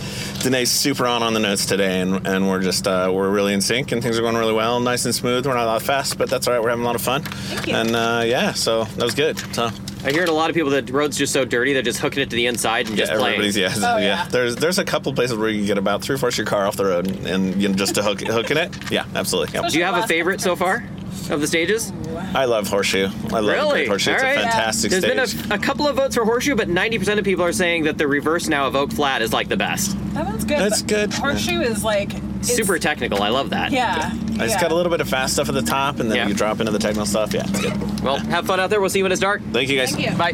Danae's 0.40 0.70
super 0.70 1.06
on 1.06 1.22
on 1.22 1.34
the 1.34 1.40
notes 1.40 1.66
today, 1.66 2.00
and, 2.00 2.26
and 2.26 2.48
we're 2.48 2.62
just 2.62 2.86
uh, 2.86 3.10
we're 3.12 3.28
really 3.30 3.52
in 3.52 3.60
sync, 3.60 3.92
and 3.92 4.02
things 4.02 4.18
are 4.18 4.22
going 4.22 4.36
really 4.36 4.54
well, 4.54 4.80
nice 4.80 5.04
and 5.04 5.14
smooth. 5.14 5.46
We're 5.46 5.54
not 5.54 5.78
that 5.78 5.84
fast, 5.84 6.16
but 6.16 6.30
that's 6.30 6.48
all 6.48 6.54
right. 6.54 6.62
We're 6.62 6.70
having 6.70 6.82
a 6.84 6.86
lot 6.86 6.94
of 6.94 7.02
fun. 7.02 7.22
Thank 7.22 7.66
you. 7.66 7.74
And 7.74 7.94
uh, 7.94 8.22
yeah, 8.24 8.52
so 8.52 8.84
that 8.84 9.04
was 9.04 9.14
good. 9.14 9.38
So 9.54 9.68
I 10.04 10.12
hear 10.12 10.24
a 10.24 10.30
lot 10.30 10.48
of 10.48 10.54
people 10.54 10.70
that 10.70 10.86
the 10.86 10.92
road's 10.94 11.18
just 11.18 11.32
so 11.32 11.44
dirty 11.44 11.74
they're 11.74 11.82
just 11.82 11.98
hooking 11.98 12.22
it 12.22 12.30
to 12.30 12.36
the 12.36 12.46
inside 12.46 12.88
and 12.88 12.96
yeah, 12.96 13.04
just 13.04 13.18
playing. 13.18 13.34
everybody's 13.34 13.56
yeah, 13.56 13.74
Oh, 13.76 13.98
yeah. 13.98 14.26
There's 14.28 14.56
there's 14.56 14.78
a 14.78 14.84
couple 14.84 15.12
places 15.12 15.36
where 15.36 15.50
you 15.50 15.58
can 15.58 15.66
get 15.66 15.78
about 15.78 16.00
three 16.00 16.16
fourths 16.16 16.36
of 16.36 16.38
your 16.38 16.46
car 16.46 16.66
off 16.66 16.76
the 16.76 16.86
road, 16.86 17.08
and, 17.08 17.26
and 17.26 17.62
you 17.62 17.68
know, 17.68 17.74
just 17.74 17.96
to 17.96 18.02
hook 18.02 18.22
hooking 18.22 18.56
it. 18.56 18.90
Yeah, 18.90 19.04
absolutely. 19.14 19.54
Yep. 19.60 19.70
Do 19.72 19.78
you 19.78 19.84
have 19.84 20.02
a 20.02 20.06
favorite 20.06 20.40
so 20.40 20.56
far 20.56 20.82
of 21.30 21.40
the 21.40 21.46
stages? 21.46 21.92
I 22.34 22.44
love 22.44 22.68
horseshoe. 22.68 23.08
I 23.30 23.40
love 23.40 23.46
really? 23.46 23.70
Great 23.72 23.88
horseshoe. 23.88 24.10
All 24.12 24.16
It's 24.16 24.24
right. 24.24 24.38
a 24.38 24.42
fantastic 24.42 24.90
There's 24.90 25.04
stage. 25.04 25.42
been 25.48 25.52
a, 25.52 25.54
a 25.54 25.58
couple 25.58 25.86
of 25.86 25.96
votes 25.96 26.14
for 26.14 26.24
Horseshoe, 26.24 26.54
but 26.54 26.68
90% 26.68 27.18
of 27.18 27.24
people 27.24 27.44
are 27.44 27.52
saying 27.52 27.84
that 27.84 27.98
the 27.98 28.06
reverse 28.08 28.48
now 28.48 28.66
of 28.66 28.76
Oak 28.76 28.92
Flat 28.92 29.22
is 29.22 29.32
like 29.32 29.48
the 29.48 29.56
best. 29.56 29.96
That 30.14 30.24
one's 30.26 30.44
good. 30.44 30.58
That's 30.58 30.82
good. 30.82 31.12
Horseshoe 31.12 31.60
is 31.60 31.84
like 31.84 32.10
Super 32.42 32.78
technical. 32.78 33.22
I 33.22 33.28
love 33.30 33.50
that. 33.50 33.72
Yeah. 33.72 34.12
It's 34.14 34.54
yeah. 34.54 34.60
got 34.60 34.70
a 34.70 34.74
little 34.74 34.90
bit 34.90 35.00
of 35.00 35.08
fast 35.08 35.34
stuff 35.34 35.48
at 35.48 35.54
the 35.54 35.62
top, 35.62 35.98
and 35.98 36.10
then 36.10 36.28
you 36.28 36.34
drop 36.34 36.60
into 36.60 36.70
the 36.72 36.78
technical 36.78 37.06
stuff. 37.06 37.32
Yeah, 37.34 37.44
it's 37.48 37.60
good. 37.60 38.00
Well, 38.02 38.18
have 38.18 38.46
fun 38.46 38.60
out 38.60 38.70
there. 38.70 38.80
We'll 38.80 38.90
see 38.90 38.98
you 38.98 39.04
when 39.04 39.12
it's 39.12 39.20
dark. 39.20 39.42
Thank 39.52 39.68
you 39.68 39.78
guys. 39.78 39.92
Thank 39.92 40.10
you. 40.10 40.16
Bye. 40.16 40.32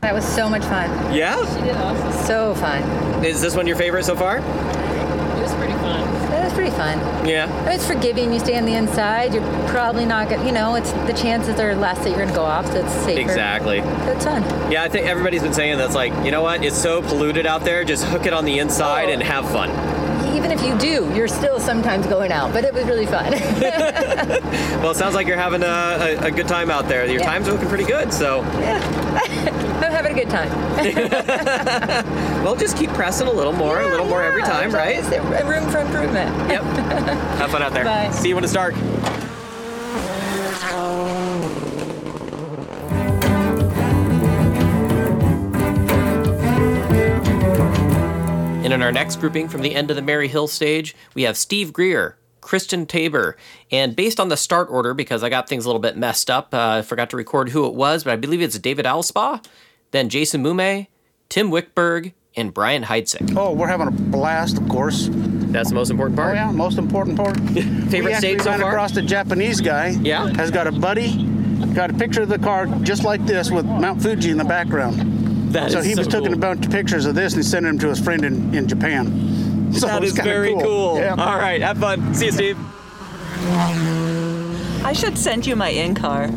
That 0.00 0.12
was 0.12 0.24
so 0.26 0.50
much 0.50 0.62
fun. 0.64 1.14
Yeah? 1.14 1.36
She 1.54 1.62
did 1.62 1.76
awesome. 1.76 2.26
So 2.26 2.54
fun. 2.56 2.82
Is 3.24 3.40
this 3.40 3.56
one 3.56 3.66
your 3.66 3.76
favorite 3.76 4.04
so 4.04 4.14
far? 4.14 4.38
It 4.38 4.42
was 5.40 5.54
pretty 5.54 5.72
fun. 5.74 6.23
Pretty 6.54 6.70
fun. 6.70 6.98
Yeah. 7.26 7.50
It's 7.68 7.86
forgiving. 7.86 8.32
You 8.32 8.38
stay 8.38 8.56
on 8.56 8.64
the 8.64 8.74
inside. 8.74 9.34
You're 9.34 9.68
probably 9.68 10.06
not 10.06 10.28
gonna, 10.28 10.46
you 10.46 10.52
know, 10.52 10.76
it's 10.76 10.92
the 10.92 11.12
chances 11.12 11.58
are 11.58 11.74
less 11.74 11.98
that 11.98 12.10
you're 12.10 12.18
gonna 12.18 12.34
go 12.34 12.44
off, 12.44 12.66
so 12.66 12.84
it's 12.84 12.92
safer. 13.04 13.20
Exactly. 13.20 13.78
It's 13.78 14.24
fun. 14.24 14.42
Yeah, 14.70 14.84
I 14.84 14.88
think 14.88 15.06
everybody's 15.06 15.42
been 15.42 15.52
saying 15.52 15.78
that's 15.78 15.94
like, 15.94 16.12
you 16.24 16.30
know 16.30 16.42
what? 16.42 16.64
It's 16.64 16.80
so 16.80 17.02
polluted 17.02 17.44
out 17.44 17.64
there. 17.64 17.84
Just 17.84 18.04
hook 18.04 18.26
it 18.26 18.32
on 18.32 18.44
the 18.44 18.58
inside 18.60 19.08
oh. 19.08 19.12
and 19.12 19.22
have 19.22 19.50
fun. 19.50 19.70
Even 20.34 20.50
if 20.50 20.62
you 20.62 20.76
do, 20.78 21.10
you're 21.14 21.28
still 21.28 21.58
sometimes 21.60 22.06
going 22.06 22.32
out. 22.32 22.52
But 22.52 22.64
it 22.64 22.74
was 22.74 22.84
really 22.84 23.06
fun. 23.06 23.32
Well, 24.84 24.90
it 24.92 24.96
sounds 24.96 25.14
like 25.14 25.26
you're 25.26 25.38
having 25.38 25.62
a, 25.62 25.66
a, 25.66 26.26
a 26.26 26.30
good 26.30 26.46
time 26.46 26.70
out 26.70 26.88
there. 26.88 27.06
Your 27.06 27.20
Yeah. 27.20 27.26
times 27.26 27.48
are 27.48 27.52
looking 27.52 27.68
pretty 27.70 27.84
good, 27.84 28.12
so. 28.12 28.42
Yeah. 28.42 28.78
I'm 29.82 29.90
having 29.92 30.12
a 30.12 30.14
good 30.14 30.28
time. 30.28 30.50
well, 32.44 32.54
just 32.54 32.76
keep 32.76 32.90
pressing 32.90 33.26
a 33.26 33.32
little 33.32 33.52
more, 33.54 33.80
a 33.80 33.86
little 33.88 34.04
more 34.06 34.22
every 34.22 34.42
time, 34.42 34.72
right? 34.72 35.02
Room 35.46 35.70
for 35.70 35.78
improvement? 35.78 36.36
Yep. 36.50 36.62
Have 37.38 37.50
fun 37.50 37.62
out 37.62 37.72
there. 37.72 37.84
Bye. 37.84 38.10
See 38.10 38.28
you 38.28 38.34
when 38.34 38.44
it's 38.44 38.52
dark. 38.52 38.74
And 48.64 48.72
in 48.72 48.80
our 48.80 48.90
next 48.90 49.16
grouping 49.16 49.46
from 49.46 49.60
the 49.60 49.74
end 49.74 49.90
of 49.90 49.96
the 49.96 50.02
Maryhill 50.02 50.48
stage, 50.48 50.96
we 51.14 51.24
have 51.24 51.36
Steve 51.36 51.70
Greer, 51.70 52.16
Kristen 52.40 52.86
Tabor. 52.86 53.36
And 53.70 53.94
based 53.94 54.18
on 54.18 54.30
the 54.30 54.38
start 54.38 54.68
order, 54.70 54.94
because 54.94 55.22
I 55.22 55.28
got 55.28 55.50
things 55.50 55.66
a 55.66 55.68
little 55.68 55.82
bit 55.82 55.98
messed 55.98 56.30
up, 56.30 56.54
uh, 56.54 56.78
I 56.78 56.82
forgot 56.82 57.10
to 57.10 57.18
record 57.18 57.50
who 57.50 57.66
it 57.66 57.74
was, 57.74 58.04
but 58.04 58.14
I 58.14 58.16
believe 58.16 58.40
it's 58.40 58.58
David 58.58 58.86
Alspa, 58.86 59.44
then 59.90 60.08
Jason 60.08 60.42
Mume, 60.42 60.86
Tim 61.28 61.50
Wickberg, 61.50 62.14
and 62.36 62.54
Brian 62.54 62.84
Heidsieck. 62.84 63.36
Oh, 63.36 63.52
we're 63.52 63.68
having 63.68 63.88
a 63.88 63.90
blast, 63.90 64.56
of 64.56 64.66
course. 64.70 65.10
That's 65.10 65.68
the 65.68 65.74
most 65.74 65.90
important 65.90 66.16
part. 66.16 66.32
Oh 66.32 66.34
yeah, 66.34 66.50
most 66.50 66.78
important 66.78 67.18
part. 67.18 67.38
Favorite 67.90 68.16
stage 68.16 68.40
so 68.40 68.50
ran 68.50 68.60
far? 68.60 68.70
across 68.70 68.92
the 68.92 69.02
Japanese 69.02 69.60
guy. 69.60 69.90
Yeah. 70.00 70.28
Has 70.36 70.50
got 70.50 70.66
a 70.66 70.72
buddy, 70.72 71.22
got 71.74 71.90
a 71.90 71.94
picture 71.94 72.22
of 72.22 72.30
the 72.30 72.38
car 72.38 72.66
just 72.82 73.04
like 73.04 73.24
this 73.26 73.50
with 73.50 73.66
Mount 73.66 74.02
Fuji 74.02 74.30
in 74.30 74.38
the 74.38 74.44
background. 74.44 75.13
That 75.54 75.70
so 75.70 75.78
is 75.78 75.84
he 75.84 75.94
so 75.94 76.00
was 76.00 76.08
taking 76.08 76.32
a 76.32 76.36
bunch 76.36 76.66
of 76.66 76.72
pictures 76.72 77.06
of 77.06 77.14
this 77.14 77.34
and 77.34 77.44
sending 77.44 77.70
them 77.70 77.78
to 77.78 77.88
his 77.88 78.00
friend 78.00 78.24
in, 78.24 78.52
in 78.54 78.66
Japan. 78.68 79.30
So 79.74 79.88
that 79.88 80.04
it's 80.04 80.12
is 80.12 80.18
very 80.20 80.52
cool. 80.52 80.98
Yeah. 80.98 81.16
All 81.18 81.36
right, 81.36 81.60
have 81.60 81.78
fun. 81.78 82.14
See 82.14 82.26
you, 82.26 82.32
Steve. 82.32 82.56
I 84.84 84.92
should 84.94 85.18
send 85.18 85.48
you 85.48 85.56
my 85.56 85.70
in 85.70 85.96
car. 85.96 86.30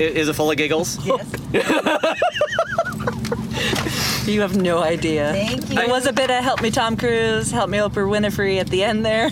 Is 0.00 0.28
it 0.28 0.32
full 0.32 0.50
of 0.50 0.56
giggles? 0.56 0.98
Yes. 1.06 1.24
you 4.26 4.40
have 4.40 4.56
no 4.56 4.82
idea. 4.82 5.32
Thank 5.32 5.70
you. 5.70 5.78
It 5.78 5.88
was 5.88 6.06
a 6.06 6.12
bit 6.12 6.32
of 6.32 6.42
help 6.42 6.62
me 6.62 6.72
Tom 6.72 6.96
Cruise, 6.96 7.52
help 7.52 7.70
me 7.70 7.78
Oprah 7.78 8.08
Winfrey 8.08 8.58
at 8.58 8.66
the 8.66 8.82
end 8.82 9.06
there. 9.06 9.30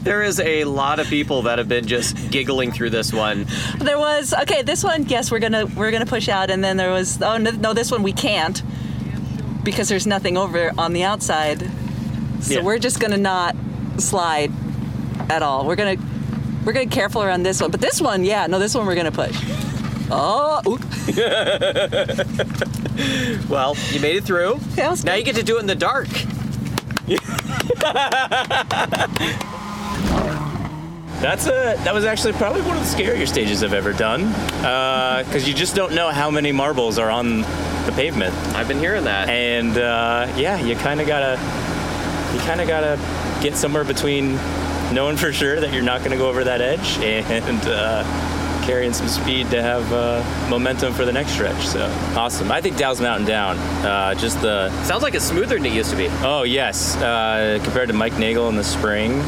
There 0.00 0.22
is 0.22 0.40
a 0.40 0.64
lot 0.64 1.00
of 1.00 1.08
people 1.08 1.42
that 1.42 1.58
have 1.58 1.68
been 1.68 1.86
just 1.86 2.30
giggling 2.30 2.72
through 2.72 2.90
this 2.90 3.12
one. 3.12 3.46
There 3.78 3.98
was 3.98 4.32
okay. 4.42 4.62
This 4.62 4.84
one, 4.84 5.06
yes, 5.06 5.30
we're 5.30 5.40
gonna 5.40 5.66
we're 5.66 5.90
gonna 5.90 6.06
push 6.06 6.28
out, 6.28 6.50
and 6.50 6.62
then 6.62 6.76
there 6.76 6.90
was 6.92 7.20
oh 7.20 7.36
no, 7.38 7.50
no 7.50 7.72
this 7.74 7.90
one 7.90 8.02
we 8.02 8.12
can't 8.12 8.62
because 9.64 9.88
there's 9.88 10.06
nothing 10.06 10.36
over 10.36 10.70
on 10.78 10.92
the 10.92 11.02
outside. 11.02 11.68
So 12.40 12.54
Yeah. 12.54 12.62
we're 12.62 12.78
just 12.78 13.00
gonna 13.00 13.16
not 13.16 13.56
slide 13.98 14.52
at 15.30 15.42
all. 15.42 15.66
We're 15.66 15.76
gonna 15.76 15.96
we're 16.64 16.72
gonna 16.72 16.86
be 16.86 16.92
careful 16.92 17.22
around 17.22 17.42
this 17.42 17.60
one, 17.60 17.70
but 17.70 17.80
this 17.80 18.00
one, 18.00 18.24
yeah, 18.24 18.46
no, 18.46 18.58
this 18.58 18.74
one 18.74 18.86
we're 18.86 18.94
gonna 18.94 19.12
push. 19.12 19.36
Oh, 20.10 20.60
well, 23.48 23.74
you 23.90 24.00
made 24.00 24.16
it 24.16 24.24
through. 24.24 24.60
now 24.76 25.14
you 25.14 25.24
get 25.24 25.36
to 25.36 25.42
do 25.42 25.56
it 25.56 25.60
in 25.60 25.66
the 25.66 25.74
dark. 25.74 26.08
That's 31.20 31.46
a 31.46 31.76
that 31.84 31.94
was 31.94 32.04
actually 32.04 32.34
probably 32.34 32.62
one 32.62 32.76
of 32.76 32.82
the 32.82 32.88
scarier 32.96 33.26
stages 33.26 33.62
I've 33.62 33.72
ever 33.72 33.92
done 33.92 34.28
because 35.24 35.48
you 35.48 35.54
just 35.54 35.74
don't 35.74 35.94
know 35.94 36.10
how 36.10 36.30
many 36.30 36.52
marbles 36.52 36.98
are 36.98 37.10
on 37.10 37.40
the 37.40 37.92
pavement. 37.94 38.34
I've 38.54 38.68
been 38.68 38.78
hearing 38.78 39.04
that, 39.04 39.28
and 39.28 39.76
uh, 39.76 40.32
yeah, 40.36 40.58
you 40.60 40.76
kind 40.76 41.00
of 41.00 41.06
gotta 41.06 41.40
you 42.34 42.40
kind 42.40 42.60
of 42.60 42.68
gotta 42.68 42.98
get 43.42 43.56
somewhere 43.56 43.84
between 43.84 44.36
knowing 44.92 45.16
for 45.16 45.32
sure 45.32 45.60
that 45.60 45.72
you're 45.72 45.82
not 45.82 46.00
going 46.00 46.12
to 46.12 46.16
go 46.16 46.28
over 46.28 46.44
that 46.44 46.60
edge 46.60 46.98
and 46.98 47.60
uh, 47.66 48.02
carrying 48.64 48.92
some 48.92 49.08
speed 49.08 49.50
to 49.50 49.60
have 49.60 49.92
uh, 49.92 50.48
momentum 50.48 50.92
for 50.94 51.04
the 51.04 51.12
next 51.12 51.32
stretch. 51.32 51.66
So 51.66 51.86
awesome! 52.16 52.50
I 52.50 52.60
think 52.60 52.76
Dalles 52.76 53.00
Mountain 53.00 53.26
Down. 53.26 53.58
Uh, 53.84 54.14
just 54.14 54.40
the 54.40 54.70
sounds 54.84 55.02
like 55.02 55.14
it's 55.14 55.24
smoother 55.24 55.56
than 55.56 55.66
it 55.66 55.72
used 55.72 55.90
to 55.90 55.96
be. 55.96 56.08
Oh 56.22 56.42
yes, 56.42 56.96
uh, 56.96 57.60
compared 57.62 57.88
to 57.88 57.94
Mike 57.94 58.18
Nagel 58.18 58.48
in 58.48 58.56
the 58.56 58.64
spring, 58.64 59.20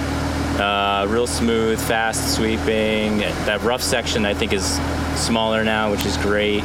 uh, 0.60 1.06
real 1.08 1.26
smooth, 1.26 1.80
fast 1.80 2.34
sweeping. 2.34 3.18
That 3.18 3.60
rough 3.62 3.82
section 3.82 4.24
I 4.24 4.34
think 4.34 4.52
is 4.52 4.78
smaller 5.16 5.64
now, 5.64 5.90
which 5.90 6.04
is 6.04 6.16
great. 6.18 6.62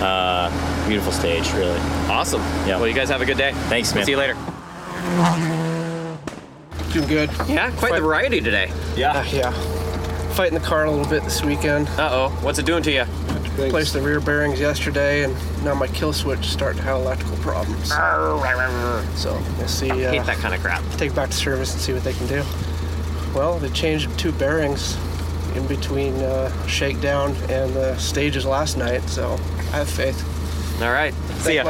Uh, 0.00 0.50
beautiful 0.86 1.12
stage, 1.12 1.50
really. 1.52 1.78
Awesome. 2.08 2.40
Yeah. 2.66 2.76
Well, 2.76 2.88
you 2.88 2.94
guys 2.94 3.08
have 3.08 3.22
a 3.22 3.26
good 3.26 3.38
day. 3.38 3.52
Thanks, 3.68 3.94
man. 3.94 4.04
See 4.04 4.12
you 4.12 4.18
later. 4.18 4.34
Doing 6.92 7.08
good. 7.08 7.30
Yeah, 7.48 7.70
quite 7.76 7.94
the 7.94 8.00
variety 8.00 8.40
today. 8.40 8.70
Yeah. 8.96 9.24
yeah. 9.24 9.50
Fighting 10.34 10.54
the 10.58 10.64
car 10.64 10.84
a 10.84 10.90
little 10.90 11.08
bit 11.08 11.22
this 11.24 11.42
weekend. 11.42 11.88
Uh 11.90 12.08
oh. 12.12 12.28
What's 12.42 12.58
it 12.58 12.66
doing 12.66 12.82
to 12.84 12.92
you? 12.92 13.04
Placed 13.70 13.92
the 13.92 14.00
rear 14.00 14.20
bearings 14.20 14.58
yesterday, 14.58 15.22
and 15.22 15.34
now 15.64 15.74
my 15.74 15.86
kill 15.86 16.12
switch 16.12 16.40
is 16.40 16.50
starting 16.50 16.78
to 16.78 16.84
have 16.84 16.96
electrical 17.00 17.36
problems. 17.36 17.92
So 19.14 19.40
we'll 19.58 19.68
see. 19.68 19.90
Uh, 19.90 20.10
Hate 20.10 20.26
that 20.26 20.38
kind 20.38 20.54
of 20.54 20.60
crap. 20.60 20.82
Take 20.96 21.12
it 21.12 21.14
back 21.14 21.30
to 21.30 21.36
service 21.36 21.72
and 21.72 21.80
see 21.80 21.92
what 21.92 22.02
they 22.02 22.14
can 22.14 22.26
do. 22.26 22.42
Well, 23.34 23.58
they 23.58 23.70
changed 23.70 24.16
two 24.18 24.30
bearings 24.32 24.96
in 25.56 25.66
between 25.66 26.14
uh, 26.14 26.66
shakedown 26.66 27.34
and 27.48 27.74
the 27.74 27.96
stages 27.98 28.46
last 28.46 28.76
night, 28.76 29.02
so 29.08 29.32
I 29.72 29.78
have 29.78 29.90
faith. 29.90 30.22
All 30.80 30.92
right. 30.92 31.12
See 31.38 31.56
ya. 31.56 31.64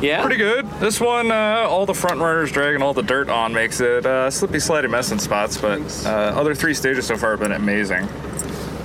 Yeah. 0.00 0.22
Pretty 0.22 0.36
good. 0.36 0.68
This 0.80 1.00
one, 1.00 1.30
uh, 1.30 1.66
all 1.68 1.86
the 1.86 1.94
front 1.94 2.20
runners 2.20 2.50
dragging 2.50 2.82
all 2.82 2.94
the 2.94 3.02
dirt 3.02 3.28
on 3.28 3.52
makes 3.52 3.80
it 3.80 4.06
uh, 4.06 4.30
slippy, 4.30 4.58
slidey 4.58 4.90
mess 4.90 5.12
in 5.12 5.18
spots, 5.18 5.58
but 5.58 5.80
uh, 6.06 6.08
other 6.08 6.54
three 6.54 6.74
stages 6.74 7.06
so 7.06 7.16
far 7.16 7.32
have 7.32 7.40
been 7.40 7.52
amazing. 7.52 8.08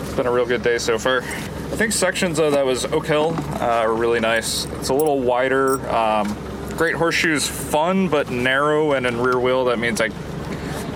It's 0.02 0.14
been 0.14 0.28
a 0.28 0.32
real 0.32 0.46
good 0.46 0.62
day 0.62 0.78
so 0.78 1.00
far. 1.00 1.20
I 1.22 1.78
think 1.78 1.94
sections 1.94 2.38
of 2.38 2.52
that 2.52 2.66
was 2.66 2.86
Oak 2.86 3.08
Hill 3.08 3.34
uh, 3.36 3.84
are 3.84 3.94
really 3.94 4.20
nice. 4.20 4.66
It's 4.66 4.90
a 4.90 4.94
little 4.94 5.22
wider. 5.22 5.80
Um, 5.90 6.38
Great 6.78 6.96
Horseshoe's 6.96 7.48
fun, 7.48 8.10
but 8.10 8.30
narrow 8.30 8.92
and 8.94 9.06
in 9.06 9.20
rear 9.22 9.40
wheel. 9.40 9.66
That 9.66 9.80
means 9.80 10.02
I 10.02 10.10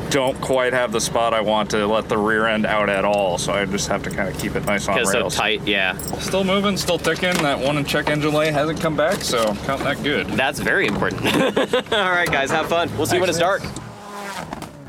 don't 0.10 0.40
quite 0.41 0.73
have 0.73 0.91
the 0.91 0.99
spot 1.02 1.34
I 1.34 1.41
want 1.41 1.69
to 1.72 1.86
let 1.86 2.10
the 2.10 2.18
rear 2.18 2.48
end 2.48 2.65
out 2.65 2.90
at 2.90 3.06
all, 3.06 3.38
so 3.38 3.53
I 3.53 3.65
just 3.65 3.88
have 3.90 4.03
to 4.03 4.10
kind 4.10 4.27
of 4.34 4.40
keep 4.41 4.56
it 4.56 4.65
nice 4.65 4.88
on 4.88 4.95
Because 4.95 5.11
so 5.11 5.19
rails. 5.19 5.36
tight, 5.36 5.68
yeah. 5.68 5.98
Still 6.19 6.44
moving, 6.44 6.77
still 6.77 6.98
ticking. 6.98 7.34
That 7.44 7.60
one 7.60 7.77
and 7.77 7.88
check 7.88 8.10
engine 8.10 8.34
light 8.34 8.53
hasn't 8.53 8.81
come 8.81 8.95
back, 8.95 9.22
so 9.23 9.53
count 9.65 9.84
that 9.84 10.02
good. 10.03 10.27
That's 10.27 10.60
very 10.60 10.88
important. 10.88 11.23
All 11.94 12.11
right, 12.11 12.30
guys, 12.30 12.49
have 12.52 12.68
fun. 12.68 12.90
We'll 12.98 13.06
see 13.06 13.15
you 13.15 13.22
when 13.22 13.30
it's 13.30 13.40
dark. 13.40 13.61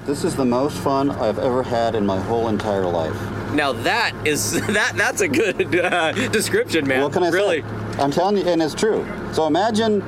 This 0.06 0.24
is 0.24 0.34
the 0.34 0.44
most 0.44 0.78
fun 0.78 1.10
I've 1.10 1.38
ever 1.38 1.62
had 1.62 1.94
in 1.94 2.04
my 2.06 2.18
whole 2.18 2.48
entire 2.48 2.86
life. 2.86 3.14
Now 3.52 3.72
that 3.72 4.12
is 4.24 4.52
that 4.68 4.92
that's 4.96 5.20
a 5.20 5.28
good 5.28 5.74
uh, 5.78 6.12
description, 6.28 6.86
man. 6.86 7.02
What 7.02 7.12
can 7.12 7.22
I 7.22 7.28
really? 7.28 7.62
say? 7.62 7.66
I'm 7.98 8.10
telling 8.10 8.38
you, 8.38 8.44
and 8.44 8.62
it's 8.62 8.74
true. 8.74 9.06
So 9.32 9.46
imagine 9.46 10.02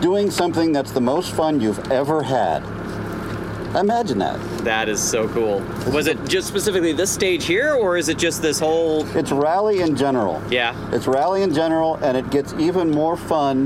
doing 0.00 0.30
something 0.30 0.72
that's 0.72 0.92
the 0.92 1.00
most 1.00 1.34
fun 1.34 1.60
you've 1.60 1.90
ever 1.92 2.22
had. 2.22 2.62
Imagine 3.74 4.18
that. 4.18 4.40
That 4.64 4.88
is 4.88 5.02
so 5.02 5.28
cool. 5.28 5.60
Was 5.92 6.06
it 6.06 6.22
just 6.26 6.46
specifically 6.48 6.92
this 6.92 7.10
stage 7.10 7.44
here, 7.44 7.74
or 7.74 7.96
is 7.96 8.08
it 8.08 8.18
just 8.18 8.40
this 8.40 8.58
whole? 8.60 9.04
It's 9.16 9.32
rally 9.32 9.80
in 9.80 9.96
general. 9.96 10.42
Yeah. 10.50 10.74
It's 10.92 11.06
rally 11.06 11.42
in 11.42 11.52
general, 11.52 11.96
and 11.96 12.16
it 12.16 12.30
gets 12.30 12.52
even 12.54 12.90
more 12.90 13.16
fun 13.16 13.64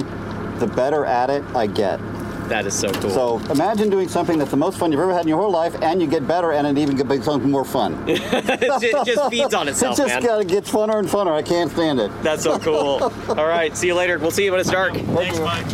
the 0.58 0.66
better 0.66 1.04
at 1.04 1.30
it 1.30 1.44
I 1.54 1.66
get. 1.66 2.00
That 2.48 2.66
is 2.66 2.72
so 2.72 2.90
cool. 2.90 3.10
So 3.10 3.38
imagine 3.52 3.90
doing 3.90 4.08
something 4.08 4.38
that's 4.38 4.50
the 4.50 4.56
most 4.56 4.78
fun 4.78 4.90
you've 4.90 5.00
ever 5.02 5.12
had 5.12 5.20
in 5.22 5.28
your 5.28 5.38
whole 5.38 5.50
life, 5.50 5.76
and 5.82 6.00
you 6.00 6.06
get 6.06 6.26
better, 6.26 6.52
and 6.52 6.66
it 6.66 6.80
even 6.80 6.96
becomes 6.96 7.44
more 7.44 7.64
fun. 7.64 8.02
it 8.08 9.04
just 9.04 9.30
feeds 9.30 9.52
on 9.52 9.68
itself, 9.68 9.98
it 9.98 10.02
just 10.02 10.14
man. 10.14 10.22
gotta- 10.22 10.44
gets 10.46 10.70
funner 10.70 10.98
and 10.98 11.06
funner. 11.08 11.32
I 11.32 11.42
can't 11.42 11.70
stand 11.70 12.00
it. 12.00 12.10
That's 12.22 12.42
so 12.44 12.58
cool. 12.58 13.02
All 13.28 13.46
right, 13.46 13.76
see 13.76 13.88
you 13.88 13.94
later. 13.94 14.18
We'll 14.18 14.30
see 14.30 14.44
you 14.46 14.52
when 14.52 14.60
it's 14.60 14.70
dark. 14.70 14.94
Thanks, 14.94 15.38
Mike. 15.40 15.66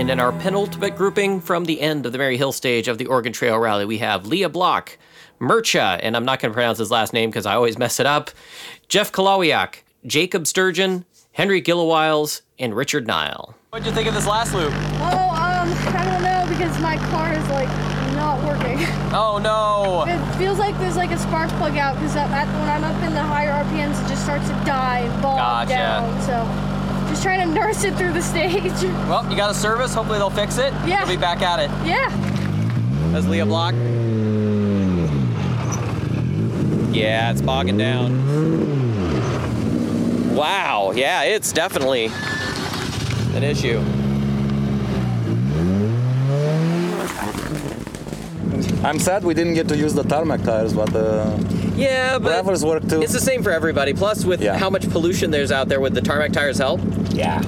And 0.00 0.08
in 0.08 0.18
our 0.18 0.32
penultimate 0.32 0.96
grouping 0.96 1.42
from 1.42 1.66
the 1.66 1.78
end 1.78 2.06
of 2.06 2.12
the 2.12 2.18
Maryhill 2.18 2.54
stage 2.54 2.88
of 2.88 2.96
the 2.96 3.04
Oregon 3.04 3.34
Trail 3.34 3.58
Rally, 3.58 3.84
we 3.84 3.98
have 3.98 4.24
Leah 4.24 4.48
Block, 4.48 4.96
Murcha, 5.38 6.00
and 6.02 6.16
I'm 6.16 6.24
not 6.24 6.40
going 6.40 6.50
to 6.50 6.54
pronounce 6.54 6.78
his 6.78 6.90
last 6.90 7.12
name 7.12 7.28
because 7.28 7.44
I 7.44 7.54
always 7.54 7.76
mess 7.76 8.00
it 8.00 8.06
up, 8.06 8.30
Jeff 8.88 9.12
Kalawiak, 9.12 9.82
Jacob 10.06 10.46
Sturgeon, 10.46 11.04
Henry 11.32 11.60
Gilliwiles, 11.60 12.40
and 12.58 12.74
Richard 12.74 13.06
Nile. 13.06 13.54
What'd 13.68 13.86
you 13.86 13.92
think 13.92 14.08
of 14.08 14.14
this 14.14 14.26
last 14.26 14.54
loop? 14.54 14.72
Oh, 14.72 15.36
um, 15.36 15.68
I 15.94 16.02
don't 16.10 16.22
know 16.22 16.46
because 16.48 16.80
my 16.80 16.96
car 17.10 17.34
is 17.34 17.46
like 17.50 17.68
not 18.16 18.42
working. 18.42 18.78
Oh 19.12 19.38
no! 19.38 20.06
It 20.08 20.38
feels 20.38 20.58
like 20.58 20.78
there's 20.78 20.96
like 20.96 21.10
a 21.10 21.18
spark 21.18 21.50
plug 21.58 21.76
out 21.76 21.96
because 21.96 22.14
when 22.14 22.24
I'm 22.24 22.84
up 22.84 23.02
in 23.02 23.12
the 23.12 23.22
higher 23.22 23.52
RPMs, 23.64 24.02
it 24.02 24.08
just 24.08 24.24
starts 24.24 24.48
to 24.48 24.54
die 24.64 25.00
and 25.00 25.22
bog 25.22 25.68
Gotcha. 25.68 25.74
down. 25.74 26.22
So, 26.22 26.79
just 27.10 27.22
trying 27.22 27.46
to 27.46 27.54
nurse 27.54 27.84
it 27.84 27.94
through 27.96 28.12
the 28.12 28.22
stage. 28.22 28.72
Well, 29.10 29.28
you 29.28 29.36
got 29.36 29.50
a 29.50 29.54
service. 29.54 29.92
Hopefully 29.92 30.18
they'll 30.18 30.30
fix 30.30 30.56
it. 30.56 30.72
Yeah. 30.86 31.04
We'll 31.04 31.16
be 31.16 31.20
back 31.20 31.42
at 31.42 31.58
it. 31.58 31.68
Yeah. 31.86 32.08
That's 33.12 33.26
Leah 33.26 33.44
Block. 33.44 33.74
Yeah, 36.94 37.30
it's 37.32 37.42
bogging 37.42 37.76
down. 37.76 38.14
Wow. 40.34 40.92
Yeah, 40.94 41.22
it's 41.24 41.52
definitely 41.52 42.10
an 43.34 43.42
issue. 43.42 43.80
I'm 48.82 48.98
sad 48.98 49.24
we 49.24 49.34
didn't 49.34 49.54
get 49.54 49.68
to 49.68 49.76
use 49.76 49.94
the 49.94 50.02
tarmac 50.02 50.42
tires, 50.42 50.72
but 50.72 50.94
uh, 50.94 51.36
Yeah, 51.76 52.18
but 52.18 52.28
gravels 52.28 52.64
work 52.64 52.88
too. 52.88 53.02
it's 53.02 53.12
the 53.12 53.20
same 53.20 53.42
for 53.42 53.50
everybody. 53.50 53.92
Plus, 53.92 54.24
with 54.24 54.40
Yeah. 54.40 54.56
how 54.56 54.70
much 54.70 54.88
pollution 54.90 55.30
there's 55.30 55.52
out 55.52 55.68
there, 55.68 55.80
would 55.80 55.94
the 55.94 56.00
tarmac 56.00 56.32
tires 56.32 56.58
help? 56.58 56.80
Yeah. 57.10 57.42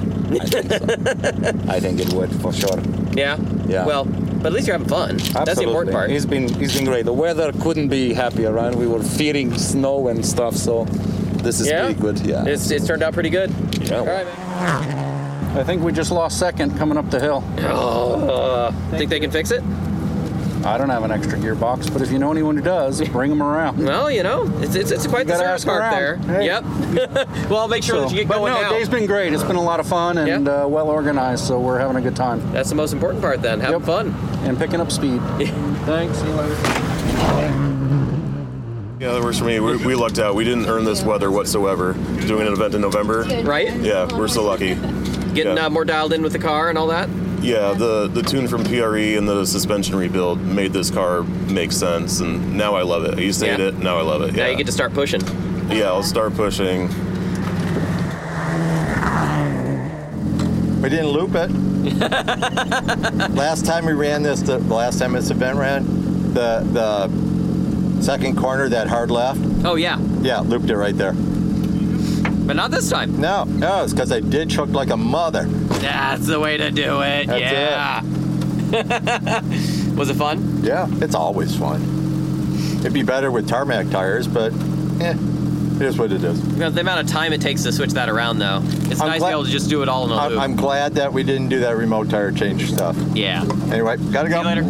I 1.69 1.79
think 1.79 1.99
it 2.05 2.13
would 2.13 2.31
for 2.41 2.53
sure. 2.53 2.79
Yeah. 3.13 3.37
Yeah. 3.67 3.85
Well, 3.85 4.05
but 4.05 4.47
at 4.47 4.53
least 4.53 4.67
you're 4.67 4.77
having 4.77 4.89
fun. 4.89 5.11
Absolutely. 5.15 5.45
That's 5.45 5.59
the 5.59 5.65
important 5.65 5.93
part. 5.95 6.11
It's 6.11 6.25
been 6.25 6.47
he's 6.59 6.75
been 6.75 6.85
great. 6.85 7.05
The 7.05 7.13
weather 7.13 7.51
couldn't 7.61 7.89
be 7.89 8.13
happier, 8.13 8.51
right? 8.51 8.73
We 8.75 8.87
were 8.87 9.01
fearing 9.03 9.57
snow 9.57 10.07
and 10.09 10.25
stuff, 10.25 10.55
so 10.55 10.85
this 11.45 11.59
is 11.61 11.67
Yeah. 11.67 11.85
pretty 11.85 11.99
good. 11.99 12.19
Yeah. 12.25 12.45
It's 12.45 12.69
it's 12.71 12.85
turned 12.85 13.03
out 13.03 13.13
pretty 13.13 13.29
good. 13.29 13.51
Yeah. 13.81 13.99
All 13.99 14.05
right, 14.05 14.25
man. 14.25 15.57
I 15.57 15.63
think 15.63 15.83
we 15.83 15.91
just 15.91 16.11
lost 16.11 16.39
second 16.39 16.77
coming 16.77 16.97
up 16.97 17.09
the 17.11 17.19
hill. 17.19 17.43
Oh, 17.59 18.71
think 18.91 19.09
they 19.09 19.19
can 19.19 19.31
fix 19.31 19.51
it? 19.51 19.63
I 20.65 20.77
don't 20.77 20.89
have 20.89 21.03
an 21.03 21.11
extra 21.11 21.37
gearbox, 21.37 21.91
but 21.91 22.01
if 22.01 22.09
you 22.11 22.19
know 22.19 22.31
anyone 22.31 22.55
who 22.55 22.63
does, 22.63 23.01
bring 23.09 23.29
them 23.29 23.43
around. 23.43 23.83
Well, 23.83 24.09
you 24.09 24.23
know, 24.23 24.49
it's 24.61 24.75
it's, 24.75 24.91
it's 24.91 25.05
quite 25.07 25.27
the 25.27 25.33
Gotta 25.33 25.59
service 25.59 25.61
ask 25.61 25.67
park 25.67 25.81
around. 25.81 25.93
there. 26.27 26.39
Hey. 26.39 26.45
Yep. 26.45 26.63
well, 27.49 27.59
I'll 27.59 27.67
make 27.67 27.83
sure 27.83 27.99
that 28.01 28.11
you 28.11 28.17
get 28.17 28.27
but 28.27 28.37
going 28.39 28.53
no, 28.53 28.61
now. 28.61 28.69
day's 28.69 28.87
been 28.89 29.05
great. 29.05 29.33
It's 29.33 29.43
been 29.43 29.55
a 29.57 29.61
lot 29.63 29.79
of 29.79 29.87
fun 29.87 30.17
and 30.17 30.47
uh, 30.47 30.65
well 30.69 30.89
organized, 30.89 31.45
so 31.45 31.59
we're 31.59 31.79
having 31.79 31.97
a 31.97 32.01
good 32.01 32.15
time. 32.15 32.39
That's 32.53 32.69
the 32.69 32.75
most 32.75 32.93
important 32.93 33.21
part 33.21 33.41
then, 33.41 33.59
having 33.59 33.81
fun. 33.81 34.13
And 34.43 34.57
picking 34.57 34.79
up 34.81 34.91
speed. 34.91 35.21
Thanks. 35.85 36.17
See 36.19 36.27
you 36.27 36.33
later. 36.33 36.55
Yeah, 38.99 39.11
that 39.11 39.21
works 39.21 39.39
for 39.39 39.45
me. 39.45 39.59
We, 39.59 39.75
we 39.85 39.95
lucked 39.95 40.19
out. 40.19 40.33
We 40.33 40.45
didn't 40.45 40.67
earn 40.67 40.85
this 40.85 41.03
weather 41.03 41.29
whatsoever. 41.29 41.91
Doing 41.93 42.47
an 42.47 42.53
event 42.53 42.73
in 42.73 42.79
November. 42.79 43.23
Right? 43.43 43.73
Yeah, 43.81 44.07
we're 44.17 44.29
so 44.29 44.43
lucky. 44.43 44.75
Getting 45.33 45.57
Yeah. 45.57 45.65
uh, 45.65 45.69
more 45.69 45.83
dialed 45.83 46.13
in 46.13 46.21
with 46.21 46.31
the 46.31 46.39
car 46.39 46.69
and 46.69 46.77
all 46.77 46.87
that. 46.87 47.09
Yeah, 47.43 47.73
the 47.73 48.07
the 48.07 48.21
tune 48.23 48.47
from 48.47 48.63
PRE 48.63 49.17
and 49.17 49.27
the 49.27 49.45
suspension 49.45 49.95
rebuild 49.97 50.39
made 50.41 50.71
this 50.71 50.89
car 50.89 51.23
make 51.23 51.73
sense, 51.73 52.21
and 52.21 52.55
now 52.57 52.73
I 52.75 52.83
love 52.83 53.03
it. 53.03 53.15
I 53.17 53.21
used 53.21 53.41
to 53.41 53.47
hate 53.47 53.59
Yeah. 53.59 53.67
it, 53.67 53.79
now 53.79 53.97
I 53.97 54.01
love 54.01 54.21
it. 54.21 54.33
Now 54.33 54.43
Yeah. 54.45 54.51
you 54.51 54.57
get 54.57 54.65
to 54.67 54.71
start 54.71 54.93
pushing. 54.93 55.21
yeah, 55.69 55.87
I'll 55.87 56.03
start 56.03 56.33
pushing. 56.35 56.87
We 60.81 60.89
didn't 60.89 61.09
loop 61.09 61.31
it. 61.35 61.49
last 63.35 63.65
time 63.65 63.85
we 63.85 63.91
ran 63.93 64.23
this, 64.23 64.41
the 64.41 64.57
the 64.57 64.73
last 64.73 64.99
time 64.99 65.11
this 65.13 65.29
event 65.29 65.57
ran, 65.57 65.85
the 66.33 66.65
the 66.71 68.01
second 68.01 68.37
corner, 68.37 68.69
that 68.69 68.87
hard 68.87 69.11
left. 69.11 69.39
Oh 69.65 69.75
yeah. 69.75 69.97
Yeah, 70.21 70.39
looped 70.39 70.69
it 70.69 70.77
right 70.77 70.95
there. 70.97 71.13
But 71.13 72.55
not 72.57 72.71
this 72.71 72.89
time. 72.89 73.19
No, 73.21 73.43
no, 73.45 73.83
it's 73.83 73.93
because 73.93 74.11
I 74.11 74.19
did 74.19 74.49
choke 74.49 74.69
like 74.69 74.89
a 74.89 74.97
mother. 74.97 75.47
That's 75.83 76.25
the 76.27 76.39
way 76.39 76.57
to 76.57 76.71
do 76.71 77.01
it. 77.01 77.27
That's 77.27 77.41
yeah. 77.41 78.01
Was 79.95 80.09
it 80.09 80.15
fun? 80.15 80.63
Yeah, 80.63 80.87
it's 81.01 81.13
always 81.13 81.55
fun. 81.55 81.81
It'd 82.79 82.93
be 82.93 83.03
better 83.03 83.31
with 83.31 83.47
tarmac 83.47 83.89
tires, 83.89 84.27
but 84.27 84.53
eh, 85.01 85.15
it 85.75 85.81
is 85.81 85.97
what 85.97 86.11
it 86.11 86.23
is. 86.23 86.41
Well, 86.41 86.71
the 86.71 86.81
amount 86.81 87.01
of 87.01 87.07
time 87.07 87.33
it 87.33 87.41
takes 87.41 87.63
to 87.63 87.71
switch 87.71 87.91
that 87.91 88.09
around, 88.09 88.39
though, 88.39 88.61
it's 88.63 89.01
I'm 89.01 89.09
nice 89.09 89.21
to 89.21 89.27
be 89.27 89.31
able 89.31 89.43
to 89.43 89.51
just 89.51 89.69
do 89.69 89.83
it 89.83 89.89
all 89.89 90.05
in 90.05 90.11
a 90.11 90.15
I'm, 90.15 90.31
loop. 90.31 90.39
I'm 90.39 90.55
glad 90.55 90.93
that 90.95 91.11
we 91.11 91.23
didn't 91.23 91.49
do 91.49 91.59
that 91.59 91.75
remote 91.75 92.09
tire 92.09 92.31
change 92.31 92.71
stuff. 92.71 92.95
Yeah. 93.13 93.43
Anyway, 93.71 93.97
gotta 94.11 94.29
go. 94.29 94.41
later. 94.41 94.63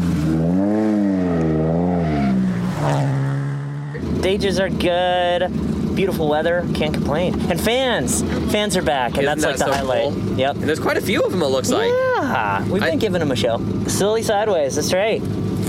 Stages 4.20 4.60
are 4.60 4.70
good. 4.70 5.73
Beautiful 5.96 6.28
weather. 6.28 6.68
Can't 6.74 6.94
complain. 6.94 7.40
And 7.50 7.60
fans. 7.62 8.22
Fans 8.52 8.76
are 8.78 8.82
back, 8.82 9.18
and 9.18 9.24
Isn't 9.24 9.40
that's 9.40 9.44
like 9.44 9.58
that 9.58 9.66
the 9.68 9.72
so 9.72 9.78
highlight. 9.78 10.14
cool? 10.14 10.38
Yep. 10.40 10.56
And 10.56 10.64
there's 10.64 10.80
quite 10.80 10.98
a 10.98 11.02
few 11.02 11.22
of 11.22 11.32
them. 11.32 11.42
It 11.42 11.48
looks 11.48 11.70
like. 11.70 11.90
Yeah. 11.90 12.68
We've 12.68 12.82
been 12.82 13.00
giving 13.00 13.20
them 13.20 13.32
a 13.32 13.36
show. 13.36 13.60
Silly 13.88 14.24
sideways. 14.24 14.76
That's 14.76 14.94
right. 14.94 15.22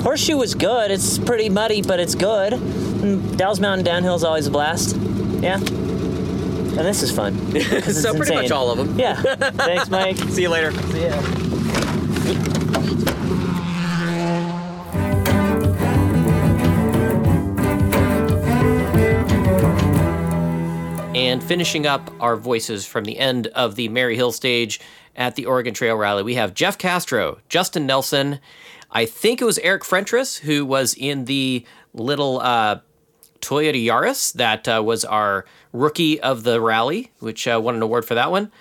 Horseshoe 0.02 0.36
was 0.36 0.54
good. 0.54 0.90
It's 0.90 1.18
pretty 1.18 1.48
muddy, 1.48 1.82
but 1.82 2.00
it's 2.00 2.14
good. 2.14 2.52
Mm, 2.54 3.02
and 3.02 3.38
Dalles 3.38 3.60
Mountain 3.60 3.84
downhill 3.84 4.14
is 4.14 4.24
always 4.24 4.46
a 4.46 4.50
blast. 4.50 4.96
Yeah. 5.40 5.56
And 5.56 6.78
this 6.78 7.02
is 7.02 7.10
fun. 7.10 7.36
so 7.82 8.14
pretty 8.14 8.34
much 8.34 8.50
all 8.50 8.70
of 8.70 8.78
them. 8.78 8.98
Yeah. 8.98 9.14
Thanks, 9.22 9.88
Mike. 9.90 10.16
See 10.16 10.42
you 10.42 10.48
later. 10.48 10.72
See 10.72 11.04
ya. 11.04 11.20
And 21.24 21.42
finishing 21.42 21.86
up 21.86 22.10
our 22.20 22.36
voices 22.36 22.84
from 22.84 23.04
the 23.04 23.18
end 23.18 23.46
of 23.46 23.76
the 23.76 23.88
Maryhill 23.88 24.30
stage 24.30 24.78
at 25.16 25.36
the 25.36 25.46
Oregon 25.46 25.72
Trail 25.72 25.96
Rally, 25.96 26.22
we 26.22 26.34
have 26.34 26.52
Jeff 26.52 26.76
Castro, 26.76 27.38
Justin 27.48 27.86
Nelson. 27.86 28.40
I 28.90 29.06
think 29.06 29.40
it 29.40 29.46
was 29.46 29.58
Eric 29.60 29.84
Frentress 29.84 30.40
who 30.40 30.66
was 30.66 30.92
in 30.92 31.24
the 31.24 31.64
little 31.94 32.40
uh, 32.40 32.80
Toyota 33.40 33.82
Yaris 33.82 34.34
that 34.34 34.68
uh, 34.68 34.82
was 34.84 35.02
our 35.02 35.46
rookie 35.72 36.20
of 36.20 36.42
the 36.42 36.60
rally, 36.60 37.10
which 37.20 37.48
uh, 37.48 37.58
won 37.58 37.74
an 37.74 37.80
award 37.80 38.04
for 38.04 38.14
that 38.14 38.30
one. 38.30 38.52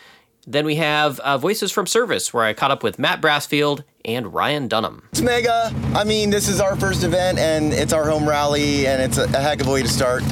Then 0.47 0.65
we 0.65 0.75
have 0.75 1.19
uh, 1.19 1.37
Voices 1.37 1.69
from 1.69 1.85
Service, 1.85 2.33
where 2.33 2.45
I 2.45 2.53
caught 2.53 2.71
up 2.71 2.81
with 2.81 2.97
Matt 2.97 3.19
Brassfield 3.21 3.83
and 4.05 4.33
Ryan 4.33 4.69
Dunham. 4.69 5.09
It's 5.11 5.19
mega. 5.19 5.73
I 5.93 6.05
mean, 6.05 6.29
this 6.29 6.47
is 6.47 6.61
our 6.61 6.77
first 6.77 7.03
event, 7.03 7.39
and 7.39 7.73
it's 7.73 7.91
our 7.91 8.09
home 8.09 8.27
rally, 8.27 8.87
and 8.87 9.01
it's 9.01 9.17
a, 9.17 9.25
a 9.25 9.41
heck 9.41 9.59
of 9.59 9.67
a 9.67 9.71
way 9.71 9.81
to 9.81 9.89
start. 9.89 10.23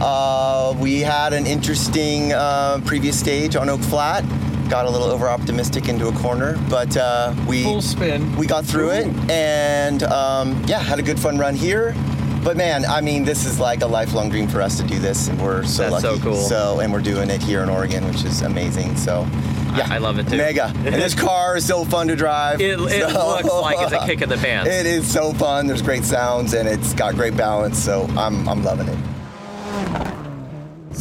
Uh, 0.00 0.74
we 0.78 1.00
had 1.00 1.32
an 1.32 1.46
interesting 1.46 2.32
uh, 2.32 2.80
previous 2.84 3.18
stage 3.18 3.56
on 3.56 3.68
Oak 3.68 3.80
Flat. 3.82 4.24
Got 4.68 4.86
a 4.86 4.90
little 4.90 5.08
over 5.08 5.28
optimistic 5.28 5.88
into 5.88 6.08
a 6.08 6.12
corner, 6.12 6.58
but 6.70 6.96
uh, 6.96 7.34
we 7.46 7.62
full 7.62 7.82
spin. 7.82 8.34
We 8.36 8.46
got 8.46 8.64
through 8.64 8.90
it, 8.92 9.06
and 9.30 10.02
um, 10.04 10.62
yeah, 10.66 10.78
had 10.78 10.98
a 10.98 11.02
good 11.02 11.20
fun 11.20 11.36
run 11.38 11.54
here. 11.54 11.94
But 12.42 12.56
man, 12.56 12.84
I 12.86 13.00
mean, 13.02 13.24
this 13.24 13.44
is 13.44 13.60
like 13.60 13.82
a 13.82 13.86
lifelong 13.86 14.30
dream 14.30 14.48
for 14.48 14.62
us 14.62 14.78
to 14.80 14.86
do 14.86 14.98
this, 14.98 15.28
and 15.28 15.40
we're 15.40 15.62
so 15.64 15.90
That's 15.90 16.02
so 16.02 16.10
lucky. 16.12 16.22
cool. 16.22 16.36
So, 16.36 16.80
and 16.80 16.92
we're 16.92 17.02
doing 17.02 17.28
it 17.30 17.42
here 17.42 17.62
in 17.62 17.68
Oregon, 17.68 18.04
which 18.08 18.24
is 18.24 18.40
amazing. 18.42 18.96
So, 18.96 19.28
yeah, 19.76 19.86
I 19.90 19.98
love 19.98 20.18
it 20.18 20.26
too. 20.28 20.38
Mega. 20.38 20.72
And 20.84 20.94
this 20.94 21.14
car 21.14 21.56
is 21.56 21.64
so 21.66 21.84
fun 21.84 22.08
to 22.08 22.16
drive. 22.16 22.60
It, 22.60 22.80
it 22.80 23.10
So- 23.10 23.28
looks 23.28 23.44
like 23.44 23.76
it's 23.80 23.92
a 23.92 24.06
kick 24.06 24.22
in 24.22 24.28
the 24.28 24.38
pants. 24.38 24.70
It 24.70 24.86
is 24.86 25.08
so 25.08 25.32
fun. 25.34 25.66
There's 25.68 25.82
great 25.82 26.02
sounds 26.04 26.54
and 26.54 26.66
it's 26.68 26.94
got 26.94 27.14
great 27.14 27.36
balance. 27.36 27.78
So 27.78 28.06
I'm 28.16 28.48
I'm 28.48 28.64
loving 28.64 28.88
it. 28.88 28.98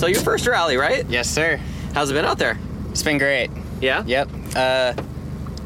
So 0.01 0.07
your 0.07 0.21
first 0.21 0.47
rally, 0.47 0.77
right? 0.77 1.07
Yes, 1.11 1.29
sir. 1.29 1.57
How's 1.93 2.09
it 2.09 2.15
been 2.15 2.25
out 2.25 2.39
there? 2.39 2.57
It's 2.89 3.03
been 3.03 3.19
great. 3.19 3.51
Yeah. 3.81 4.03
Yep. 4.03 4.29
Uh, 4.55 4.93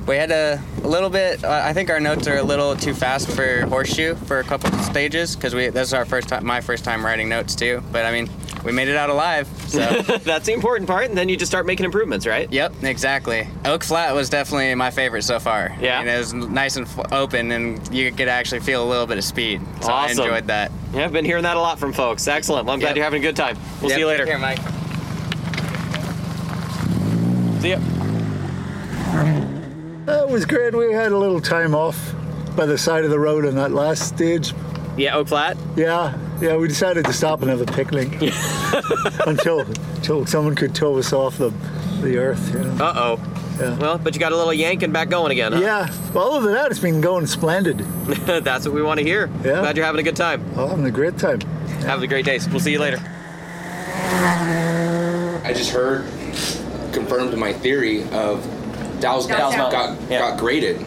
we 0.06 0.18
had 0.18 0.30
a, 0.30 0.62
a 0.84 0.88
little 0.90 1.10
bit. 1.10 1.42
Uh, 1.42 1.62
I 1.64 1.72
think 1.72 1.90
our 1.90 2.02
notes 2.02 2.28
are 2.28 2.36
a 2.36 2.44
little 2.44 2.76
too 2.76 2.94
fast 2.94 3.32
for 3.32 3.66
horseshoe 3.68 4.14
for 4.14 4.40
a 4.40 4.44
couple 4.44 4.76
of 4.76 4.82
stages 4.82 5.38
because 5.38 5.56
we 5.56 5.70
this 5.70 5.88
is 5.88 5.94
our 5.94 6.04
first 6.04 6.28
time, 6.28 6.46
my 6.46 6.60
first 6.60 6.84
time 6.84 7.06
writing 7.06 7.30
notes 7.30 7.56
too. 7.56 7.82
But 7.94 8.04
I 8.04 8.12
mean, 8.12 8.30
we 8.66 8.74
made 8.74 8.90
it 8.90 8.98
out 8.98 9.10
alive. 9.10 9.48
So 9.68 9.80
That's 10.24 10.46
the 10.46 10.54
important 10.54 10.88
part, 10.88 11.06
and 11.06 11.18
then 11.18 11.28
you 11.30 11.38
just 11.38 11.52
start 11.52 11.66
making 11.66 11.86
improvements, 11.86 12.26
right? 12.28 12.52
Yep, 12.52 12.84
exactly. 12.84 13.48
Oak 13.66 13.84
Flat 13.84 14.14
was 14.14 14.30
definitely 14.30 14.74
my 14.76 14.92
favorite 14.92 15.24
so 15.24 15.40
far. 15.40 15.76
Yeah. 15.82 16.00
And 16.00 16.10
it 16.10 16.18
was 16.18 16.34
nice 16.34 16.76
and 16.76 16.88
f- 16.88 17.12
open, 17.12 17.52
and 17.52 17.94
you 17.94 18.12
could 18.12 18.28
actually 18.28 18.62
feel 18.62 18.84
a 18.84 18.90
little 18.90 19.08
bit 19.08 19.18
of 19.18 19.24
speed. 19.24 19.62
So 19.82 19.90
Awesome. 19.92 20.22
I 20.22 20.24
enjoyed 20.26 20.48
that. 20.48 20.72
Yeah, 20.94 21.06
I've 21.06 21.14
been 21.14 21.26
hearing 21.26 21.44
that 21.44 21.58
a 21.58 21.60
lot 21.60 21.80
from 21.80 21.94
folks. 21.94 22.28
Excellent. 22.28 22.66
Well, 22.66 22.74
I'm 22.74 22.80
glad 22.80 22.96
you're 22.96 23.04
having 23.06 23.22
a 23.22 23.26
good 23.28 23.36
time. 23.36 23.58
We'll 23.82 23.90
Yep, 23.90 23.96
see 23.96 24.00
you 24.02 24.08
later. 24.08 24.26
take 24.26 24.34
care, 24.34 24.40
Mike. 24.40 24.60
See 27.62 27.70
ya. 27.72 27.80
That 30.06 30.30
was 30.30 30.46
great. 30.46 30.76
We 30.76 30.94
had 30.94 31.12
a 31.12 31.18
little 31.18 31.42
time 31.42 31.74
off 31.74 32.14
by 32.56 32.66
the 32.66 32.78
side 32.78 33.04
of 33.04 33.10
the 33.10 33.20
road 33.20 33.46
on 33.46 33.56
that 33.56 33.72
last 33.72 34.08
stage. 34.08 34.54
Yeah, 34.98 35.16
Oak 35.16 35.28
Flat. 35.30 35.58
Yeah, 35.76 36.14
yeah. 36.42 36.56
We 36.58 36.68
decided 36.68 37.06
to 37.06 37.14
stop 37.14 37.42
and 37.42 37.50
have 37.50 37.62
a 37.62 37.66
picnic 37.66 38.12
until 39.28 39.62
until 39.62 40.26
someone 40.26 40.56
could 40.56 40.74
tow 40.76 40.98
us 40.98 41.14
off 41.14 41.38
the 41.38 41.50
the 42.02 42.18
earth. 42.18 42.54
You 42.54 42.60
know? 42.64 42.86
Uh 42.86 42.94
oh. 42.96 43.32
Yeah. 43.60 43.78
Well, 43.78 43.98
but 43.98 44.14
you 44.14 44.20
got 44.20 44.34
a 44.34 44.36
little 44.36 44.54
yank 44.54 44.84
and 44.84 44.92
back 44.92 45.10
going 45.10 45.32
again. 45.32 45.54
Huh? 45.54 45.60
Yeah. 45.62 45.90
Well, 46.14 46.34
other 46.34 46.46
than 46.48 46.54
that, 46.56 46.72
it's 46.72 46.80
been 46.82 47.00
going 47.00 47.26
splendid. 47.26 47.78
That's 48.26 48.66
what 48.66 48.76
we 48.76 48.82
want 48.82 49.00
to 49.00 49.06
hear. 49.06 49.30
Yeah. 49.46 49.62
Glad 49.62 49.78
you're 49.78 49.86
having 49.86 50.00
a 50.02 50.04
good 50.04 50.18
time. 50.18 50.44
Oh, 50.58 50.68
having 50.68 50.86
a 50.86 50.92
great 50.92 51.18
time. 51.18 51.40
Have 51.84 52.04
a 52.04 52.08
great 52.08 52.26
day. 52.26 52.38
We'll 52.52 52.60
see 52.60 52.74
you 52.74 52.80
later. 52.80 52.98
I 55.44 55.54
just 55.56 55.72
heard, 55.72 56.04
confirmed 56.94 57.38
my 57.38 57.54
theory 57.54 58.04
of 58.10 58.44
Dalles 59.00 59.28
Dalles 59.28 59.56
got, 59.56 59.72
Mountain. 59.72 60.10
got, 60.10 60.32
got 60.32 60.40
graded, 60.40 60.84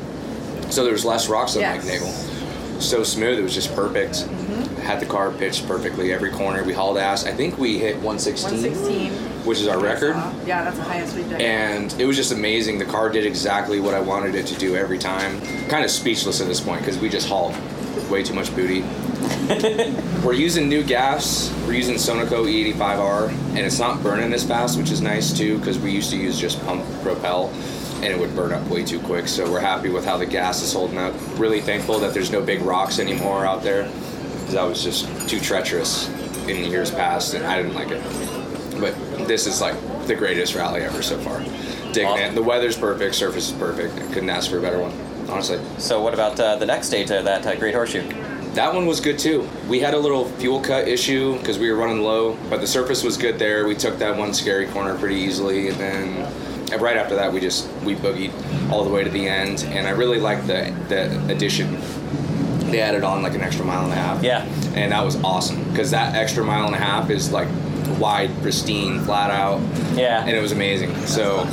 so 0.71 0.83
there 0.85 0.93
was 0.93 1.05
less 1.05 1.29
rocks 1.29 1.55
on 1.57 1.61
Yes. 1.63 1.85
Mike 1.85 1.93
Nagel. 1.95 2.81
So 2.81 3.03
smooth, 3.03 3.39
it 3.39 3.43
was 3.43 3.55
just 3.55 3.75
perfect. 3.75 4.27
Had 4.81 5.01
the 5.01 5.07
car 5.07 5.31
pitched 5.31 5.67
perfectly 5.67 6.13
every 6.13 6.31
corner. 6.31 6.63
We 6.65 6.73
hauled 6.73 6.99
ass. 6.99 7.27
I 7.27 7.33
think 7.33 7.59
we 7.59 7.79
hit 7.79 7.97
116, 7.97 8.63
116. 8.63 9.13
which 9.45 9.61
is 9.61 9.69
our 9.69 9.79
record. 9.79 10.17
Yeah, 10.47 10.65
that's 10.65 10.77
the 10.77 10.85
highest 10.85 11.17
we've 11.17 11.29
done. 11.29 11.41
And 11.41 11.93
it 12.01 12.07
was 12.07 12.17
just 12.17 12.33
amazing. 12.33 12.79
The 12.79 12.85
car 12.85 13.09
did 13.09 13.27
exactly 13.27 13.81
what 13.81 13.95
I 13.95 14.01
wanted 14.01 14.35
it 14.35 14.47
to 14.47 14.55
do 14.57 14.77
every 14.77 14.99
time. 14.99 15.41
Kind 15.69 15.85
of 15.85 15.91
speechless 15.91 16.41
at 16.41 16.47
this 16.47 16.61
point 16.61 16.81
because 16.81 16.99
we 16.99 17.09
just 17.09 17.29
hauled 17.29 17.55
way 18.11 18.23
too 18.23 18.35
much 18.35 18.55
booty. 18.55 18.83
we're 20.25 20.33
using 20.33 20.69
new 20.69 20.83
gas. 20.83 21.53
We're 21.67 21.75
using 21.75 21.97
Sunoco 21.97 22.47
E85R, 22.47 23.31
and 23.31 23.59
it's 23.59 23.79
not 23.79 24.03
burning 24.03 24.33
as 24.33 24.45
fast, 24.45 24.79
which 24.79 24.91
is 24.91 25.01
nice 25.01 25.37
too, 25.37 25.59
because 25.59 25.79
we 25.79 25.91
used 25.91 26.11
to 26.11 26.17
use 26.17 26.39
just 26.39 26.65
pump 26.65 26.85
propel, 27.03 27.49
and 27.97 28.07
it 28.07 28.19
would 28.19 28.35
burn 28.35 28.53
up 28.53 28.67
way 28.69 28.85
too 28.85 29.01
quick. 29.01 29.29
So 29.29 29.51
we're 29.51 29.61
happy 29.61 29.91
with 29.91 30.05
how 30.05 30.17
the 30.17 30.27
gas 30.27 30.63
is 30.63 30.73
holding 30.73 30.99
up. 30.99 31.15
Really 31.39 31.61
thankful 31.61 31.99
that 32.01 32.15
there's 32.15 32.31
no 32.31 32.41
big 32.41 32.63
rocks 32.63 32.99
anymore 32.99 33.45
out 33.45 33.63
there, 33.63 33.91
because 34.49 34.55
that 34.63 34.67
was 34.67 34.83
just 34.83 35.29
too 35.29 35.39
treacherous 35.39 36.09
in 36.49 36.63
the 36.63 36.69
years 36.69 36.91
past, 36.91 37.35
and 37.35 37.45
I 37.45 37.61
didn't 37.61 37.75
like 37.75 37.91
it. 37.91 38.03
But 38.81 38.97
this 39.29 39.47
is 39.47 39.61
like 39.61 39.77
the 40.07 40.15
greatest 40.15 40.55
rally 40.55 40.81
ever 40.81 41.03
so 41.03 41.19
far. 41.19 41.41
Digging 41.93 42.17
it. 42.17 42.35
The 42.35 42.43
weather's 42.43 42.77
perfect, 42.77 43.15
surface 43.15 43.51
is 43.51 43.59
perfect. 43.59 43.95
I 43.97 44.07
couldn't 44.15 44.31
ask 44.31 44.51
for 44.51 44.59
a 44.59 44.63
better 44.63 44.79
one, 44.79 44.93
honestly. 45.29 45.61
So 45.77 46.01
what 46.01 46.15
about 46.15 46.41
uh, 46.41 46.57
the 46.57 46.65
next 46.65 46.89
day 46.89 47.05
to 47.05 47.23
that 47.23 47.47
uh, 47.47 47.57
Great 47.57 47.75
Horseshoe? 47.75 48.09
That 48.55 48.73
one 48.73 48.87
was 48.87 49.01
good 49.01 49.19
too. 49.19 49.47
We 49.69 49.81
had 49.81 49.93
a 49.93 49.99
little 49.99 50.25
fuel 50.37 50.61
cut 50.61 50.89
issue 50.89 51.37
because 51.39 51.59
we 51.59 51.71
were 51.71 51.77
running 51.77 52.03
low, 52.03 52.39
but 52.49 52.63
the 52.63 52.67
surface 52.67 53.05
was 53.05 53.19
good 53.19 53.39
there. 53.39 53.67
We 53.67 53.75
took 53.75 53.99
that 53.99 54.17
one 54.17 54.33
scary 54.33 54.67
corner 54.69 54.97
pretty 54.97 55.17
easily, 55.17 55.69
and 55.69 55.77
then 55.77 56.81
right 56.81 56.97
after 56.97 57.17
that, 57.17 57.31
we 57.31 57.41
just 57.41 57.71
we 57.83 57.97
boogied 57.97 58.33
all 58.71 58.83
the 58.83 58.91
way 58.91 59.05
to 59.05 59.11
the 59.11 59.29
end. 59.29 59.67
And 59.69 59.87
I 59.87 59.91
really 59.91 60.19
liked 60.19 60.47
the 60.47 60.75
the 60.89 61.31
addition. 61.31 61.79
They 62.71 62.81
added 62.81 63.03
on 63.05 63.23
like 63.23 63.35
an 63.35 63.41
extra 63.43 63.65
mile 63.65 63.85
and 63.85 63.93
a 63.93 63.97
half. 63.97 64.23
Yeah. 64.23 64.43
And 64.75 64.93
that 64.93 65.05
was 65.05 65.17
awesome 65.23 65.63
because 65.71 65.91
that 65.93 66.15
extra 66.15 66.45
mile 66.45 66.67
and 66.67 66.75
a 66.75 66.79
half 66.79 67.11
is 67.11 67.33
like 67.33 67.49
wide, 67.99 68.31
pristine, 68.43 69.01
flat 69.01 69.31
out. 69.31 69.61
Yeah. 69.95 70.21
And 70.21 70.31
it 70.31 70.41
was 70.41 70.53
amazing. 70.53 70.95
So 71.07 71.45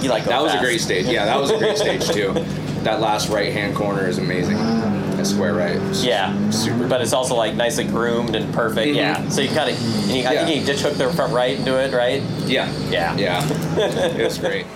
you 0.00 0.08
like 0.10 0.24
that 0.24 0.30
going 0.38 0.44
was 0.44 0.54
a 0.54 0.58
great 0.60 0.80
stage. 0.80 1.06
Yeah, 1.06 1.24
that 1.26 1.40
was 1.40 1.50
a 1.50 1.58
great 1.58 1.76
stage 1.78 2.08
too. 2.08 2.34
That 2.84 3.00
last 3.00 3.30
right 3.30 3.50
hand 3.50 3.74
corner 3.74 4.06
is 4.06 4.18
amazing. 4.18 4.58
That 4.58 5.24
square 5.24 5.54
right. 5.54 5.80
Yeah, 6.02 6.50
super. 6.50 6.86
But 6.86 7.00
it's 7.00 7.14
also 7.14 7.34
like 7.34 7.54
nicely 7.54 7.84
groomed 7.84 8.36
and 8.36 8.52
perfect. 8.52 8.88
Mhm. 8.88 8.96
Yeah. 8.96 9.26
So 9.30 9.40
you 9.40 9.48
kind 9.48 9.70
of, 9.70 10.10
I 10.10 10.12
Yeah. 10.12 10.44
think 10.44 10.60
you 10.60 10.66
ditch 10.66 10.82
hook 10.82 10.92
the 10.92 11.10
front 11.14 11.32
right 11.32 11.58
into 11.58 11.78
it, 11.82 11.94
right? 11.94 12.20
Yeah. 12.44 12.70
Yeah. 12.90 13.16
Yeah. 13.16 13.42
it 13.78 14.22
was 14.22 14.36
great. 14.36 14.66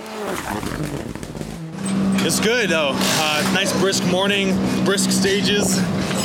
It's 2.28 2.40
good 2.40 2.68
though. 2.68 2.90
Uh, 2.94 3.50
nice 3.54 3.72
brisk 3.80 4.04
morning, 4.04 4.54
brisk 4.84 5.10
stages, 5.10 5.76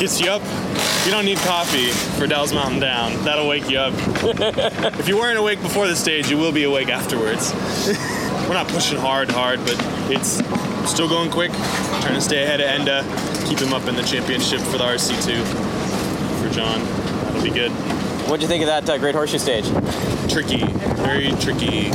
gets 0.01 0.19
you 0.19 0.29
up. 0.29 0.41
You 1.05 1.11
don't 1.11 1.23
need 1.23 1.37
coffee 1.37 1.91
for 2.19 2.27
Dalles 2.27 2.51
Mountain 2.51 2.81
Down. 2.81 3.23
That'll 3.23 3.47
wake 3.47 3.69
you 3.69 3.77
up. 3.77 3.93
if 4.99 5.07
you 5.07 5.15
weren't 5.17 5.39
awake 5.39 5.61
before 5.61 5.87
the 5.87 5.95
stage, 5.95 6.29
you 6.29 6.37
will 6.37 6.51
be 6.51 6.65
awake 6.65 6.89
afterwards. 6.89 7.53
We're 8.49 8.53
not 8.53 8.67
pushing 8.67 8.97
hard, 8.97 9.31
hard, 9.31 9.59
but 9.59 9.77
it's 10.11 10.41
still 10.91 11.07
going 11.07 11.31
quick. 11.31 11.53
Trying 11.53 12.15
to 12.15 12.21
stay 12.21 12.43
ahead 12.43 12.59
of 12.59 12.67
Enda, 12.67 13.47
keep 13.47 13.59
him 13.59 13.73
up 13.73 13.87
in 13.87 13.95
the 13.95 14.03
championship 14.03 14.59
for 14.59 14.77
the 14.77 14.83
RC2 14.83 15.41
for 16.43 16.53
John. 16.53 16.83
That'll 17.23 17.41
be 17.41 17.49
good. 17.49 17.71
What'd 18.27 18.41
you 18.41 18.49
think 18.49 18.61
of 18.63 18.67
that 18.67 18.89
uh, 18.89 18.97
Great 18.97 19.15
Horseshoe 19.15 19.37
stage? 19.37 19.69
Tricky, 20.29 20.65
very 20.97 21.31
tricky. 21.39 21.91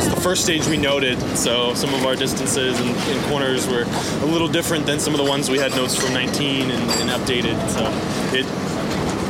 It 0.00 0.06
was 0.06 0.14
the 0.14 0.20
first 0.22 0.44
stage 0.44 0.66
we 0.66 0.78
noted, 0.78 1.20
so 1.36 1.74
some 1.74 1.92
of 1.92 2.06
our 2.06 2.16
distances 2.16 2.80
and, 2.80 2.88
and 2.88 3.24
corners 3.26 3.66
were 3.68 3.82
a 3.82 4.24
little 4.24 4.48
different 4.48 4.86
than 4.86 4.98
some 4.98 5.12
of 5.12 5.18
the 5.18 5.28
ones 5.28 5.50
we 5.50 5.58
had 5.58 5.72
notes 5.72 5.94
from 5.94 6.14
19 6.14 6.70
and, 6.70 6.72
and 6.72 7.10
updated. 7.10 7.54
So 7.68 7.84
it 8.34 8.46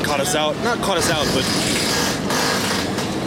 caught 0.04 0.20
us 0.20 0.36
out, 0.36 0.54
not 0.62 0.78
caught 0.78 0.96
us 0.96 1.10
out, 1.10 1.26
but 1.34 1.42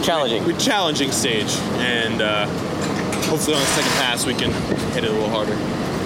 challenging. 0.05 0.45
We, 0.45 0.53
challenging 0.53 1.11
stage, 1.11 1.53
and 1.79 2.21
uh, 2.21 2.45
hopefully 3.25 3.57
on 3.57 3.61
the 3.61 3.67
second 3.67 3.91
pass 3.91 4.25
we 4.25 4.35
can 4.35 4.53
hit 4.93 5.03
it 5.03 5.09
a 5.09 5.13
little 5.13 5.27
harder. 5.27 5.57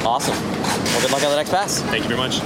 Awesome. 0.07 0.33
Well, 0.33 1.01
good 1.01 1.11
luck 1.11 1.21
on 1.21 1.29
the 1.29 1.35
next 1.35 1.51
pass. 1.51 1.81
Thank 1.83 2.01
you 2.01 2.09
very 2.09 2.19
much. 2.19 2.41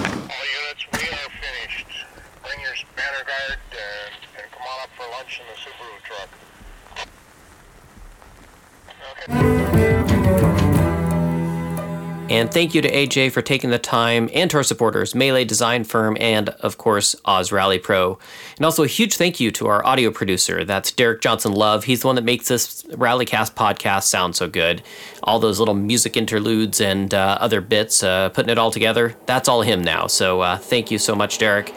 And 12.31 12.49
thank 12.49 12.73
you 12.73 12.81
to 12.81 12.89
AJ 12.89 13.34
for 13.34 13.41
taking 13.41 13.72
the 13.72 13.77
time 13.77 14.30
and 14.34 14.49
to 14.52 14.57
our 14.57 14.64
supporters, 14.64 15.14
Melee 15.14 15.43
Design 15.43 15.84
Firm, 15.84 16.15
and 16.19 16.48
of 16.61 16.77
course, 16.77 17.14
Oz 17.26 17.52
Rally 17.52 17.77
Pro. 17.77 18.18
And 18.56 18.65
also 18.65 18.84
a 18.84 18.88
huge 18.88 19.15
thank 19.15 19.41
you 19.41 19.52
to 19.52 19.68
our 19.68 19.85
audio 19.85 20.11
producer. 20.11 20.64
That's 20.64 20.93
Derek 20.93 21.19
Johnson 21.19 21.52
Love. 21.52 21.84
He's 21.84 22.02
the 22.02 22.07
one 22.07 22.15
that 22.15 22.23
makes 22.23 22.48
this 22.48 22.84
Rallycast 22.84 23.53
podcast 23.53 24.03
sound 24.03 24.38
so 24.38 24.48
good. 24.48 24.81
All 25.23 25.39
those 25.39 25.60
little 25.60 25.76
music 25.76 26.15
interludes 26.15 26.80
and 26.80 27.14
uh, 27.14 27.38
other 27.41 27.60
bits, 27.60 28.02
uh, 28.02 28.30
putting 28.30 28.49
it 28.49 28.57
all 28.57 28.72
together, 28.72 29.14
that's 29.26 29.49
all 29.49 29.61
him 29.61 29.84
now. 29.84 30.07
So 30.07 30.39
uh, 30.39 30.57
thank 30.57 30.89
you 30.89 30.99
so 30.99 31.15
much, 31.15 31.38
Derek. 31.38 31.73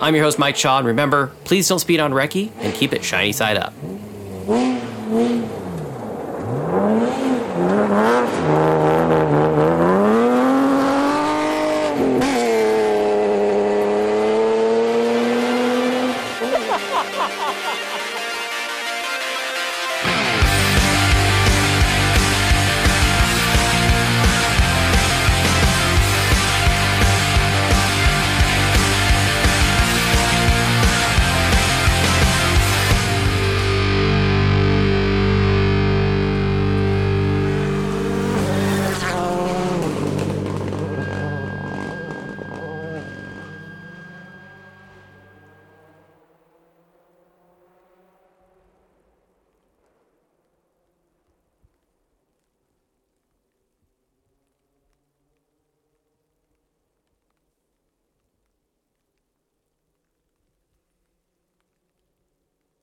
I'm 0.00 0.14
your 0.14 0.24
host, 0.24 0.38
Mike 0.38 0.56
Shaw. 0.56 0.78
And 0.78 0.86
remember, 0.86 1.30
please 1.44 1.68
don't 1.68 1.78
speed 1.78 2.00
on 2.00 2.12
Recce 2.12 2.50
and 2.60 2.74
keep 2.74 2.94
it 2.94 3.04
shiny 3.04 3.32
side 3.32 3.58
up. 3.58 3.74
Mm-hmm. 6.54 6.94